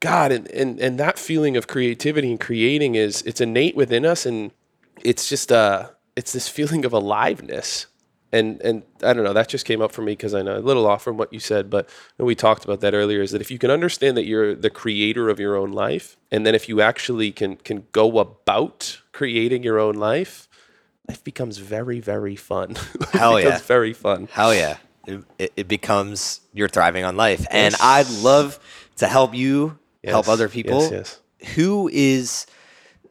God, 0.00 0.32
and, 0.32 0.48
and 0.52 0.80
and 0.80 0.98
that 0.98 1.18
feeling 1.18 1.58
of 1.58 1.66
creativity 1.66 2.30
and 2.30 2.40
creating 2.40 2.94
is 2.94 3.20
it's 3.22 3.40
innate 3.40 3.76
within 3.76 4.06
us, 4.06 4.24
and 4.24 4.50
it's 5.02 5.28
just 5.28 5.52
uh 5.52 5.90
it's 6.16 6.32
this 6.32 6.48
feeling 6.48 6.86
of 6.86 6.94
aliveness. 6.94 7.86
And 8.32 8.62
and 8.62 8.82
I 9.02 9.12
don't 9.12 9.24
know, 9.24 9.32
that 9.34 9.48
just 9.48 9.66
came 9.66 9.82
up 9.82 9.92
for 9.92 10.02
me 10.02 10.12
because 10.12 10.34
I 10.34 10.40
know 10.40 10.56
a 10.56 10.60
little 10.60 10.86
off 10.86 11.02
from 11.02 11.18
what 11.18 11.32
you 11.32 11.40
said, 11.40 11.68
but 11.68 11.88
we 12.16 12.34
talked 12.34 12.64
about 12.64 12.80
that 12.80 12.94
earlier. 12.94 13.20
Is 13.20 13.32
that 13.32 13.42
if 13.42 13.50
you 13.50 13.58
can 13.58 13.70
understand 13.70 14.16
that 14.16 14.24
you're 14.24 14.54
the 14.54 14.70
creator 14.70 15.28
of 15.28 15.38
your 15.38 15.56
own 15.56 15.72
life, 15.72 16.16
and 16.30 16.46
then 16.46 16.54
if 16.54 16.68
you 16.68 16.80
actually 16.80 17.32
can 17.32 17.56
can 17.56 17.86
go 17.92 18.18
about 18.20 19.02
creating 19.18 19.62
your 19.64 19.78
own 19.80 19.94
life, 19.96 20.48
life 21.08 21.22
becomes 21.24 21.58
very 21.58 22.00
very 22.00 22.36
fun. 22.36 22.76
Hell 23.12 23.40
yeah. 23.40 23.58
very 23.58 23.92
fun. 23.92 24.28
Hell 24.30 24.54
yeah. 24.54 24.76
It, 25.06 25.52
it- 25.56 25.68
becomes 25.68 26.40
you're 26.52 26.68
thriving 26.68 27.04
on 27.04 27.16
life. 27.16 27.44
And 27.50 27.74
I'd 27.80 28.08
love 28.10 28.58
to 28.96 29.06
help 29.06 29.34
you 29.34 29.78
help 30.04 30.28
other 30.28 30.48
people. 30.48 30.80
yes, 30.90 31.20
Who 31.56 31.88
is 31.92 32.46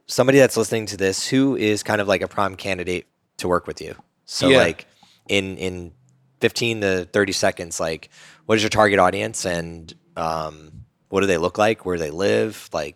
somebody 0.06 0.38
that's 0.40 0.56
listening 0.58 0.86
to 0.88 0.98
this, 0.98 1.28
who 1.28 1.56
is 1.58 1.84
kind 1.84 2.00
of 2.02 2.08
like 2.08 2.22
a 2.22 2.28
prime 2.28 2.56
candidate 2.56 3.06
to 3.38 3.48
work 3.48 3.68
with 3.68 3.82
you? 3.82 3.96
So 4.26 4.48
Yeah. 4.50 4.60
like 4.60 4.86
in 5.28 5.58
in 5.58 5.92
15 6.40 6.82
to 6.82 7.06
30 7.12 7.32
seconds, 7.34 7.80
like 7.80 8.10
what 8.46 8.56
is 8.56 8.64
your 8.64 8.70
target 8.70 9.00
audience 9.00 9.46
and 9.46 9.94
um, 10.16 10.72
what 11.10 11.22
do 11.22 11.28
they 11.28 11.38
look 11.38 11.58
like? 11.58 11.86
Where 11.86 11.98
do 11.98 12.04
they 12.04 12.12
live? 12.12 12.70
Like 12.72 12.96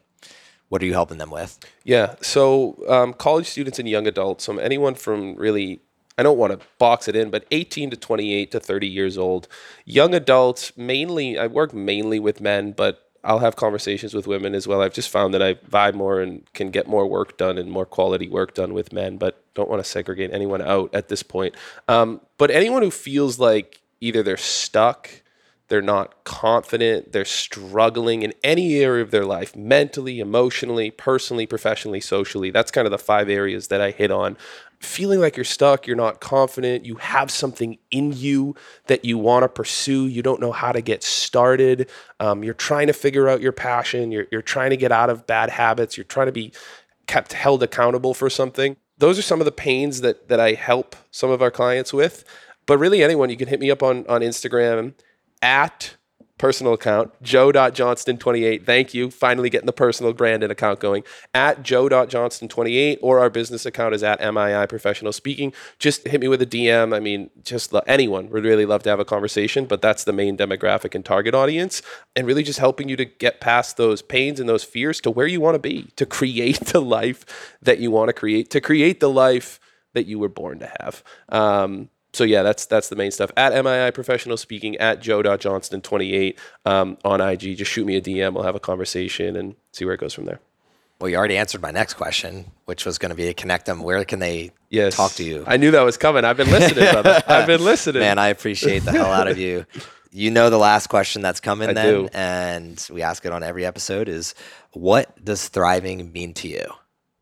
what 0.72 0.82
are 0.82 0.86
you 0.86 0.94
helping 0.94 1.18
them 1.18 1.30
with? 1.30 1.60
Yeah. 1.84 2.16
So 2.22 2.82
um, 2.88 3.14
college 3.14 3.48
students 3.48 3.78
and 3.78 3.90
young 3.90 4.08
adults, 4.08 4.46
so 4.46 4.58
anyone 4.58 4.96
from 4.96 5.36
really, 5.36 5.82
I 6.18 6.24
don't 6.24 6.38
want 6.38 6.58
to 6.58 6.66
box 6.80 7.10
it 7.10 7.16
in, 7.16 7.30
but 7.30 7.46
18 7.52 7.90
to 7.90 7.98
28 7.98 8.52
to 8.52 8.60
30 8.62 8.88
years 8.88 9.18
old. 9.18 9.50
Young 9.84 10.16
adults, 10.16 10.72
mainly, 10.78 11.38
I 11.38 11.48
work 11.48 11.74
mainly 11.74 12.20
with 12.20 12.40
men, 12.40 12.72
but 12.72 13.10
I'll 13.22 13.40
have 13.40 13.58
conversations 13.58 14.14
with 14.14 14.28
women 14.28 14.56
as 14.56 14.66
well. 14.66 14.82
I've 14.82 14.94
just 14.94 15.10
found 15.10 15.34
that 15.34 15.42
I 15.42 15.56
vibe 15.56 15.96
more 15.96 16.22
and 16.22 16.50
can 16.54 16.72
get 16.72 16.88
more 16.88 17.06
work 17.06 17.38
done 17.38 17.58
and 17.58 17.70
more 17.70 17.86
quality 17.86 18.30
work 18.30 18.54
done 18.54 18.74
with 18.74 18.94
men, 18.94 19.18
but 19.18 19.44
don't 19.54 19.70
want 19.70 19.84
to 19.84 19.90
segregate 19.90 20.32
anyone 20.32 20.62
out 20.62 20.96
at 20.96 21.10
this 21.10 21.22
point. 21.22 21.54
Um, 21.90 22.22
but 22.38 22.50
anyone 22.50 22.82
who 22.82 22.92
feels 22.92 23.40
like 23.40 23.82
either 24.00 24.24
they're 24.24 24.38
stuck, 24.38 25.21
they're 25.72 25.82
not 25.82 26.26
confident, 26.26 27.14
they're 27.14 27.24
struggling 27.24 28.24
in 28.24 28.34
any 28.44 28.76
area 28.76 29.02
of 29.02 29.10
their 29.10 29.24
life, 29.24 29.56
mentally, 29.56 30.20
emotionally, 30.20 30.92
personally, 30.92 31.46
professionally, 31.46 32.02
socially. 32.02 32.52
That's 32.52 32.72
kind 32.72 32.86
of 32.86 32.92
the 32.92 32.98
five 32.98 33.30
areas 33.30 33.70
that 33.70 33.80
I 33.80 33.92
hit 33.92 34.12
on. 34.12 34.36
Feeling 34.82 35.22
like 35.22 35.38
you're 35.38 35.46
stuck, 35.46 35.88
you're 35.88 35.96
not 35.96 36.20
confident, 36.20 36.86
you 36.86 36.96
have 36.96 37.32
something 37.32 37.78
in 37.90 38.12
you 38.12 38.54
that 38.88 39.06
you 39.06 39.18
want 39.18 39.44
to 39.44 39.48
pursue, 39.48 40.08
you 40.08 40.22
don't 40.22 40.42
know 40.42 40.52
how 40.52 40.74
to 40.74 40.82
get 40.82 41.04
started, 41.04 41.90
um, 42.20 42.44
you're 42.44 42.54
trying 42.54 42.88
to 42.88 42.94
figure 42.94 43.30
out 43.30 43.40
your 43.40 43.54
passion, 43.54 44.12
you're, 44.12 44.28
you're 44.30 44.42
trying 44.42 44.72
to 44.72 44.78
get 44.78 44.92
out 44.92 45.10
of 45.10 45.26
bad 45.26 45.50
habits, 45.50 45.96
you're 45.96 46.04
trying 46.04 46.26
to 46.26 46.34
be 46.34 46.52
kept 47.08 47.32
held 47.32 47.64
accountable 47.64 48.14
for 48.14 48.30
something 48.30 48.76
those 48.98 49.18
are 49.18 49.24
some 49.24 49.42
of 49.42 49.46
the 49.46 49.52
pains 49.52 50.02
that 50.02 50.28
that 50.28 50.40
I 50.40 50.54
help 50.54 50.96
some 51.10 51.32
of 51.32 51.42
our 51.42 51.50
clients 51.50 51.92
with. 51.92 52.24
But 52.68 52.78
really, 52.78 53.02
anyone 53.02 53.32
you 53.32 53.36
can 53.36 53.48
hit 53.48 53.60
me 53.60 53.72
up 53.72 53.82
on 53.82 54.06
on 54.06 54.22
Instagram 54.22 54.94
at 55.42 55.96
personal 56.42 56.74
account, 56.74 57.12
joe.johnston28. 57.22 58.66
Thank 58.66 58.96
you. 58.96 59.12
Finally 59.12 59.52
getting 59.52 59.68
the 59.68 59.72
personal 59.72 60.12
brand 60.12 60.42
and 60.42 60.52
account 60.52 60.80
going 60.80 61.04
at 61.36 61.62
joe.johnston28 61.62 62.98
or 63.04 63.20
our 63.20 63.30
business 63.30 63.64
account 63.64 63.94
is 63.94 64.02
at 64.02 64.20
MII 64.20 64.66
Professional 64.66 65.14
Speaking. 65.14 65.54
Just 65.78 66.08
hit 66.08 66.20
me 66.20 66.28
with 66.28 66.42
a 66.42 66.48
DM. 66.48 66.96
I 66.96 67.00
mean, 67.00 67.30
just 67.44 67.72
anyone 67.86 68.32
would 68.32 68.44
really 68.44 68.66
love 68.66 68.82
to 68.84 68.90
have 68.90 69.00
a 69.00 69.06
conversation, 69.06 69.66
but 69.66 69.84
that's 69.84 70.04
the 70.04 70.14
main 70.14 70.36
demographic 70.36 70.96
and 70.96 71.06
target 71.06 71.36
audience. 71.36 71.84
And 72.16 72.26
really 72.26 72.44
just 72.44 72.58
helping 72.58 72.90
you 72.90 72.96
to 72.96 73.06
get 73.06 73.40
past 73.40 73.78
those 73.78 74.02
pains 74.02 74.40
and 74.40 74.50
those 74.50 74.64
fears 74.64 75.00
to 75.02 75.12
where 75.12 75.28
you 75.28 75.40
want 75.40 75.54
to 75.54 75.60
be, 75.60 75.92
to 75.96 76.08
create 76.08 76.60
the 76.74 76.82
life 76.82 77.56
that 77.62 77.78
you 77.78 77.92
want 77.92 78.10
to 78.10 78.14
create, 78.14 78.50
to 78.50 78.60
create 78.60 79.00
the 79.00 79.12
life 79.12 79.60
that 79.94 80.08
you 80.08 80.18
were 80.18 80.28
born 80.28 80.58
to 80.58 80.72
have. 80.80 81.04
Um, 81.30 81.90
so 82.14 82.24
yeah, 82.24 82.44
that's 82.44 82.66
that's 82.66 82.90
the 82.90 82.96
main 82.96 83.12
stuff. 83.12 83.32
At 83.38 83.54
MII 83.54 83.92
Professional 83.92 84.38
Speaking, 84.38 84.76
at 84.78 85.02
Joe.Johnston28 85.02 86.38
um, 86.66 86.98
on 87.06 87.22
IG. 87.22 87.58
Just 87.58 87.72
shoot 87.72 87.86
me 87.86 87.96
a 87.96 88.02
DM. 88.02 88.34
We'll 88.34 88.44
have 88.44 88.56
a 88.56 88.60
conversation 88.60 89.36
and 89.36 89.56
see 89.72 89.86
where 89.86 89.94
it 89.94 90.00
goes 90.00 90.14
from 90.14 90.26
there. 90.26 90.40
Well, 91.00 91.10
you 91.10 91.16
already 91.16 91.38
answered 91.38 91.62
my 91.64 91.72
next 91.72 91.96
question, 91.96 92.46
which 92.66 92.86
was 92.86 93.00
going 93.00 93.10
to 93.10 93.16
be 93.16 93.26
to 93.26 93.34
connect 93.34 93.66
them. 93.66 93.82
Where 93.82 94.06
can 94.06 94.20
they 94.20 94.52
yes. 94.70 94.96
talk 94.96 95.14
to 95.14 95.24
you? 95.24 95.44
I 95.48 95.58
knew 95.58 95.72
that 95.72 95.82
was 95.82 95.98
coming. 95.98 96.24
I've 96.26 96.38
been 96.38 96.52
listening, 96.52 96.92
brother. 96.92 97.24
I've 97.28 97.48
been 97.48 97.64
listening. 97.64 98.02
Man, 98.02 98.20
I 98.20 98.28
appreciate 98.28 98.80
the 98.80 98.92
hell 98.92 99.12
out 99.12 99.28
of 99.28 99.40
you. 99.40 99.66
You 100.12 100.30
know 100.30 100.50
the 100.50 100.60
last 100.60 100.88
question 100.88 101.22
that's 101.24 101.40
coming 101.40 101.70
I 101.70 101.74
then, 101.74 101.94
do. 101.94 102.10
and 102.14 102.88
we 102.92 103.02
ask 103.02 103.26
it 103.26 103.32
on 103.32 103.42
every 103.44 103.66
episode 103.66 104.10
is 104.10 104.36
what 104.74 105.24
does 105.24 105.48
thriving 105.48 106.12
mean 106.12 106.34
to 106.36 106.50
you? 106.50 106.66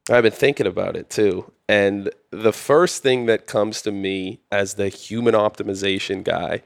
I've 0.10 0.24
been 0.24 0.32
thinking 0.32 0.68
about 0.68 0.96
it 0.96 1.10
too. 1.10 1.52
And 1.68 2.10
the 2.32 2.54
first 2.54 3.04
thing 3.04 3.28
that 3.28 3.48
comes 3.48 3.82
to 3.84 3.92
me 3.92 4.42
as 4.52 4.74
the 4.76 4.90
human 4.90 5.36
optimization 5.36 6.24
guy 6.24 6.64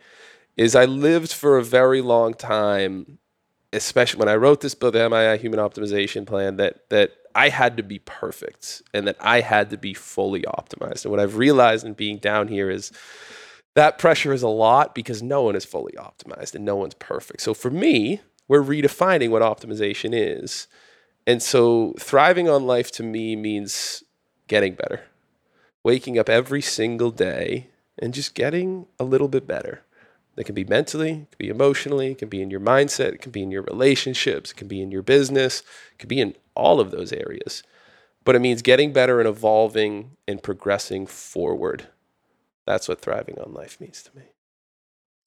is 0.55 0.75
I 0.75 0.85
lived 0.85 1.33
for 1.33 1.57
a 1.57 1.63
very 1.63 2.01
long 2.01 2.33
time, 2.33 3.17
especially 3.73 4.19
when 4.19 4.29
I 4.29 4.35
wrote 4.35 4.61
this 4.61 4.75
book, 4.75 4.93
the 4.93 5.09
MII 5.09 5.37
Human 5.39 5.59
Optimization 5.59 6.25
Plan, 6.25 6.57
that 6.57 6.89
that 6.89 7.11
I 7.35 7.49
had 7.49 7.77
to 7.77 7.83
be 7.83 7.99
perfect 7.99 8.83
and 8.93 9.07
that 9.07 9.17
I 9.19 9.41
had 9.41 9.69
to 9.71 9.77
be 9.77 9.93
fully 9.93 10.41
optimized. 10.41 11.03
And 11.03 11.11
what 11.11 11.19
I've 11.19 11.37
realized 11.37 11.85
in 11.85 11.93
being 11.93 12.17
down 12.17 12.47
here 12.47 12.69
is 12.69 12.91
that 13.75 13.97
pressure 13.97 14.33
is 14.33 14.43
a 14.43 14.47
lot 14.47 14.93
because 14.93 15.23
no 15.23 15.41
one 15.41 15.55
is 15.55 15.65
fully 15.65 15.93
optimized 15.93 16.53
and 16.53 16.63
no 16.63 16.75
one's 16.75 16.93
perfect. 16.93 17.41
So 17.41 17.53
for 17.53 17.71
me, 17.71 18.21
we're 18.47 18.61
redefining 18.61 19.29
what 19.29 19.41
optimization 19.41 20.11
is. 20.13 20.67
And 21.25 21.41
so 21.41 21.93
thriving 21.99 22.49
on 22.49 22.65
life 22.65 22.91
to 22.93 23.03
me 23.03 23.35
means 23.35 24.03
getting 24.47 24.75
better, 24.75 25.01
waking 25.83 26.19
up 26.19 26.29
every 26.29 26.61
single 26.61 27.11
day 27.11 27.67
and 27.97 28.13
just 28.13 28.35
getting 28.35 28.87
a 28.99 29.03
little 29.03 29.27
bit 29.27 29.47
better. 29.47 29.81
It 30.35 30.45
can 30.45 30.55
be 30.55 30.63
mentally, 30.63 31.11
it 31.11 31.31
can 31.31 31.37
be 31.37 31.49
emotionally, 31.49 32.11
it 32.11 32.17
can 32.17 32.29
be 32.29 32.41
in 32.41 32.49
your 32.49 32.59
mindset, 32.59 33.13
it 33.13 33.21
can 33.21 33.31
be 33.31 33.43
in 33.43 33.51
your 33.51 33.61
relationships, 33.61 34.51
it 34.51 34.57
can 34.57 34.67
be 34.67 34.81
in 34.81 34.91
your 34.91 35.03
business, 35.03 35.61
it 35.91 35.99
can 35.99 36.09
be 36.09 36.19
in 36.19 36.35
all 36.55 36.79
of 36.79 36.91
those 36.91 37.13
areas. 37.13 37.61
But 38.25 38.35
it 38.35 38.39
means 38.39 38.61
getting 38.61 38.93
better 38.93 39.19
and 39.19 39.29
evolving 39.29 40.11
and 40.27 40.41
progressing 40.41 41.05
forward. 41.05 41.87
That's 42.65 42.87
what 42.87 43.01
thriving 43.01 43.37
on 43.39 43.53
life 43.53 43.79
means 43.79 44.01
to 44.03 44.17
me. 44.17 44.23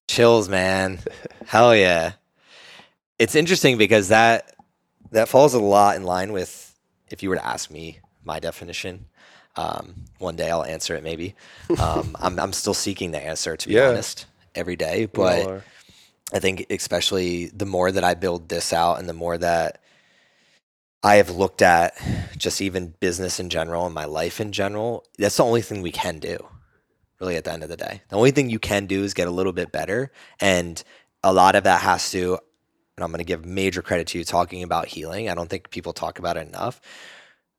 Chills, 0.09 0.49
man. 0.49 0.99
Hell 1.45 1.75
yeah. 1.75 2.13
It's 3.19 3.35
interesting 3.35 3.77
because 3.77 4.09
that 4.09 4.56
that 5.11 5.29
falls 5.29 5.53
a 5.53 5.59
lot 5.59 5.95
in 5.95 6.03
line 6.03 6.31
with 6.31 6.75
if 7.09 7.23
you 7.23 7.29
were 7.29 7.35
to 7.35 7.45
ask 7.45 7.71
me 7.71 7.99
my 8.23 8.39
definition. 8.39 9.05
Um, 9.55 10.05
one 10.19 10.35
day 10.35 10.51
I'll 10.51 10.63
answer 10.63 10.95
it. 10.95 11.03
Maybe 11.03 11.35
um, 11.79 12.15
I'm 12.19 12.39
I'm 12.39 12.53
still 12.53 12.73
seeking 12.73 13.11
the 13.11 13.23
answer 13.23 13.57
to 13.57 13.67
be 13.67 13.75
yeah. 13.75 13.89
honest 13.89 14.25
every 14.55 14.75
day, 14.75 15.05
but 15.05 15.63
I 16.33 16.39
think 16.39 16.65
especially 16.69 17.47
the 17.47 17.65
more 17.65 17.91
that 17.91 18.03
I 18.03 18.13
build 18.13 18.49
this 18.49 18.73
out 18.73 18.99
and 18.99 19.07
the 19.07 19.13
more 19.13 19.37
that 19.37 19.79
I 21.03 21.15
have 21.15 21.29
looked 21.29 21.61
at 21.61 21.93
just 22.37 22.61
even 22.61 22.93
business 22.99 23.39
in 23.39 23.49
general 23.49 23.85
and 23.85 23.95
my 23.95 24.05
life 24.05 24.41
in 24.41 24.51
general, 24.51 25.05
that's 25.17 25.37
the 25.37 25.45
only 25.45 25.61
thing 25.61 25.81
we 25.81 25.91
can 25.91 26.19
do. 26.19 26.37
Really, 27.19 27.35
at 27.35 27.45
the 27.45 27.51
end 27.51 27.63
of 27.63 27.69
the 27.69 27.77
day, 27.77 28.01
the 28.09 28.15
only 28.15 28.29
thing 28.29 28.49
you 28.49 28.59
can 28.59 28.85
do 28.85 29.03
is 29.03 29.15
get 29.15 29.27
a 29.27 29.31
little 29.31 29.53
bit 29.53 29.71
better, 29.71 30.11
and 30.39 30.83
a 31.23 31.33
lot 31.33 31.55
of 31.55 31.63
that 31.63 31.81
has 31.81 32.11
to 32.11 32.37
and 32.97 33.03
I'm 33.03 33.11
going 33.11 33.19
to 33.19 33.23
give 33.23 33.45
major 33.45 33.81
credit 33.81 34.07
to 34.07 34.17
you 34.17 34.23
talking 34.23 34.63
about 34.63 34.87
healing. 34.87 35.29
I 35.29 35.35
don't 35.35 35.49
think 35.49 35.69
people 35.69 35.93
talk 35.93 36.19
about 36.19 36.35
it 36.35 36.47
enough. 36.47 36.81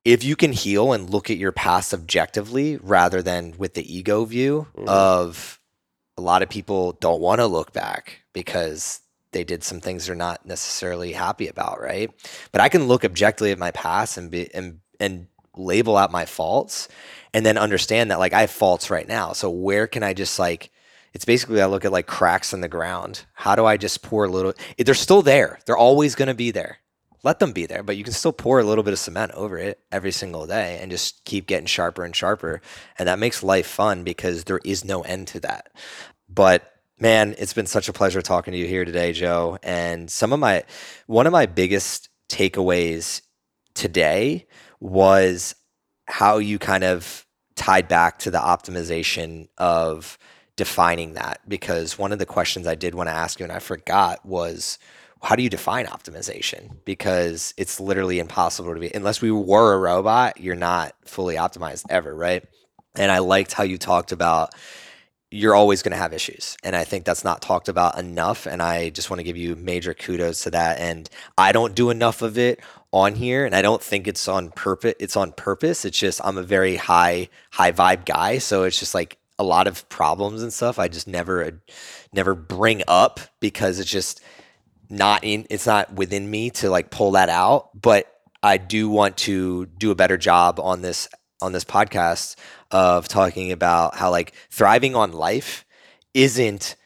If 0.05 0.25
you 0.25 0.37
can 0.37 0.53
heal 0.53 0.93
and 0.93 1.09
look 1.09 1.31
at 1.31 1.37
your 1.37 1.53
past 1.53 1.95
objectively 1.95 2.77
rather 2.79 3.23
than 3.23 3.55
with 3.57 3.75
the 3.75 3.95
ego 3.95 4.25
view 4.25 4.67
mm-hmm. 4.77 4.89
of 4.89 5.61
a 6.17 6.21
lot 6.21 6.43
of 6.43 6.49
people 6.49 6.93
don't 7.01 7.21
want 7.21 7.41
to 7.41 7.47
look 7.47 7.73
back 7.73 8.23
because 8.33 9.01
they 9.33 9.45
did 9.45 9.63
some 9.63 9.81
things 9.81 10.07
they're 10.07 10.17
not 10.17 10.45
necessarily 10.45 11.13
happy 11.13 11.47
about, 11.47 11.81
right? 11.81 12.11
But 12.51 12.61
I 12.61 12.69
can 12.69 12.89
look 12.89 13.05
objectively 13.05 13.53
at 13.53 13.59
my 13.59 13.71
past 13.71 14.17
and 14.17 14.31
be 14.31 14.53
and 14.55 14.81
and 14.99 15.29
label 15.55 15.97
out 15.97 16.11
my 16.11 16.25
faults 16.25 16.89
and 17.35 17.45
then 17.45 17.59
understand 17.59 18.11
that 18.11 18.19
like 18.19 18.33
I 18.33 18.43
have 18.43 18.51
faults 18.51 18.91
right 18.91 19.07
now. 19.07 19.33
So 19.33 19.51
where 19.51 19.87
can 19.87 20.03
I 20.03 20.15
just 20.15 20.39
like 20.39 20.71
it's 21.19 21.25
basically 21.25 21.61
I 21.61 21.67
look 21.67 21.85
at 21.85 21.91
like 21.91 22.07
cracks 22.07 22.53
in 22.53 22.61
the 22.61 22.69
ground. 22.69 23.25
How 23.33 23.57
do 23.57 23.67
I 23.67 23.77
just 23.77 24.03
pour 24.03 24.27
a 24.27 24.29
little? 24.29 24.53
They're 24.79 24.95
still 24.95 25.21
there. 25.21 25.59
They're 25.67 25.77
always 25.77 26.15
going 26.15 26.29
to 26.29 26.35
be 26.35 26.53
there. 26.53 26.79
Let 27.25 27.41
them 27.41 27.51
be 27.51 27.67
there, 27.67 27.83
but 27.83 27.97
you 27.97 28.05
can 28.05 28.13
still 28.13 28.33
pour 28.33 28.61
a 28.61 28.63
little 28.63 28.85
bit 28.85 28.93
of 28.93 29.01
cement 29.01 29.33
over 29.33 29.59
it 29.59 29.81
every 29.91 30.13
single 30.13 30.47
day 30.47 30.79
and 30.81 30.93
just 30.93 31.25
keep 31.25 31.49
getting 31.49 31.67
sharper 31.67 32.05
and 32.05 32.15
sharper. 32.15 32.61
And 33.01 33.09
that 33.09 33.19
makes 33.19 33.43
life 33.43 33.67
fun 33.67 34.05
because 34.05 34.45
there 34.45 34.61
is 34.65 34.85
no 34.85 35.03
end 35.03 35.27
to 35.29 35.41
that. 35.41 35.73
But 36.29 36.71
man, 37.01 37.35
it's 37.37 37.53
been 37.53 37.67
such 37.67 37.89
a 37.89 37.93
pleasure 37.93 38.23
talking 38.23 38.53
to 38.53 38.59
you 38.59 38.69
here 38.69 38.85
today, 38.85 39.13
Joe. 39.13 39.59
And 39.65 40.09
some 40.09 40.33
of 40.33 40.39
my, 40.39 40.63
one 41.09 41.27
of 41.27 41.33
my 41.33 41.47
biggest 41.47 42.11
takeaways 42.29 43.23
today 43.75 44.47
was 44.79 45.57
how 46.07 46.39
you 46.39 46.61
kind 46.61 46.85
of 46.85 47.27
tied 47.57 47.89
back 47.89 48.21
to 48.21 48.31
the 48.31 48.39
optimization 48.39 49.49
of 49.59 50.17
defining 50.59 51.15
that 51.15 51.41
because 51.49 51.97
one 51.99 52.13
of 52.13 52.19
the 52.19 52.27
questions 52.27 52.67
I 52.67 52.75
did 52.75 52.95
want 52.95 53.09
to 53.09 53.15
ask 53.15 53.39
you 53.39 53.45
and 53.45 53.53
I 53.53 53.61
forgot 53.61 54.27
was 54.27 54.79
how 55.23 55.37
do 55.37 55.43
you 55.43 55.49
define 55.49 55.87
optimization? 55.87 56.77
Because 56.85 57.55
it's 57.57 57.81
literally 57.81 58.19
impossible 58.19 58.75
to 58.75 58.81
be 58.81 58.95
unless 58.95 59.23
we 59.23 59.31
were 59.31 59.75
a 59.75 59.79
robot, 59.79 60.41
you're 60.41 60.57
not 60.57 60.95
fully 61.05 61.37
optimized 61.37 61.87
ever, 61.89 62.15
right? 62.15 62.45
And 62.97 63.11
I 63.11 63.21
liked 63.21 63.53
how 63.53 63.63
you 63.63 63.79
talked 63.79 64.11
about 64.11 64.53
you're 65.31 65.55
always 65.55 65.83
going 65.83 65.93
to 65.93 65.99
have 65.99 66.13
issues. 66.13 66.57
And 66.65 66.75
I 66.75 66.85
think 66.85 67.05
that's 67.05 67.23
not 67.23 67.43
talked 67.43 67.69
about 67.69 67.99
enough. 67.99 68.47
And 68.47 68.63
I 68.63 68.89
just 68.89 69.11
want 69.11 69.21
to 69.21 69.25
give 69.25 69.37
you 69.37 69.55
major 69.57 69.93
kudos 69.93 70.43
to 70.45 70.51
that. 70.51 70.81
And 70.81 71.09
I 71.37 71.53
don't 71.53 71.75
do 71.75 71.91
enough 71.91 72.23
of 72.23 72.39
it 72.39 72.61
on 72.93 73.15
here. 73.15 73.45
And 73.45 73.55
I 73.55 73.61
don't 73.61 73.83
think 73.83 74.09
it's 74.09 74.27
on 74.27 74.51
purpose. 74.51 74.95
It's 74.99 75.17
on 75.17 75.33
purpose. 75.33 75.85
It's 75.85 75.99
just, 75.99 76.21
I'm 76.25 76.39
a 76.39 76.43
very 76.43 76.77
high, 76.77 77.29
high 77.51 77.73
vibe 77.73 78.07
guy. 78.07 78.39
So 78.39 78.63
it's 78.65 78.81
just 78.81 78.95
like 78.95 79.19
a 79.39 79.45
lot 79.45 79.67
of 79.67 79.89
problems 79.89 80.43
and 80.43 80.53
stuff 80.53 80.79
I 80.79 80.89
just 80.89 81.07
never 81.07 81.45
uh, 81.45 81.51
never 82.13 82.35
bring 82.35 82.83
up 82.89 83.21
because 83.41 83.79
it's 83.79 83.91
just 83.91 84.21
not 84.91 85.23
in 85.23 85.47
it's 85.51 85.67
not 85.67 85.93
within 85.93 86.31
me 86.31 86.51
to 86.51 86.71
like 86.71 86.91
pull 86.91 87.13
that 87.13 87.29
out 87.29 87.71
but 87.81 88.13
I 88.43 88.57
do 88.57 88.89
want 88.89 89.17
to 89.19 89.67
do 89.67 89.91
a 89.91 89.95
better 89.95 90.17
job 90.17 90.61
on 90.61 90.83
this 90.83 91.09
on 91.41 91.53
this 91.53 91.65
podcast 91.65 92.37
of 92.71 93.09
talking 93.09 93.53
about 93.53 93.97
how 93.97 94.11
like 94.11 94.33
thriving 94.51 94.95
on 94.95 95.13
life 95.13 95.65
isn't 96.15 96.77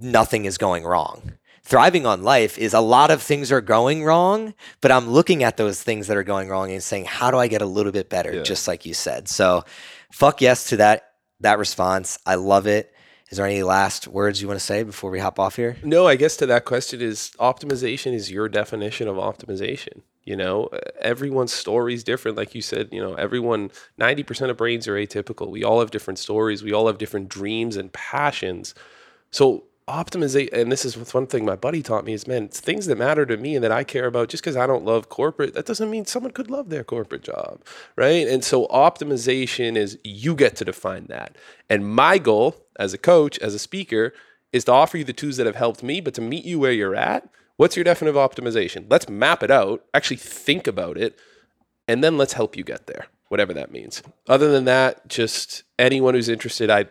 nothing 0.00 0.44
is 0.44 0.58
going 0.58 0.84
wrong. 0.84 1.32
Thriving 1.62 2.06
on 2.06 2.22
life 2.22 2.58
is 2.58 2.74
a 2.74 2.80
lot 2.80 3.10
of 3.10 3.20
things 3.20 3.50
are 3.50 3.60
going 3.60 4.04
wrong, 4.04 4.54
but 4.80 4.92
I'm 4.92 5.10
looking 5.10 5.42
at 5.42 5.56
those 5.56 5.82
things 5.82 6.06
that 6.06 6.16
are 6.16 6.22
going 6.22 6.48
wrong 6.48 6.70
and 6.70 6.82
saying, 6.82 7.06
how 7.06 7.32
do 7.32 7.38
I 7.38 7.48
get 7.48 7.60
a 7.60 7.66
little 7.66 7.90
bit 7.90 8.08
better? 8.08 8.36
Yeah. 8.36 8.42
Just 8.42 8.68
like 8.68 8.86
you 8.86 8.94
said. 8.94 9.28
So, 9.28 9.64
fuck 10.12 10.40
yes 10.40 10.68
to 10.68 10.76
that 10.76 11.10
that 11.40 11.58
response. 11.58 12.18
I 12.26 12.36
love 12.36 12.66
it. 12.66 12.92
Is 13.28 13.38
there 13.38 13.46
any 13.46 13.62
last 13.64 14.06
words 14.06 14.40
you 14.40 14.46
want 14.46 14.60
to 14.60 14.64
say 14.64 14.84
before 14.84 15.10
we 15.10 15.18
hop 15.18 15.40
off 15.40 15.56
here? 15.56 15.76
No, 15.82 16.06
I 16.06 16.14
guess 16.14 16.36
to 16.36 16.46
that 16.46 16.64
question 16.64 17.00
is 17.00 17.32
optimization 17.40 18.12
is 18.12 18.30
your 18.30 18.48
definition 18.48 19.08
of 19.08 19.16
optimization. 19.16 20.02
You 20.22 20.36
know, 20.36 20.70
everyone's 21.00 21.52
story 21.52 21.94
is 21.94 22.04
different. 22.04 22.36
Like 22.36 22.54
you 22.54 22.62
said, 22.62 22.88
you 22.92 23.00
know, 23.00 23.14
everyone, 23.14 23.70
90% 24.00 24.50
of 24.50 24.56
brains 24.56 24.86
are 24.86 24.94
atypical. 24.94 25.50
We 25.50 25.64
all 25.64 25.80
have 25.80 25.90
different 25.90 26.18
stories. 26.18 26.62
We 26.62 26.72
all 26.72 26.86
have 26.86 26.98
different 26.98 27.28
dreams 27.28 27.76
and 27.76 27.92
passions. 27.92 28.74
So 29.30 29.64
optimization 29.88 30.52
and 30.52 30.72
this 30.72 30.84
is 30.84 30.96
one 31.14 31.28
thing 31.28 31.44
my 31.44 31.54
buddy 31.54 31.80
taught 31.80 32.04
me 32.04 32.12
is 32.12 32.26
man 32.26 32.48
things 32.48 32.86
that 32.86 32.98
matter 32.98 33.24
to 33.24 33.36
me 33.36 33.54
and 33.54 33.62
that 33.62 33.70
i 33.70 33.84
care 33.84 34.06
about 34.06 34.28
just 34.28 34.42
because 34.42 34.56
i 34.56 34.66
don't 34.66 34.84
love 34.84 35.08
corporate 35.08 35.54
that 35.54 35.64
doesn't 35.64 35.90
mean 35.90 36.04
someone 36.04 36.32
could 36.32 36.50
love 36.50 36.70
their 36.70 36.82
corporate 36.82 37.22
job 37.22 37.60
right? 37.96 38.26
And 38.28 38.44
so 38.44 38.66
optimization 38.68 39.76
is 39.76 39.98
you 40.04 40.34
get 40.34 40.56
to 40.56 40.64
define 40.64 41.06
that. 41.06 41.36
And 41.68 41.86
my 41.86 42.18
goal 42.18 42.56
as 42.78 42.92
a 42.94 42.98
coach 42.98 43.38
as 43.38 43.54
a 43.54 43.58
speaker 43.58 44.12
is 44.52 44.64
to 44.64 44.72
offer 44.72 44.98
you 44.98 45.04
the 45.04 45.12
tools 45.12 45.36
that 45.38 45.46
have 45.46 45.56
helped 45.56 45.82
me 45.82 46.00
but 46.00 46.14
to 46.14 46.20
meet 46.20 46.44
you 46.44 46.58
where 46.58 46.72
you're 46.72 46.94
at 46.94 47.28
what's 47.56 47.74
your 47.74 47.84
definition 47.84 48.16
of 48.16 48.30
optimization? 48.30 48.84
Let's 48.88 49.08
map 49.08 49.42
it 49.42 49.50
out 49.50 49.84
actually 49.94 50.18
think 50.18 50.66
about 50.66 50.96
it 50.98 51.18
and 51.88 52.02
then 52.02 52.18
let's 52.18 52.34
help 52.34 52.56
you 52.56 52.64
get 52.64 52.86
there 52.86 53.06
whatever 53.28 53.52
that 53.52 53.72
means. 53.72 54.04
Other 54.28 54.52
than 54.52 54.66
that, 54.66 55.08
just 55.08 55.64
anyone 55.80 56.14
who's 56.14 56.28
interested, 56.28 56.70
I 56.70 56.86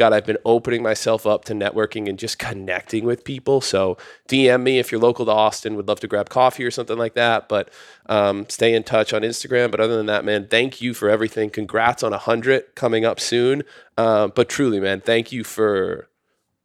God, 0.00 0.14
I've 0.14 0.24
been 0.24 0.38
opening 0.46 0.82
myself 0.82 1.26
up 1.26 1.44
to 1.44 1.52
networking 1.52 2.08
and 2.08 2.18
just 2.18 2.38
connecting 2.38 3.04
with 3.04 3.22
people. 3.22 3.60
So 3.60 3.98
DM 4.30 4.62
me 4.62 4.78
if 4.78 4.90
you're 4.90 4.98
local 4.98 5.26
to 5.26 5.30
Austin. 5.30 5.76
Would 5.76 5.88
love 5.88 6.00
to 6.00 6.08
grab 6.08 6.30
coffee 6.30 6.64
or 6.64 6.70
something 6.70 6.96
like 6.96 7.12
that. 7.16 7.50
But 7.50 7.68
um, 8.06 8.48
stay 8.48 8.72
in 8.74 8.82
touch 8.82 9.12
on 9.12 9.20
Instagram. 9.20 9.70
But 9.70 9.78
other 9.78 9.98
than 9.98 10.06
that, 10.06 10.24
man, 10.24 10.48
thank 10.48 10.80
you 10.80 10.94
for 10.94 11.10
everything. 11.10 11.50
Congrats 11.50 12.02
on 12.02 12.14
a 12.14 12.16
hundred 12.16 12.74
coming 12.74 13.04
up 13.04 13.20
soon. 13.20 13.62
Uh, 13.98 14.28
but 14.28 14.48
truly, 14.48 14.80
man, 14.80 15.02
thank 15.02 15.32
you 15.32 15.44
for. 15.44 16.08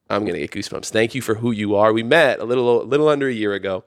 I'm 0.10 0.24
gonna 0.24 0.38
get 0.38 0.52
goosebumps. 0.52 0.90
Thank 0.90 1.14
you 1.14 1.22
for 1.22 1.36
who 1.36 1.52
you 1.52 1.76
are. 1.76 1.92
We 1.92 2.04
met 2.04 2.40
a 2.40 2.46
little, 2.46 2.84
a 2.84 2.86
little 2.86 3.10
under 3.10 3.28
a 3.28 3.34
year 3.34 3.52
ago. 3.52 3.84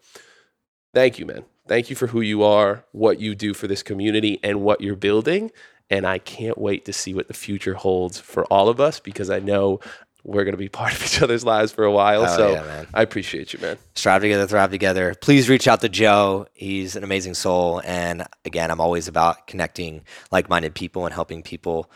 Thank 0.92 1.18
you, 1.18 1.24
man. 1.24 1.46
Thank 1.66 1.88
you 1.88 1.96
for 1.96 2.08
who 2.08 2.20
you 2.20 2.42
are, 2.42 2.84
what 2.92 3.18
you 3.18 3.34
do 3.34 3.54
for 3.54 3.66
this 3.66 3.82
community, 3.82 4.40
and 4.42 4.60
what 4.60 4.82
you're 4.82 4.94
building. 4.94 5.52
And 5.90 6.06
I 6.06 6.18
can't 6.18 6.58
wait 6.58 6.84
to 6.84 6.92
see 6.92 7.14
what 7.14 7.28
the 7.28 7.34
future 7.34 7.74
holds 7.74 8.20
for 8.20 8.44
all 8.46 8.68
of 8.68 8.80
us 8.80 9.00
because 9.00 9.30
I 9.30 9.38
know 9.38 9.80
we're 10.24 10.44
going 10.44 10.52
to 10.52 10.58
be 10.58 10.68
part 10.68 10.92
of 10.92 11.02
each 11.02 11.22
other's 11.22 11.44
lives 11.44 11.72
for 11.72 11.84
a 11.84 11.92
while. 11.92 12.24
Hell 12.24 12.36
so 12.36 12.52
yeah, 12.52 12.62
man. 12.62 12.86
I 12.92 13.02
appreciate 13.02 13.52
you, 13.52 13.58
man. 13.60 13.78
Strive 13.94 14.22
together, 14.22 14.46
thrive 14.46 14.70
together. 14.70 15.14
Please 15.20 15.48
reach 15.48 15.66
out 15.66 15.80
to 15.80 15.88
Joe. 15.88 16.46
He's 16.52 16.96
an 16.96 17.04
amazing 17.04 17.34
soul. 17.34 17.80
And 17.84 18.26
again, 18.44 18.70
I'm 18.70 18.80
always 18.80 19.08
about 19.08 19.46
connecting 19.46 20.02
like 20.30 20.48
minded 20.48 20.74
people 20.74 21.06
and 21.06 21.14
helping 21.14 21.42
people 21.42 21.90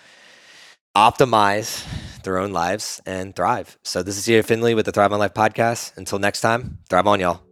optimize 0.96 1.86
their 2.22 2.38
own 2.38 2.52
lives 2.52 3.00
and 3.06 3.34
thrive. 3.34 3.78
So 3.82 4.02
this 4.02 4.16
is 4.16 4.26
CJ 4.26 4.44
Finley 4.44 4.74
with 4.74 4.86
the 4.86 4.92
Thrive 4.92 5.12
on 5.12 5.18
Life 5.18 5.34
podcast. 5.34 5.96
Until 5.96 6.18
next 6.18 6.40
time, 6.40 6.78
thrive 6.88 7.06
on, 7.06 7.20
y'all. 7.20 7.51